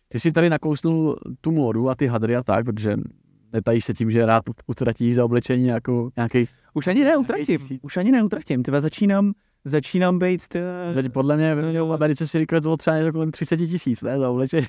Ty 0.09 0.21
jsi 0.21 0.33
tady 0.33 0.51
nakousnul 0.51 1.19
tu 1.41 1.51
módu 1.51 1.89
a 1.91 1.95
ty 1.95 2.07
hadry 2.07 2.37
a 2.37 2.43
tak, 2.43 2.65
protože 2.65 2.97
netajíš 3.53 3.85
se 3.85 3.95
tím, 3.95 4.11
že 4.11 4.27
rád 4.27 4.45
utratíš 4.67 5.15
za 5.15 5.25
oblečení 5.25 5.63
nějakou, 5.63 6.11
nějaký, 6.17 6.49
Už 6.75 6.87
ani 6.87 7.05
neutratím, 7.05 7.59
už 7.83 7.97
ani 7.97 8.13
neutratím, 8.13 8.63
tyva 8.63 8.81
začínám, 8.81 9.33
začínám 9.65 10.19
být, 10.19 10.49
ty, 10.49 10.59
že 10.95 11.09
podle 11.09 11.37
mě 11.37 11.55
v 11.55 11.93
Americe 11.93 12.27
si 12.27 12.39
říkali, 12.39 12.61
to 12.61 12.69
bylo 12.69 12.77
třeba 12.77 12.99
něco 12.99 13.13
kolem 13.13 13.31
30 13.31 13.57
tisíc, 13.57 14.03
ne, 14.03 14.19
za 14.19 14.31
oblečení. 14.31 14.67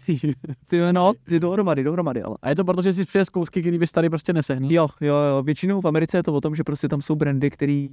ty, 0.69 0.79
no, 0.91 1.13
ty 1.23 1.39
dohromady, 1.39 1.83
dohromady, 1.83 2.21
ale. 2.21 2.35
A 2.41 2.49
je 2.49 2.55
to 2.55 2.63
proto, 2.63 2.81
že 2.81 2.93
jsi 2.93 3.05
přes 3.05 3.29
kousky, 3.29 3.61
který 3.61 3.79
bys 3.79 3.91
tady 3.91 4.09
prostě 4.09 4.33
nesehnul. 4.33 4.71
Jo, 4.71 4.87
jo, 5.01 5.15
jo, 5.15 5.43
většinou 5.43 5.81
v 5.81 5.87
Americe 5.87 6.17
je 6.17 6.23
to 6.23 6.33
o 6.33 6.41
tom, 6.41 6.55
že 6.55 6.63
prostě 6.63 6.87
tam 6.87 7.01
jsou 7.01 7.15
brandy, 7.15 7.49
který 7.49 7.89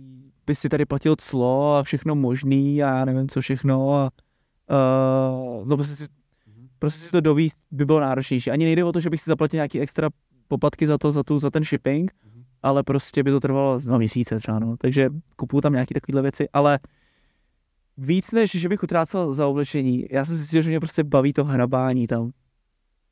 by 0.47 0.55
si 0.55 0.69
tady 0.69 0.85
platil 0.85 1.17
clo 1.19 1.77
a 1.77 1.83
všechno 1.83 2.15
možný 2.15 2.83
a 2.83 2.87
já 2.87 3.05
nevím 3.05 3.29
co 3.29 3.41
všechno 3.41 3.95
a 3.95 4.11
uh, 4.71 5.69
no 5.69 5.77
prostě 5.77 5.97
si, 5.97 6.07
prostě 6.79 7.07
si 7.07 7.13
to 7.13 7.21
dovíst 7.21 7.57
by 7.71 7.85
bylo 7.85 8.01
náročnější. 8.01 8.51
Ani 8.51 8.65
nejde 8.65 8.85
o 8.85 8.93
to, 8.93 9.01
že 9.01 9.11
bych 9.11 9.21
si 9.21 9.31
zaplatil 9.31 9.57
nějaký 9.57 9.81
extra 9.81 10.11
poplatky 10.49 10.87
za 10.87 10.99
to, 10.99 11.13
za, 11.13 11.23
tu, 11.23 11.39
za 11.39 11.51
ten 11.51 11.65
shipping, 11.65 12.13
ale 12.63 12.83
prostě 12.83 13.23
by 13.23 13.31
to 13.31 13.41
trvalo 13.41 13.81
no, 13.85 13.99
měsíce 13.99 14.39
třeba, 14.39 14.59
no. 14.59 14.77
Takže 14.77 15.11
kupuju 15.37 15.61
tam 15.61 15.73
nějaké 15.73 15.95
takovéhle 15.95 16.23
věci, 16.23 16.49
ale 16.53 16.79
víc 17.97 18.33
než, 18.33 18.51
že 18.51 18.69
bych 18.69 18.83
utrácel 18.83 19.35
za 19.35 19.47
oblečení, 19.47 20.07
já 20.11 20.25
jsem 20.25 20.39
si 20.39 20.63
že 20.63 20.69
mě 20.69 20.81
prostě 20.81 21.05
baví 21.05 21.33
to 21.33 21.45
hrabání 21.45 22.07
tam. 22.07 22.31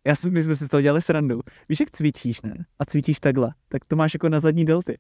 Já 0.07 0.17
jsem, 0.17 0.33
my 0.33 0.43
jsme 0.43 0.57
si 0.57 0.69
toho 0.69 0.81
dělali 0.81 1.03
srandu. 1.03 1.41
Víš, 1.69 1.81
jak 1.81 1.91
cvičíš, 1.91 2.43
ne? 2.43 2.65
A 2.79 2.85
cvičíš 2.85 3.21
takhle, 3.21 3.55
tak 3.69 3.85
to 3.85 3.97
máš 3.97 4.15
jako 4.15 4.29
na 4.29 4.41
zadní 4.41 4.65
delty. 4.65 4.99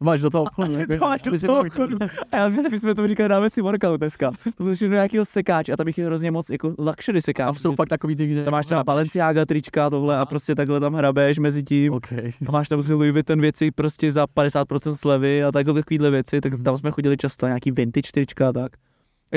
Máš 0.00 0.20
do 0.20 0.30
toho 0.30 0.44
obchodu, 0.44 0.72
ne? 0.76 0.86
To 0.86 0.96
máš 0.96 1.22
do 1.22 1.40
toho 1.40 1.54
to- 1.62 1.66
obchodu. 1.66 1.96
A 2.32 2.36
já 2.36 2.48
myslím, 2.48 2.70
my 2.70 2.80
jsme 2.80 2.94
to 2.94 3.08
říkali, 3.08 3.28
dáme 3.28 3.50
si 3.50 3.62
workout 3.62 4.00
dneska. 4.00 4.30
To 4.56 4.64
musíš 4.64 4.88
do 4.88 4.94
nějakého 4.94 5.24
sekáče 5.24 5.72
a 5.72 5.76
tam 5.76 5.86
jich 5.86 5.98
je 5.98 6.06
hrozně 6.06 6.30
moc 6.30 6.50
jako 6.50 6.74
luxury 6.78 7.22
sekáč. 7.22 7.46
Tam 7.46 7.54
jsou 7.54 7.74
fakt 7.74 7.88
takový 7.88 8.16
ty, 8.16 8.26
kde... 8.26 8.44
tam 8.44 8.52
máš 8.52 8.66
třeba 8.66 8.84
Balenciaga 8.84 9.46
trička 9.46 9.90
tohle 9.90 10.18
a 10.18 10.26
prostě 10.26 10.54
takhle 10.54 10.80
tam 10.80 10.94
hrabeš 10.94 11.38
mezi 11.38 11.62
tím. 11.62 11.92
OK. 11.92 12.12
A 12.46 12.52
máš 12.52 12.68
tam 12.68 12.82
si 12.82 12.92
Louis 12.94 13.12
Vuitton 13.12 13.40
věci 13.40 13.70
prostě 13.70 14.12
za 14.12 14.24
50% 14.24 14.94
slevy 14.94 15.44
a 15.44 15.52
takhle 15.52 15.74
takovýhle 15.74 16.10
věci, 16.10 16.40
tak 16.40 16.52
tam 16.64 16.78
jsme 16.78 16.90
chodili 16.90 17.16
často 17.16 17.46
nějaký 17.46 17.70
vintage 17.70 18.08
trička 18.12 18.48
a 18.48 18.52
tak. 18.52 18.72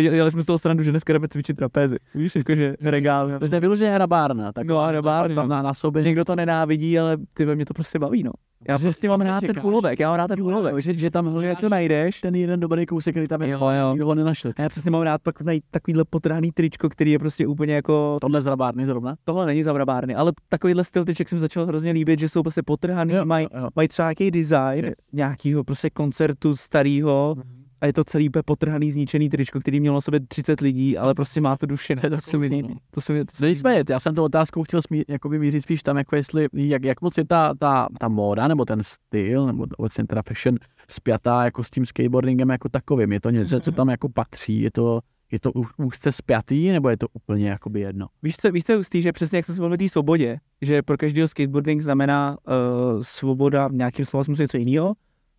Dělali 0.01 0.31
jsme 0.31 0.41
z 0.41 0.45
toho 0.45 0.59
srandu, 0.59 0.83
že 0.83 0.91
dneska 0.91 1.13
jdeme 1.13 1.27
cvičit 1.27 1.57
trapézy. 1.57 1.95
Víš, 2.15 2.35
jakože 2.35 2.75
regál. 2.81 3.39
To 3.39 3.55
je 3.55 3.59
vyloženě 3.59 3.91
hrabárna. 3.91 4.51
Tak 4.51 4.67
No 4.67 4.79
a 4.79 4.87
hrabárna. 4.87 5.35
Tam 5.35 5.49
na, 5.49 5.61
na 5.61 5.73
sobě. 5.73 6.03
Někdo 6.03 6.25
to 6.25 6.35
nenávidí, 6.35 6.99
ale 6.99 7.17
ty 7.33 7.45
ve 7.45 7.55
mě 7.55 7.65
to 7.65 7.73
prostě 7.73 7.99
baví, 7.99 8.23
no. 8.23 8.31
Já 8.67 8.77
Že- 8.77 8.85
prostě 8.85 9.09
mám 9.09 9.21
rád 9.21 9.41
ten 9.41 9.59
úlovek, 9.63 9.99
já 9.99 10.09
mám 10.09 10.17
rád 10.17 10.27
ten 10.27 10.41
úlovek. 10.41 10.77
Že, 10.77 10.93
že 10.93 11.11
tam 11.11 11.25
Že 11.25 11.31
hledáš 11.31 11.61
to 11.61 11.69
najdeš, 11.69 12.21
ten 12.21 12.35
jeden 12.35 12.59
dobrý 12.59 12.85
kousek, 12.85 13.13
který 13.15 13.27
tam 13.27 13.41
je. 13.41 13.49
Jo, 13.49 13.59
jo. 13.69 13.89
Nikdo 13.91 14.05
ho 14.05 14.15
nenašel. 14.15 14.51
A 14.57 14.61
já 14.61 14.69
přesně 14.69 14.91
mám 14.91 15.01
rád 15.01 15.21
pak 15.21 15.41
najít 15.41 15.63
takovýhle 15.71 16.03
potrhaný 16.09 16.51
tričko, 16.51 16.89
který 16.89 17.11
je 17.11 17.19
prostě 17.19 17.47
úplně 17.47 17.73
jako, 17.75 18.17
Tohle 18.21 18.41
z 18.41 18.45
hrabárny 18.45 18.85
zrovna. 18.85 19.15
tohle 19.23 19.45
není 19.45 19.63
za 19.63 19.73
brabárny, 19.73 20.15
ale 20.15 20.31
takovýhle 20.49 20.83
styl 20.83 21.05
triček 21.05 21.29
jsem 21.29 21.39
začal 21.39 21.65
hrozně 21.65 21.91
líbit, 21.91 22.19
že 22.19 22.29
jsou 22.29 22.41
prostě 22.41 22.61
potrhaný, 22.65 23.13
mají, 23.23 23.47
jo. 23.55 23.67
mají 23.75 23.87
třeba 23.87 24.07
nějaký 24.07 24.31
design 24.31 24.85
Yes. 24.85 24.93
nějakého 25.13 25.63
prostě 25.63 25.89
koncertu 25.89 26.55
starého 26.55 27.35
a 27.81 27.85
je 27.85 27.93
to 27.93 28.03
celý 28.03 28.29
úplně 28.29 28.43
potrhaný, 28.43 28.91
zničený 28.91 29.29
tričko, 29.29 29.59
který 29.59 29.79
mělo 29.79 29.97
na 29.97 30.01
sobě 30.01 30.19
30 30.27 30.61
lidí, 30.61 30.97
ale 30.97 31.13
prostě 31.13 31.41
má 31.41 31.57
to 31.57 31.65
duše, 31.65 31.95
ne? 31.95 32.01
Je 32.03 32.09
to 32.09 32.17
se 32.17 32.37
mi 32.37 32.61
no. 32.61 32.69
To 32.91 33.01
se 33.01 33.13
mi, 33.13 33.25
to 33.25 33.31
No 33.41 33.47
nicméně, 33.47 33.83
já 33.89 33.99
jsem 33.99 34.15
to 34.15 34.23
otázkou 34.23 34.63
chtěl 34.63 34.81
smí, 34.81 35.03
jakoby 35.07 35.39
mířit 35.39 35.61
spíš 35.61 35.83
tam, 35.83 35.97
jako 35.97 36.15
jestli, 36.15 36.47
jak, 36.53 36.83
jak 36.83 37.01
moc 37.01 37.17
je 37.17 37.25
ta, 37.25 37.53
ta, 37.59 37.87
ta 37.99 38.07
móda, 38.07 38.47
nebo 38.47 38.65
ten 38.65 38.81
styl, 38.83 39.47
nebo 39.47 39.65
obecně 39.77 40.07
teda 40.07 40.21
fashion 40.27 40.57
spjatá 40.89 41.43
jako 41.43 41.63
s 41.63 41.69
tím 41.69 41.85
skateboardingem 41.85 42.49
jako 42.49 42.69
takovým. 42.69 43.11
Je 43.11 43.19
to 43.19 43.29
něco, 43.29 43.59
co 43.59 43.71
tam 43.71 43.89
jako 43.89 44.09
patří, 44.09 44.61
je 44.61 44.71
to, 44.71 44.99
je 45.31 45.39
to 45.39 45.51
úzce 45.77 46.11
spjatý, 46.11 46.71
nebo 46.71 46.89
je 46.89 46.97
to 46.97 47.07
úplně 47.13 47.49
jakoby 47.49 47.79
jedno? 47.79 48.07
Víš 48.23 48.37
co, 48.37 48.51
víš 48.51 48.63
co 48.63 48.77
hustý, 48.77 49.01
že 49.01 49.11
přesně 49.11 49.37
jak 49.37 49.45
jsem 49.45 49.55
se 49.55 49.61
mluvil 49.61 49.73
o 49.73 49.77
té 49.77 49.89
svobodě, 49.89 50.37
že 50.61 50.81
pro 50.81 50.97
každého 50.97 51.27
skateboarding 51.27 51.81
znamená 51.81 52.37
uh, 52.47 53.01
svoboda 53.01 53.67
v 53.67 53.73
nějakým 53.73 54.05
slova 54.05 54.23
smyslu 54.23 54.43
něco 54.43 54.57
jiného, 54.57 54.93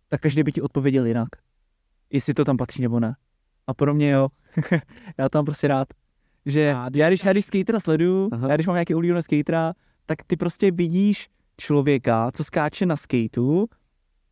tak 0.09 0.21
každý 0.21 0.43
by 0.43 0.51
ti 0.51 0.61
odpověděl 0.61 1.05
jinak. 1.05 1.27
Jestli 2.13 2.33
to 2.33 2.45
tam 2.45 2.57
patří 2.57 2.81
nebo 2.81 2.99
ne. 2.99 3.15
A 3.67 3.73
pro 3.73 3.93
mě 3.93 4.09
jo. 4.11 4.27
já 5.17 5.29
tam 5.29 5.45
prostě 5.45 5.67
rád. 5.67 5.87
Že 6.45 6.59
Já 6.59 6.89
když- 6.89 6.99
já 6.99 7.07
když, 7.09 7.23
já 7.23 7.31
když 7.31 7.45
skatera 7.45 7.79
sleduju, 7.79 8.29
Aha. 8.31 8.47
já 8.49 8.55
když 8.55 8.67
mám 8.67 8.75
nějaký 8.75 8.95
oblíbený 8.95 9.21
skatera, 9.23 9.73
tak 10.05 10.17
ty 10.27 10.37
prostě 10.37 10.71
vidíš 10.71 11.27
člověka, 11.57 12.31
co 12.31 12.43
skáče 12.43 12.85
na 12.85 12.95
skateu 12.95 13.65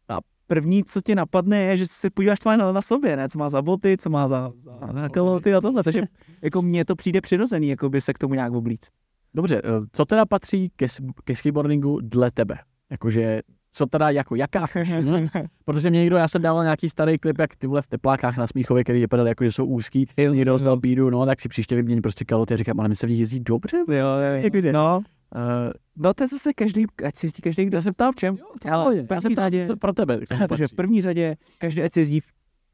a 0.09 0.17
první, 0.47 0.83
co 0.83 1.01
ti 1.01 1.15
napadne, 1.15 1.61
je, 1.63 1.77
že 1.77 1.87
se 1.87 2.09
podíváš, 2.09 2.37
má 2.45 2.55
na, 2.55 2.71
na 2.71 2.81
sobě, 2.81 3.17
ne? 3.17 3.29
Co 3.29 3.39
má 3.39 3.49
za 3.49 3.61
boty, 3.61 3.97
co 3.97 4.09
má 4.09 4.27
za, 4.27 4.51
za, 4.55 4.79
za 5.01 5.09
kaloty 5.09 5.53
a 5.53 5.61
tohle. 5.61 5.83
Takže 5.83 6.01
jako 6.41 6.61
mně 6.61 6.85
to 6.85 6.95
přijde 6.95 7.21
přirozený, 7.21 7.67
jako 7.69 7.89
by 7.89 8.01
se 8.01 8.13
k 8.13 8.17
tomu 8.17 8.33
nějak 8.33 8.53
oblíc. 8.53 8.87
Dobře, 9.33 9.57
eh, 9.63 9.69
co 9.91 10.05
teda 10.05 10.25
patří 10.25 10.69
ke, 10.75 10.87
ke 11.23 11.35
skateboardingu 11.35 11.99
dle 12.01 12.31
tebe? 12.31 12.57
Jakože, 12.89 13.41
co 13.71 13.85
teda, 13.85 14.09
jako, 14.09 14.35
jaká? 14.35 14.65
Protože 15.65 15.89
mě 15.89 15.99
někdo, 15.99 16.17
já 16.17 16.27
jsem 16.27 16.41
dával 16.41 16.63
nějaký 16.63 16.89
starý 16.89 17.17
klip, 17.17 17.39
jak 17.39 17.55
ty 17.55 17.67
vole 17.67 17.81
v 17.81 17.87
teplákách 17.87 18.37
na 18.37 18.47
Smíchově, 18.47 18.83
který 18.83 18.99
vypadal 18.99 19.27
jako, 19.27 19.43
že 19.43 19.51
jsou 19.51 19.65
úzký, 19.65 20.07
někdo 20.17 20.51
dostal 20.51 20.77
bídu, 20.77 21.09
no, 21.09 21.25
tak 21.25 21.41
si 21.41 21.49
příště 21.49 21.75
vymění 21.75 22.01
prostě 22.01 22.25
kaloty 22.25 22.53
a 22.53 22.57
říkám, 22.57 22.79
ale 22.79 22.89
mi 22.89 22.95
se 22.95 23.07
v 23.07 23.09
nich 23.09 23.19
jezdí 23.19 23.39
dobře. 23.39 23.77
Jo, 23.77 24.07
jo, 24.43 24.49
jde? 24.53 24.73
no, 24.73 25.01
Uh, 25.35 25.71
no 25.95 26.13
to 26.13 26.23
je 26.23 26.27
zase 26.27 26.53
každý, 26.53 26.85
ať 27.05 27.15
si 27.17 27.25
jezdí 27.25 27.41
každý, 27.41 27.65
kdo 27.65 27.77
já 27.77 27.81
se 27.81 27.91
ptám, 27.91 28.11
v 28.11 28.15
čem? 28.15 28.37
Ale 28.71 28.95
v 28.95 28.97
já 28.97 29.21
se 29.21 29.21
první 29.21 29.35
ptám, 29.35 29.43
řadě, 29.45 29.67
co 29.67 29.77
pro 29.77 29.93
tebe. 29.93 30.19
protože 30.47 30.67
v 30.67 30.73
první 30.73 31.01
řadě 31.01 31.35
každý 31.57 31.83
ať 31.83 31.93
si 31.93 31.99
jezdí 31.99 32.19
v 32.19 32.25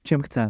čem 0.03 0.21
chce. 0.21 0.49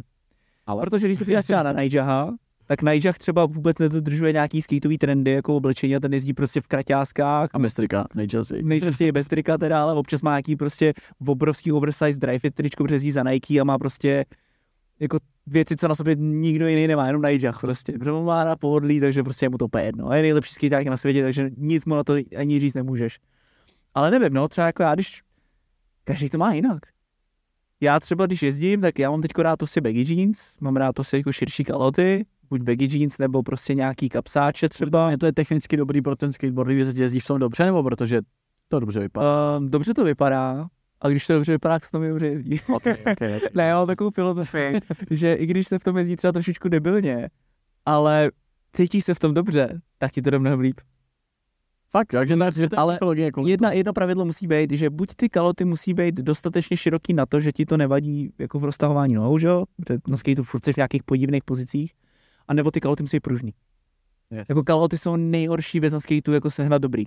Ale- 0.66 0.82
Protože 0.82 1.08
když 1.08 1.20
se 1.20 1.26
podíváš 1.26 1.46
třeba 1.46 1.64
na 1.64 1.72
Nijaha, 1.72 2.34
tak 2.68 2.82
Nijah 2.82 3.18
třeba 3.18 3.46
vůbec 3.46 3.80
nedodržuje 3.80 4.34
nějaký 4.34 4.62
skateový 4.62 4.98
trendy 4.98 5.32
jako 5.32 5.56
oblečení 5.56 5.96
a 5.96 6.00
ten 6.00 6.14
jezdí 6.14 6.34
prostě 6.34 6.62
v 6.62 6.68
kraťáskách. 6.68 7.50
A 7.54 7.58
mestrika, 7.58 8.08
nejčastěji. 8.16 8.64
Nejčastěji 8.64 9.12
bez 9.12 9.28
trika 9.28 9.58
teda, 9.58 9.84
ale 9.84 9.94
občas 9.94 10.22
má 10.22 10.32
nějaký 10.32 10.56
prostě 10.56 10.94
obrovský 11.28 11.72
oversize 11.72 12.20
dry 12.20 12.40
fit 12.40 12.56
tričko, 12.56 12.84
protože 12.84 13.12
za 13.12 13.24
Nike 13.24 13.60
a 13.60 13.64
má 13.64 13.78
prostě 13.78 14.26
jako 15.00 15.18
věci, 15.48 15.76
co 15.76 15.88
na 15.88 15.96
sobě 15.96 16.16
nikdo 16.16 16.68
jiný 16.68 16.88
nemá, 16.88 17.08
jenom 17.08 17.22
Nijah 17.22 17.60
prostě. 17.62 17.94
Protože 17.94 18.12
on 18.12 18.26
má 18.26 18.44
na 18.44 18.56
pohodlí, 18.56 19.00
takže 19.00 19.24
prostě 19.24 19.46
je 19.46 19.50
mu 19.50 19.58
to 19.58 19.68
jedno. 19.78 20.10
A 20.10 20.16
je 20.16 20.22
nejlepší 20.22 20.54
skateák 20.54 20.88
na 20.88 20.98
světě, 20.98 21.24
takže 21.24 21.50
nic 21.58 21.86
mu 21.86 21.96
na 21.96 22.04
to 22.04 22.16
ani 22.38 22.60
říct 22.60 22.74
nemůžeš. 22.74 23.20
Ale 23.94 24.12
nevím, 24.12 24.34
no, 24.34 24.48
třeba 24.48 24.68
jako 24.68 24.84
já, 24.84 24.96
když 24.96 25.22
každý 26.04 26.30
to 26.30 26.38
má 26.38 26.54
jinak. 26.54 26.80
Já 27.82 28.00
třeba, 28.00 28.26
když 28.26 28.42
jezdím, 28.42 28.82
tak 28.82 29.00
já 29.00 29.12
mám 29.12 29.22
teď 29.22 29.32
rád 29.38 29.58
prostě 29.58 29.82
baggy 29.82 30.14
jeans, 30.14 30.58
mám 30.60 30.76
rád 30.76 30.94
prostě 30.94 31.18
jako 31.18 31.32
širší 31.32 31.64
kaloty, 31.64 32.26
buď 32.50 32.62
baggy 32.62 32.98
jeans, 32.98 33.18
nebo 33.18 33.44
prostě 33.44 33.74
nějaký 33.74 34.10
kapsáče 34.10 34.70
třeba. 34.70 35.12
Je 35.12 35.18
to 35.18 35.26
je 35.26 35.34
technicky 35.34 35.78
dobrý 35.78 36.02
pro 36.02 36.16
ten 36.16 36.34
skateboard, 36.34 36.70
když 36.70 36.88
jezdíš 36.96 37.24
v 37.24 37.28
tom 37.28 37.40
dobře, 37.40 37.66
nebo 37.66 37.84
protože 37.84 38.22
to 38.68 38.80
dobře 38.80 39.00
vypadá? 39.00 39.58
Um, 39.58 39.68
dobře 39.68 39.94
to 39.94 40.04
vypadá, 40.04 40.68
a 41.02 41.10
když 41.10 41.28
to 41.28 41.34
dobře 41.34 41.52
vypadá, 41.52 41.76
tak 41.76 41.86
se 41.86 41.92
to 41.92 42.00
mi 42.00 42.10
dobře 42.10 42.28
jezdí. 42.28 42.60
Okay, 42.76 42.94
okay, 42.94 43.14
okay. 43.14 43.40
ne, 43.54 43.64
já 43.64 43.78
mám 43.78 43.88
takovou 43.88 44.10
filozofii, 44.10 44.80
že 45.12 45.34
i 45.34 45.46
když 45.46 45.68
se 45.68 45.80
v 45.80 45.84
tom 45.84 45.98
jezdí 45.98 46.16
třeba 46.16 46.32
trošičku 46.32 46.70
debilně, 46.70 47.30
ale 47.86 48.32
cítíš 48.74 49.06
se 49.06 49.14
v 49.14 49.20
tom 49.20 49.34
dobře, 49.34 49.82
tak 49.98 50.12
ti 50.12 50.22
to 50.22 50.30
jde 50.30 50.40
mnohem 50.40 50.60
líp. 50.60 50.82
Fakt, 51.92 52.08
takže 52.08 52.36
ne, 52.36 52.50
že 52.56 52.68
Ale 52.78 53.00
jako 53.14 53.48
Jedna, 53.48 53.72
jedno 53.72 53.94
pravidlo 53.94 54.26
musí 54.26 54.48
být, 54.48 54.72
že 54.72 54.90
buď 54.90 55.10
ty 55.16 55.30
kaloty 55.30 55.66
musí 55.66 55.94
být 55.94 56.16
dostatečně 56.16 56.78
široký 56.78 57.14
na 57.14 57.26
to, 57.26 57.40
že 57.40 57.52
ti 57.52 57.66
to 57.66 57.78
nevadí 57.78 58.34
jako 58.40 58.60
v 58.60 58.64
roztahování 58.64 59.14
nohou, 59.14 59.38
že 59.38 59.48
jo? 59.48 59.64
Na 60.08 60.18
skateu 60.18 60.44
furt 60.44 60.68
v 60.68 60.78
nějakých 60.78 61.04
podivných 61.04 61.44
pozicích, 61.44 61.94
anebo 62.48 62.72
ty 62.72 62.80
kaloty 62.80 63.04
musí 63.04 63.20
pružný. 63.20 63.54
Yes. 64.32 64.46
Jako 64.50 64.64
kaloty 64.64 64.98
jsou 64.98 65.16
nejhorší 65.16 65.80
věc 65.80 65.94
na 65.94 66.00
skateu, 66.00 66.32
jako 66.32 66.52
sehnat 66.52 66.82
dobrý. 66.82 67.04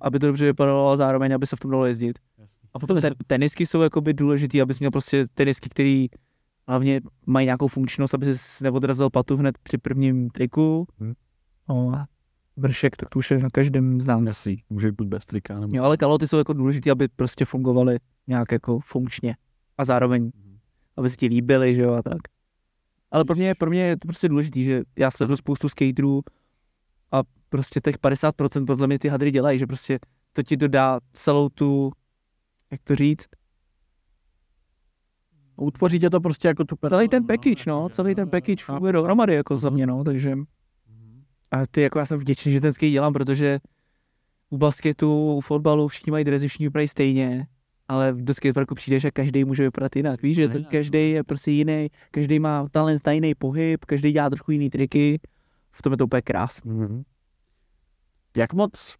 Aby 0.00 0.18
to 0.18 0.26
dobře 0.26 0.44
vypadalo 0.44 0.90
a 0.90 0.96
zároveň, 0.96 1.34
aby 1.34 1.46
se 1.46 1.56
v 1.56 1.60
tom 1.60 1.70
dalo 1.70 1.86
jezdit. 1.86 2.18
A 2.74 2.78
potom 2.78 3.00
ten, 3.00 3.14
tenisky 3.26 3.66
jsou 3.66 3.80
jakoby 3.80 4.14
důležitý, 4.14 4.62
abys 4.62 4.78
měl 4.78 4.90
prostě 4.90 5.26
tenisky, 5.34 5.68
který 5.68 6.06
hlavně 6.68 7.00
mají 7.26 7.44
nějakou 7.44 7.68
funkčnost, 7.68 8.14
aby 8.14 8.38
si 8.38 8.64
neodrazil 8.64 9.10
patu 9.10 9.36
hned 9.36 9.58
při 9.58 9.78
prvním 9.78 10.30
triku. 10.30 10.86
Hmm. 10.98 11.12
No, 11.68 11.92
a 11.94 12.06
vršek, 12.56 12.96
tak 12.96 13.08
to 13.08 13.18
už 13.18 13.30
je 13.30 13.38
na 13.38 13.48
každém 13.52 14.00
z 14.00 14.04
nás. 14.06 14.22
Jasný, 14.26 14.62
může 14.70 14.92
být 14.92 15.08
bez 15.08 15.26
trika. 15.26 15.60
Nebo... 15.60 15.76
Jo, 15.76 15.84
ale 15.84 15.96
kaloty 15.96 16.28
jsou 16.28 16.36
jako 16.38 16.52
důležité, 16.52 16.90
aby 16.90 17.08
prostě 17.08 17.44
fungovaly 17.44 17.98
nějak 18.26 18.52
jako 18.52 18.78
funkčně. 18.80 19.36
A 19.78 19.84
zároveň, 19.84 20.22
Mhm. 20.24 20.58
aby 20.96 21.10
se 21.10 21.16
ti 21.16 21.26
líbily, 21.26 21.74
že 21.74 21.82
jo, 21.82 21.92
a 21.92 22.02
tak. 22.02 22.18
Ale 23.10 23.24
pro 23.24 23.36
mě, 23.36 23.54
pro 23.54 23.70
mě 23.70 23.82
je 23.82 23.96
to 23.96 24.08
prostě 24.08 24.28
důležité, 24.28 24.60
že 24.60 24.82
já 24.98 25.10
sleduju 25.10 25.36
spoustu 25.36 25.68
skaterů 25.68 26.22
a 27.12 27.22
prostě 27.48 27.80
těch 27.80 27.98
50% 27.98 28.66
podle 28.66 28.86
mě 28.86 28.98
ty 28.98 29.08
hadry 29.08 29.30
dělají, 29.30 29.58
že 29.58 29.66
prostě 29.66 29.98
to 30.32 30.42
ti 30.42 30.56
dodá 30.56 31.00
celou 31.12 31.48
tu, 31.48 31.92
jak 32.70 32.80
to 32.84 32.96
říct, 32.96 33.26
Utvoří 35.56 35.98
tě 35.98 36.10
to 36.10 36.20
prostě 36.20 36.48
jako 36.48 36.64
tu 36.64 36.76
celý 36.88 37.08
ten 37.08 37.26
personu, 37.26 37.38
package, 37.52 37.70
no, 37.70 37.88
celý 37.88 38.14
ten 38.14 38.30
package 38.30 38.64
chápu. 38.64 38.72
funguje 38.76 38.92
dohromady 38.92 39.34
jako 39.34 39.58
za 39.58 39.70
mě, 39.70 39.86
no, 39.86 40.04
takže 40.04 40.34
Mhm. 40.36 41.24
a 41.50 41.66
ty 41.70 41.80
jako 41.80 41.98
já 41.98 42.06
jsem 42.06 42.18
vděčný, 42.18 42.52
že 42.52 42.60
ten 42.60 42.72
skate 42.72 42.90
dělám, 42.90 43.12
protože 43.12 43.58
u 44.50 44.58
basketu, 44.58 45.34
u 45.34 45.40
fotbalu 45.40 45.88
všichni 45.88 46.10
mají 46.10 46.24
dresy, 46.24 46.48
všichni 46.48 46.66
vypadají 46.66 46.88
stejně, 46.88 47.46
ale 47.88 48.12
do 48.16 48.34
skateparku 48.34 48.74
přijdeš 48.74 49.04
a 49.04 49.10
každý 49.10 49.44
může 49.44 49.62
vypadat 49.62 49.96
jinak. 49.96 50.22
Víš, 50.22 50.36
že 50.36 50.48
to, 50.48 50.58
každý 50.70 51.10
je 51.10 51.24
prostě 51.24 51.50
jiný, 51.50 51.88
každý 52.10 52.38
má 52.38 52.68
talent 52.68 53.06
na 53.06 53.12
jiný 53.12 53.34
pohyb, 53.34 53.84
každý 53.84 54.12
dělá 54.12 54.30
trochu 54.30 54.52
jiný 54.52 54.70
triky. 54.70 55.20
V 55.70 55.82
tom 55.82 55.92
je 55.92 55.96
to 55.96 56.04
úplně 56.04 56.22
krásné. 56.22 56.72
Mhm. 56.72 57.02
Jak 58.36 58.52
moc, 58.52 58.94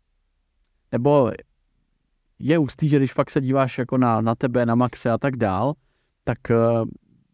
nebo 0.93 1.30
je 2.39 2.59
ústý, 2.59 2.89
že 2.89 2.97
když 2.97 3.12
fakt 3.12 3.30
se 3.30 3.41
díváš 3.41 3.78
jako 3.78 3.99
na, 3.99 4.20
na 4.20 4.34
tebe, 4.34 4.66
na 4.66 4.74
Maxe 4.74 5.11
a 5.11 5.18
tak 5.18 5.37
dál, 5.37 5.74
tak 6.24 6.51
eh, 6.51 6.57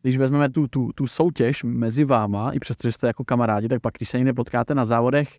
když 0.02 0.16
vezmeme 0.16 0.50
tu, 0.50 0.68
tu, 0.68 0.90
tu 0.94 1.06
soutěž 1.06 1.62
mezi 1.62 2.04
váma, 2.04 2.52
i 2.52 2.58
přesto, 2.58 2.88
že 2.88 2.92
jste 2.92 3.06
jako 3.06 3.24
kamarádi, 3.24 3.68
tak 3.68 3.80
pak 3.80 3.94
když 3.96 4.08
se 4.08 4.18
někde 4.18 4.32
potkáte 4.32 4.74
na 4.74 4.84
závodech, 4.84 5.38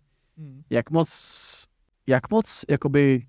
jak 0.70 0.90
moc, 0.90 1.10
jak 2.06 2.30
moc, 2.30 2.64
jakoby, 2.68 3.26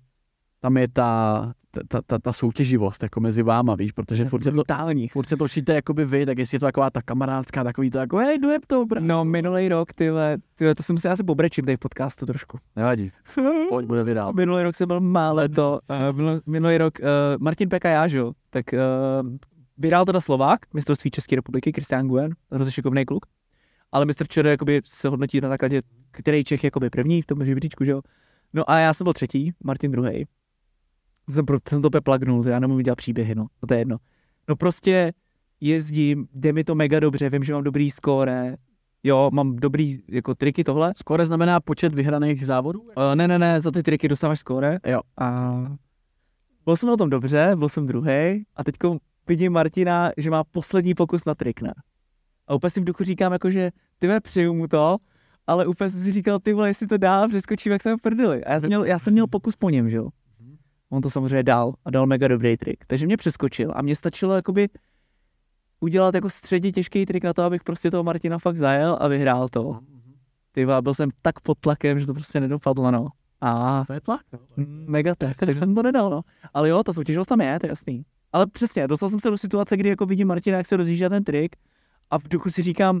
tam 0.60 0.76
je 0.76 0.88
ta, 0.88 1.52
ta, 1.88 2.02
ta, 2.06 2.18
ta 2.18 2.32
soutěživost 2.32 3.02
jako 3.02 3.20
mezi 3.20 3.42
váma, 3.42 3.74
víš, 3.74 3.92
protože 3.92 4.24
furt 4.24 4.44
se, 4.44 4.52
to, 4.52 4.62
furt 5.10 5.28
se 5.28 5.36
točíte 5.36 5.74
jakoby 5.74 6.04
vy, 6.04 6.26
tak 6.26 6.38
jestli 6.38 6.54
je 6.54 6.60
to 6.60 6.66
taková 6.66 6.90
ta 6.90 7.02
kamarádská, 7.02 7.64
takový 7.64 7.90
to 7.90 7.98
jako, 7.98 8.16
hej, 8.16 8.38
dojeb 8.38 8.66
to, 8.66 8.86
bra. 8.86 9.00
No, 9.04 9.24
minulý 9.24 9.68
rok, 9.68 9.92
tyhle, 9.92 10.38
tyhle, 10.54 10.74
to 10.74 10.82
jsem 10.82 10.98
si 10.98 11.08
asi 11.08 11.24
pobrečím 11.24 11.64
tady 11.64 11.76
v 11.76 11.80
podcastu 11.80 12.26
trošku. 12.26 12.58
Nevadí, 12.76 13.12
pojď, 13.68 13.86
bude 13.86 14.04
vydál. 14.04 14.32
Minulý 14.36 14.62
rok 14.62 14.74
jsem 14.74 14.88
byl 14.88 15.00
mále 15.00 15.48
to, 15.48 15.78
uh, 16.12 16.38
minulý, 16.46 16.78
rok, 16.78 16.98
uh, 17.00 17.06
Martin 17.40 17.68
Peka 17.68 17.88
já, 17.88 18.08
že 18.08 18.18
jo, 18.18 18.32
tak 18.50 18.66
uh, 18.72 19.34
vydal 19.78 20.04
teda 20.04 20.20
Slovák, 20.20 20.60
mistrovství 20.74 21.10
České 21.10 21.36
republiky, 21.36 21.72
Kristián 21.72 22.08
Guen, 22.08 22.30
hrozně 22.52 22.72
šikovný 22.72 23.04
kluk, 23.04 23.26
ale 23.92 24.06
mistr 24.06 24.26
ČR 24.28 24.46
jakoby 24.46 24.80
se 24.84 25.08
hodnotí 25.08 25.40
na 25.40 25.48
základě, 25.48 25.82
který 26.10 26.44
Čech 26.44 26.64
je 26.64 26.66
jakoby 26.66 26.90
první 26.90 27.22
v 27.22 27.26
tom 27.26 27.44
žebříčku, 27.44 27.84
že 27.84 27.90
jo. 27.90 28.00
No 28.52 28.70
a 28.70 28.78
já 28.78 28.94
jsem 28.94 29.04
byl 29.04 29.12
třetí, 29.12 29.52
Martin 29.64 29.90
druhý. 29.90 30.26
Jsem, 31.30 31.46
pro, 31.46 31.58
jsem 31.68 31.82
to 31.82 31.88
úplně 31.88 32.00
plagnul, 32.00 32.48
já 32.48 32.60
nemůžu 32.60 32.80
dělat 32.80 32.96
příběhy, 32.96 33.34
no, 33.34 33.46
to 33.68 33.74
je 33.74 33.80
jedno. 33.80 33.96
No 34.48 34.56
prostě 34.56 35.12
jezdím, 35.60 36.28
jde 36.34 36.52
mi 36.52 36.64
to 36.64 36.74
mega 36.74 37.00
dobře, 37.00 37.30
vím, 37.30 37.44
že 37.44 37.52
mám 37.52 37.64
dobrý 37.64 37.90
skóre, 37.90 38.56
jo, 39.02 39.30
mám 39.32 39.56
dobrý 39.56 39.98
jako 40.08 40.34
triky 40.34 40.64
tohle, 40.64 40.92
Skore 40.96 41.26
znamená 41.26 41.60
počet 41.60 41.92
vyhraných 41.92 42.46
závodů? 42.46 42.80
Uh, 42.80 42.90
ne, 43.14 43.28
ne, 43.28 43.38
ne, 43.38 43.60
za 43.60 43.70
ty 43.70 43.82
triky 43.82 44.08
dostáváš 44.08 44.38
skóre. 44.38 44.78
Jo. 44.86 45.00
A 45.20 45.56
byl 46.64 46.76
jsem 46.76 46.88
na 46.88 46.96
tom 46.96 47.10
dobře, 47.10 47.52
byl 47.56 47.68
jsem 47.68 47.86
druhý 47.86 48.44
a 48.56 48.64
teď 48.64 48.74
vidím 49.28 49.52
Martina, 49.52 50.10
že 50.16 50.30
má 50.30 50.44
poslední 50.44 50.94
pokus 50.94 51.24
na 51.24 51.34
trik, 51.34 51.62
ne? 51.62 51.74
A 52.46 52.54
úplně 52.54 52.70
si 52.70 52.80
v 52.80 52.84
duchu 52.84 53.04
říkám, 53.04 53.32
jako, 53.32 53.50
že 53.50 53.70
ty 53.98 54.06
ve 54.06 54.20
přeju 54.20 54.54
mu 54.54 54.68
to, 54.68 54.96
ale 55.46 55.66
úplně 55.66 55.90
jsem 55.90 56.00
si 56.00 56.12
říkal, 56.12 56.38
ty 56.38 56.52
vole, 56.52 56.68
jestli 56.68 56.86
to 56.86 56.96
dá, 56.96 57.28
přeskočím, 57.28 57.72
jak 57.72 57.82
jsem 57.82 57.98
v 57.98 58.00
prdeli. 58.00 58.44
A 58.44 58.52
já 58.52 58.60
jsem, 58.60 58.68
měl, 58.68 58.84
já 58.84 58.98
jsem 58.98 59.12
měl 59.12 59.26
pokus 59.26 59.56
po 59.56 59.70
něm, 59.70 59.90
že 59.90 59.96
jo. 59.96 60.08
On 60.90 61.02
to 61.02 61.10
samozřejmě 61.10 61.42
dal 61.42 61.74
a 61.84 61.90
dal 61.90 62.06
mega 62.06 62.28
dobrý 62.28 62.56
trik. 62.56 62.84
Takže 62.86 63.06
mě 63.06 63.16
přeskočil 63.16 63.72
a 63.76 63.82
mě 63.82 63.96
stačilo 63.96 64.34
jakoby 64.34 64.68
udělat 65.80 66.14
jako 66.14 66.30
středně 66.30 66.72
těžký 66.72 67.06
trik 67.06 67.24
na 67.24 67.32
to, 67.32 67.42
abych 67.42 67.64
prostě 67.64 67.90
toho 67.90 68.04
Martina 68.04 68.38
fakt 68.38 68.56
zajel 68.56 68.98
a 69.00 69.08
vyhrál 69.08 69.48
to. 69.48 69.80
Ty 70.52 70.66
byl 70.80 70.94
jsem 70.94 71.10
tak 71.22 71.40
pod 71.40 71.58
tlakem, 71.58 72.00
že 72.00 72.06
to 72.06 72.14
prostě 72.14 72.40
nedopadlo, 72.40 72.90
no. 72.90 73.08
A 73.40 73.84
To 73.86 73.92
je 73.92 74.00
tlak. 74.00 74.20
no. 74.32 74.38
Mega 74.86 75.14
tak, 75.14 75.36
takže 75.36 75.60
jsem 75.60 75.74
to 75.74 75.82
nedal, 75.82 76.10
no. 76.10 76.22
Ale 76.54 76.68
jo, 76.68 76.82
ta 76.82 76.92
soutěživost 76.92 77.28
tam 77.28 77.40
je, 77.40 77.58
to 77.60 77.66
je 77.66 77.70
jasný. 77.70 78.02
Ale 78.32 78.46
přesně, 78.46 78.88
dostal 78.88 79.10
jsem 79.10 79.20
se 79.20 79.30
do 79.30 79.38
situace, 79.38 79.76
kdy 79.76 79.88
jako 79.88 80.06
vidím 80.06 80.28
Martina, 80.28 80.56
jak 80.56 80.66
se 80.66 80.76
rozjíždí 80.76 81.08
ten 81.08 81.24
trik 81.24 81.56
a 82.10 82.18
v 82.18 82.28
duchu 82.28 82.50
si 82.50 82.62
říkám, 82.62 83.00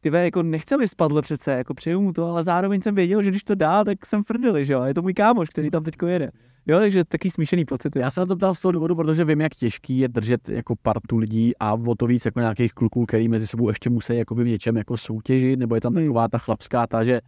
ty 0.00 0.08
jako 0.08 0.42
nechce 0.42 0.76
mi 0.76 0.88
spadle 0.88 1.22
přece, 1.22 1.52
jako 1.52 1.74
přeju 1.74 2.00
mu 2.00 2.12
to, 2.12 2.26
ale 2.26 2.44
zároveň 2.44 2.82
jsem 2.82 2.94
věděl, 2.94 3.22
že 3.22 3.30
když 3.30 3.44
to 3.44 3.54
dá, 3.54 3.84
tak 3.84 4.06
jsem 4.06 4.24
frdili, 4.24 4.64
že 4.64 4.72
jo, 4.72 4.80
a 4.80 4.88
je 4.88 4.94
to 4.94 5.02
můj 5.02 5.14
kámoš, 5.14 5.48
který 5.48 5.70
tam 5.70 5.84
teďko 5.84 6.06
jede. 6.06 6.30
Jo, 6.66 6.78
takže 6.78 7.04
taky 7.04 7.30
smíšený 7.30 7.64
pocit. 7.64 7.96
Já 7.96 8.10
se 8.10 8.20
na 8.20 8.26
to 8.26 8.36
ptal 8.36 8.54
z 8.54 8.60
toho 8.60 8.72
důvodu, 8.72 8.96
protože 8.96 9.24
vím, 9.24 9.40
jak 9.40 9.54
těžký 9.54 9.98
je 9.98 10.08
držet 10.08 10.48
jako 10.48 10.74
partu 10.82 11.16
lidí 11.16 11.52
a 11.60 11.74
o 11.74 11.94
to 11.94 12.06
víc 12.06 12.24
jako 12.24 12.40
nějakých 12.40 12.72
kluků, 12.72 13.06
který 13.06 13.28
mezi 13.28 13.46
sebou 13.46 13.68
ještě 13.68 13.90
musí 13.90 14.16
jakoby 14.16 14.44
v 14.44 14.48
něčem 14.48 14.76
jako 14.76 14.96
soutěžit, 14.96 15.58
nebo 15.58 15.74
je 15.74 15.80
tam 15.80 15.94
Hmm. 15.94 16.04
taková 16.04 16.28
ta 16.28 16.38
chlapská 16.38 16.86
ta, 16.86 17.04
že 17.04 17.20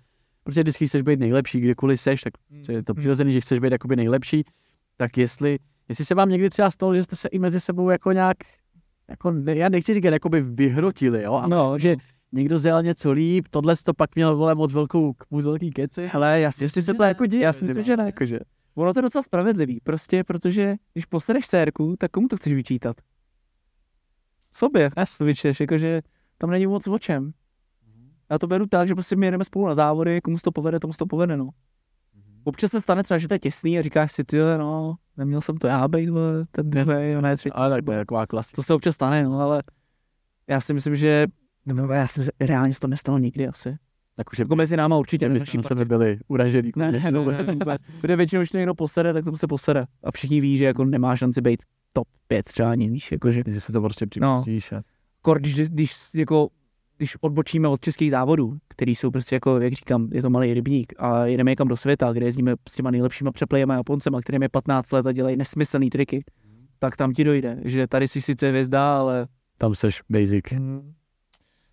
protože 0.45 0.62
vždycky 0.62 0.87
chceš 0.89 1.03
být 1.03 1.20
nejlepší, 1.20 1.61
kdekoliv 1.61 2.01
seš, 2.01 2.20
tak 2.20 2.33
je 2.68 2.83
to 2.83 2.95
přirozený, 2.95 3.33
že 3.33 3.41
chceš 3.41 3.59
být 3.59 3.72
jakoby 3.72 3.97
nejlepší, 3.97 4.45
tak 4.97 5.18
jestli, 5.18 5.59
jestli 5.89 6.05
se 6.05 6.14
vám 6.14 6.28
někdy 6.28 6.51
třeba 6.51 6.70
stalo, 6.70 6.95
že 6.95 7.05
jste 7.05 7.16
se 7.16 7.28
i 7.28 7.39
mezi 7.39 7.61
sebou 7.61 7.91
jako 7.91 8.12
nějak, 8.12 8.37
jako, 9.11 9.30
ne, 9.30 9.57
já 9.57 9.68
nechci 9.68 9.95
říkat, 9.95 10.11
jakoby 10.11 10.41
vyhrotili, 10.41 11.22
jo, 11.22 11.33
ale 11.33 11.49
No, 11.49 11.78
že 11.78 11.97
někdo 12.33 12.59
zjel 12.59 12.83
něco 12.83 13.12
líp, 13.12 13.47
tohle 13.51 13.74
to 13.85 13.95
pak 13.95 14.14
měl 14.14 14.37
vole 14.37 14.55
moc 14.55 14.72
velkou, 14.72 15.12
moc 15.30 15.45
velký 15.45 15.70
keci. 15.70 16.09
Hele, 16.12 16.41
já 16.41 16.53
si 16.53 16.64
Jestli 16.64 16.83
se 16.83 16.93
že 16.93 16.97
to 16.97 17.03
jako 17.03 17.26
děje 17.26 17.43
Já 17.43 17.53
si 17.53 17.64
myslím, 17.64 17.85
že 17.85 17.97
ne. 17.97 18.05
Jakože. 18.07 18.39
Ono 18.75 18.93
to 18.93 18.99
je 18.99 19.03
docela 19.03 19.23
spravedlivý, 19.23 19.81
prostě 19.81 20.25
protože 20.25 20.75
když 20.93 21.05
posereš 21.05 21.47
sérku, 21.47 21.95
tak 21.99 22.11
komu 22.11 22.29
to 22.29 22.37
chceš 22.37 22.53
vyčítat? 22.53 22.97
Sobě, 24.51 24.91
to 25.18 25.25
vyčteš, 25.25 25.61
jakože 25.61 26.03
tam 26.39 26.51
není 26.51 26.66
moc 26.66 26.87
o 26.87 26.99
čem. 26.99 27.33
Já 28.31 28.39
to 28.39 28.47
beru 28.47 28.66
tak, 28.66 28.89
že 28.89 28.95
prostě 28.95 29.16
my 29.16 29.27
jedeme 29.27 29.45
spolu 29.45 29.66
na 29.66 29.75
závody, 29.75 30.20
komu 30.20 30.39
se 30.39 30.43
to 30.43 30.53
povede, 30.53 30.81
tomu 30.81 30.93
se 30.93 30.99
to 30.99 31.07
povede, 31.07 31.37
no. 31.37 31.49
Občas 32.45 32.70
se 32.70 32.81
stane 32.81 33.03
třeba, 33.03 33.18
že 33.18 33.29
to 33.29 33.35
je 33.35 33.39
těsný 33.39 33.79
a 33.79 33.83
říkáš 33.83 34.12
si, 34.12 34.25
ty 34.25 34.39
no, 34.59 34.95
neměl 35.16 35.41
jsem 35.41 35.57
to 35.57 35.66
já 35.66 35.89
být, 35.89 36.11
ten 36.51 36.70
druhý, 36.70 37.14
ne, 37.20 37.37
třetí. 37.37 37.53
Ale 37.53 37.70
tak 37.70 37.85
to 37.85 37.93
je 37.93 37.99
taková 37.99 38.27
klasika. 38.27 38.57
To 38.57 38.62
se 38.62 38.75
občas 38.75 38.95
stane, 38.95 39.25
no, 39.25 39.41
ale 39.41 39.62
já 40.49 40.61
si 40.61 40.75
myslím, 40.75 40.97
že 40.97 41.27
nebo 41.66 41.93
já 41.93 42.07
si 42.07 42.20
myslím, 42.20 42.33
že 42.41 42.47
reálně 42.47 42.75
se 42.75 42.81
to 42.81 42.87
nestalo 42.87 43.18
nikdy 43.18 43.49
asi. 43.49 43.77
Takže 44.31 44.43
Jako 44.43 44.57
mezi 44.57 44.77
náma 44.77 44.97
určitě. 44.97 45.29
my 45.29 45.41
jsme 45.41 45.62
sebe 45.62 45.85
byli 45.85 46.18
uražený. 46.29 46.73
ne, 46.77 46.93
ne, 46.93 47.11
ne, 47.11 47.43
ne, 47.43 47.55
ne, 47.66 47.79
Protože 48.01 48.16
většinou, 48.16 48.41
když 48.41 48.51
to 48.51 48.57
někdo 48.57 48.75
posere, 48.75 49.12
tak 49.12 49.25
tomu 49.25 49.37
se 49.37 49.47
posere. 49.47 49.85
A 50.05 50.11
všichni 50.11 50.41
ví, 50.41 50.57
že 50.59 50.64
jako 50.64 50.85
nemá 50.85 51.16
šanci 51.16 51.41
být 51.41 51.62
top 51.93 52.09
5 52.29 52.45
třeba 52.47 52.70
ani, 52.70 52.91
víš, 52.91 53.12
jakože 53.12 53.43
Že 53.47 53.61
se 53.61 53.73
to 53.73 53.81
prostě 53.81 54.07
připustíš. 54.07 54.70
No. 54.70 54.81
kor, 55.23 55.41
když, 55.41 55.55
když, 55.68 55.95
jako, 56.14 56.49
když 56.97 57.16
odbočíme 57.20 57.68
od 57.68 57.81
českých 57.81 58.11
závodů, 58.11 58.57
který 58.68 58.95
jsou 58.95 59.11
prostě 59.11 59.37
jako, 59.37 59.61
jak 59.61 59.73
říkám, 59.73 60.09
je 60.12 60.23
to 60.23 60.31
malý 60.31 60.55
rybník 60.55 60.93
a 60.99 61.27
jedeme 61.27 61.51
někam 61.51 61.68
do 61.68 61.77
světa, 61.77 62.12
kde 62.12 62.27
jezdíme 62.27 62.55
s 62.68 62.75
těma 62.75 62.91
nejlepšíma 62.91 63.33
přeplejema 63.33 63.75
Japoncema, 63.75 64.20
kterým 64.20 64.43
je 64.43 64.49
15 64.49 64.93
let 64.93 65.07
a 65.07 65.12
dělají 65.12 65.37
nesmyslný 65.37 65.91
triky, 65.91 66.25
tak 66.79 66.97
tam 66.97 67.12
ti 67.12 67.25
dojde, 67.25 67.61
že 67.64 67.87
tady 67.87 68.09
si 68.09 68.20
sice 68.23 68.49
hvězda, 68.49 68.99
ale 68.99 69.27
Tam 69.59 69.75
seš 69.75 70.01
basic. 70.11 70.45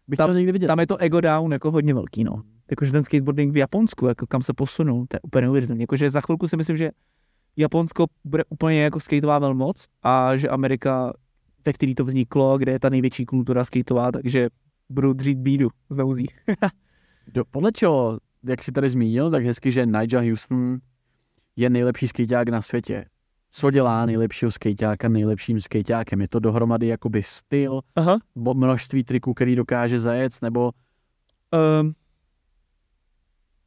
Bych 0.10 0.18
Tam- 0.18 0.30
to 0.30 0.34
někdy 0.34 0.52
viděl. 0.52 0.68
tam 0.68 0.80
je 0.80 0.88
to 0.88 0.98
ego 0.98 1.22
down 1.22 1.52
jako 1.52 1.72
hodně 1.72 1.94
velký, 1.94 2.24
no. 2.24 2.42
Jakože 2.72 2.92
ten 2.92 3.04
skateboarding 3.04 3.54
v 3.54 3.58
Japonsku, 3.58 4.08
jako 4.08 4.28
kam 4.28 4.42
se 4.42 4.54
posunul, 4.54 5.06
to 5.08 5.16
je 5.16 5.20
úplně 5.22 5.42
neuvěřitelné. 5.42 5.84
Jakože 5.84 6.12
za 6.12 6.22
chvilku 6.22 6.48
si 6.48 6.58
myslím, 6.58 6.78
že 6.78 6.90
Japonsko 7.58 8.06
bude 8.24 8.44
úplně 8.50 8.84
jako 8.84 9.00
skateová 9.00 9.40
velmoc 9.40 9.86
a 10.04 10.38
že 10.38 10.50
Amerika, 10.50 11.14
ve 11.66 11.74
který 11.74 11.96
to 11.96 12.06
vzniklo, 12.06 12.58
kde 12.58 12.72
je 12.72 12.80
ta 12.80 12.90
největší 12.90 13.26
kultura 13.26 13.66
skateová, 13.66 14.12
takže 14.12 14.50
budou 14.90 15.14
dřít 15.14 15.38
bídu 15.38 15.70
z 15.90 15.98
nouzí. 15.98 16.26
Do, 17.34 17.46
podle 17.46 17.72
čeho, 17.72 18.18
jak 18.44 18.64
jsi 18.64 18.72
tady 18.72 18.90
zmínil, 18.90 19.32
tak 19.32 19.44
hezky, 19.46 19.72
že 19.72 19.86
Nigel 19.86 20.22
Houston 20.22 20.78
je 21.56 21.70
nejlepší 21.70 22.08
skejťák 22.08 22.50
na 22.50 22.62
světě. 22.62 23.06
Co 23.52 23.72
dělá 23.72 24.06
nejlepšího 24.06 24.52
skejťáka 24.52 25.10
nejlepším 25.10 25.62
skejťákem? 25.62 26.22
Je 26.22 26.28
to 26.28 26.40
dohromady 26.40 26.88
jakoby 26.88 27.24
styl, 27.24 27.82
Aha. 27.96 28.18
bo 28.36 28.54
množství 28.54 29.04
triků, 29.04 29.34
který 29.34 29.56
dokáže 29.56 30.00
zajet, 30.00 30.34
nebo 30.42 30.72
Um, 31.82 31.94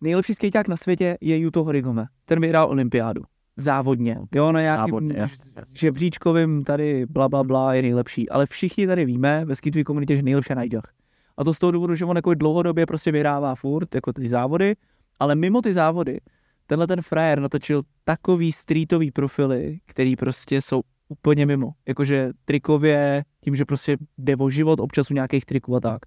nejlepší 0.00 0.34
skejťák 0.34 0.68
na 0.68 0.76
světě 0.76 1.18
je 1.20 1.38
Yuto 1.38 1.64
Horigome. 1.64 2.06
Ten 2.24 2.40
vyhrál 2.40 2.68
olympiádu. 2.68 3.22
Závodně. 3.56 4.18
Jo, 4.34 4.52
na 4.52 4.60
nějakým 4.60 4.90
Závodně, 4.90 5.26
žebříčkovým 5.74 6.64
tady 6.64 7.06
bla, 7.06 7.28
bla, 7.28 7.44
bla 7.44 7.74
je 7.74 7.82
nejlepší. 7.82 8.28
Ale 8.28 8.46
všichni 8.46 8.86
tady 8.86 9.04
víme 9.04 9.44
ve 9.44 9.54
skateové 9.56 9.84
komunitě, 9.84 10.16
že 10.16 10.22
nejlepší 10.22 10.52
je 10.52 10.56
Najdach. 10.56 10.92
A 11.36 11.44
to 11.44 11.54
z 11.54 11.58
toho 11.58 11.70
důvodu, 11.70 11.94
že 11.94 12.04
on 12.04 12.16
jako 12.16 12.34
dlouhodobě 12.34 12.86
prostě 12.86 13.12
vyhrává 13.12 13.54
furt, 13.54 13.94
jako 13.94 14.12
ty 14.12 14.28
závody, 14.28 14.74
ale 15.20 15.34
mimo 15.34 15.62
ty 15.62 15.72
závody, 15.72 16.20
tenhle 16.66 16.86
ten 16.86 17.02
frajer 17.02 17.40
natočil 17.40 17.82
takový 18.04 18.52
streetový 18.52 19.10
profily, 19.10 19.80
který 19.86 20.16
prostě 20.16 20.62
jsou 20.62 20.82
úplně 21.08 21.46
mimo. 21.46 21.70
Jakože 21.88 22.30
trikově, 22.44 23.24
tím, 23.40 23.56
že 23.56 23.64
prostě 23.64 23.96
jde 24.18 24.36
o 24.36 24.50
život, 24.50 24.80
občas 24.80 25.10
u 25.10 25.14
nějakých 25.14 25.44
triků 25.44 25.76
a 25.76 25.80
tak. 25.80 25.98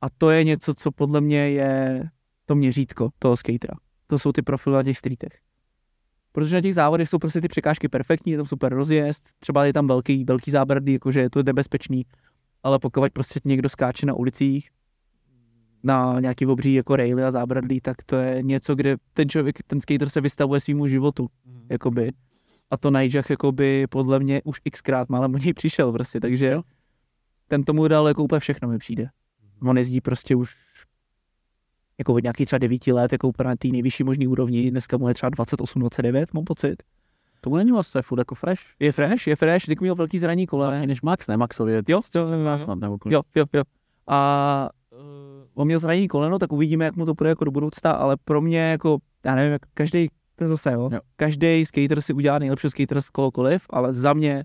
A 0.00 0.10
to 0.10 0.30
je 0.30 0.44
něco, 0.44 0.74
co 0.74 0.90
podle 0.90 1.20
mě 1.20 1.50
je 1.50 2.04
to 2.46 2.54
měřítko 2.54 3.10
toho 3.18 3.36
skatera. 3.36 3.74
To 4.06 4.18
jsou 4.18 4.32
ty 4.32 4.42
profily 4.42 4.76
na 4.76 4.82
těch 4.82 4.98
streetech. 4.98 5.38
Protože 6.32 6.54
na 6.54 6.60
těch 6.60 6.74
závodech 6.74 7.08
jsou 7.08 7.18
prostě 7.18 7.40
ty 7.40 7.48
překážky 7.48 7.88
perfektní, 7.88 8.32
je 8.32 8.38
tam 8.38 8.46
super 8.46 8.74
rozjezd, 8.74 9.24
třeba 9.38 9.64
je 9.64 9.72
tam 9.72 9.86
velký, 9.86 10.24
velký 10.24 10.50
zábradlí, 10.50 10.92
jakože 10.92 11.20
je 11.20 11.30
to 11.30 11.42
nebezpečný, 11.42 12.06
ale 12.62 12.78
pokud 12.78 13.12
prostě 13.12 13.40
někdo 13.44 13.68
skáče 13.68 14.06
na 14.06 14.14
ulicích, 14.14 14.70
na 15.86 16.20
nějaký 16.20 16.46
obří 16.46 16.74
jako 16.74 16.96
raily 16.96 17.24
a 17.24 17.30
zábradlí, 17.30 17.80
tak 17.80 17.96
to 18.06 18.16
je 18.16 18.42
něco, 18.42 18.74
kde 18.74 18.96
ten 19.12 19.28
člověk, 19.28 19.56
ten 19.66 19.80
skater 19.80 20.08
se 20.08 20.20
vystavuje 20.20 20.60
svýmu 20.60 20.86
životu, 20.86 21.26
Mhm. 21.46 21.66
jakoby. 21.70 22.12
A 22.70 22.76
to 22.76 22.90
Nigel 22.90 23.22
jakoby 23.30 23.86
podle 23.90 24.18
mě 24.18 24.42
už 24.44 24.60
xkrát 24.72 25.08
málem 25.08 25.34
o 25.34 25.38
něj 25.38 25.54
přišel 25.54 25.92
prostě, 25.92 26.20
takže 26.20 26.56
ten 27.48 27.62
tomu 27.64 27.88
dal 27.88 28.08
jako 28.08 28.24
úplně 28.24 28.40
všechno 28.40 28.68
mi 28.68 28.78
přijde. 28.78 29.08
On 29.62 29.78
jezdí 29.78 30.00
prostě 30.00 30.36
už 30.36 30.54
jako 31.98 32.14
od 32.14 32.22
nějakých 32.22 32.46
třeba 32.46 32.58
devíti 32.58 32.92
let, 32.92 33.12
jako 33.12 33.28
úplně 33.28 33.48
na 33.48 33.56
té 33.56 33.68
nejvyšší 33.68 34.04
možný 34.04 34.26
úrovni, 34.28 34.70
dneska 34.70 34.96
mu 34.96 35.08
je 35.08 35.14
třeba 35.14 35.30
28, 35.30 35.78
29, 35.80 36.34
mám 36.34 36.44
pocit. 36.44 36.82
To 37.40 37.50
mu 37.50 37.56
není 37.56 37.72
vlastně 37.72 38.02
furt 38.02 38.18
jako 38.18 38.34
fresh. 38.34 38.62
Je 38.80 38.92
fresh, 38.92 39.26
je 39.26 39.36
fresh, 39.36 39.66
teď 39.66 39.80
měl 39.80 39.94
velký 39.94 40.18
zraní 40.18 40.46
kolene. 40.46 40.72
Lepší 40.76 40.86
než 40.86 41.02
Max, 41.02 41.26
ne? 41.26 41.36
Maxově. 41.36 41.82
Jo, 41.88 42.00
jo, 42.14 42.26
jo, 42.28 42.36
jo, 43.10 43.22
jo, 43.36 43.44
jo. 43.54 43.62
A 44.06 44.70
uh, 44.92 45.35
on 45.56 45.66
měl 45.66 45.78
zranění 45.78 46.08
koleno, 46.08 46.38
tak 46.38 46.52
uvidíme, 46.52 46.84
jak 46.84 46.96
mu 46.96 47.06
to 47.06 47.14
půjde 47.14 47.28
jako 47.28 47.44
do 47.44 47.50
budoucna, 47.50 47.90
ale 47.92 48.16
pro 48.24 48.40
mě 48.40 48.58
jako, 48.58 48.98
já 49.24 49.34
nevím, 49.34 49.52
jak 49.52 49.62
každý, 49.74 50.08
to 50.36 50.44
je 50.44 50.48
zase, 50.48 50.72
jo, 50.72 50.88
Jo. 50.92 51.00
každý 51.16 51.66
skater 51.66 52.00
si 52.00 52.12
udělá 52.12 52.38
nejlepšího 52.38 52.70
skatera 52.70 53.00
z 53.00 53.08
kohokoliv, 53.08 53.62
ale 53.70 53.94
za 53.94 54.12
mě 54.12 54.44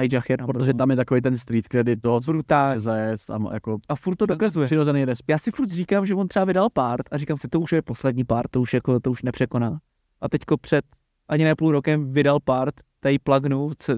Nigel 0.00 0.20
je 0.28 0.36
na 0.40 0.46
Protože 0.46 0.74
tam 0.74 0.90
je 0.90 0.96
takový 0.96 1.20
ten 1.20 1.38
street 1.38 1.68
credit 1.68 2.00
toho, 2.02 2.20
co 2.20 2.32
brutál 2.32 2.70
chce 2.70 2.80
zajet 2.80 3.24
tam 3.26 3.48
jako 3.52 3.78
a 3.88 3.96
furt 3.96 4.16
to 4.16 4.26
dokazuje. 4.26 4.66
přirozený 4.66 5.04
respekt. 5.04 5.30
Já 5.30 5.38
si 5.38 5.50
furt 5.50 5.68
říkám, 5.68 6.06
že 6.06 6.14
on 6.14 6.28
třeba 6.28 6.44
vydal 6.44 6.70
part 6.70 7.02
a 7.10 7.18
říkám 7.18 7.38
si, 7.38 7.48
to 7.48 7.60
už 7.60 7.72
je 7.72 7.82
poslední 7.82 8.24
part, 8.24 8.50
to 8.50 8.60
už 8.60 8.74
jako, 8.74 9.00
to 9.00 9.10
už 9.10 9.22
nepřekoná. 9.22 9.78
A 10.20 10.28
teďko 10.28 10.56
před 10.56 10.84
ani 11.28 11.44
ne 11.44 11.54
půl 11.54 11.72
rokem 11.72 12.12
vydal 12.12 12.40
part, 12.40 12.74
tady 13.00 13.18
plugnu, 13.18 13.70
co, 13.78 13.92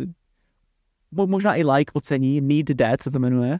mo- 1.14 1.26
možná 1.26 1.54
i 1.54 1.64
like 1.64 1.92
ocení, 1.94 2.40
Need 2.40 2.76
That 2.76 3.02
se 3.02 3.10
to 3.10 3.18
jmenuje, 3.18 3.58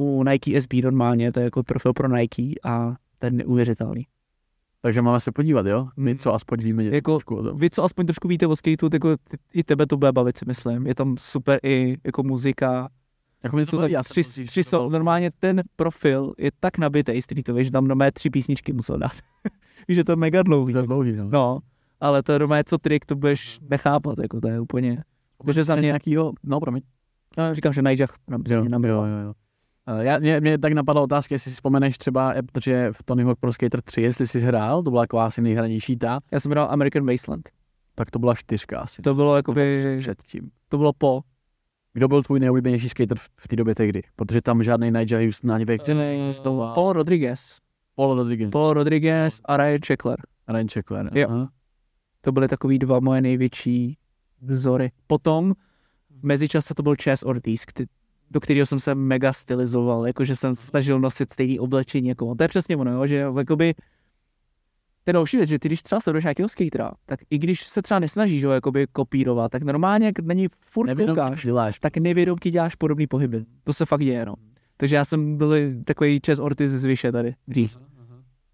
u 0.00 0.24
Nike 0.24 0.62
SB 0.62 0.72
normálně, 0.82 1.32
to 1.32 1.40
je 1.40 1.44
jako 1.44 1.62
profil 1.62 1.92
pro 1.92 2.08
Nike 2.08 2.42
a 2.64 2.94
ten 3.18 3.36
neuvěřitelný. 3.36 4.06
Takže 4.82 5.02
máme 5.02 5.20
se 5.20 5.32
podívat, 5.32 5.66
jo? 5.66 5.88
My 5.96 6.16
co 6.16 6.34
aspoň 6.34 6.58
víme 6.60 6.82
něco 6.82 6.94
Jako- 6.94 7.12
trošku 7.12 7.36
o 7.36 7.42
tom. 7.42 7.58
Vy, 7.58 7.70
co 7.70 7.84
aspoň 7.84 8.06
trošku 8.06 8.28
víte 8.28 8.46
o 8.46 8.56
skateu, 8.56 8.88
jako 8.92 9.16
i 9.54 9.64
tebe 9.64 9.86
to 9.86 9.96
bude 9.96 10.12
bavit, 10.12 10.38
si 10.38 10.44
myslím. 10.46 10.86
Je 10.86 10.94
tam 10.94 11.14
super 11.18 11.60
i 11.62 11.96
jako 12.04 12.22
muzika. 12.22 12.88
Jako 13.44 13.56
mě 13.56 13.66
Jsou 13.66 13.76
to 13.76 13.80
tak 13.80 13.90
já 13.90 14.02
tři, 14.02 14.24
jsem 14.24 14.46
tři 14.46 14.64
so, 14.64 14.90
normálně 14.90 15.30
ten 15.38 15.62
profil 15.76 16.32
je 16.38 16.50
tak 16.60 16.78
nabitý 16.78 17.22
streetový, 17.22 17.64
že 17.64 17.70
tam 17.70 17.88
normálně 17.88 18.12
tři 18.12 18.30
písničky 18.30 18.72
musel 18.72 18.98
dát. 18.98 19.12
Víš, 19.88 19.96
že 19.96 20.04
to 20.04 20.12
je 20.12 20.16
mega 20.16 20.42
dlouhý. 20.42 20.72
To 20.72 20.78
je 20.78 20.86
dlouhý, 20.86 21.12
no. 21.12 21.28
No, 21.30 21.58
ale 22.00 22.22
to 22.22 22.32
je 22.32 22.38
normálně 22.38 22.64
co 22.64 22.78
trik, 22.78 23.06
to 23.06 23.16
budeš 23.16 23.58
nechápat, 23.70 24.18
jako 24.18 24.40
to 24.40 24.48
je 24.48 24.60
úplně. 24.60 25.04
Protože 25.44 25.64
za 25.64 25.76
mě, 25.76 25.86
nějakýho, 25.86 26.32
no 26.44 26.60
promiň. 26.60 26.82
no, 27.38 27.54
říkám, 27.54 27.72
že 27.72 27.82
Nigel 27.82 28.06
Jo, 28.48 28.64
jo, 28.84 29.04
jo, 29.04 29.18
jo. 29.24 29.32
Eh, 29.86 30.04
Já, 30.04 30.18
mě, 30.18 30.40
mě, 30.40 30.58
tak 30.58 30.72
napadla 30.72 31.02
otázka, 31.02 31.34
jestli 31.34 31.50
si 31.50 31.54
vzpomeneš 31.54 31.98
třeba, 31.98 32.32
eh, 32.34 32.42
protože 32.42 32.88
v 32.92 33.02
Tony 33.02 33.22
Hawk 33.24 33.38
Pro 33.40 33.52
Skater 33.52 33.82
3, 33.82 34.02
jestli 34.02 34.26
jsi 34.26 34.40
hrál, 34.40 34.82
to 34.82 34.90
byla 34.90 35.02
taková 35.02 35.26
asi 35.26 35.42
nejhranější 35.42 35.96
ta, 35.96 36.18
Já 36.32 36.40
jsem 36.40 36.50
hrál 36.50 36.68
American 36.70 37.06
Wasteland. 37.06 37.48
tak 37.94 38.10
to 38.10 38.18
byla 38.18 38.34
čtyřka 38.34 38.80
asi. 38.80 39.02
To 39.02 39.14
bylo 39.14 39.36
jakoby, 39.36 39.96
předtím. 40.00 40.50
to 40.68 40.78
bylo 40.78 40.92
po. 40.92 41.20
Kdo 41.92 42.08
byl 42.08 42.22
tvůj 42.22 42.40
nejoblíbenější 42.40 42.88
skater 42.88 43.18
v, 43.18 43.28
v 43.36 43.48
té 43.48 43.56
době 43.56 43.74
tehdy? 43.74 44.02
Protože 44.16 44.42
tam 44.42 44.62
žádný 44.62 44.90
Nigel 44.90 45.20
Houston 45.22 45.52
ani 45.52 45.64
ve 45.64 45.74
existoval. 45.74 46.74
Paul 46.74 46.92
Rodriguez. 46.92 47.58
Paul 47.94 48.14
Rodriguez. 48.14 48.50
Paul 48.50 48.72
Rodriguez 48.72 49.40
a 49.44 49.56
Ryan 49.56 49.78
Checkler. 49.86 50.16
Ryan 50.48 50.68
Checkler. 50.68 51.10
Jo. 51.14 51.28
aha. 51.30 51.50
To 52.20 52.32
byly 52.32 52.48
takový 52.48 52.78
dva 52.78 53.00
moje 53.00 53.20
největší 53.22 53.98
vzory. 54.42 54.90
Potom 55.06 55.52
v 56.10 56.24
mezičase 56.24 56.74
to 56.74 56.82
byl 56.82 56.94
Chess 57.02 57.22
Ortiz, 57.22 57.64
do 58.30 58.40
kterého 58.40 58.66
jsem 58.66 58.80
se 58.80 58.94
mega 58.94 59.32
stylizoval, 59.32 60.06
jakože 60.06 60.36
jsem 60.36 60.54
se 60.54 60.66
snažil 60.66 61.00
nosit 61.00 61.32
stejný 61.32 61.58
oblečení 61.58 62.08
jako 62.08 62.26
on. 62.26 62.36
To 62.36 62.44
je 62.44 62.48
přesně 62.48 62.76
ono, 62.76 62.92
jo, 62.92 63.06
že 63.06 63.16
jakoby 63.38 63.74
ten 65.04 65.12
další 65.14 65.36
věc, 65.36 65.48
že 65.48 65.58
ty 65.58 65.68
když 65.68 65.82
třeba 65.82 66.00
sleduješ 66.00 66.24
nějakého 66.24 66.48
skatera, 66.48 66.90
tak 67.06 67.20
i 67.30 67.38
když 67.38 67.66
se 67.66 67.82
třeba 67.82 68.00
nesnažíš 68.00 68.44
ho 68.44 68.52
jakoby 68.52 68.86
kopírovat, 68.92 69.52
tak 69.52 69.62
normálně, 69.62 70.06
jak 70.06 70.18
na 70.18 70.34
něj 70.34 70.48
furt 70.60 70.86
Nevědom, 70.86 71.16
koukáš, 71.16 71.44
děláš. 71.44 71.78
tak 71.78 71.96
nevědomky 71.96 72.50
děláš 72.50 72.74
podobný 72.74 73.06
pohyby. 73.06 73.44
To 73.64 73.72
se 73.72 73.86
fakt 73.86 74.00
děje, 74.04 74.26
no. 74.26 74.34
Takže 74.76 74.96
já 74.96 75.04
jsem 75.04 75.36
byl 75.36 75.54
takový 75.84 76.20
Chess 76.26 76.38
Ortiz 76.38 76.70
z 76.70 76.84
Vyše 76.84 77.12
tady 77.12 77.34
dřív. 77.48 77.78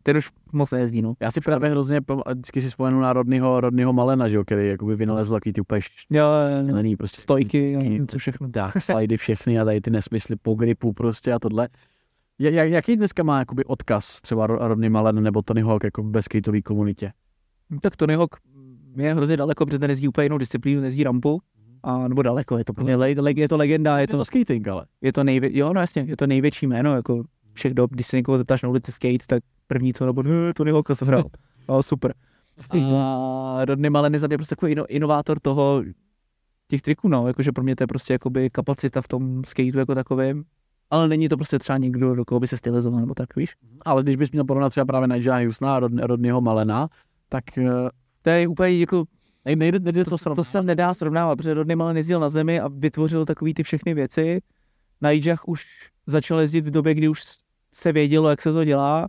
Ten 0.06 0.16
už 0.16 0.30
moc 0.52 0.70
nejezdí, 0.70 1.02
no. 1.02 1.14
Já 1.20 1.30
si 1.30 1.40
právě 1.40 1.70
hrozně, 1.70 2.00
vždycky 2.34 2.62
si 2.62 2.68
vzpomenu 2.68 3.00
na 3.00 3.12
rodného, 3.12 3.60
rodného 3.60 3.92
Malena, 3.92 4.28
že 4.28 4.36
jo, 4.36 4.44
který 4.44 4.68
jakoby 4.68 4.96
vynalezl 4.96 5.34
takový 5.34 5.52
ty 5.52 5.60
úplně 5.60 5.80
Jo, 6.10 6.24
šílený, 6.66 6.96
prostě 6.96 7.20
stojky, 7.20 7.78
co 8.08 8.18
všechno. 8.18 8.48
tak, 8.50 8.82
slidy 8.82 9.16
všechny 9.16 9.60
a 9.60 9.64
tady 9.64 9.80
ty 9.80 9.90
nesmysly 9.90 10.36
po 10.42 10.54
gripu 10.54 10.92
prostě 10.92 11.32
a 11.32 11.38
tohle. 11.38 11.68
Ja- 12.40 12.50
Jak, 12.50 12.68
jaký 12.70 12.96
dneska 12.96 13.22
má 13.22 13.38
jakoby 13.38 13.64
odkaz 13.64 14.20
třeba 14.20 14.46
Ro- 14.48 14.68
Rodney 14.68 14.90
Mullen 14.90 15.22
nebo 15.22 15.42
Tony 15.42 15.62
Hawk 15.62 15.84
jako 15.84 16.02
v 16.02 16.06
baskateové 16.10 16.62
komunitě? 16.62 17.12
Tak 17.82 17.96
Tony 17.96 18.14
Hawk 18.14 18.36
je 18.96 19.14
hrozně 19.14 19.36
daleko, 19.36 19.66
protože 19.66 19.78
ten 19.78 19.90
jezdí 19.90 20.08
úplně 20.08 20.24
jinou 20.24 20.38
disciplínu, 20.38 20.82
jezdí 20.84 21.04
rampu, 21.04 21.40
a, 21.82 22.08
nebo 22.08 22.22
daleko, 22.22 22.58
je 22.58 22.64
to, 22.64 22.72
pro 22.72 22.84
mě, 22.84 22.96
le, 22.96 23.14
le, 23.18 23.32
je 23.36 23.48
to 23.48 23.56
legenda, 23.56 23.98
je 23.98 24.02
Je 24.02 24.06
to 24.08 24.16
to, 24.16 24.24
skating, 24.24 24.68
ale. 24.68 24.86
je 25.00 25.12
to 25.12 25.24
nejvě, 25.24 25.58
jo, 25.58 25.72
no 25.72 25.80
jasně, 25.80 26.02
je 26.08 26.16
to 26.16 26.26
největší 26.26 26.66
jméno, 26.66 26.94
jako 26.96 27.22
všech 27.56 27.74
dob, 27.74 27.90
když 27.90 28.06
se 28.06 28.16
někoho 28.16 28.38
zeptáš 28.38 28.62
na 28.62 28.68
ulici 28.68 28.92
skate, 28.92 29.24
tak 29.26 29.42
první 29.66 29.92
co 29.92 30.06
nebo 30.06 30.22
"Eh, 30.26 30.54
Tony 30.54 30.70
Hawk 30.72 30.88
jsem 30.94 31.08
hrál, 31.08 31.24
no, 31.68 31.82
super. 31.82 32.14
A 32.82 33.58
Rodney 33.64 33.90
Mullen 33.90 34.14
je 34.14 34.20
za 34.20 34.26
mě 34.26 34.36
prostě 34.38 34.54
takový 34.54 34.72
ino, 34.72 34.86
inovátor 34.86 35.40
toho, 35.40 35.82
těch 36.68 36.82
triků, 36.82 37.08
no, 37.08 37.26
jakože 37.26 37.52
pro 37.52 37.64
mě 37.64 37.76
to 37.76 37.82
je 37.82 37.86
prostě 37.86 38.12
jakoby 38.12 38.50
kapacita 38.50 39.02
v 39.02 39.08
tom 39.08 39.44
skateu 39.44 39.78
jako 39.78 39.94
takovým, 39.94 40.44
ale 40.90 41.08
není 41.08 41.28
to 41.28 41.36
prostě 41.36 41.58
třeba 41.58 41.78
někdo, 41.78 42.14
do 42.14 42.24
koho 42.24 42.40
by 42.40 42.48
se 42.48 42.56
stylizoval, 42.56 43.00
nebo 43.00 43.14
tak, 43.14 43.36
víš? 43.36 43.54
Ale 43.84 44.02
když 44.02 44.16
bys 44.16 44.30
měl 44.30 44.44
porovnat 44.44 44.70
třeba 44.70 44.84
právě 44.84 45.08
Nigela 45.08 45.38
Houstona 45.38 45.76
a 45.76 45.80
Rod, 45.80 45.92
Rodneyho 46.02 46.40
Malena, 46.40 46.88
tak 47.28 47.58
eh, 47.58 47.64
To 48.22 48.30
je 48.30 48.48
úplně 48.48 48.78
jako 48.78 49.04
nej- 49.44 49.56
nejde, 49.56 49.78
nejde 49.78 50.04
to, 50.04 50.18
to, 50.18 50.34
to, 50.34 50.44
se 50.44 50.62
nedá 50.62 50.94
srovnávat, 50.94 51.36
protože 51.36 51.54
Rodney 51.54 51.76
Mullen 51.76 51.96
jezdil 51.96 52.20
na 52.20 52.28
zemi 52.28 52.60
a 52.60 52.68
vytvořil 52.68 53.24
takový 53.24 53.54
ty 53.54 53.62
všechny 53.62 53.94
věci. 53.94 54.40
Nigel 55.10 55.36
už 55.46 55.64
začal 56.06 56.40
jezdit 56.40 56.60
v 56.66 56.70
době, 56.70 56.94
kdy 56.94 57.08
už 57.08 57.22
se 57.76 57.92
vědělo, 57.92 58.28
jak 58.30 58.42
se 58.42 58.52
to 58.52 58.64
dělá 58.64 59.06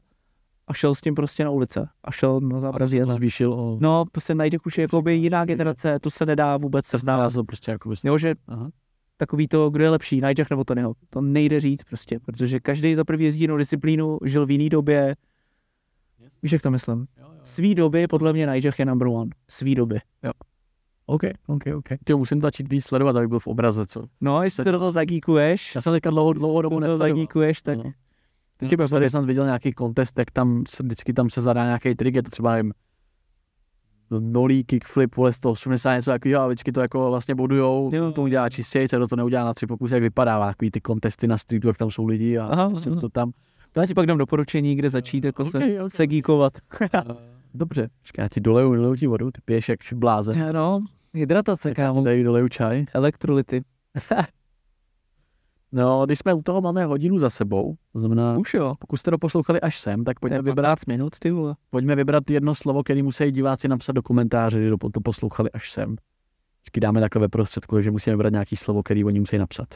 a 0.68 0.74
šel 0.74 0.96
s 0.96 1.02
tím 1.02 1.16
prostě 1.16 1.44
na 1.44 1.50
ulice 1.52 1.90
a 2.04 2.12
šel 2.12 2.40
na 2.40 2.70
a 2.70 2.80
to 2.80 2.96
jet. 2.96 3.08
zvýšil 3.10 3.54
o... 3.54 3.78
No, 3.82 4.06
prostě 4.12 4.34
Nigel 4.34 4.60
už 4.66 4.78
je 4.78 4.82
jakoby 4.82 5.14
jiná 5.16 5.46
generace, 5.46 6.00
to 6.00 6.10
se 6.12 6.26
nedá 6.26 6.58
vůbec 6.58 6.86
srovnávat. 6.86 7.30
se 7.30 7.36
to 7.36 7.44
prostě 7.44 7.72
jako 7.72 7.90
bys... 7.90 8.04
Jo, 8.04 8.18
že 8.18 8.36
Aha. 8.48 8.70
takový 9.18 9.48
to, 9.48 9.70
kdo 9.70 9.84
je 9.84 9.90
lepší, 9.90 10.16
Nigel 10.22 10.46
nebo 10.50 10.64
Tony 10.64 10.82
Hawk, 10.82 10.98
to 11.10 11.22
nejde 11.22 11.60
říct 11.60 11.84
prostě, 11.84 12.20
protože 12.20 12.60
každý 12.60 12.96
za 12.96 13.04
prvý 13.04 13.26
jezdí 13.26 13.42
jinou 13.42 13.58
disciplínu, 13.58 14.18
žil 14.26 14.46
v 14.46 14.52
jiný 14.52 14.70
době, 14.70 15.16
víš, 16.44 16.52
jak 16.52 16.62
to 16.62 16.72
myslím. 16.72 17.08
Svý 17.44 17.76
doby, 17.76 18.08
podle 18.08 18.34
mě 18.34 18.48
Nigel 18.48 18.72
je 18.80 18.86
number 18.86 19.08
one. 19.08 19.30
Svý 19.50 19.76
doby. 19.76 20.00
OK, 21.06 21.22
OK, 21.48 21.64
OK. 21.78 21.88
Ty 22.04 22.14
musím 22.14 22.42
začít 22.42 22.70
víc 22.72 22.86
sledovat, 22.86 23.16
aby 23.16 23.28
byl 23.28 23.40
v 23.40 23.48
obraze, 23.48 23.86
co? 23.86 24.04
No, 24.22 24.44
jestli 24.44 24.64
se 24.64 24.72
do 24.72 24.80
toho 24.80 24.92
zagíkuješ, 24.92 25.76
Já 25.76 25.82
jsem 25.82 25.94
teďka 25.94 26.10
dlouho, 26.10 26.34
dlouho 26.34 26.62
dobu 26.62 26.80
nesledoval. 26.80 27.10
zagíkuješ, 27.10 27.62
tak 27.62 27.78
No. 27.78 27.92
Teď 28.58 28.70
Teď 28.70 28.80
jsem 28.90 29.10
snad 29.10 29.26
viděl 29.26 29.46
nějaký 29.46 29.72
kontest, 29.74 30.20
jak 30.20 30.32
tam 30.32 30.64
se, 30.70 30.84
vždycky 30.84 31.14
tam 31.14 31.30
se 31.30 31.42
zadá 31.42 31.64
nějaký 31.64 31.96
trik, 31.96 32.16
je 32.16 32.24
to 32.24 32.30
třeba 32.32 32.52
nevím, 32.52 32.72
nolí, 34.10 34.64
kickflip, 34.64 35.16
vole 35.16 35.34
180, 35.34 35.96
něco 35.96 36.12
takového 36.12 36.42
a 36.44 36.48
vždycky 36.48 36.72
to 36.72 36.82
jako 36.82 37.10
vlastně 37.10 37.36
bodujou, 37.36 37.90
Jo. 37.94 38.12
to 38.12 38.22
udělá 38.22 38.50
čistěji, 38.50 38.90
co 38.90 39.08
to 39.08 39.16
neudělá 39.16 39.46
na 39.46 39.54
tři 39.54 39.68
pokusy, 39.68 39.94
jak 39.94 40.04
vypadá, 40.04 40.46
takový 40.46 40.72
ty 40.72 40.82
kontesty 40.82 41.28
na 41.28 41.38
streetu, 41.38 41.68
jak 41.68 41.78
tam 41.78 41.92
jsou 41.92 42.06
lidi 42.06 42.38
a 42.38 42.46
Aha, 42.46 42.72
to 43.02 43.10
tam. 43.10 43.32
To 43.72 43.80
já 43.80 43.86
ti 43.86 43.94
pak 43.94 44.06
dám 44.06 44.18
doporučení, 44.18 44.76
kde 44.76 44.90
začít 44.90 45.24
jako 45.24 45.46
se, 45.46 45.58
Okay, 45.58 45.76
okay. 45.76 45.90
se 45.90 46.08
gíkovat. 46.08 46.54
Dobře, 47.54 47.90
počkej, 48.02 48.24
já 48.24 48.30
ti 48.30 48.40
doleju, 48.40 48.76
doleju 48.76 48.96
ti 48.96 49.08
vodu, 49.08 49.32
ty 49.32 49.42
piješ 49.46 49.70
jak 49.70 49.80
bláze. 49.96 50.52
no, 50.54 50.84
hydratace, 51.14 51.74
kámo. 51.74 52.04
Dají 52.04 52.24
doleju 52.24 52.50
čaj. 52.50 52.86
Elektrolyty. 52.94 53.62
No, 55.72 56.06
když 56.06 56.20
jsme 56.20 56.34
u 56.34 56.42
toho 56.42 56.62
máme 56.62 56.86
hodinu 56.86 57.20
za 57.20 57.30
sebou, 57.30 57.76
to 57.94 58.00
znamená, 58.00 58.38
Už 58.38 58.54
jo. 58.54 58.76
pokud 58.80 58.98
jste 58.98 59.12
to 59.12 59.18
poslouchali 59.18 59.62
až 59.62 59.80
sem, 59.80 60.04
tak 60.04 60.20
pojďme 60.20 60.42
vybrat 60.42 60.56
15 60.56 60.86
minut, 60.86 61.20
ty 61.20 61.32
vole. 61.32 61.56
Pojďme 61.70 61.96
vybrat 61.96 62.30
jedno 62.30 62.56
slovo, 62.56 62.84
který 62.84 63.04
musí 63.04 63.32
diváci 63.32 63.68
napsat 63.68 63.92
do 63.94 64.04
komentáře, 64.04 64.68
kdo 64.68 64.78
to 64.78 65.02
poslouchali 65.02 65.52
až 65.52 65.72
sem. 65.72 65.96
Vždycky 66.62 66.80
dáme 66.80 67.00
takhle 67.02 67.20
ve 67.22 67.28
prostředku, 67.30 67.82
že 67.82 67.92
musíme 67.92 68.16
vybrat 68.16 68.34
nějaký 68.34 68.56
slovo, 68.56 68.84
který 68.84 69.04
oni 69.04 69.20
musí 69.20 69.38
napsat. 69.38 69.68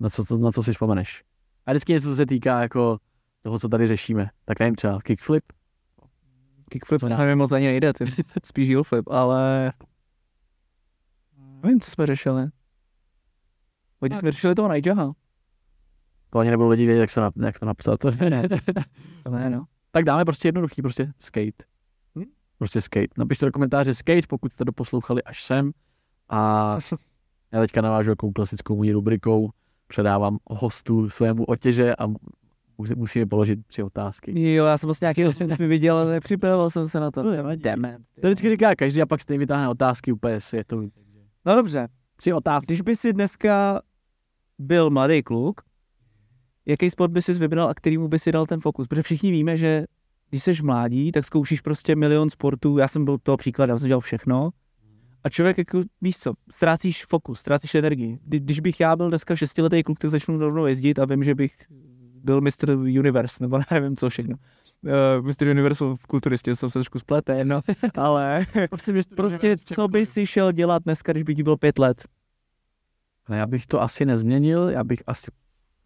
Na 0.00 0.08
co, 0.10 0.24
to, 0.24 0.38
na 0.38 0.52
co 0.52 0.62
si 0.62 0.72
vzpomeneš? 0.72 1.24
A 1.66 1.70
vždycky 1.72 1.92
něco, 1.92 2.08
co 2.08 2.16
se 2.16 2.26
týká 2.26 2.60
jako 2.60 2.98
toho, 3.42 3.58
co 3.58 3.68
tady 3.68 3.86
řešíme. 3.86 4.30
Tak 4.44 4.60
nevím, 4.60 4.74
třeba 4.74 5.00
kickflip. 5.00 5.44
Kickflip, 6.70 7.00
To 7.00 7.08
nevím, 7.08 7.38
moc 7.38 7.52
ani 7.52 7.66
nejde, 7.66 7.92
ty. 7.92 8.04
spíš 8.44 8.68
heel 8.68 8.84
flip, 8.84 9.08
ale... 9.10 9.72
Nevím, 11.62 11.80
co 11.80 11.90
jsme 11.90 12.06
řešili. 12.06 12.48
Hodně 14.00 14.14
Tak. 14.16 14.20
jsme 14.20 14.32
řešili 14.32 14.54
toho 14.54 14.72
Nijaha. 14.72 15.12
To 16.30 16.38
ani 16.38 16.50
nebudou 16.50 16.68
lidi 16.68 16.86
vědět, 16.86 17.00
jak, 17.00 17.10
se 17.10 17.20
na, 17.20 17.30
jak 17.36 17.58
to 17.58 17.66
napsat. 17.66 18.00
To 18.00 18.10
ne, 19.30 19.50
no. 19.50 19.64
tak 19.90 20.04
dáme 20.04 20.24
prostě 20.24 20.48
jednoduchý, 20.48 20.82
prostě 20.82 21.12
skate. 21.18 21.64
Hm? 22.18 22.24
Prostě 22.58 22.80
skate. 22.80 23.08
Napište 23.18 23.46
do 23.46 23.52
komentáře 23.52 23.94
skate, 23.94 24.26
pokud 24.28 24.52
jste 24.52 24.64
to 24.64 24.72
poslouchali 24.72 25.22
až 25.22 25.44
sem. 25.44 25.70
A 26.28 26.78
já 27.52 27.60
teďka 27.60 27.80
navážu 27.80 28.10
jakou 28.10 28.32
klasickou 28.32 28.76
mojí 28.76 28.92
rubrikou. 28.92 29.50
Předávám 29.86 30.38
hostu 30.50 31.10
svému 31.10 31.44
otěže 31.44 31.96
a 31.96 32.06
musí, 32.78 32.94
musíme 32.94 33.26
položit 33.26 33.66
tři 33.66 33.82
otázky. 33.82 34.52
Jo, 34.54 34.64
já 34.64 34.78
jsem 34.78 34.86
vlastně 34.86 35.04
nějaký 35.04 35.26
osmit 35.26 35.58
viděl, 35.58 35.96
ale 35.96 36.12
nepřipravil 36.12 36.70
jsem 36.70 36.88
se 36.88 37.00
na 37.00 37.10
to. 37.10 37.22
No. 37.22 37.50
Jdeme. 37.50 37.98
To 38.20 38.26
vždycky 38.26 38.50
říká 38.50 38.76
každý 38.76 39.02
a 39.02 39.06
pak 39.06 39.20
stejně 39.20 39.38
vytáhne 39.38 39.68
otázky 39.68 40.12
úplně 40.12 40.40
světový. 40.40 40.92
No 41.44 41.54
dobře, 41.54 41.88
Tři 42.16 42.32
otázky. 42.32 42.66
když 42.66 42.80
by 42.80 42.96
si 42.96 43.12
dneska 43.12 43.80
byl 44.58 44.90
mladý 44.90 45.22
kluk, 45.22 45.60
jaký 46.68 46.90
sport 46.90 47.12
by 47.12 47.22
si 47.22 47.32
vybral 47.32 47.68
a 47.68 47.74
kterýmu 47.74 48.08
by 48.08 48.18
si 48.18 48.32
dal 48.32 48.46
ten 48.46 48.60
fokus? 48.60 48.88
Protože 48.88 49.02
všichni 49.02 49.30
víme, 49.30 49.56
že 49.56 49.84
když 50.30 50.42
jsi 50.42 50.52
mládí, 50.62 51.12
tak 51.12 51.24
zkoušíš 51.24 51.60
prostě 51.60 51.96
milion 51.96 52.30
sportů. 52.30 52.78
Já 52.78 52.88
jsem 52.88 53.04
byl 53.04 53.18
toho 53.18 53.36
příklad, 53.36 53.68
já 53.68 53.78
jsem 53.78 53.88
dělal 53.88 54.00
všechno. 54.00 54.50
A 55.24 55.28
člověk, 55.28 55.58
jako, 55.58 55.82
víš 56.00 56.18
co, 56.18 56.32
ztrácíš 56.50 57.04
fokus, 57.04 57.40
ztrácíš 57.40 57.74
energii. 57.74 58.18
Kdy, 58.24 58.40
když 58.40 58.60
bych 58.60 58.80
já 58.80 58.96
byl 58.96 59.08
dneska 59.08 59.36
šestiletý 59.36 59.82
kluk, 59.82 59.98
tak 59.98 60.10
začnu 60.10 60.38
rovnou 60.38 60.66
jezdit 60.66 60.98
a 60.98 61.04
vím, 61.04 61.24
že 61.24 61.34
bych 61.34 61.56
byl 62.24 62.40
Mr. 62.40 62.70
Universe, 62.70 63.44
nebo 63.44 63.60
nevím 63.70 63.96
co 63.96 64.10
všechno. 64.10 64.36
Uh, 64.82 65.26
Mr. 65.26 65.46
Universe 65.46 65.84
v 65.84 66.06
kulturistě 66.06 66.56
jsem 66.56 66.70
se 66.70 66.78
trošku 66.78 66.98
spleté, 66.98 67.44
no, 67.44 67.60
ale 67.94 68.46
prostě 69.16 69.56
co 69.56 69.88
by 69.88 70.06
si 70.06 70.26
šel 70.26 70.52
dělat 70.52 70.82
dneska, 70.82 71.12
když 71.12 71.22
by 71.22 71.34
ti 71.34 71.42
bylo 71.42 71.56
pět 71.56 71.78
let? 71.78 72.08
No, 73.28 73.36
já 73.36 73.46
bych 73.46 73.66
to 73.66 73.82
asi 73.82 74.04
nezměnil, 74.04 74.68
já 74.68 74.84
bych 74.84 75.02
asi 75.06 75.30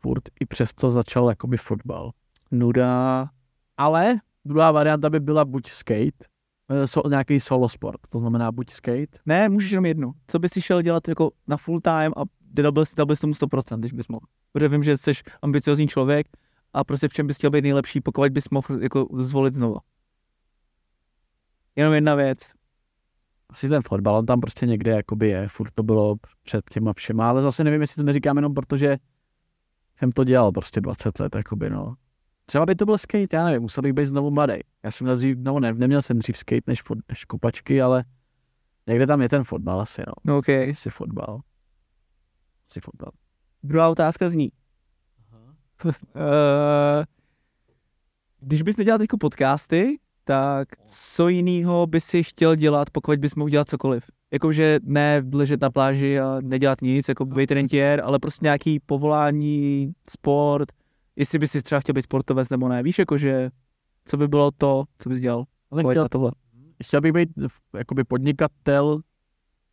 furt 0.02 0.22
i 0.40 0.46
přesto 0.46 0.90
začal 0.90 1.28
jakoby 1.28 1.56
fotbal. 1.56 2.10
Nuda. 2.50 3.28
Ale 3.76 4.16
druhá 4.44 4.70
varianta 4.70 5.10
by 5.10 5.20
byla 5.20 5.44
buď 5.44 5.66
skate, 5.66 6.24
eh, 6.68 6.86
so, 6.86 7.08
nějaký 7.08 7.40
solo 7.40 7.68
sport, 7.68 8.00
to 8.08 8.18
znamená 8.18 8.52
buď 8.52 8.70
skate, 8.70 9.18
Ne, 9.26 9.48
můžeš 9.48 9.70
jenom 9.70 9.86
jednu. 9.86 10.12
Co 10.26 10.38
by 10.38 10.48
si 10.48 10.62
šel 10.62 10.82
dělat 10.82 11.08
jako 11.08 11.30
na 11.48 11.56
full 11.56 11.80
time 11.80 12.12
a 12.16 12.22
dal 12.40 12.72
bys, 12.72 12.94
dal 12.94 13.06
bys 13.06 13.20
tomu 13.20 13.34
100%, 13.34 13.80
když 13.80 13.92
bys 13.92 14.08
mohl. 14.08 14.26
Protože 14.52 14.68
vím, 14.68 14.82
že 14.82 14.96
jsi 14.96 15.12
ambiciozní 15.42 15.88
člověk 15.88 16.26
a 16.72 16.84
prostě 16.84 17.08
v 17.08 17.12
čem 17.12 17.26
bys 17.26 17.36
chtěl 17.36 17.50
být 17.50 17.62
nejlepší, 17.62 18.00
pokud 18.00 18.32
bys 18.32 18.50
mohl 18.50 18.82
jako 18.82 19.08
zvolit 19.18 19.54
znovu. 19.54 19.76
Jenom 21.76 21.94
jedna 21.94 22.14
věc. 22.14 22.38
asi 23.50 23.68
ten 23.68 23.82
fotbal, 23.82 24.16
on 24.16 24.26
tam 24.26 24.40
prostě 24.40 24.66
někde 24.66 24.90
jakoby 24.90 25.28
je, 25.28 25.48
furt 25.48 25.70
to 25.74 25.82
bylo 25.82 26.16
před 26.42 26.70
těma 26.70 26.92
všema, 26.92 27.28
ale 27.28 27.42
zase 27.42 27.64
nevím, 27.64 27.80
jestli 27.80 27.96
to 27.96 28.02
neříkám 28.02 28.36
jenom 28.36 28.54
protože 28.54 28.96
jsem 29.96 30.12
to 30.12 30.24
dělal 30.24 30.52
prostě 30.52 30.80
20 30.80 31.20
let, 31.20 31.34
jakoby 31.34 31.70
no. 31.70 31.94
Třeba 32.46 32.66
by 32.66 32.74
to 32.74 32.84
byl 32.84 32.98
skate, 32.98 33.36
já 33.36 33.44
nevím, 33.44 33.62
musel 33.62 33.82
bych 33.82 33.92
být 33.92 34.06
znovu 34.06 34.30
mladý. 34.30 34.54
Já 34.82 34.90
jsem 34.90 35.04
měl 35.04 35.16
dřív, 35.16 35.36
no 35.40 35.60
ne, 35.60 35.74
neměl 35.74 36.02
jsem 36.02 36.18
dřív 36.18 36.38
skate 36.38 36.62
než, 36.66 36.82
fot, 36.82 36.98
než 37.08 37.24
kopačky, 37.24 37.82
ale 37.82 38.04
někde 38.86 39.06
tam 39.06 39.22
je 39.22 39.28
ten 39.28 39.44
fotbal 39.44 39.80
asi, 39.80 40.02
no. 40.06 40.12
No 40.24 40.38
OK. 40.38 40.48
Asi 40.48 40.90
fotbal. 40.90 41.40
Asi 42.70 42.80
fotbal. 42.80 43.10
Druhá 43.62 43.88
otázka 43.88 44.30
zní. 44.30 44.52
Uh, 45.84 45.92
když 48.40 48.62
bys 48.62 48.76
nedělal 48.76 48.98
teď 48.98 49.10
podcasty, 49.20 49.98
tak 50.24 50.68
co 50.84 51.28
jiného 51.28 51.86
bys 51.86 52.04
si 52.04 52.22
chtěl 52.22 52.54
dělat, 52.54 52.90
pokud 52.90 53.18
bys 53.18 53.34
mohl 53.34 53.50
dělat 53.50 53.68
cokoliv? 53.68 54.10
Jakože 54.32 54.78
ne 54.82 55.22
ležet 55.32 55.60
na 55.60 55.70
pláži 55.70 56.20
a 56.20 56.38
nedělat 56.40 56.82
nic, 56.82 57.08
jako 57.08 57.24
být 57.24 57.50
rentier, 57.50 58.02
ale 58.04 58.18
prostě 58.18 58.46
nějaký 58.46 58.80
povolání, 58.80 59.92
sport, 60.10 60.72
jestli 61.16 61.38
bys 61.38 61.50
si 61.50 61.62
třeba 61.62 61.80
chtěl 61.80 61.92
být 61.92 62.02
sportovec 62.02 62.50
nebo 62.50 62.68
ne. 62.68 62.82
Víš, 62.82 62.98
jakože 62.98 63.50
co 64.04 64.16
by 64.16 64.28
bylo 64.28 64.50
to, 64.50 64.84
co 64.98 65.08
bys 65.08 65.20
dělal? 65.20 65.44
Ale 65.70 65.82
chtěl, 65.82 66.08
tohle. 66.08 66.30
chtěl 66.84 67.00
bych 67.00 67.12
být 67.12 67.28
jakoby 67.76 68.04
podnikatel 68.04 69.00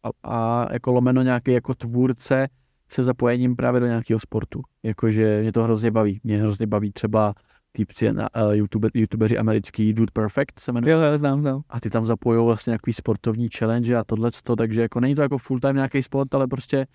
a, 0.03 0.09
a 0.23 0.67
jako 0.73 0.91
lomeno 0.91 1.21
nějaký 1.21 1.51
jako 1.51 1.73
tvůrce 1.73 2.47
se 2.89 3.03
zapojením 3.03 3.55
právě 3.55 3.79
do 3.79 3.85
nějakého 3.85 4.19
sportu. 4.19 4.61
Jakože 4.83 5.41
mě 5.41 5.51
to 5.51 5.63
hrozně 5.63 5.91
baví. 5.91 6.19
Mě 6.23 6.37
hrozně 6.37 6.67
baví 6.67 6.91
třeba 6.91 7.33
týpci 7.71 8.13
na 8.13 8.29
uh, 8.35 8.51
YouTube, 8.51 8.89
youtubeři 8.93 9.37
americký 9.37 9.93
Dude 9.93 10.11
Perfect 10.13 10.59
se 10.59 10.71
jmenuje. 10.71 10.93
Jo, 10.93 10.99
jo, 10.99 11.17
znám, 11.17 11.41
znám. 11.41 11.61
A 11.69 11.79
ty 11.79 11.89
tam 11.89 12.05
zapojují 12.05 12.45
vlastně 12.45 12.71
nějaký 12.71 12.93
sportovní 12.93 13.49
challenge 13.57 13.95
a 13.95 14.03
tohle, 14.03 14.31
takže 14.57 14.81
jako 14.81 14.99
není 14.99 15.15
to 15.15 15.21
jako 15.21 15.37
full 15.37 15.59
time 15.59 15.75
nějaký 15.75 16.03
sport, 16.03 16.35
ale 16.35 16.47
prostě 16.47 16.87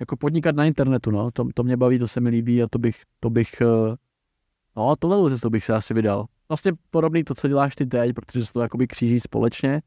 jako 0.00 0.16
podnikat 0.16 0.56
na 0.56 0.64
internetu, 0.64 1.10
no, 1.10 1.30
to, 1.30 1.44
to 1.54 1.62
mě 1.62 1.76
baví, 1.76 1.98
to 1.98 2.08
se 2.08 2.20
mi 2.20 2.30
líbí 2.30 2.62
a 2.62 2.66
to 2.70 2.78
bych, 2.78 3.02
to 3.20 3.30
bych, 3.30 3.60
eh, 3.60 3.96
no, 4.76 4.96
tohle 4.96 5.38
to 5.38 5.50
bych 5.50 5.64
se 5.64 5.72
asi 5.72 5.94
vydal. 5.94 6.26
Vlastně 6.48 6.72
podobný 6.90 7.24
to, 7.24 7.34
co 7.34 7.48
děláš 7.48 7.76
ty 7.76 7.86
teď, 7.86 8.12
protože 8.12 8.46
se 8.46 8.52
to 8.52 8.60
jakoby 8.60 8.86
kříží 8.86 9.20
společně, 9.20 9.82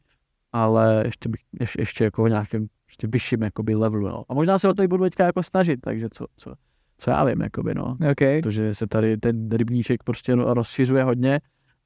ale 0.52 1.02
ještě 1.06 1.30
bych, 1.30 1.42
ještě, 1.60 1.82
ještě 1.82 2.04
jako 2.04 2.24
v 2.24 2.30
nějakém 2.30 2.68
ještě 2.88 3.08
vyšším 3.08 3.42
jakoby 3.42 3.76
levelu, 3.76 4.08
no. 4.08 4.24
A 4.30 4.34
možná 4.34 4.60
se 4.60 4.70
o 4.70 4.74
to 4.74 4.84
i 4.84 4.88
budu 4.88 5.04
teďka 5.04 5.26
jako 5.26 5.44
snažit, 5.44 5.82
takže 5.82 6.10
co, 6.12 6.26
co, 6.36 6.54
co 6.98 7.10
já 7.12 7.24
vím, 7.24 7.42
jakoby, 7.42 7.76
no. 7.76 7.98
OK. 8.12 8.42
Protože 8.44 8.76
se 8.76 8.88
tady 8.88 9.18
ten 9.18 9.50
rybníček 9.52 10.04
prostě 10.04 10.36
no- 10.36 10.54
rozšiřuje 10.54 11.04
hodně 11.04 11.40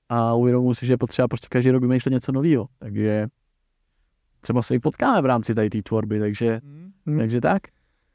a 0.09 0.33
uvědomuji 0.33 0.73
si, 0.73 0.85
že 0.85 0.93
je 0.93 0.97
potřeba 0.97 1.27
prostě 1.27 1.47
každý 1.51 1.71
rok 1.71 1.81
vymýšlet 1.81 2.11
něco 2.11 2.31
nového. 2.31 2.67
Takže 2.79 3.27
třeba 4.41 4.61
se 4.61 4.75
i 4.75 4.79
potkáme 4.79 5.21
v 5.21 5.25
rámci 5.25 5.55
tady 5.55 5.69
té 5.69 5.81
tvorby, 5.81 6.19
takže, 6.19 6.61
Hmm. 7.05 7.17
takže 7.17 7.41
tak. 7.41 7.61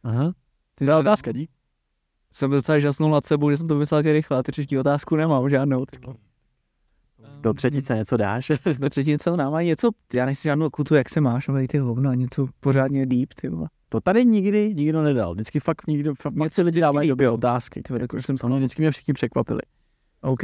Aha. 0.03 0.33
Ty 0.75 0.85
Byla 0.85 0.99
otázka, 0.99 1.33
dík. 1.33 1.51
Jsem 2.33 2.51
docela 2.51 2.79
žasnul 2.79 3.11
nad 3.11 3.25
sebou, 3.27 3.51
že 3.51 3.57
jsem 3.57 3.69
to 3.69 3.75
vymyslel 3.75 4.03
tak 4.03 4.13
rychle. 4.13 4.43
Ty 4.43 4.53
třetí 4.53 4.79
otázku 4.79 5.17
nemám 5.17 5.51
žádnou. 5.51 5.85
Do 7.41 7.55
třetice 7.55 7.95
něco 7.95 8.17
dáš? 8.17 8.53
Do 8.79 8.89
třetí 8.91 9.11
něco 9.11 9.37
nám 9.37 9.55
ani 9.55 9.67
něco, 9.69 9.91
já 10.15 10.27
nejsi 10.27 10.43
žádnou 10.49 10.71
kutu, 10.71 10.95
jak 10.95 11.09
se 11.09 11.21
máš, 11.21 11.49
ale 11.49 11.67
ty 11.69 11.79
hovna, 11.79 12.15
něco 12.15 12.47
pořádně 12.61 13.07
deep, 13.07 13.35
ty 13.35 13.49
vole. 13.49 13.69
To 13.95 14.01
tady 14.01 14.25
nikdy 14.25 14.75
nikdo 14.75 15.03
nedal. 15.03 15.35
Vždycky 15.35 15.61
fakt 15.61 15.87
nikdo, 15.87 16.15
fakt, 16.15 16.35
Něco 16.35 16.63
lidi 16.63 16.81
dávají 16.81 17.09
dobré 17.09 17.31
otázky. 17.31 17.83
Ty 17.83 17.95
Jako, 18.01 18.23
jsem 18.23 18.37
no, 18.49 18.57
vždycky 18.57 18.83
mě 18.83 18.91
všichni 18.91 19.15
překvapili. 19.15 19.61
OK. 20.21 20.41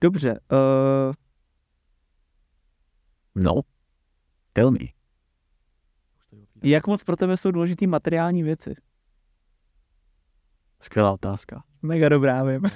Dobře, 0.00 0.40
uh, 0.52 1.14
No. 3.34 3.60
Tell 4.52 4.70
me. 4.70 4.78
jak 6.62 6.86
moc 6.86 7.02
pro 7.02 7.16
tebe 7.16 7.36
jsou 7.36 7.50
důležitý 7.50 7.86
materiální 7.86 8.42
věci? 8.42 8.74
Skvělá 10.80 11.12
otázka. 11.12 11.62
Mega 11.82 12.08
dobrá, 12.08 12.42
vím. 12.44 12.60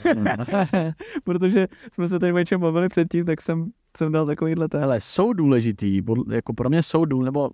Protože 1.24 1.66
jsme 1.92 2.08
se 2.08 2.18
tady 2.18 2.32
o 2.32 2.38
něčem 2.38 2.60
bavili 2.60 2.88
předtím, 2.88 3.24
tak 3.26 3.42
jsem, 3.42 3.70
jsem 3.96 4.12
dal 4.12 4.26
takovýhle. 4.26 4.68
Hele, 4.72 5.00
jsou 5.00 5.32
důležitý, 5.32 6.02
jako 6.30 6.52
pro 6.52 6.68
mě 6.68 6.82
jsou 6.82 7.04
důležitý, 7.04 7.24
nebo 7.24 7.50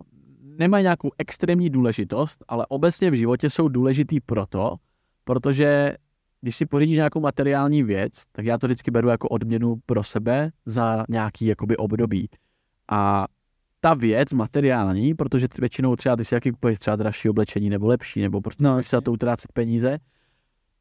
nemají 0.58 0.82
nějakou 0.82 1.10
extrémní 1.18 1.70
důležitost, 1.70 2.44
ale 2.48 2.66
obecně 2.68 3.10
v 3.10 3.14
životě 3.14 3.50
jsou 3.50 3.68
důležitý 3.68 4.20
proto, 4.20 4.76
protože 5.24 5.94
když 6.40 6.56
si 6.56 6.66
pořídíš 6.66 6.96
nějakou 6.96 7.20
materiální 7.20 7.82
věc, 7.82 8.22
tak 8.32 8.44
já 8.44 8.58
to 8.58 8.66
vždycky 8.66 8.90
beru 8.90 9.08
jako 9.08 9.28
odměnu 9.28 9.76
pro 9.86 10.04
sebe 10.04 10.50
za 10.66 11.04
nějaký 11.08 11.46
jakoby 11.46 11.76
období. 11.76 12.28
A 12.90 13.26
ta 13.80 13.94
věc 13.94 14.32
materiální, 14.32 15.14
protože 15.14 15.48
většinou 15.58 15.96
třeba 15.96 16.16
ty 16.16 16.24
si 16.24 16.34
jaký 16.34 16.50
kupuješ 16.50 16.78
třeba 16.78 16.96
dražší 16.96 17.28
oblečení 17.28 17.70
nebo 17.70 17.86
lepší, 17.86 18.22
nebo 18.22 18.40
prostě 18.40 18.64
No, 18.64 18.82
se 18.82 18.96
na 18.96 19.00
to 19.00 19.12
utrácet 19.12 19.52
peníze, 19.52 19.98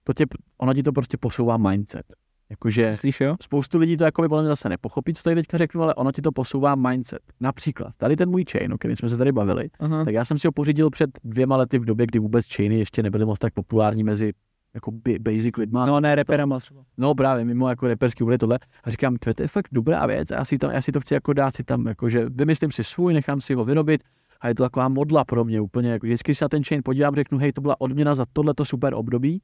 to 0.03 0.13
tě, 0.13 0.25
ono 0.57 0.73
ti 0.73 0.83
to 0.83 0.91
prostě 0.91 1.17
posouvá 1.17 1.57
mindset. 1.57 2.05
Jakože 2.53 2.89
Myslíš, 2.89 3.21
jo? 3.21 3.35
spoustu 3.41 3.77
lidí 3.77 3.97
to 3.97 4.03
jako 4.03 4.21
by 4.21 4.27
podle 4.27 4.43
mě 4.43 4.49
zase 4.49 4.69
nepochopí, 4.69 5.13
co 5.13 5.23
tady 5.23 5.35
teďka 5.35 5.57
řeknu, 5.57 5.81
ale 5.81 5.95
ono 5.95 6.11
ti 6.11 6.21
to 6.21 6.31
posouvá 6.31 6.75
mindset. 6.75 7.19
Například, 7.39 7.93
tady 7.97 8.15
ten 8.15 8.29
můj 8.29 8.45
chain, 8.51 8.73
o 8.73 8.77
kterém 8.77 8.97
jsme 8.97 9.09
se 9.09 9.17
tady 9.17 9.31
bavili, 9.31 9.69
Aha. 9.79 10.05
tak 10.05 10.13
já 10.13 10.25
jsem 10.25 10.37
si 10.37 10.47
ho 10.47 10.51
pořídil 10.51 10.89
před 10.89 11.09
dvěma 11.23 11.57
lety 11.57 11.79
v 11.79 11.85
době, 11.85 12.05
kdy 12.05 12.19
vůbec 12.19 12.55
chainy 12.55 12.79
ještě 12.79 13.03
nebyly 13.03 13.25
moc 13.25 13.39
tak 13.39 13.53
populární 13.53 14.03
mezi 14.03 14.33
jako 14.73 14.91
basic 15.19 15.57
lidma. 15.57 15.85
No 15.85 15.99
ne, 15.99 16.15
reperama 16.15 16.59
třeba. 16.59 16.83
No 16.97 17.15
právě, 17.15 17.45
mimo 17.45 17.69
jako 17.69 17.87
reperský 17.87 18.23
bude 18.23 18.37
tohle. 18.37 18.59
A 18.83 18.91
říkám, 18.91 19.15
to 19.15 19.41
je 19.41 19.47
fakt 19.47 19.67
dobrá 19.71 20.05
věc, 20.05 20.31
a 20.31 20.35
já 20.35 20.45
si, 20.45 20.57
tam, 20.57 20.71
já 20.71 20.81
si 20.81 20.91
to 20.91 20.99
chci 20.99 21.13
jako 21.13 21.33
dát 21.33 21.55
si 21.55 21.63
tam, 21.63 21.87
jakože 21.87 22.25
vymyslím 22.29 22.71
si 22.71 22.83
svůj, 22.83 23.13
nechám 23.13 23.41
si 23.41 23.53
ho 23.53 23.65
vyrobit 23.65 24.03
a 24.41 24.47
je 24.47 24.55
to 24.55 24.63
taková 24.63 24.89
modla 24.89 25.25
pro 25.25 25.43
mě 25.43 25.61
úplně, 25.61 25.91
jako 25.91 26.05
vždycky 26.05 26.35
se 26.35 26.45
na 26.45 26.49
ten 26.49 26.63
chain 26.63 26.81
podívám, 26.85 27.15
řeknu, 27.15 27.37
hej, 27.37 27.51
to 27.51 27.61
byla 27.61 27.81
odměna 27.81 28.15
za 28.15 28.25
tohleto 28.33 28.65
super 28.65 28.93
období 28.93 29.41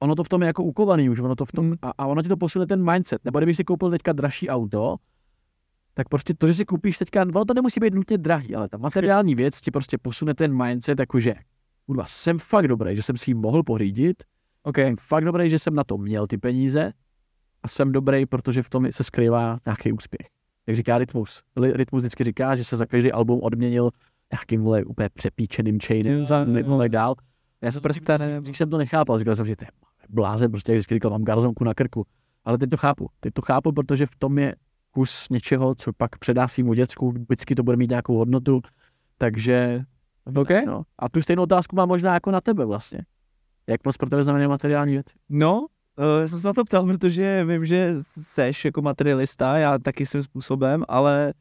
ono 0.00 0.14
to 0.14 0.24
v 0.24 0.28
tom 0.28 0.42
je 0.42 0.46
jako 0.46 0.62
ukovaný 0.64 1.10
už, 1.10 1.20
ono 1.20 1.34
to 1.34 1.44
v 1.44 1.52
tom, 1.52 1.66
Mm. 1.66 1.74
a, 1.82 1.92
a 1.98 2.06
ono 2.06 2.22
ti 2.22 2.28
to 2.28 2.36
posune 2.36 2.66
ten 2.66 2.92
mindset, 2.92 3.24
nebo 3.24 3.38
kdybych 3.38 3.56
si 3.56 3.64
koupil 3.64 3.90
teďka 3.90 4.12
dražší 4.12 4.48
auto, 4.48 4.96
tak 5.94 6.08
prostě 6.08 6.34
to, 6.34 6.46
že 6.46 6.54
si 6.54 6.64
koupíš 6.64 6.98
teďka, 6.98 7.22
ono 7.22 7.44
to 7.44 7.54
nemusí 7.54 7.80
být 7.80 7.94
nutně 7.94 8.18
drahý, 8.18 8.54
ale 8.54 8.68
ta 8.68 8.76
materiální 8.78 9.34
věc 9.34 9.60
ti 9.60 9.70
prostě 9.70 9.98
posune 9.98 10.34
ten 10.34 10.64
mindset, 10.64 10.98
jakože, 10.98 11.34
kurva, 11.86 12.04
jsem 12.06 12.38
fakt 12.38 12.68
dobrý, 12.68 12.96
že 12.96 13.02
jsem 13.02 13.16
si 13.16 13.30
ji 13.30 13.34
mohl 13.34 13.62
pořídit, 13.62 14.22
OK. 14.62 14.78
jsem 14.78 14.96
fakt 14.96 15.24
dobrý, 15.24 15.50
že 15.50 15.58
jsem 15.58 15.74
na 15.74 15.84
to 15.84 15.98
měl 15.98 16.26
ty 16.26 16.38
peníze 16.38 16.92
a 17.62 17.68
jsem 17.68 17.92
dobrý, 17.92 18.26
protože 18.26 18.62
v 18.62 18.68
tom 18.68 18.92
se 18.92 19.04
skrývá 19.04 19.58
nějaký 19.66 19.92
úspěch. 19.92 20.28
Jak 20.66 20.76
říká 20.76 20.98
Rytmus. 20.98 21.42
Rytmus 21.72 22.02
vždycky 22.02 22.24
říká, 22.24 22.56
že 22.56 22.64
se 22.64 22.76
za 22.76 22.86
každý 22.86 23.12
album 23.12 23.40
odměnil 23.42 23.90
nějakým 24.32 24.62
vole 24.62 24.84
úplně 24.84 25.08
přepíčeným 25.14 25.78
chainem 25.86 26.26
nebo 26.52 26.78
tak 26.78 26.88
dál. 26.90 27.14
Já 27.62 27.72
jsem 27.72 27.82
prostě, 27.82 28.04
když 28.40 28.58
jsem 28.58 28.70
to 28.70 28.78
nechápal, 28.78 29.18
říkal 29.18 29.36
jsem, 29.36 29.46
že 29.46 29.56
to 29.56 29.64
je 29.64 29.68
blázen, 30.08 30.50
prostě 30.50 30.72
jak 30.72 30.76
vždycky 30.76 30.94
říkal, 30.94 31.10
mám 31.10 31.24
garzonku 31.24 31.64
na 31.64 31.74
krku. 31.74 32.06
Ale 32.44 32.58
teď 32.58 32.70
to 32.70 32.76
chápu. 32.76 33.10
Teď 33.20 33.34
to 33.34 33.42
chápu, 33.42 33.72
protože 33.72 34.06
v 34.06 34.16
tom 34.18 34.38
je 34.38 34.54
kus 34.90 35.28
něčeho, 35.30 35.74
co 35.74 35.92
pak 35.92 36.18
předá 36.18 36.48
svýmu 36.48 36.74
děcku, 36.74 37.10
vždycky 37.10 37.54
to 37.54 37.62
bude 37.62 37.76
mít 37.76 37.90
nějakou 37.90 38.16
hodnotu, 38.16 38.60
takže 39.18 39.84
OK? 40.36 40.48
no. 40.66 40.82
A 40.98 41.08
tu 41.08 41.22
stejnou 41.22 41.42
otázku 41.42 41.76
mám 41.76 41.88
možná 41.88 42.14
jako 42.14 42.30
na 42.30 42.40
tebe 42.40 42.64
vlastně. 42.64 43.00
Jak 43.66 43.84
moc 43.84 43.96
pro 43.96 44.10
tebe 44.10 44.24
znamená 44.24 44.48
materiální 44.48 44.92
věci? 44.92 45.14
No, 45.28 45.60
uh, 45.60 45.66
já 46.20 46.28
jsem 46.28 46.40
se 46.40 46.48
na 46.48 46.54
to 46.54 46.64
ptal, 46.64 46.86
protože 46.86 47.44
vím, 47.44 47.66
že 47.66 47.94
seš 48.00 48.64
jako 48.64 48.82
materialista, 48.82 49.58
já 49.58 49.78
taky 49.78 50.06
svým 50.06 50.22
způsobem, 50.22 50.84
ale 50.88 51.34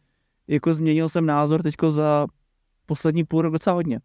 jako 0.47 0.73
změnil 0.73 1.09
jsem 1.09 1.25
názor 1.25 1.63
teďko 1.63 1.91
za 1.91 2.27
poslední 2.85 3.23
půl 3.23 3.41
rok 3.41 3.53
docela 3.53 3.73
hodně. 3.73 3.99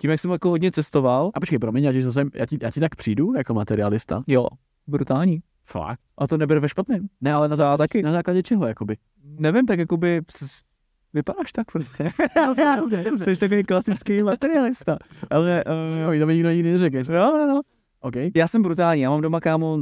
Tím, 0.00 0.10
jak 0.10 0.20
jsem 0.20 0.30
jako 0.30 0.48
hodně 0.48 0.70
cestoval, 0.70 1.30
A 1.34 1.40
počkej, 1.40 1.58
promiň, 1.58 1.84
já 1.84 1.92
ti, 1.92 2.02
zase, 2.02 2.24
já 2.34 2.46
ti, 2.46 2.58
já 2.62 2.70
ti 2.70 2.80
tak 2.80 2.96
přijdu 2.96 3.34
jako 3.36 3.54
materialista. 3.54 4.22
jo, 4.26 4.46
brutální. 4.86 5.40
Fakt. 5.64 6.00
A 6.18 6.26
to 6.26 6.36
neber 6.36 6.58
ve 6.58 6.68
špatném. 6.68 7.08
Ne, 7.20 7.32
ale 7.32 7.48
na, 7.48 7.56
základě, 7.56 7.88
taky. 7.88 8.02
na 8.02 8.12
základě 8.12 8.42
čeho, 8.42 8.66
jakoby? 8.66 8.96
Nevím, 9.24 9.66
tak 9.66 9.78
jakoby 9.78 10.20
vypadáš 11.12 11.52
tak 11.52 11.72
prostě. 11.72 12.04
Jsi 13.24 13.36
takový 13.40 13.64
klasický 13.64 14.22
materialista. 14.22 14.98
Ale, 15.30 15.64
uh, 15.64 16.12
Jo, 16.14 16.20
to 16.20 16.26
mi 16.26 16.34
nikdo 16.34 16.50
nikdy 16.50 16.72
neřekl. 16.72 17.12
no, 17.12 17.38
no, 17.38 17.46
no. 17.46 17.60
OK. 18.00 18.14
Já 18.34 18.48
jsem 18.48 18.62
brutální, 18.62 19.02
já 19.02 19.10
mám 19.10 19.20
doma 19.20 19.40
kámo, 19.40 19.78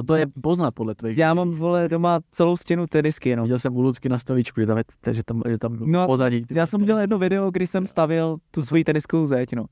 No 0.00 0.04
to 0.06 0.14
je 0.14 0.26
poznat 0.42 0.70
podle 0.74 0.94
tvých. 0.94 1.18
já 1.18 1.34
mám 1.34 1.50
vole 1.50 1.88
doma 1.88 2.20
celou 2.30 2.56
stěnu 2.56 2.86
tenisky 2.86 3.28
jenom. 3.28 3.44
Viděl 3.44 3.58
jsem 3.58 3.76
u 3.76 3.80
Lucky 3.82 4.08
na 4.08 4.18
stoličku, 4.18 4.60
že 4.60 4.66
tam, 4.66 4.78
je, 4.78 4.84
že 5.10 5.22
tam, 5.22 5.42
že 5.48 5.58
tam 5.58 5.76
No, 5.80 6.06
pozadí. 6.06 6.44
Já 6.50 6.66
jsem 6.66 6.82
udělal 6.82 7.00
jedno 7.00 7.18
video, 7.18 7.50
kdy 7.50 7.66
jsem 7.66 7.86
stavil 7.86 8.36
tu 8.50 8.62
svoji 8.62 8.84
teniskovou 8.84 9.26
zeď, 9.26 9.52
no. 9.52 9.64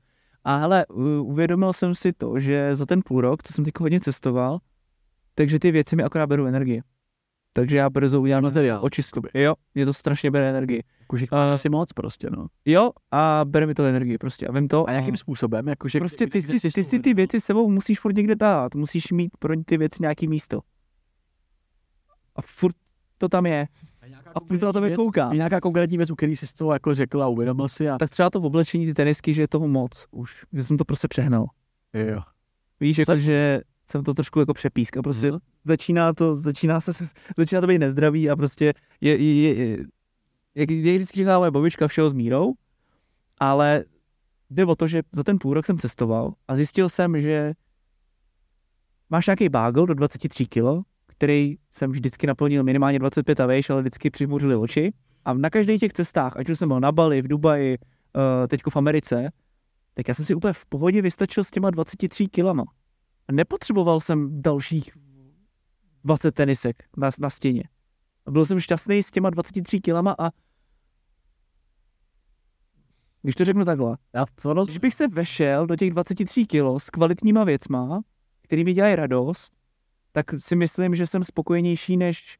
A 0.43 0.55
hele, 0.55 0.85
uvědomil 1.21 1.73
jsem 1.73 1.95
si 1.95 2.13
to, 2.13 2.39
že 2.39 2.75
za 2.75 2.85
ten 2.85 3.01
půl 3.05 3.21
rok, 3.21 3.43
co 3.43 3.53
jsem 3.53 3.65
teď 3.65 3.73
hodně 3.79 3.99
cestoval, 3.99 4.59
takže 5.35 5.59
ty 5.59 5.71
věci 5.71 5.95
mi 5.95 6.03
akorát 6.03 6.27
berou 6.27 6.45
energii. 6.45 6.81
Takže 7.53 7.77
já 7.77 7.89
brzo 7.89 8.21
udělám 8.21 8.43
materiál. 8.43 8.79
očistu. 8.83 9.21
Jo, 9.33 9.53
mě 9.75 9.85
to 9.85 9.93
strašně 9.93 10.31
bere 10.31 10.49
energii. 10.49 10.83
Jakože 10.99 11.25
A- 11.31 11.53
asi 11.53 11.69
moc 11.69 11.93
prostě, 11.93 12.29
no. 12.29 12.47
Jo, 12.65 12.91
a 13.11 13.41
bere 13.45 13.65
mi 13.67 13.73
to 13.73 13.83
energii 13.83 14.17
prostě. 14.17 14.47
A 14.47 14.51
vím 14.51 14.67
to. 14.67 14.89
A 14.89 14.91
jakým 14.91 15.17
způsobem? 15.17 15.67
Jakože, 15.67 15.99
Prostě 15.99 16.27
ty 16.27 16.41
si, 16.41 16.59
ty 16.59 16.71
jsou- 16.71 16.83
si 16.83 16.99
ty 16.99 17.13
věci 17.13 17.41
s 17.41 17.43
sebou 17.43 17.69
musíš 17.69 17.99
furt 17.99 18.15
někde 18.15 18.35
dát. 18.35 18.75
Musíš 18.75 19.11
mít 19.11 19.31
pro 19.39 19.53
ty 19.65 19.77
věci 19.77 19.97
nějaký 20.01 20.27
místo. 20.27 20.59
A 22.35 22.41
furt 22.41 22.75
to 23.17 23.29
tam 23.29 23.45
je. 23.45 23.67
A 24.35 24.39
furt 24.39 24.59
to 24.59 24.65
na 24.65 24.73
tebe 24.73 24.87
věc- 24.87 24.95
kouká. 24.95 25.29
Je 25.31 25.37
nějaká 25.37 25.61
konkrétní 25.61 25.97
věc, 25.97 26.11
u 26.11 26.15
který 26.15 26.35
jsi 26.35 26.47
z 26.47 26.53
toho 26.53 26.73
jako 26.73 26.95
řekl 26.95 27.23
a 27.23 27.27
uvědomil 27.27 27.67
si 27.67 27.89
a... 27.89 27.97
Tak 27.97 28.09
třeba 28.09 28.29
to 28.29 28.39
v 28.39 28.45
oblečení 28.45 28.85
ty 28.85 28.93
tenisky, 28.93 29.33
že 29.33 29.41
je 29.41 29.47
toho 29.47 29.67
moc 29.67 30.05
už. 30.11 30.45
Že 30.53 30.63
jsem 30.63 30.77
to 30.77 30.85
prostě 30.85 31.07
přehnal. 31.07 31.45
Jo. 31.93 32.21
Víš, 32.79 32.97
jako, 32.97 33.17
že 33.17 33.61
jsem 33.89 34.03
to 34.03 34.13
trošku 34.13 34.39
jako 34.39 34.53
přepískal. 34.53 35.03
Prostě 35.03 35.31
Mhm. 35.31 35.39
začíná 35.65 36.13
to, 36.13 36.35
začíná 36.35 36.81
se, 36.81 36.91
začíná 37.37 37.61
to 37.61 37.67
být 37.67 37.79
nezdravý 37.79 38.29
a 38.29 38.35
prostě 38.35 38.73
je, 39.01 39.17
je, 39.17 39.33
je, 39.43 39.55
je 39.55 39.77
jak, 40.55 40.71
jak 40.71 40.95
vždycky 40.95 41.17
říká 41.17 41.39
moje 41.39 41.51
babička, 41.51 41.87
všeho 41.87 42.09
s 42.09 42.13
mírou, 42.13 42.53
ale 43.39 43.83
jde 44.49 44.65
o 44.65 44.75
to, 44.75 44.87
že 44.87 45.01
za 45.11 45.23
ten 45.23 45.39
půl 45.39 45.53
rok 45.53 45.65
jsem 45.65 45.77
cestoval 45.77 46.33
a 46.47 46.55
zjistil 46.55 46.89
jsem, 46.89 47.21
že 47.21 47.53
máš 49.09 49.27
nějaký 49.27 49.49
bagel 49.49 49.85
do 49.85 49.93
23 49.93 50.45
kg, 50.45 50.63
který 51.07 51.55
jsem 51.71 51.91
vždycky 51.91 52.27
naplnil 52.27 52.63
minimálně 52.63 52.99
25 52.99 53.39
a 53.39 53.45
vejš, 53.45 53.69
ale 53.69 53.81
vždycky 53.81 54.09
přimuřili 54.09 54.55
oči. 54.55 54.93
A 55.25 55.33
na 55.33 55.49
každých 55.49 55.79
těch 55.79 55.93
cestách, 55.93 56.37
ať 56.37 56.49
už 56.49 56.59
jsem 56.59 56.67
byl 56.69 56.79
na 56.79 56.91
Bali, 56.91 57.21
v 57.21 57.27
Dubaji, 57.27 57.77
uh, 57.77 58.47
teďko 58.47 58.69
v 58.69 58.75
Americe, 58.75 59.31
tak 59.93 60.07
já 60.07 60.13
jsem 60.13 60.25
si 60.25 60.35
úplně 60.35 60.53
v 60.53 60.65
pohodě 60.65 61.01
vystačil 61.01 61.43
s 61.43 61.51
těma 61.51 61.69
23 61.69 62.27
kilama. 62.27 62.63
A 63.29 63.31
nepotřeboval 63.31 63.99
jsem 63.99 64.41
dalších 64.41 64.91
20 66.03 66.31
tenisek 66.31 66.83
na, 66.97 67.09
na 67.19 67.29
stěně. 67.29 67.63
A 68.25 68.31
byl 68.31 68.45
jsem 68.45 68.59
šťastný 68.59 69.03
s 69.03 69.11
těma 69.11 69.29
23 69.29 69.79
kilama 69.79 70.15
a 70.19 70.29
když 73.21 73.35
to 73.35 73.45
řeknu 73.45 73.65
takhle, 73.65 73.97
Já 74.13 74.25
to 74.41 74.53
roz... 74.53 74.67
když 74.67 74.77
bych 74.77 74.93
se 74.93 75.07
vešel 75.07 75.67
do 75.67 75.75
těch 75.75 75.91
23 75.91 76.45
kilo 76.45 76.79
s 76.79 76.89
kvalitníma 76.89 77.43
věcma, 77.43 78.01
který 78.41 78.63
mi 78.63 78.73
dělají 78.73 78.95
radost, 78.95 79.53
tak 80.11 80.25
si 80.37 80.55
myslím, 80.55 80.95
že 80.95 81.07
jsem 81.07 81.23
spokojenější 81.23 81.97
než 81.97 82.37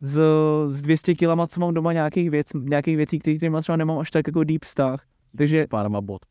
z, 0.00 0.20
z 0.68 0.82
200 0.82 1.14
kilama, 1.14 1.46
co 1.46 1.60
mám 1.60 1.74
doma 1.74 1.92
nějakých, 1.92 2.30
věc, 2.30 2.46
nějakých 2.54 2.96
věcí, 2.96 3.18
kterými 3.18 3.60
třeba 3.60 3.76
nemám 3.76 3.98
až 3.98 4.10
tak 4.10 4.26
jako 4.26 4.44
deep 4.44 4.64
vztah. 4.64 5.06
Takže 5.36 5.66
Párma 5.66 6.00
bod. 6.00 6.26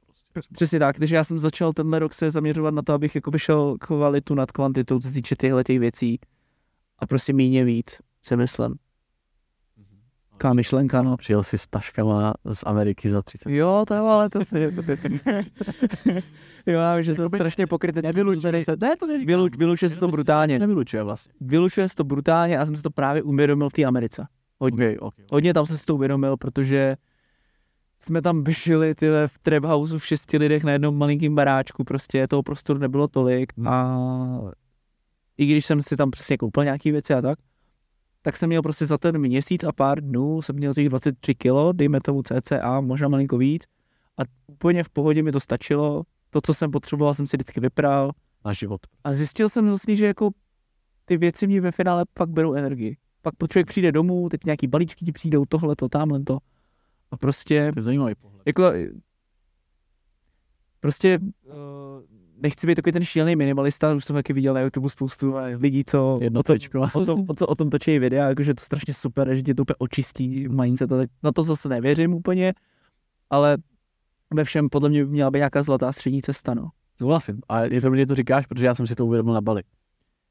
Přesně 0.54 0.80
tak, 0.80 1.00
takže 1.00 1.16
já 1.16 1.24
jsem 1.24 1.40
začal 1.40 1.74
tenhle 1.74 2.00
rok 2.00 2.14
se 2.14 2.32
zaměřovat 2.32 2.74
na 2.74 2.82
to, 2.82 2.94
abych 2.94 3.16
jako 3.16 3.32
vyšel 3.32 3.76
kvalitu 3.80 4.36
nad 4.36 4.52
kvantitou, 4.52 5.00
co 5.00 5.08
se 5.08 5.14
týče 5.14 5.36
těchto 5.36 5.64
těch 5.64 5.80
věcí 5.80 6.20
a 7.00 7.08
prostě 7.08 7.34
míně 7.34 7.64
víc, 7.64 7.98
si 8.24 8.36
myslím. 8.36 8.76
Ká 10.38 10.54
myšlenka, 10.54 11.02
no. 11.02 11.18
Přijel 11.18 11.44
si 11.44 11.58
s 11.58 11.68
taškama 11.68 12.34
z 12.54 12.64
Ameriky 12.66 13.10
za 13.10 13.22
30. 13.22 13.50
Jo, 13.50 13.84
to 13.88 13.96
jo, 13.96 14.06
ale 14.06 14.30
to 14.30 14.46
si... 14.46 14.60
jo, 16.66 16.80
já 16.80 16.96
vím, 16.96 17.04
že 17.04 17.14
to 17.14 17.22
je 17.22 17.30
strašně 17.30 17.68
pokrytecké. 17.68 18.08
Nevylučuje 18.08 18.64
se, 18.64 18.76
ne, 18.82 18.96
to 18.98 19.08
neříkám. 19.08 19.28
Vyluč, 19.28 19.58
vylučuje 19.58 19.90
se 19.90 20.00
to 20.00 20.08
brutálně. 20.08 20.60
Nevylučuje 20.60 21.04
vlastně. 21.04 21.34
Vylučuje 21.42 21.90
se 21.90 21.96
to 21.96 22.04
brutálně 22.04 22.58
a 22.58 22.66
jsem 22.66 22.76
si 22.76 22.84
to 22.84 22.90
právě 22.90 23.24
uvědomil 23.24 23.70
v 23.70 23.74
té 23.74 23.84
Americe. 23.84 24.28
Hodně. 24.60 24.86
Okay, 24.86 24.98
okay. 25.00 25.26
Hodně 25.32 25.54
tam 25.54 25.66
jsem 25.66 25.78
si 25.78 25.86
to 25.86 25.96
uvědomil, 25.96 26.38
protože 26.38 26.96
jsme 28.04 28.22
tam 28.22 28.44
žili 28.48 28.96
tyhle 28.96 29.28
v 29.28 29.40
trap 29.40 29.64
houseu 29.64 29.98
v 29.98 30.06
šesti 30.06 30.38
lidech 30.38 30.64
na 30.64 30.72
jednom 30.72 30.98
malinkém 30.98 31.36
baráčku, 31.36 31.84
prostě 31.84 32.28
toho 32.28 32.44
prostoru 32.44 32.80
nebylo 32.80 33.08
tolik 33.08 33.54
Hmm. 33.58 33.68
a 33.68 34.52
i 35.38 35.46
když 35.46 35.66
jsem 35.66 35.82
si 35.82 35.96
tam 35.98 36.12
přesně 36.12 36.38
koupil 36.38 36.64
nějaký 36.64 36.92
věci 36.92 37.14
a 37.14 37.22
tak, 37.22 37.40
tak 38.22 38.38
jsem 38.38 38.50
měl 38.50 38.62
prostě 38.62 38.86
za 38.86 38.98
ten 38.98 39.18
měsíc 39.18 39.64
a 39.64 39.72
pár 39.72 40.02
dnů, 40.02 40.42
jsem 40.42 40.56
měl 40.56 40.74
těch 40.74 40.90
23 40.90 41.36
kilo, 41.36 41.72
dejme 41.74 42.00
tomu 42.02 42.22
cca, 42.24 42.82
možná 42.82 43.08
malinko 43.08 43.38
víc 43.38 43.64
a 44.18 44.22
úplně 44.48 44.84
v 44.84 44.90
pohodě 44.90 45.24
mi 45.24 45.32
to 45.32 45.40
stačilo, 45.40 46.04
to, 46.30 46.42
co 46.42 46.54
jsem 46.54 46.72
potřeboval, 46.72 47.14
jsem 47.14 47.28
si 47.28 47.38
vždycky 47.38 47.60
vypral 47.60 48.12
Na 48.46 48.54
život. 48.54 48.82
a 49.04 49.14
zjistil 49.14 49.50
jsem 49.50 49.68
vlastně, 49.68 49.96
že 49.96 50.06
jako 50.06 50.30
ty 51.06 51.18
věci 51.18 51.48
mě 51.48 51.62
ve 51.62 51.72
finále 51.72 52.06
pak 52.14 52.30
berou 52.30 52.54
energii. 52.54 52.98
Pak 53.22 53.36
po- 53.36 53.48
člověk 53.48 53.68
přijde 53.68 53.92
domů, 53.92 54.30
teď 54.30 54.42
nějaký 54.46 54.68
balíčky 54.68 55.06
ti 55.06 55.12
přijdou, 55.12 55.46
tohle 55.46 55.76
to, 55.76 55.90
tamhle 55.90 56.24
to. 56.24 56.38
A 57.14 57.18
prostě, 57.18 57.72
To 57.74 57.80
je 57.80 57.84
zajímavý 57.84 58.16
pohled. 58.16 58.42
jako, 58.46 58.64
prostě 60.80 61.20
uh, 61.46 61.54
nechci 62.42 62.68
být 62.68 62.76
takový 62.76 62.92
ten 62.92 63.04
šílený 63.04 63.36
minimalista, 63.36 63.94
už 63.94 64.06
jsem 64.06 64.14
taky 64.14 64.34
viděl 64.34 64.54
na 64.54 64.62
YouTube 64.62 64.90
spoustu 64.90 65.38
eh, 65.38 65.56
lidí, 65.56 65.84
co 65.86 66.20
o 66.40 66.44
tom, 66.44 66.56
o 66.94 67.06
tom, 67.06 67.26
o, 67.28 67.34
co, 67.34 67.48
o 67.48 67.56
tom 67.56 67.70
točí 67.70 68.00
videa, 68.00 68.30
jakože 68.30 68.54
to 68.54 68.64
strašně 68.64 68.94
super, 68.94 69.36
že 69.36 69.42
tě 69.42 69.54
to 69.54 69.62
úplně 69.62 69.76
očistí 69.80 70.48
mindset. 70.48 70.90
Na 71.24 71.32
to 71.32 71.44
zase 71.44 71.70
nevěřím 71.70 72.14
úplně, 72.14 72.54
ale 73.30 73.58
ve 74.34 74.44
všem 74.44 74.70
podle 74.70 74.90
mě 74.90 75.06
by 75.06 75.12
měla 75.12 75.32
být 75.32 75.38
nějaká 75.40 75.64
zlatá 75.64 75.92
střední 75.92 76.22
cesta, 76.22 76.54
no. 76.54 76.70
Souhlasím. 76.98 77.42
A 77.50 77.62
je 77.62 77.82
to, 77.82 77.96
že 77.96 78.06
to 78.06 78.16
říkáš, 78.16 78.46
protože 78.46 78.66
já 78.66 78.76
jsem 78.76 78.88
si 78.88 78.96
to 78.96 79.06
uvědomil 79.06 79.34
na 79.34 79.42
Bali. 79.42 79.64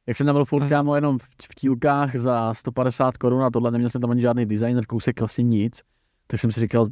Jak 0.06 0.16
jsem 0.16 0.26
tam 0.26 0.34
byl 0.34 0.44
furt 0.44 0.68
kámo 0.68 0.94
jenom 0.94 1.18
v, 1.18 1.22
v 1.50 1.54
tílkách 1.54 2.16
za 2.16 2.54
150 2.54 3.16
korun 3.16 3.42
a 3.42 3.50
tohle 3.50 3.70
neměl 3.70 3.90
jsem 3.90 4.00
tam 4.00 4.10
ani 4.10 4.20
žádný 4.20 4.46
designer, 4.46 4.86
kousek 4.86 5.20
vlastně 5.20 5.44
nic, 5.44 5.82
tak 6.26 6.40
jsem 6.40 6.52
si 6.52 6.60
říkal, 6.60 6.86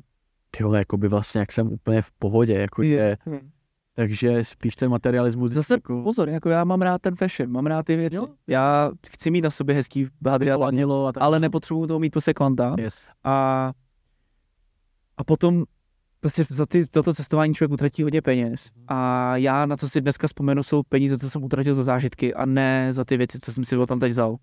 ty 0.50 0.64
vole, 0.64 0.78
jako 0.78 0.96
by 0.96 1.08
vlastně, 1.08 1.38
jak 1.38 1.52
jsem 1.52 1.72
úplně 1.72 2.02
v 2.02 2.10
pohodě, 2.12 2.54
jako 2.54 2.82
je. 2.82 3.16
Takže 3.94 4.44
spíš 4.44 4.76
ten 4.76 4.90
materialismus. 4.90 5.50
Zase 5.50 5.74
jako, 5.74 6.02
pozor, 6.02 6.28
jako 6.28 6.48
já 6.48 6.64
mám 6.64 6.82
rád 6.82 7.02
ten 7.02 7.16
fashion, 7.16 7.50
mám 7.52 7.66
rád 7.66 7.86
ty 7.86 7.96
věci. 7.96 8.16
Jo. 8.16 8.28
Já 8.46 8.90
chci 9.08 9.30
mít 9.30 9.40
na 9.40 9.50
sobě 9.50 9.74
hezký 9.74 10.06
bádry, 10.20 10.50
ale, 10.50 10.66
Anilo 10.66 11.06
a 11.06 11.12
tak. 11.12 11.22
ale 11.22 11.40
nepotřebuju 11.40 11.86
toho 11.86 11.98
mít 11.98 12.10
prostě 12.10 12.34
kvanta. 12.34 12.76
Yes. 12.78 13.02
A, 13.24 13.72
a 15.16 15.24
potom 15.24 15.64
prostě 16.20 16.44
za 16.50 16.66
ty, 16.66 16.86
toto 16.86 17.14
cestování 17.14 17.54
člověk 17.54 17.72
utratí 17.72 18.02
hodně 18.02 18.22
peněz. 18.22 18.70
A 18.88 19.36
já 19.36 19.66
na 19.66 19.76
co 19.76 19.88
si 19.88 20.00
dneska 20.00 20.26
vzpomenu, 20.26 20.62
jsou 20.62 20.82
peníze, 20.82 21.18
co 21.18 21.30
jsem 21.30 21.44
utratil 21.44 21.74
za 21.74 21.84
zážitky 21.84 22.34
a 22.34 22.44
ne 22.46 22.92
za 22.92 23.04
ty 23.04 23.16
věci, 23.16 23.38
co 23.40 23.52
jsem 23.52 23.64
si 23.64 23.76
tam 23.86 24.00
teď 24.00 24.10
vzal. 24.10 24.36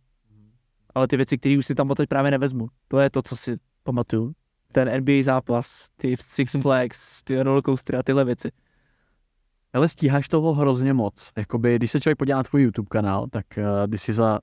Ale 0.95 1.07
ty 1.07 1.17
věci, 1.17 1.37
které 1.37 1.57
už 1.57 1.65
si 1.65 1.75
tam 1.75 1.89
teď 1.89 2.09
právě 2.09 2.31
nevezmu. 2.31 2.67
To 2.87 2.99
je 2.99 3.09
to, 3.09 3.21
co 3.21 3.35
si 3.35 3.55
pamatuju. 3.83 4.33
Ten 4.71 5.01
NBA 5.01 5.23
zápas, 5.23 5.89
ty 5.95 6.15
Six 6.21 6.55
Flags, 6.61 7.23
ty 7.23 7.43
rollercoastery 7.43 7.97
a 7.97 8.03
tyhle 8.03 8.25
věci. 8.25 8.51
Ale 9.73 9.89
stíháš 9.89 10.27
toho 10.27 10.53
hrozně 10.53 10.93
moc. 10.93 11.31
Jakoby, 11.37 11.75
když 11.75 11.91
se 11.91 11.99
člověk 11.99 12.17
podívá 12.17 12.37
na 12.37 12.43
tvůj 12.43 12.61
YouTube 12.61 12.87
kanál, 12.89 13.27
tak 13.31 13.45
uh, 13.57 13.63
když 13.87 14.01
si 14.01 14.13
za 14.13 14.39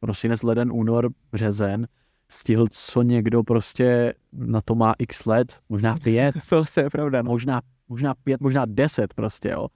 prosinec, 0.00 0.42
leden, 0.42 0.72
únor, 0.72 1.10
březen 1.32 1.86
stihl, 2.32 2.66
co 2.70 3.02
někdo 3.02 3.42
prostě 3.42 4.14
na 4.32 4.60
to 4.60 4.74
má 4.74 4.94
x 4.98 5.26
let, 5.26 5.60
možná 5.68 5.96
pět, 5.96 6.34
To 6.48 6.80
je 6.80 6.90
pravda. 6.90 7.22
No. 7.22 7.30
možná, 7.30 7.60
možná 7.88 8.14
pět, 8.14 8.40
možná 8.40 8.64
deset 8.66 9.14
prostě, 9.14 9.48
jo. 9.48 9.66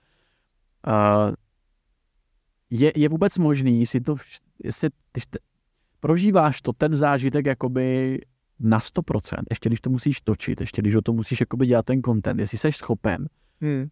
Uh, 0.87 1.35
je, 2.71 2.93
je 2.97 3.09
vůbec 3.09 3.39
možný 3.39 3.87
si 3.87 4.01
to, 4.01 4.17
jestli, 4.65 4.89
když 5.13 5.27
te, 5.27 5.39
prožíváš 6.01 6.63
to, 6.63 6.73
ten 6.73 6.97
zážitek 6.97 7.47
jakoby 7.47 8.21
na 8.61 8.79
100%, 8.79 9.37
ještě 9.51 9.69
když 9.69 9.81
to 9.81 9.91
musíš 9.91 10.21
točit, 10.21 10.61
ještě 10.61 10.83
když 10.83 10.95
o 10.95 11.03
to 11.03 11.13
musíš 11.13 11.41
jakoby 11.41 11.67
dělat 11.67 11.87
ten 11.87 12.03
content, 12.03 12.41
jestli 12.41 12.59
jsi 12.59 12.73
schopen, 12.73 13.27
Hmm. 13.61 13.87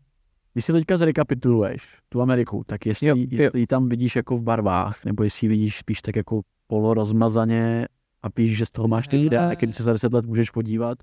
když 0.53 0.65
si 0.65 0.73
to 0.73 0.79
teďka 0.79 0.97
zrekapituluješ, 0.97 1.99
tu 2.09 2.21
Ameriku, 2.23 2.63
tak 2.67 2.87
jestli, 2.87 3.07
Jo, 3.07 3.17
jo, 3.17 3.27
jestli 3.31 3.61
ji 3.61 3.67
tam 3.67 3.89
vidíš 3.89 4.17
jako 4.17 4.37
v 4.37 4.43
barvách, 4.43 5.05
nebo 5.05 5.25
jestli 5.25 5.45
ji 5.45 5.49
vidíš 5.49 5.79
spíš 5.79 6.03
tak 6.03 6.17
jako 6.17 6.41
polorozmazaně 6.67 7.89
a 8.23 8.31
píš, 8.31 8.57
že 8.57 8.67
z 8.67 8.71
toho 8.71 8.89
máš 8.89 9.09
ty 9.09 9.23
videa, 9.23 9.55
když 9.55 9.77
se 9.77 9.83
za 9.83 9.93
10 9.93 10.13
let 10.13 10.27
můžeš 10.27 10.51
podívat. 10.51 10.99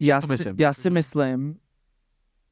Já, 0.00 0.20
si, 0.20 0.28
myslím. 0.28 0.56
já 0.58 0.72
si 0.72 0.90
myslím, 0.90 1.56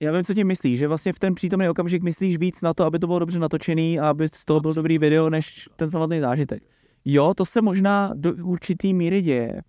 já 0.00 0.12
vím, 0.12 0.24
co 0.24 0.34
tím 0.34 0.46
myslíš, 0.46 0.78
že 0.78 0.88
vlastně 0.88 1.12
v 1.12 1.18
ten 1.18 1.34
přítomný 1.34 1.68
okamžik 1.68 2.02
myslíš 2.02 2.36
víc 2.36 2.62
na 2.62 2.74
to, 2.74 2.84
aby 2.84 2.98
to 2.98 3.06
bylo 3.06 3.18
dobře 3.18 3.38
natočený 3.38 4.00
a 4.00 4.08
aby 4.08 4.28
z 4.34 4.44
toho 4.44 4.60
byl 4.60 4.74
dobrý 4.74 4.98
video, 4.98 5.30
než 5.30 5.68
ten 5.76 5.90
samotný 5.90 6.20
zážitek. 6.20 6.62
Jo, 7.04 7.34
to 7.36 7.46
se 7.46 7.62
možná 7.62 8.12
do 8.14 8.34
určitý 8.34 8.94
míry 8.94 9.22
děje. 9.22 9.62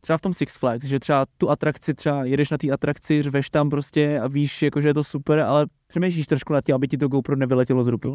Třeba 0.00 0.18
v 0.18 0.20
tom 0.20 0.34
Six 0.34 0.56
Flags, 0.56 0.86
že 0.86 1.00
třeba 1.00 1.26
tu 1.38 1.50
atrakci, 1.50 1.94
třeba 1.94 2.24
jedeš 2.24 2.50
na 2.50 2.58
té 2.58 2.70
atrakci, 2.70 3.22
řveš 3.22 3.50
tam 3.50 3.70
prostě 3.70 4.20
a 4.20 4.28
víš, 4.28 4.62
jako, 4.62 4.80
že 4.80 4.88
je 4.88 4.94
to 4.94 5.04
super, 5.04 5.40
ale 5.40 5.66
přemýšlíš 5.86 6.26
trošku 6.26 6.52
nad 6.52 6.64
tím, 6.64 6.74
aby 6.74 6.88
ti 6.88 6.98
to 6.98 7.08
GoPro 7.08 7.36
nevyletělo 7.36 7.84
z 7.84 7.86
ruky. 7.86 8.08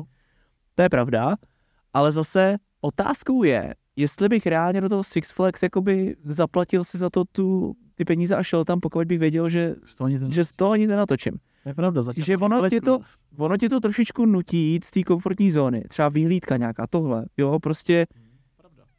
To 0.76 0.82
je 0.82 0.90
pravda, 0.90 1.36
ale 1.94 2.12
zase 2.12 2.56
otázkou 2.82 3.44
je, 3.44 3.74
jestli 3.96 4.30
bych 4.30 4.46
reálně 4.48 4.82
do 4.82 4.90
toho 4.90 5.04
Six 5.04 5.32
Flags 5.32 5.64
jakoby 5.64 6.16
zaplatil 6.24 6.84
si 6.84 6.98
za 6.98 7.10
to 7.10 7.24
tu, 7.32 7.74
ty 7.96 8.06
peníze 8.06 8.36
a 8.36 8.44
šel 8.44 8.66
tam, 8.66 8.80
pokud 8.80 9.08
bych 9.08 9.20
věděl, 9.20 9.50
že, 9.50 9.76
Z 9.86 9.96
toho 9.96 10.08
ne- 10.10 10.18
že 10.30 10.46
z 10.46 10.52
toho 10.54 10.76
nic 10.76 10.90
nenatočím. 10.90 11.34
to 11.64 11.70
je 11.70 11.76
pravda. 11.76 12.02
Že 12.26 12.38
ono 12.38 12.70
tě 12.70 12.82
to, 12.82 13.00
ono 13.38 13.58
tě 13.58 13.70
to 13.70 13.80
trošičku 13.80 14.26
nutí 14.26 14.58
jít 14.72 14.84
z 14.84 14.92
té 14.92 15.04
komfortní 15.04 15.52
zóny. 15.52 15.84
Třeba 15.90 16.10
výhlídka 16.10 16.58
nějaká, 16.58 16.88
tohle, 16.88 17.26
jo, 17.38 17.60
prostě 17.60 18.06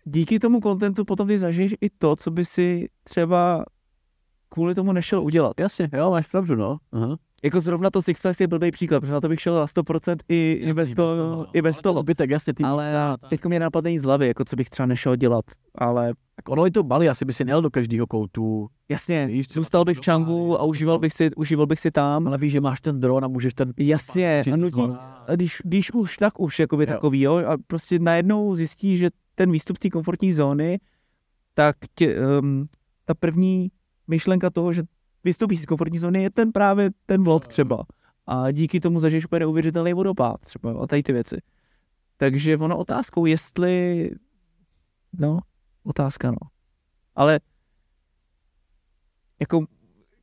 díky 0.06 0.38
tomu 0.38 0.60
kontentu 0.60 1.04
potom 1.04 1.28
ty 1.28 1.38
zažiješ 1.38 1.74
i 1.80 1.90
to, 1.90 2.16
co 2.16 2.30
by 2.30 2.44
si 2.44 2.88
třeba 3.04 3.64
kvůli 4.48 4.74
tomu 4.74 4.92
nešel 4.92 5.22
udělat. 5.22 5.60
Jasně, 5.60 5.90
jo, 5.96 6.10
máš 6.10 6.26
pravdu, 6.26 6.56
no. 6.56 6.76
Aha. 6.92 7.16
Jako 7.44 7.60
zrovna 7.60 7.90
to 7.90 8.02
Six 8.02 8.20
Flags 8.20 8.40
je 8.40 8.48
blbý 8.48 8.70
příklad, 8.70 9.00
protože 9.00 9.12
na 9.12 9.20
to 9.20 9.28
bych 9.28 9.40
šel 9.40 9.54
na 9.54 9.66
100% 9.66 10.16
i, 10.28 10.52
i 10.62 10.72
bez 10.74 10.94
toho, 10.94 11.46
i 11.52 11.62
bez 11.62 11.80
toho. 11.82 12.00
Zbytek, 12.00 12.30
jasně, 12.30 12.54
ty 12.54 12.62
Ale 12.64 13.16
teď 13.28 13.44
mě 13.44 13.60
napadne 13.60 14.00
z 14.00 14.02
hlavy, 14.02 14.26
jako 14.26 14.44
co 14.44 14.56
bych 14.56 14.70
třeba 14.70 14.86
nešel 14.86 15.16
dělat, 15.16 15.44
ale 15.74 16.12
tak 16.36 16.48
ono 16.48 16.64
je 16.64 16.70
to 16.70 16.82
balí, 16.82 17.08
asi 17.08 17.24
by 17.24 17.32
si 17.32 17.44
nejel 17.44 17.62
do 17.62 17.70
každého 17.70 18.06
koutu, 18.06 18.68
jasně, 18.88 19.26
Víš, 19.26 19.46
zůstal 19.52 19.84
bych 19.84 19.98
v 19.98 20.00
Čangu 20.00 20.60
a 20.60 20.64
užíval 20.64 20.98
bych 20.98 21.12
si, 21.12 21.30
užíval 21.36 21.66
bych 21.66 21.80
si 21.80 21.90
tam. 21.90 22.26
ale 22.26 22.38
víš, 22.38 22.52
že 22.52 22.60
máš 22.60 22.80
ten 22.80 23.00
dron 23.00 23.24
a 23.24 23.28
můžeš 23.28 23.54
ten... 23.54 23.72
Jasně, 23.78 24.42
a 24.52 24.56
nutí, 24.56 24.82
když, 25.34 25.58
když 25.64 25.92
už, 25.92 26.16
tak 26.16 26.40
už, 26.40 26.58
jakoby 26.58 26.84
Jo. 26.84 26.86
takový, 26.86 27.20
jo, 27.20 27.36
a 27.36 27.56
prostě 27.66 27.98
najednou 27.98 28.56
zjistí, 28.56 28.96
že 28.96 29.10
ten 29.36 29.50
výstup 29.50 29.76
z 29.76 29.80
té 29.80 29.90
komfortní 29.90 30.32
zóny, 30.32 30.80
tak 31.54 31.76
tě, 31.94 32.16
um, 32.40 32.66
ta 33.04 33.14
první 33.14 33.70
myšlenka 34.06 34.50
toho, 34.50 34.72
že 34.72 34.82
vystoupíš 35.24 35.60
z 35.60 35.66
komfortní 35.66 35.98
zóny, 35.98 36.22
je 36.22 36.30
ten 36.30 36.52
právě 36.52 36.90
ten 37.06 37.24
vlog 37.24 37.46
třeba. 37.46 37.84
A 38.26 38.50
díky 38.50 38.80
tomu 38.80 39.00
zažiješ 39.00 39.24
úplně 39.24 39.40
neuvěřitelný 39.40 39.92
vodopád 39.92 40.40
třeba 40.40 40.82
a 40.82 40.86
tady 40.86 41.02
ty 41.02 41.12
věci. 41.12 41.36
Takže 42.16 42.56
ono 42.56 42.78
otázkou, 42.78 43.26
jestli, 43.26 44.10
no, 45.12 45.38
otázka 45.84 46.30
no. 46.30 46.48
Ale 47.14 47.40
jako 49.40 49.66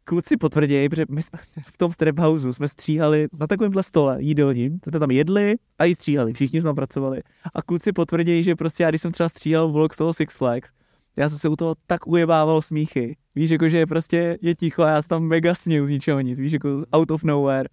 kluci 0.06 0.38
potvrdějí, 0.38 0.90
protože 0.90 1.06
my 1.10 1.22
jsme 1.22 1.40
v 1.66 1.78
tom 1.78 1.92
strap 1.92 2.20
houseu 2.20 2.54
jsme 2.54 2.68
stříhali 2.68 3.28
na 3.40 3.48
takovémhle 3.48 3.84
stole 3.84 4.18
jídelním, 4.20 4.80
jsme 4.84 5.00
tam 5.00 5.12
jedli 5.12 5.56
a 5.80 5.86
i 5.86 5.96
stříhali, 5.96 6.34
všichni 6.34 6.62
jsme 6.62 6.68
tam 6.68 6.76
pracovali. 6.76 7.22
A 7.54 7.62
kluci 7.62 7.94
potvrdějí, 7.94 8.44
že 8.44 8.56
prostě 8.56 8.84
já, 8.84 8.90
když 8.90 9.02
jsem 9.02 9.12
třeba 9.12 9.30
stříhal 9.30 9.72
vlog 9.72 9.94
z 9.94 9.98
toho 9.98 10.14
Six 10.14 10.36
Flags, 10.36 10.72
já 11.16 11.30
jsem 11.30 11.40
se 11.40 11.50
u 11.50 11.56
toho 11.56 11.76
tak 11.88 12.08
ujebával 12.08 12.62
smíchy. 12.62 13.18
Víš, 13.36 13.52
jako, 13.52 13.70
že 13.70 13.86
prostě 13.86 14.38
je 14.42 14.56
ticho 14.56 14.84
a 14.84 14.90
já 14.90 15.02
se 15.02 15.08
tam 15.08 15.24
mega 15.24 15.56
směju 15.56 15.86
z 15.86 15.90
ničeho 15.90 16.22
nic, 16.22 16.40
víš, 16.40 16.54
jako 16.54 16.84
out 16.92 17.12
of 17.12 17.24
nowhere. 17.24 17.70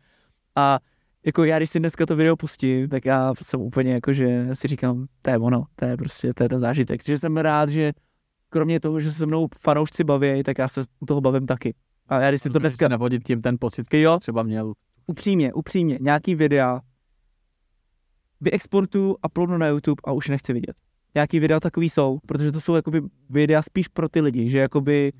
A 0.56 0.78
jako 1.26 1.44
já, 1.44 1.58
když 1.58 1.70
si 1.70 1.78
dneska 1.78 2.06
to 2.06 2.16
video 2.16 2.36
pustím, 2.36 2.88
tak 2.88 3.04
já 3.04 3.32
jsem 3.42 3.60
úplně 3.60 3.92
jako, 3.92 4.12
že 4.12 4.48
si 4.52 4.68
říkám, 4.68 5.06
to 5.22 5.30
je 5.30 5.38
ono, 5.38 5.64
to 5.74 5.84
je 5.84 5.96
prostě, 5.96 6.34
to 6.34 6.42
je 6.42 6.48
ten 6.48 6.60
zážitek. 6.60 7.02
Takže 7.02 7.18
jsem 7.18 7.36
rád, 7.36 7.68
že 7.68 7.92
kromě 8.48 8.80
toho, 8.80 9.00
že 9.00 9.12
se 9.12 9.26
mnou 9.26 9.48
fanoušci 9.60 10.04
baví, 10.04 10.42
tak 10.42 10.58
já 10.58 10.68
se 10.68 10.82
u 11.00 11.06
toho 11.06 11.20
bavím 11.20 11.46
taky. 11.46 11.74
A 12.10 12.20
já 12.20 12.30
když 12.30 12.42
si 12.42 12.50
to 12.50 12.58
dneska 12.58 12.88
navodit 12.88 13.24
tím 13.24 13.42
ten 13.42 13.56
pocit, 13.60 13.94
jo, 13.94 14.18
třeba 14.18 14.42
měl. 14.42 14.72
upřímně, 15.06 15.52
upřímně, 15.52 15.98
nějaký 16.00 16.34
videa 16.34 16.80
vyexportuju, 18.40 19.16
uploadnu 19.26 19.58
na 19.58 19.66
YouTube 19.66 20.00
a 20.04 20.12
už 20.12 20.28
nechci 20.28 20.52
vidět. 20.52 20.76
Nějaký 21.14 21.40
videa 21.40 21.60
takový 21.60 21.90
jsou, 21.90 22.18
protože 22.26 22.52
to 22.52 22.60
jsou 22.60 22.74
jakoby 22.74 23.02
videa 23.30 23.62
spíš 23.62 23.88
pro 23.88 24.08
ty 24.08 24.20
lidi, 24.20 24.50
že 24.50 24.58
jakoby 24.58 25.12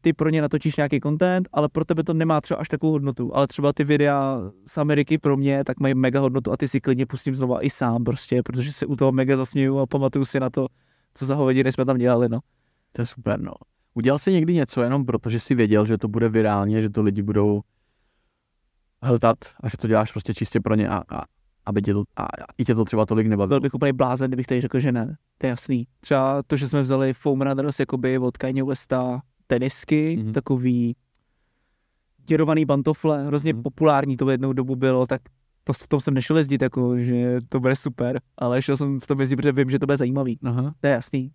ty 0.00 0.12
pro 0.12 0.30
ně 0.30 0.42
natočíš 0.42 0.76
nějaký 0.76 1.00
content, 1.00 1.48
ale 1.52 1.68
pro 1.68 1.84
tebe 1.84 2.04
to 2.04 2.14
nemá 2.14 2.40
třeba 2.40 2.60
až 2.60 2.68
takovou 2.68 2.92
hodnotu. 2.92 3.36
Ale 3.36 3.46
třeba 3.46 3.72
ty 3.72 3.84
videa 3.84 4.40
z 4.66 4.78
Ameriky 4.78 5.18
pro 5.18 5.36
mě 5.36 5.64
tak 5.64 5.80
mají 5.80 5.94
mega 5.94 6.20
hodnotu 6.20 6.52
a 6.52 6.56
ty 6.56 6.68
si 6.68 6.80
klidně 6.80 7.06
pustím 7.06 7.34
znova 7.34 7.64
i 7.64 7.70
sám 7.70 8.04
prostě, 8.04 8.42
protože 8.42 8.72
se 8.72 8.86
u 8.86 8.96
toho 8.96 9.12
mega 9.12 9.36
zasměju 9.36 9.78
a 9.78 9.86
pamatuju 9.86 10.24
si 10.24 10.40
na 10.40 10.50
to, 10.50 10.66
co 11.14 11.26
za 11.26 11.34
hovadiny 11.34 11.72
jsme 11.72 11.84
tam 11.84 11.98
dělali, 11.98 12.28
no. 12.28 12.40
To 12.92 13.02
je 13.02 13.06
super, 13.06 13.40
no. 13.40 13.52
Udělal 13.94 14.18
jsi 14.18 14.32
někdy 14.32 14.54
něco 14.54 14.82
jenom 14.82 15.06
proto, 15.06 15.30
že 15.30 15.40
jsi 15.40 15.54
věděl, 15.54 15.84
že 15.86 15.98
to 15.98 16.08
bude 16.08 16.28
virálně, 16.28 16.82
že 16.82 16.90
to 16.90 17.02
lidi 17.02 17.22
budou 17.22 17.60
hltat 19.02 19.38
a 19.60 19.68
že 19.68 19.76
to 19.76 19.88
děláš 19.88 20.12
prostě 20.12 20.34
čistě 20.34 20.60
pro 20.60 20.74
ně 20.74 20.88
a, 20.88 21.02
a 21.16 21.22
aby 21.66 21.82
tě 21.82 21.92
to, 21.94 22.02
a, 22.16 22.22
a 22.22 22.26
i 22.58 22.64
tě 22.64 22.74
to 22.74 22.84
třeba 22.84 23.06
tolik 23.06 23.26
Byl 23.26 23.30
nebavilo. 23.30 23.60
bych 23.60 23.74
úplně 23.74 23.92
blázen, 23.92 24.30
kdybych 24.30 24.46
tady 24.46 24.60
řekl, 24.60 24.80
že 24.80 24.92
ne. 24.92 25.16
To 25.38 25.46
je 25.46 25.50
jasný. 25.50 25.86
Třeba 26.00 26.42
to, 26.46 26.56
že 26.56 26.68
jsme 26.68 26.82
vzali 26.82 27.14
Foam 27.14 27.42
Runners 27.42 27.80
jakoby 27.80 28.18
od 28.18 28.36
Kanye 28.36 28.64
Westa 28.64 29.20
tenisky, 29.46 30.16
Mhm. 30.16 30.26
mm-hmm. 30.28 30.32
takový 30.32 30.96
děrovaný 32.26 32.66
pantofle, 32.66 33.26
hrozně 33.26 33.52
Mhm. 33.52 33.60
mm-hmm. 33.60 33.62
populární 33.62 34.16
to 34.16 34.26
v 34.26 34.30
jednou 34.30 34.52
dobu 34.52 34.76
bylo, 34.76 35.06
tak 35.06 35.22
to, 35.64 35.72
v 35.72 35.88
tom 35.88 36.00
jsem 36.00 36.14
nešel 36.14 36.38
jezdit, 36.38 36.62
jako, 36.62 36.98
že 36.98 37.40
to 37.48 37.60
bude 37.60 37.76
super, 37.76 38.20
ale 38.38 38.62
šel 38.62 38.76
jsem 38.76 39.00
v 39.00 39.06
tom 39.06 39.20
jezdit, 39.20 39.36
protože 39.36 39.52
vím, 39.52 39.70
že 39.70 39.78
to 39.78 39.86
bude 39.86 39.96
zajímavý. 39.96 40.38
Aha. 40.44 40.74
To 40.80 40.86
je 40.86 40.92
jasný. 40.92 41.32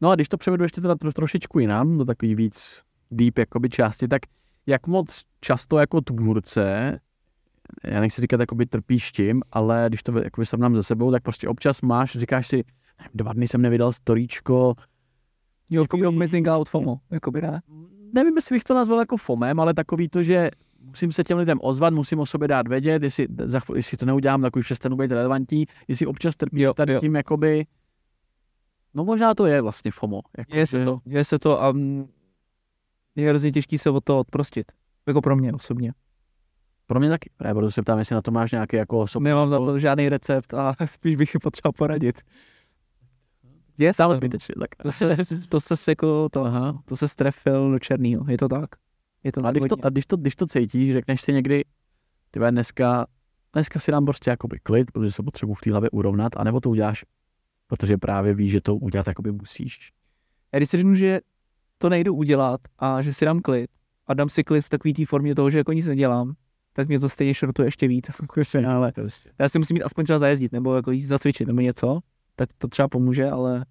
No 0.00 0.10
a 0.10 0.14
když 0.14 0.28
to 0.28 0.36
převedu 0.36 0.62
ještě 0.64 0.80
teda 0.80 0.94
tro, 0.94 1.12
trošičku 1.12 1.58
jinam, 1.58 1.98
do 1.98 2.04
takový 2.04 2.34
víc 2.34 2.82
deep 3.10 3.38
jakoby 3.38 3.68
části, 3.68 4.08
tak 4.08 4.22
jak 4.66 4.86
moc 4.86 5.22
často 5.40 5.78
jako 5.78 6.00
tvůrce, 6.00 6.98
já 7.84 8.00
nechci 8.00 8.20
říkat 8.20 8.40
jakoby 8.40 8.66
trpíš 8.66 9.12
tím, 9.12 9.42
ale 9.52 9.84
když 9.88 10.02
to 10.02 10.18
jakoby 10.18 10.46
srovnám 10.46 10.76
ze 10.76 10.82
sebou, 10.82 11.10
tak 11.12 11.22
prostě 11.22 11.48
občas 11.48 11.82
máš, 11.82 12.12
říkáš 12.16 12.48
si, 12.48 12.56
nevím, 12.56 13.10
dva 13.14 13.32
dny 13.32 13.48
jsem 13.48 13.62
nevydal 13.62 13.92
storíčko, 13.92 14.74
Jo, 15.70 15.82
Jakoby- 15.82 16.06
of 16.06 16.14
missing 16.14 16.46
out 16.48 16.68
FOMO, 16.68 16.96
jakoby 17.10 17.42
ne. 17.42 17.62
nevím, 18.14 18.36
jestli 18.36 18.56
bych 18.56 18.64
to 18.64 18.74
nazval 18.74 18.98
jako 18.98 19.16
fomem, 19.16 19.60
ale 19.60 19.74
takový 19.74 20.08
to, 20.08 20.22
že 20.22 20.50
musím 20.80 21.12
se 21.12 21.24
těm 21.24 21.38
lidem 21.38 21.58
ozvat, 21.62 21.94
musím 21.94 22.18
o 22.20 22.26
sobě 22.26 22.48
dát 22.48 22.68
vědět, 22.68 23.02
jestli, 23.02 23.26
za 23.44 23.60
chvíli, 23.60 23.78
jestli 23.78 23.96
to 23.96 24.06
neudělám, 24.06 24.42
tak 24.42 24.56
už 24.56 24.64
přestanu 24.64 24.96
být 24.96 25.10
relevantní, 25.12 25.66
jestli 25.88 26.06
občas 26.06 26.36
trpíš 26.36 26.60
Jo, 26.60 26.74
tady 26.74 26.92
jo. 26.92 27.00
tím 27.00 27.14
jakoby, 27.16 27.66
no 28.98 29.04
možná 29.04 29.34
to 29.34 29.46
je 29.46 29.62
vlastně 29.62 29.90
FOMO. 29.90 30.20
Jako, 30.38 30.56
Je 30.56 30.66
se 30.66 30.84
to, 30.84 31.00
je 31.06 31.24
se 31.24 31.38
to 31.38 31.62
a 31.62 31.74
je 33.16 33.28
hrozně 33.28 33.52
těžký 33.52 33.78
se 33.78 33.90
od 33.90 34.04
toho 34.04 34.18
odprostit. 34.18 34.72
Jako 35.06 35.20
pro 35.20 35.36
mě 35.36 35.52
osobně. 35.52 35.92
Pro 36.86 37.00
mě 37.00 37.08
taky, 37.08 37.30
právě 37.36 37.54
proto 37.54 37.70
se 37.70 37.82
ptám, 37.82 37.98
jestli 37.98 38.14
na 38.14 38.22
to 38.22 38.30
máš 38.30 38.52
nějaký 38.52 38.76
jako 38.76 38.98
osob... 38.98 39.22
Nemám 39.22 39.50
na 39.50 39.58
to 39.58 39.78
žádný 39.78 40.08
recept 40.08 40.54
a 40.54 40.74
spíš 40.86 41.16
bych 41.16 41.34
je 41.34 41.40
potřeba 41.40 41.72
poradit. 41.72 42.20
Je 43.78 43.94
Stále 43.94 44.16
zbytečně, 44.16 44.54
tak. 44.58 44.68
to 44.82 44.92
se, 44.92 45.16
to 45.48 45.60
se 45.60 45.90
jako 45.90 46.28
to, 46.28 46.44
Aha. 46.44 46.82
to 46.84 46.96
se 46.96 47.08
strefil 47.08 47.70
do 47.70 47.78
černýho, 47.78 48.24
je 48.28 48.38
to 48.38 48.48
tak. 48.48 48.70
Je 49.24 49.32
to 49.32 49.46
A 49.46 49.50
když 49.50 49.62
to, 49.68 49.76
a 49.82 49.88
když 49.88 50.06
to, 50.06 50.16
když 50.16 50.36
to 50.36 50.46
cítíš, 50.46 50.92
řekneš 50.92 51.20
si 51.20 51.32
někdy, 51.32 51.64
ty 52.30 52.40
dneska, 52.50 53.06
dneska 53.52 53.80
si 53.80 53.90
dám 53.90 54.04
prostě 54.04 54.30
jakoby 54.30 54.58
klid, 54.62 54.90
protože 54.90 55.12
se 55.12 55.22
potřebuji 55.22 55.54
v 55.54 55.60
té 55.60 55.70
hlavě 55.70 55.90
urovnat, 55.90 56.32
anebo 56.36 56.60
to 56.60 56.70
uděláš, 56.70 57.04
protože 57.68 57.96
právě 57.96 58.34
víš, 58.34 58.50
že 58.52 58.60
to 58.60 58.76
udělat 58.76 59.06
jakoby 59.06 59.32
musíš. 59.32 59.92
Já 60.52 60.58
když 60.58 60.70
si 60.70 60.76
řeknu, 60.76 60.94
že 60.94 61.20
to 61.78 61.88
nejdu 61.88 62.14
udělat 62.14 62.60
a 62.78 63.02
že 63.02 63.14
si 63.14 63.24
dám 63.24 63.40
klid 63.40 63.70
a 64.06 64.14
dám 64.14 64.28
si 64.28 64.44
klid 64.44 64.60
v 64.64 64.68
takové 64.68 64.94
té 64.94 65.06
formě 65.06 65.34
toho, 65.34 65.50
že 65.50 65.58
jako 65.58 65.72
nic 65.72 65.86
nedělám, 65.86 66.32
tak 66.72 66.88
mě 66.88 66.98
to 67.00 67.08
stejně 67.08 67.34
šrotuje 67.34 67.66
ještě 67.68 67.88
víc 67.88 68.06
finále. 68.44 68.92
Prostě. 68.92 69.30
Já 69.38 69.48
si 69.48 69.58
musím 69.58 69.74
mít 69.74 69.82
aspoň 69.82 70.04
třeba 70.04 70.18
zajezdit, 70.18 70.52
nebo 70.52 70.74
jako 70.74 70.90
jít 70.90 71.02
zacvičit, 71.06 71.46
nebo 71.46 71.60
něco, 71.60 72.00
tak 72.36 72.48
to 72.58 72.68
třeba 72.68 72.88
pomůže, 72.88 73.30
ale 73.30 73.64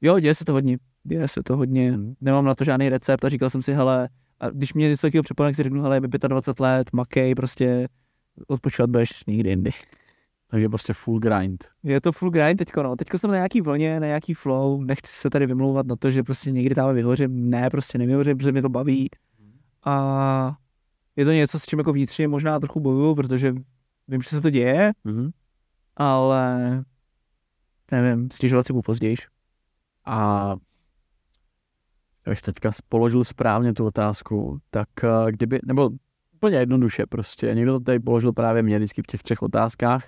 jo, 0.00 0.18
děje 0.18 0.34
se 0.34 0.44
to 0.44 0.52
hodně, 0.52 0.78
děje 1.04 1.28
se 1.28 1.42
to 1.42 1.56
hodně, 1.56 1.92
Mhm. 1.92 2.14
nemám 2.20 2.44
na 2.44 2.54
to 2.54 2.64
žádný 2.64 2.88
recept 2.88 3.24
a 3.24 3.28
říkal 3.28 3.50
jsem 3.50 3.62
si, 3.62 3.74
hele, 3.74 4.08
a 4.40 4.50
když 4.50 4.74
mě 4.74 4.88
něco 4.88 5.06
takového 5.06 5.22
přepadne, 5.22 5.48
tak 5.50 5.56
si 5.56 5.62
řeknu, 5.62 5.82
hele, 5.82 5.96
je 5.96 6.00
mi 6.00 6.08
25 6.08 6.60
let, 6.60 6.92
makej, 6.92 7.34
prostě 7.34 7.88
odpočívat 8.48 8.90
budeš 8.90 9.10
někdy 9.26 9.50
jindy. 9.50 9.70
Takže 10.48 10.68
prostě 10.68 10.92
full 10.92 11.18
grind. 11.18 11.64
Je 11.82 12.00
to 12.00 12.12
full 12.12 12.30
grind 12.30 12.58
teďko, 12.58 12.82
no. 12.82 12.96
Teďko 12.96 13.18
jsem 13.18 13.30
na 13.30 13.36
nějaký 13.36 13.60
vlně, 13.60 14.00
na 14.00 14.06
nějaký 14.06 14.34
flow, 14.34 14.82
nechci 14.84 15.12
se 15.12 15.30
tady 15.30 15.46
vymlouvat 15.46 15.86
na 15.86 15.96
to, 15.96 16.10
že 16.10 16.22
prostě 16.22 16.50
někdy 16.52 16.74
tam 16.74 16.94
vyhořím. 16.94 17.50
Ne, 17.50 17.70
prostě 17.70 17.98
nevyhořím, 17.98 18.36
protože 18.36 18.52
mě 18.52 18.62
to 18.62 18.68
baví. 18.68 19.08
A 19.84 20.56
je 21.16 21.24
to 21.24 21.32
něco, 21.32 21.58
s 21.58 21.64
čím 21.66 21.78
jako 21.78 21.92
vnitřně 21.92 22.28
možná 22.28 22.60
trochu 22.60 22.80
bojuju, 22.80 23.14
protože 23.14 23.54
vím, 24.08 24.22
že 24.22 24.28
se 24.28 24.40
to 24.40 24.50
děje, 24.50 24.92
Mhm. 25.04 25.30
ale 25.96 26.84
nevím, 27.92 28.30
stěžovat 28.30 28.66
si 28.66 28.72
budu 28.72 28.82
později. 28.82 29.16
A 30.04 30.54
bych 32.28 32.40
teďka 32.42 32.70
položil 32.88 33.24
správně 33.24 33.72
tu 33.74 33.84
otázku, 33.86 34.58
tak 34.70 34.88
eh, 35.04 35.32
kdyby, 35.32 35.58
nebo 35.64 35.90
úplně 36.34 36.56
jednoduše 36.56 37.06
prostě, 37.06 37.54
někdo 37.54 37.72
to 37.72 37.80
tady 37.80 38.00
položil 38.00 38.32
právě 38.32 38.62
mě 38.62 38.78
vždycky 38.78 39.02
v 39.02 39.06
těch 39.06 39.22
třech 39.22 39.42
otázkách, 39.42 40.04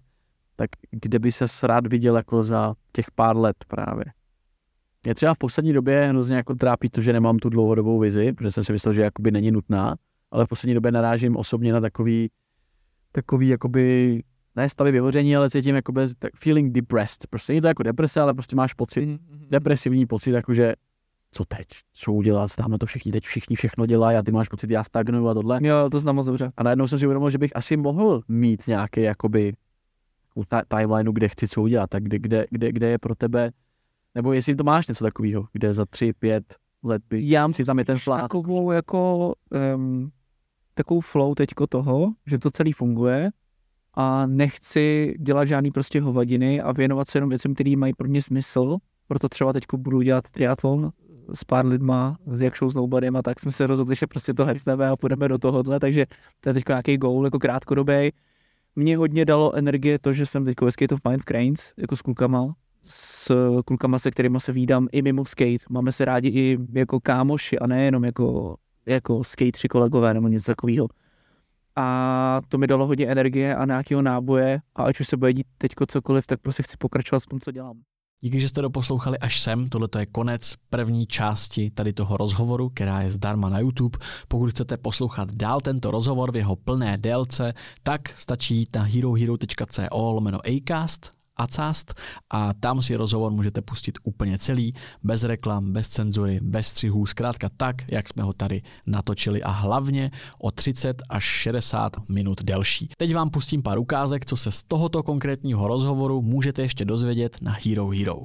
tak 0.58 0.70
kde 0.90 1.18
by 1.18 1.32
se 1.32 1.66
rád 1.66 1.86
viděl 1.86 2.16
jako 2.16 2.42
za 2.42 2.74
těch 2.92 3.10
pár 3.10 3.36
let 3.36 3.56
právě. 3.68 4.04
Mě 5.04 5.14
třeba 5.14 5.34
v 5.34 5.38
poslední 5.38 5.72
době 5.72 6.06
hrozně 6.08 6.36
jako 6.36 6.54
trápí 6.54 6.90
to, 6.90 7.00
že 7.00 7.12
nemám 7.12 7.38
tu 7.38 7.48
dlouhodobou 7.48 7.98
vizi, 7.98 8.32
protože 8.32 8.50
jsem 8.50 8.64
si 8.64 8.72
myslel, 8.72 8.94
že 8.94 9.02
jakoby 9.02 9.30
není 9.30 9.50
nutná, 9.50 9.96
ale 10.30 10.46
v 10.46 10.48
poslední 10.48 10.74
době 10.74 10.92
narážím 10.92 11.36
osobně 11.36 11.72
na 11.72 11.80
takový, 11.80 12.30
takový 13.12 13.48
jakoby, 13.48 14.22
ne 14.56 14.68
stavy 14.68 14.90
vyhoření, 14.92 15.36
ale 15.36 15.50
cítím 15.50 15.74
jakoby 15.74 16.14
tak 16.18 16.32
feeling 16.36 16.72
depressed. 16.72 17.26
Prostě 17.30 17.52
není 17.52 17.60
to 17.60 17.68
jako 17.68 17.82
deprese, 17.82 18.20
ale 18.20 18.34
prostě 18.34 18.56
máš 18.56 18.74
pocit, 18.74 19.06
mm-hmm. 19.06 19.48
depresivní 19.48 20.06
pocit, 20.06 20.30
jakože 20.30 20.74
co 21.32 21.44
teď, 21.44 21.66
co 21.92 22.12
udělat, 22.12 22.56
tam 22.56 22.78
to 22.78 22.86
všichni, 22.86 23.12
teď 23.12 23.24
všichni 23.24 23.56
všechno 23.56 23.86
dělají 23.86 24.16
a 24.16 24.22
ty 24.22 24.32
máš 24.32 24.48
pocit, 24.48 24.70
já 24.70 24.84
stagnuju 24.84 25.28
a 25.28 25.34
tohle. 25.34 25.58
Jo, 25.62 25.90
to 25.90 26.00
znám 26.00 26.16
moc 26.16 26.26
dobře. 26.26 26.52
A 26.56 26.62
najednou 26.62 26.86
jsem 26.88 26.98
si 26.98 27.06
uvědomil, 27.06 27.30
že 27.30 27.38
bych 27.38 27.56
asi 27.56 27.76
mohl 27.76 28.22
mít 28.28 28.66
nějaký 28.66 29.00
jakoby 29.02 29.52
timelineu, 30.68 31.12
kde 31.12 31.28
chci 31.28 31.48
co 31.48 31.62
udělat, 31.62 31.90
tak 31.90 32.02
kde, 32.02 32.18
kde, 32.18 32.46
kde, 32.50 32.72
kde 32.72 32.88
je 32.88 32.98
pro 32.98 33.14
tebe, 33.14 33.50
nebo 34.14 34.32
jestli 34.32 34.56
to 34.56 34.64
máš 34.64 34.88
něco 34.88 35.04
takového, 35.04 35.48
kde 35.52 35.74
za 35.74 35.84
tři, 35.84 36.12
pět 36.12 36.56
let 36.82 37.02
by 37.10 37.28
Já 37.30 37.52
si 37.52 37.64
tam 37.64 37.78
je 37.78 37.84
ten 37.84 37.98
flát. 37.98 38.20
Takovou 38.20 38.72
jako, 38.72 39.34
um, 39.74 40.10
takovou 40.74 41.00
flow 41.00 41.34
teďko 41.34 41.66
toho, 41.66 42.12
že 42.26 42.38
to 42.38 42.50
celý 42.50 42.72
funguje 42.72 43.30
a 43.94 44.26
nechci 44.26 45.14
dělat 45.18 45.44
žádný 45.44 45.70
prostě 45.70 46.00
hovadiny 46.00 46.60
a 46.60 46.72
věnovat 46.72 47.08
se 47.08 47.18
jenom 47.18 47.30
věcem, 47.30 47.54
které 47.54 47.76
mají 47.76 47.92
pro 47.94 48.08
mě 48.08 48.22
smysl. 48.22 48.76
Proto 49.08 49.28
třeba 49.28 49.52
teďko 49.52 49.76
budu 49.76 50.02
dělat 50.02 50.30
triatlon 50.30 50.90
s 51.34 51.44
pár 51.44 51.66
lidma, 51.66 52.18
s 52.26 52.40
Jakšou 52.40 52.70
Snowboardem 52.70 53.16
a 53.16 53.22
tak 53.22 53.40
jsme 53.40 53.52
se 53.52 53.66
rozhodli, 53.66 53.96
že 53.96 54.06
prostě 54.06 54.34
to 54.34 54.44
hecneme 54.44 54.88
a 54.88 54.96
půjdeme 54.96 55.28
do 55.28 55.38
tohohle, 55.38 55.80
takže 55.80 56.06
to 56.40 56.48
je 56.48 56.54
teď 56.54 56.68
nějaký 56.68 56.96
goal, 56.96 57.24
jako 57.24 57.38
krátkodobý. 57.38 58.12
Mě 58.78 58.96
hodně 58.96 59.24
dalo 59.24 59.54
energie 59.54 59.98
to, 59.98 60.12
že 60.12 60.26
jsem 60.26 60.44
teď 60.44 60.60
ve 60.60 60.72
Skate 60.72 60.94
of 60.94 61.00
Mind 61.08 61.22
Cranes, 61.24 61.72
jako 61.76 61.96
s 61.96 62.02
klukama, 62.02 62.54
s 62.82 63.32
klukama, 63.64 63.98
se 63.98 64.10
kterými 64.10 64.40
se 64.40 64.52
vídám 64.52 64.88
i 64.92 65.02
mimo 65.02 65.24
skate. 65.24 65.64
Máme 65.70 65.92
se 65.92 66.04
rádi 66.04 66.28
i 66.28 66.58
jako 66.72 67.00
kámoši 67.00 67.58
a 67.58 67.66
nejenom 67.66 68.04
jako, 68.04 68.56
jako 68.86 69.24
skateři 69.24 69.68
kolegové 69.68 70.14
nebo 70.14 70.28
něco 70.28 70.52
takového. 70.52 70.88
A 71.76 72.40
to 72.48 72.58
mi 72.58 72.66
dalo 72.66 72.86
hodně 72.86 73.06
energie 73.06 73.56
a 73.56 73.64
nějakého 73.64 74.02
náboje 74.02 74.60
a 74.74 74.82
ať 74.82 75.00
už 75.00 75.08
se 75.08 75.16
bude 75.16 75.32
dít 75.32 75.46
teďko 75.58 75.86
cokoliv, 75.86 76.26
tak 76.26 76.40
prostě 76.40 76.62
chci 76.62 76.76
pokračovat 76.76 77.20
v 77.20 77.26
tom, 77.26 77.40
co 77.40 77.52
dělám. 77.52 77.80
Díky, 78.20 78.40
že 78.40 78.48
jste 78.48 78.62
doposlouchali 78.62 79.18
až 79.18 79.40
sem. 79.40 79.68
Tohle 79.68 79.88
je 79.98 80.06
konec 80.06 80.54
první 80.70 81.06
části 81.06 81.70
tady 81.70 81.92
toho 81.92 82.16
rozhovoru, 82.16 82.68
která 82.68 83.02
je 83.02 83.10
zdarma 83.10 83.48
na 83.48 83.58
YouTube. 83.58 83.98
Pokud 84.28 84.50
chcete 84.50 84.76
poslouchat 84.76 85.32
dál 85.32 85.60
tento 85.60 85.90
rozhovor 85.90 86.32
v 86.32 86.36
jeho 86.36 86.56
plné 86.56 86.96
délce, 87.00 87.54
tak 87.82 88.00
stačí 88.16 88.56
jít 88.56 88.76
na 88.76 88.82
herohero.co 88.82 90.12
lomeno 90.12 90.38
acast 90.46 91.17
Acast 91.38 91.94
a 92.30 92.54
tam 92.54 92.82
si 92.82 92.96
rozhovor 92.96 93.32
můžete 93.32 93.62
pustit 93.62 93.98
úplně 94.02 94.38
celý, 94.38 94.74
bez 95.02 95.24
reklam, 95.24 95.72
bez 95.72 95.88
cenzury, 95.88 96.40
bez 96.42 96.66
střihů, 96.66 97.06
zkrátka 97.06 97.48
tak, 97.56 97.92
jak 97.92 98.08
jsme 98.08 98.22
ho 98.22 98.32
tady 98.32 98.62
natočili 98.86 99.42
a 99.42 99.50
hlavně 99.50 100.10
o 100.40 100.50
30 100.50 101.02
až 101.08 101.24
60 101.24 101.96
minut 102.08 102.42
delší. 102.42 102.88
Teď 102.96 103.14
vám 103.14 103.30
pustím 103.30 103.62
pár 103.62 103.78
ukázek, 103.78 104.26
co 104.26 104.36
se 104.36 104.52
z 104.52 104.62
tohoto 104.62 105.02
konkrétního 105.02 105.68
rozhovoru 105.68 106.22
můžete 106.22 106.62
ještě 106.62 106.84
dozvědět 106.84 107.36
na 107.42 107.56
Hero 107.64 107.88
Hero. 107.88 108.16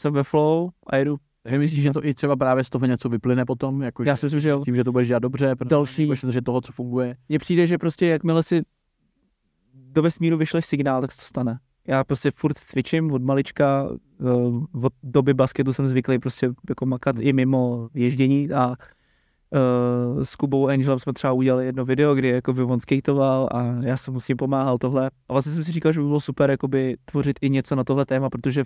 Jsem 0.00 0.12
ve 0.12 0.22
flow 0.22 0.70
a 0.86 0.96
jedu 0.96 1.16
takže 1.42 1.58
myslíš, 1.58 1.82
že 1.82 1.90
to 1.90 2.06
i 2.06 2.14
třeba 2.14 2.36
právě 2.36 2.64
z 2.64 2.70
toho 2.70 2.86
něco 2.86 3.08
vyplyne 3.08 3.44
potom? 3.44 3.82
Jako 3.82 4.02
Já 4.02 4.16
si 4.16 4.26
myslím, 4.26 4.40
že 4.40 4.48
jo. 4.48 4.64
Tím, 4.64 4.76
že 4.76 4.84
to 4.84 4.92
budeš 4.92 5.08
dělat 5.08 5.18
dobře, 5.18 5.56
Další. 5.64 6.06
budeš 6.06 6.24
že 6.28 6.42
toho, 6.42 6.60
co 6.60 6.72
funguje. 6.72 7.16
Mně 7.28 7.38
přijde, 7.38 7.66
že 7.66 7.78
prostě 7.78 8.06
jakmile 8.06 8.42
si 8.42 8.62
do 9.74 10.02
vesmíru 10.02 10.36
vyšleš 10.38 10.66
signál, 10.66 11.00
tak 11.00 11.12
se 11.12 11.18
to 11.18 11.24
stane 11.24 11.58
já 11.86 12.04
prostě 12.04 12.30
furt 12.34 12.58
cvičím 12.58 13.12
od 13.12 13.22
malička, 13.22 13.88
eh, 14.20 14.84
od 14.84 14.92
doby 15.02 15.34
basketu 15.34 15.72
jsem 15.72 15.86
zvyklý 15.86 16.18
prostě 16.18 16.50
jako 16.68 16.86
makat 16.86 17.16
i 17.20 17.32
mimo 17.32 17.88
ježdění 17.94 18.50
a 18.50 18.68
uh, 19.52 20.22
s 20.22 20.36
Kubou 20.36 20.68
Angelem 20.68 20.98
jsme 20.98 21.12
třeba 21.12 21.32
udělali 21.32 21.66
jedno 21.66 21.84
video, 21.84 22.14
kdy 22.14 22.28
jako 22.28 22.52
by 22.52 22.62
on 22.62 22.80
skateoval 22.80 23.48
a 23.52 23.62
já 23.82 23.96
jsem 23.96 24.14
mu 24.14 24.20
s 24.20 24.28
ním 24.28 24.36
pomáhal 24.36 24.78
tohle. 24.78 25.10
A 25.28 25.32
vlastně 25.32 25.52
jsem 25.52 25.64
si 25.64 25.72
říkal, 25.72 25.92
že 25.92 26.00
by 26.00 26.06
bylo 26.06 26.20
super 26.20 26.50
jakoby 26.50 26.96
tvořit 27.04 27.38
i 27.40 27.50
něco 27.50 27.74
na 27.76 27.84
tohle 27.84 28.06
téma, 28.06 28.30
protože 28.30 28.64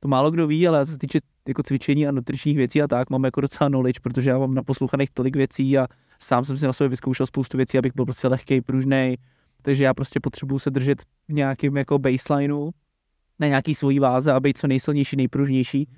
to 0.00 0.08
málo 0.08 0.30
kdo 0.30 0.46
ví, 0.46 0.68
ale 0.68 0.86
co 0.86 0.92
se 0.92 0.98
týče 0.98 1.18
jako 1.48 1.62
cvičení 1.62 2.08
a 2.08 2.12
nutričních 2.12 2.56
věcí 2.56 2.82
a 2.82 2.88
tak, 2.88 3.10
mám 3.10 3.24
jako 3.24 3.40
docela 3.40 3.68
knowledge, 3.70 4.00
protože 4.02 4.30
já 4.30 4.38
mám 4.38 4.54
naposlouchaných 4.54 5.10
tolik 5.10 5.36
věcí 5.36 5.78
a 5.78 5.86
sám 6.20 6.44
jsem 6.44 6.58
si 6.58 6.66
na 6.66 6.72
sobě 6.72 6.88
vyzkoušel 6.88 7.26
spoustu 7.26 7.56
věcí, 7.56 7.78
abych 7.78 7.92
byl 7.94 8.04
prostě 8.04 8.28
lehký, 8.28 8.60
pružný, 8.60 9.16
takže 9.62 9.84
já 9.84 9.94
prostě 9.94 10.20
potřebuju 10.20 10.58
se 10.58 10.70
držet 10.70 11.02
v 11.02 11.32
nějakým 11.32 11.76
jako 11.76 11.98
baselineu 11.98 12.70
na 13.38 13.46
nějaký 13.46 13.74
svojí 13.74 13.98
váze 13.98 14.32
a 14.32 14.40
být 14.40 14.58
co 14.58 14.66
nejsilnější, 14.66 15.16
nejpružnější 15.16 15.88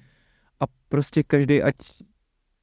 a 0.61 0.65
prostě 0.89 1.23
každý, 1.23 1.63
ať 1.63 1.75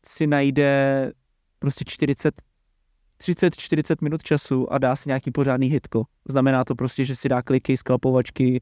si 0.06 0.28
najde 0.28 1.11
prostě 1.60 1.86
40 1.88 2.41
30-40 3.22 3.95
minut 4.02 4.23
času 4.23 4.73
a 4.73 4.78
dá 4.78 4.95
si 4.95 5.10
nějaký 5.10 5.32
pořádný 5.32 5.68
hitko. 5.68 6.03
Znamená 6.30 6.64
to 6.64 6.76
prostě, 6.76 7.06
že 7.06 7.15
si 7.15 7.30
dá 7.30 7.41
kliky, 7.41 7.78
skalpovačky, 7.78 8.61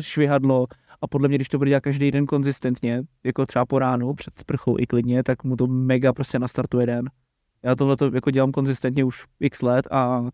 švihadlo 0.00 0.66
a 1.00 1.06
podle 1.06 1.28
mě, 1.28 1.38
když 1.38 1.48
to 1.48 1.58
bude 1.58 1.70
dělat 1.70 1.80
každý 1.80 2.10
den 2.10 2.26
konzistentně, 2.26 3.02
jako 3.24 3.46
třeba 3.46 3.66
po 3.66 3.78
ránu, 3.78 4.14
před 4.14 4.38
sprchou 4.38 4.78
i 4.78 4.86
klidně, 4.86 5.22
tak 5.22 5.44
mu 5.44 5.56
to 5.56 5.66
mega 5.66 6.12
prostě 6.12 6.38
nastartuje 6.38 6.86
den. 6.86 7.10
Já 7.62 7.74
tohle 7.74 7.96
to 7.96 8.14
jako 8.14 8.30
dělám 8.30 8.52
konzistentně 8.52 9.04
už 9.04 9.24
x 9.40 9.62
let 9.62 9.86
a 9.90 10.24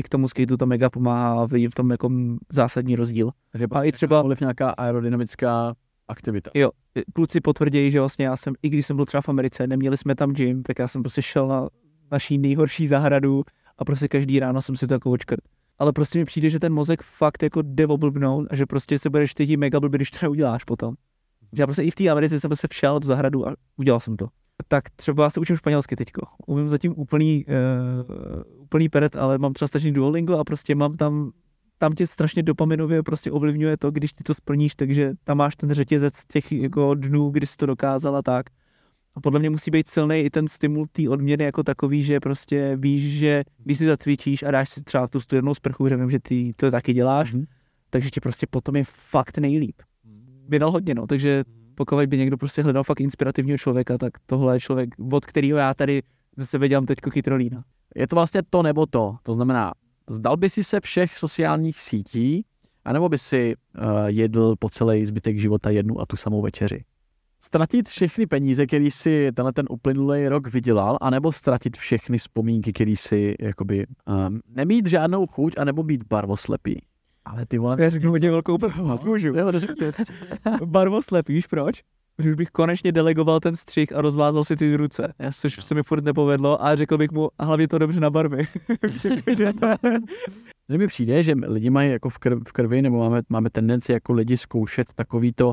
i 0.00 0.02
k 0.02 0.08
tomu 0.08 0.28
skateu 0.28 0.56
to 0.56 0.66
mega 0.66 0.90
pomáhá 0.90 1.42
a 1.42 1.46
vidím 1.46 1.70
v 1.70 1.74
tom 1.74 1.90
jako 1.90 2.10
zásadní 2.52 2.96
rozdíl. 2.96 3.30
Takže 3.52 3.66
a 3.70 3.82
i 3.82 3.92
třeba 3.92 4.24
nějaká 4.40 4.70
aerodynamická 4.70 5.74
aktivita. 6.08 6.50
Jo, 6.54 6.70
kluci 7.12 7.40
potvrdí, 7.40 7.90
že 7.90 8.00
vlastně 8.00 8.24
já 8.24 8.36
jsem, 8.36 8.54
i 8.62 8.68
když 8.68 8.86
jsem 8.86 8.96
byl 8.96 9.04
třeba 9.04 9.20
v 9.20 9.28
Americe, 9.28 9.66
neměli 9.66 9.96
jsme 9.96 10.14
tam 10.14 10.32
gym, 10.32 10.62
tak 10.62 10.78
já 10.78 10.88
jsem 10.88 11.02
prostě 11.02 11.22
šel 11.22 11.48
na 11.48 11.68
naší 12.12 12.38
nejhorší 12.38 12.86
zahradu 12.86 13.42
a 13.78 13.84
prostě 13.84 14.08
každý 14.08 14.40
ráno 14.40 14.62
jsem 14.62 14.76
si 14.76 14.86
to 14.86 14.94
jako 14.94 15.10
očkrt. 15.10 15.40
Ale 15.78 15.92
prostě 15.92 16.18
mi 16.18 16.24
přijde, 16.24 16.50
že 16.50 16.60
ten 16.60 16.72
mozek 16.72 17.02
fakt 17.02 17.42
jako 17.42 17.62
jde 17.62 17.86
oblbnout 17.86 18.46
a 18.50 18.56
že 18.56 18.66
prostě 18.66 18.98
se 18.98 19.10
budeš 19.10 19.34
teď 19.34 19.56
mega 19.56 19.80
blbý, 19.80 19.98
když 19.98 20.10
to 20.10 20.18
neuděláš 20.22 20.64
potom. 20.64 20.94
Že 21.52 21.62
já 21.62 21.66
prostě 21.66 21.82
i 21.82 21.90
v 21.90 21.94
té 21.94 22.08
Americe 22.08 22.40
jsem 22.40 22.48
prostě 22.48 22.68
všel 22.70 23.00
do 23.00 23.06
zahradu 23.06 23.48
a 23.48 23.54
udělal 23.76 24.00
jsem 24.00 24.16
to 24.16 24.28
tak 24.68 24.90
třeba 24.90 25.30
se 25.30 25.40
učím 25.40 25.56
španělsky 25.56 25.96
teďko. 25.96 26.26
Umím 26.46 26.68
zatím 26.68 26.94
úplný, 26.96 27.44
uh, 27.46 28.62
úplný 28.62 28.88
peret, 28.88 29.16
ale 29.16 29.38
mám 29.38 29.52
třeba 29.52 29.68
strašný 29.68 29.92
Duolingo 29.92 30.38
a 30.38 30.44
prostě 30.44 30.74
mám 30.74 30.96
tam, 30.96 31.30
tam 31.78 31.92
tě 31.92 32.06
strašně 32.06 32.42
dopaminově 32.42 33.02
prostě 33.02 33.32
ovlivňuje 33.32 33.76
to, 33.76 33.90
když 33.90 34.12
ty 34.12 34.24
to 34.24 34.34
splníš, 34.34 34.74
takže 34.74 35.12
tam 35.24 35.38
máš 35.38 35.56
ten 35.56 35.70
řetězec 35.70 36.24
těch 36.32 36.52
jako 36.52 36.94
dnů, 36.94 37.30
kdy 37.30 37.46
jsi 37.46 37.56
to 37.56 37.66
dokázal 37.66 38.16
a 38.16 38.22
tak. 38.22 38.46
A 39.14 39.20
podle 39.20 39.40
mě 39.40 39.50
musí 39.50 39.70
být 39.70 39.88
silný 39.88 40.20
i 40.20 40.30
ten 40.30 40.48
stimul 40.48 40.86
té 40.92 41.08
odměny 41.08 41.44
jako 41.44 41.62
takový, 41.62 42.04
že 42.04 42.20
prostě 42.20 42.76
víš, 42.80 43.18
že 43.18 43.44
když 43.58 43.78
si 43.78 43.86
zacvičíš 43.86 44.42
a 44.42 44.50
dáš 44.50 44.68
si 44.68 44.82
třeba 44.82 45.08
tu 45.08 45.20
studenou 45.20 45.54
sprchu, 45.54 45.88
že 45.88 45.96
vím, 45.96 46.10
že 46.10 46.18
ty 46.18 46.52
to 46.56 46.70
taky 46.70 46.92
děláš, 46.92 47.34
mm-hmm. 47.34 47.44
takže 47.90 48.10
ti 48.10 48.20
prostě 48.20 48.46
potom 48.50 48.76
je 48.76 48.84
fakt 48.84 49.38
nejlíp. 49.38 49.82
Vydal 50.48 50.70
hodně, 50.70 50.94
no, 50.94 51.06
takže 51.06 51.44
pokud 51.80 52.06
by 52.06 52.18
někdo 52.18 52.36
prostě 52.36 52.62
hledal 52.62 52.84
fakt 52.84 53.00
inspirativního 53.00 53.58
člověka, 53.58 53.98
tak 53.98 54.12
tohle 54.26 54.56
je 54.56 54.60
člověk, 54.60 54.90
od 55.12 55.26
kterého 55.26 55.58
já 55.58 55.74
tady 55.74 56.02
ze 56.36 56.46
sebe 56.46 56.68
dělám 56.68 56.86
teďko 56.86 57.10
chytrolína. 57.10 57.64
Je 57.96 58.06
to 58.06 58.16
vlastně 58.16 58.42
to 58.50 58.62
nebo 58.62 58.86
to. 58.86 59.16
To 59.22 59.34
znamená, 59.34 59.72
zdal 60.10 60.36
by 60.36 60.50
si 60.50 60.64
se 60.64 60.80
všech 60.80 61.18
sociálních 61.18 61.80
sítí, 61.80 62.44
anebo 62.84 63.08
by 63.08 63.18
si 63.18 63.54
uh, 63.54 63.84
jedl 64.06 64.54
po 64.58 64.70
celý 64.70 65.06
zbytek 65.06 65.38
života 65.38 65.70
jednu 65.70 66.00
a 66.00 66.06
tu 66.06 66.16
samou 66.16 66.42
večeři. 66.42 66.84
Ztratit 67.40 67.88
všechny 67.88 68.26
peníze, 68.26 68.66
který 68.66 68.90
si 68.90 69.32
tenhle 69.34 69.52
ten 69.52 69.66
uplynulý 69.70 70.28
rok 70.28 70.46
vydělal, 70.46 70.98
anebo 71.00 71.32
ztratit 71.32 71.76
všechny 71.76 72.18
vzpomínky, 72.18 72.72
který 72.72 72.96
si 72.96 73.34
jakoby 73.40 73.86
um, 73.86 74.40
nemít 74.48 74.86
žádnou 74.86 75.26
chuť, 75.26 75.54
anebo 75.58 75.82
být 75.82 76.04
barvoslepý. 76.04 76.82
Ale 77.24 77.46
ty 77.46 77.58
vole, 77.58 77.76
já 77.80 77.88
řeknu 77.88 78.10
hodně 78.10 78.30
velkou 78.30 78.58
pravomoc, 78.58 79.04
můžu. 79.04 79.28
Jo, 79.28 79.52
Barvoslep, 80.64 81.28
víš 81.28 81.46
proč? 81.46 81.82
Protože 82.16 82.30
už 82.30 82.36
bych 82.36 82.50
konečně 82.50 82.92
delegoval 82.92 83.40
ten 83.40 83.56
střih 83.56 83.96
a 83.96 84.00
rozvázal 84.00 84.44
si 84.44 84.56
ty 84.56 84.76
ruce, 84.76 85.14
což 85.40 85.64
se 85.64 85.74
mi 85.74 85.82
furt 85.82 86.04
nepovedlo 86.04 86.64
a 86.64 86.76
řekl 86.76 86.98
bych 86.98 87.10
mu, 87.10 87.28
a 87.38 87.44
hlavně 87.44 87.68
to 87.68 87.78
dobře 87.78 88.00
na 88.00 88.10
barvy. 88.10 88.38
Že 90.70 90.78
mi 90.78 90.86
přijde, 90.86 91.22
že 91.22 91.34
lidi 91.46 91.70
mají 91.70 91.90
jako 91.90 92.08
v, 92.08 92.18
krv, 92.18 92.38
v 92.48 92.52
krvi, 92.52 92.82
nebo 92.82 92.98
máme, 92.98 93.22
máme 93.28 93.50
tendenci 93.50 93.92
jako 93.92 94.12
lidi 94.12 94.36
zkoušet 94.36 94.86
takový 94.94 95.32
to, 95.32 95.52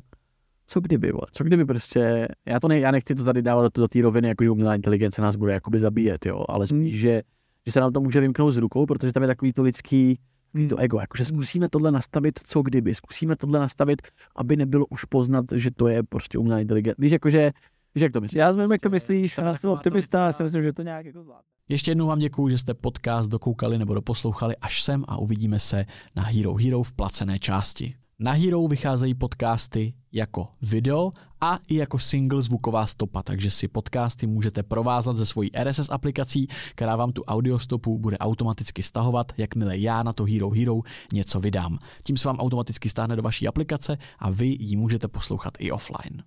co 0.67 0.79
kdyby, 0.79 1.11
vole, 1.11 1.27
co 1.31 1.43
kdyby 1.43 1.65
prostě, 1.65 2.27
já 2.45 2.59
to 2.59 2.67
ne, 2.67 2.79
já 2.79 2.91
nechci 2.91 3.15
to 3.15 3.23
tady 3.23 3.41
dávat 3.41 3.61
do, 3.61 3.81
do 3.81 3.87
té 3.87 4.01
roviny, 4.01 4.27
jako 4.27 4.43
že 4.43 4.49
umělá 4.49 4.75
inteligence 4.75 5.21
nás 5.21 5.35
bude 5.35 5.53
jakoby 5.53 5.79
zabíjet, 5.79 6.25
jo, 6.25 6.45
ale 6.49 6.67
spíš, 6.67 6.91
hmm. 6.91 6.99
že, 6.99 7.21
že 7.65 7.71
se 7.71 7.79
nám 7.79 7.93
to 7.93 8.01
může 8.01 8.19
vymknout 8.19 8.53
z 8.53 8.57
rukou, 8.57 8.85
protože 8.85 9.11
tam 9.13 9.23
je 9.23 9.27
takový 9.27 9.53
to 9.53 9.63
lidský, 9.63 10.19
hmm. 10.53 10.67
to 10.67 10.77
ego, 10.77 10.99
jakože 10.99 11.25
zkusíme 11.25 11.69
tohle 11.69 11.91
nastavit, 11.91 12.39
co 12.43 12.61
kdyby, 12.61 12.95
zkusíme 12.95 13.35
tohle 13.35 13.59
nastavit, 13.59 14.01
aby 14.35 14.55
nebylo 14.55 14.85
už 14.85 15.05
poznat, 15.05 15.45
že 15.55 15.71
to 15.71 15.87
je 15.87 16.03
prostě 16.03 16.37
umělá 16.37 16.59
inteligence. 16.59 16.95
Víš, 17.01 17.11
jakože, 17.11 17.51
Víš, 17.95 18.01
jak 18.01 18.11
to 18.11 18.21
myslíš? 18.21 18.39
Já 18.39 18.51
vím, 18.51 18.71
jak 18.71 18.81
to 18.81 18.89
myslíš, 18.89 19.35
To 19.35 19.41
je 19.41 19.47
já 19.47 19.55
jsem 19.55 19.69
optimista, 19.69 20.25
já 20.25 20.31
si 20.31 20.43
myslím, 20.43 20.63
že 20.63 20.73
to 20.73 20.81
nějak 20.81 21.05
jako 21.05 21.23
zvládne. 21.23 21.43
Ještě 21.69 21.91
jednou 21.91 22.07
vám 22.07 22.19
děkuju, 22.19 22.49
že 22.49 22.57
jste 22.57 22.73
podcast 22.73 23.29
dokoukali 23.29 23.77
nebo 23.77 23.93
doposlouchali 23.93 24.55
až 24.55 24.81
sem 24.81 25.03
a 25.07 25.17
uvidíme 25.17 25.59
se 25.59 25.85
na 26.15 26.23
Hero 26.23 26.53
Hero 26.53 26.83
v 26.83 26.93
placené 26.93 27.39
části. 27.39 27.95
Na 28.19 28.31
Hero 28.31 28.67
vycházejí 28.67 29.13
podcasty 29.13 29.93
jako 30.11 30.47
video 30.61 31.11
a 31.41 31.59
i 31.67 31.75
jako 31.75 31.99
single 31.99 32.41
zvuková 32.41 32.87
stopa, 32.87 33.23
takže 33.23 33.51
si 33.51 33.67
podcasty 33.67 34.27
můžete 34.27 34.63
provázat 34.63 35.17
ze 35.17 35.25
svojí 35.25 35.51
RSS 35.63 35.89
aplikací, 35.89 36.47
která 36.75 36.95
vám 36.95 37.11
tu 37.11 37.23
audiostopu 37.23 37.97
bude 37.99 38.17
automaticky 38.17 38.83
stahovat, 38.83 39.31
jakmile 39.37 39.77
já 39.77 40.03
na 40.03 40.13
to 40.13 40.23
Hero 40.23 40.49
Hero 40.49 40.79
něco 41.13 41.39
vydám. 41.39 41.79
Tím 42.03 42.17
se 42.17 42.27
vám 42.27 42.39
automaticky 42.39 42.89
stáhne 42.89 43.15
do 43.15 43.21
vaší 43.21 43.47
aplikace 43.47 43.97
a 44.19 44.29
vy 44.29 44.57
ji 44.59 44.75
můžete 44.75 45.07
poslouchat 45.07 45.53
i 45.59 45.71
offline. 45.71 46.23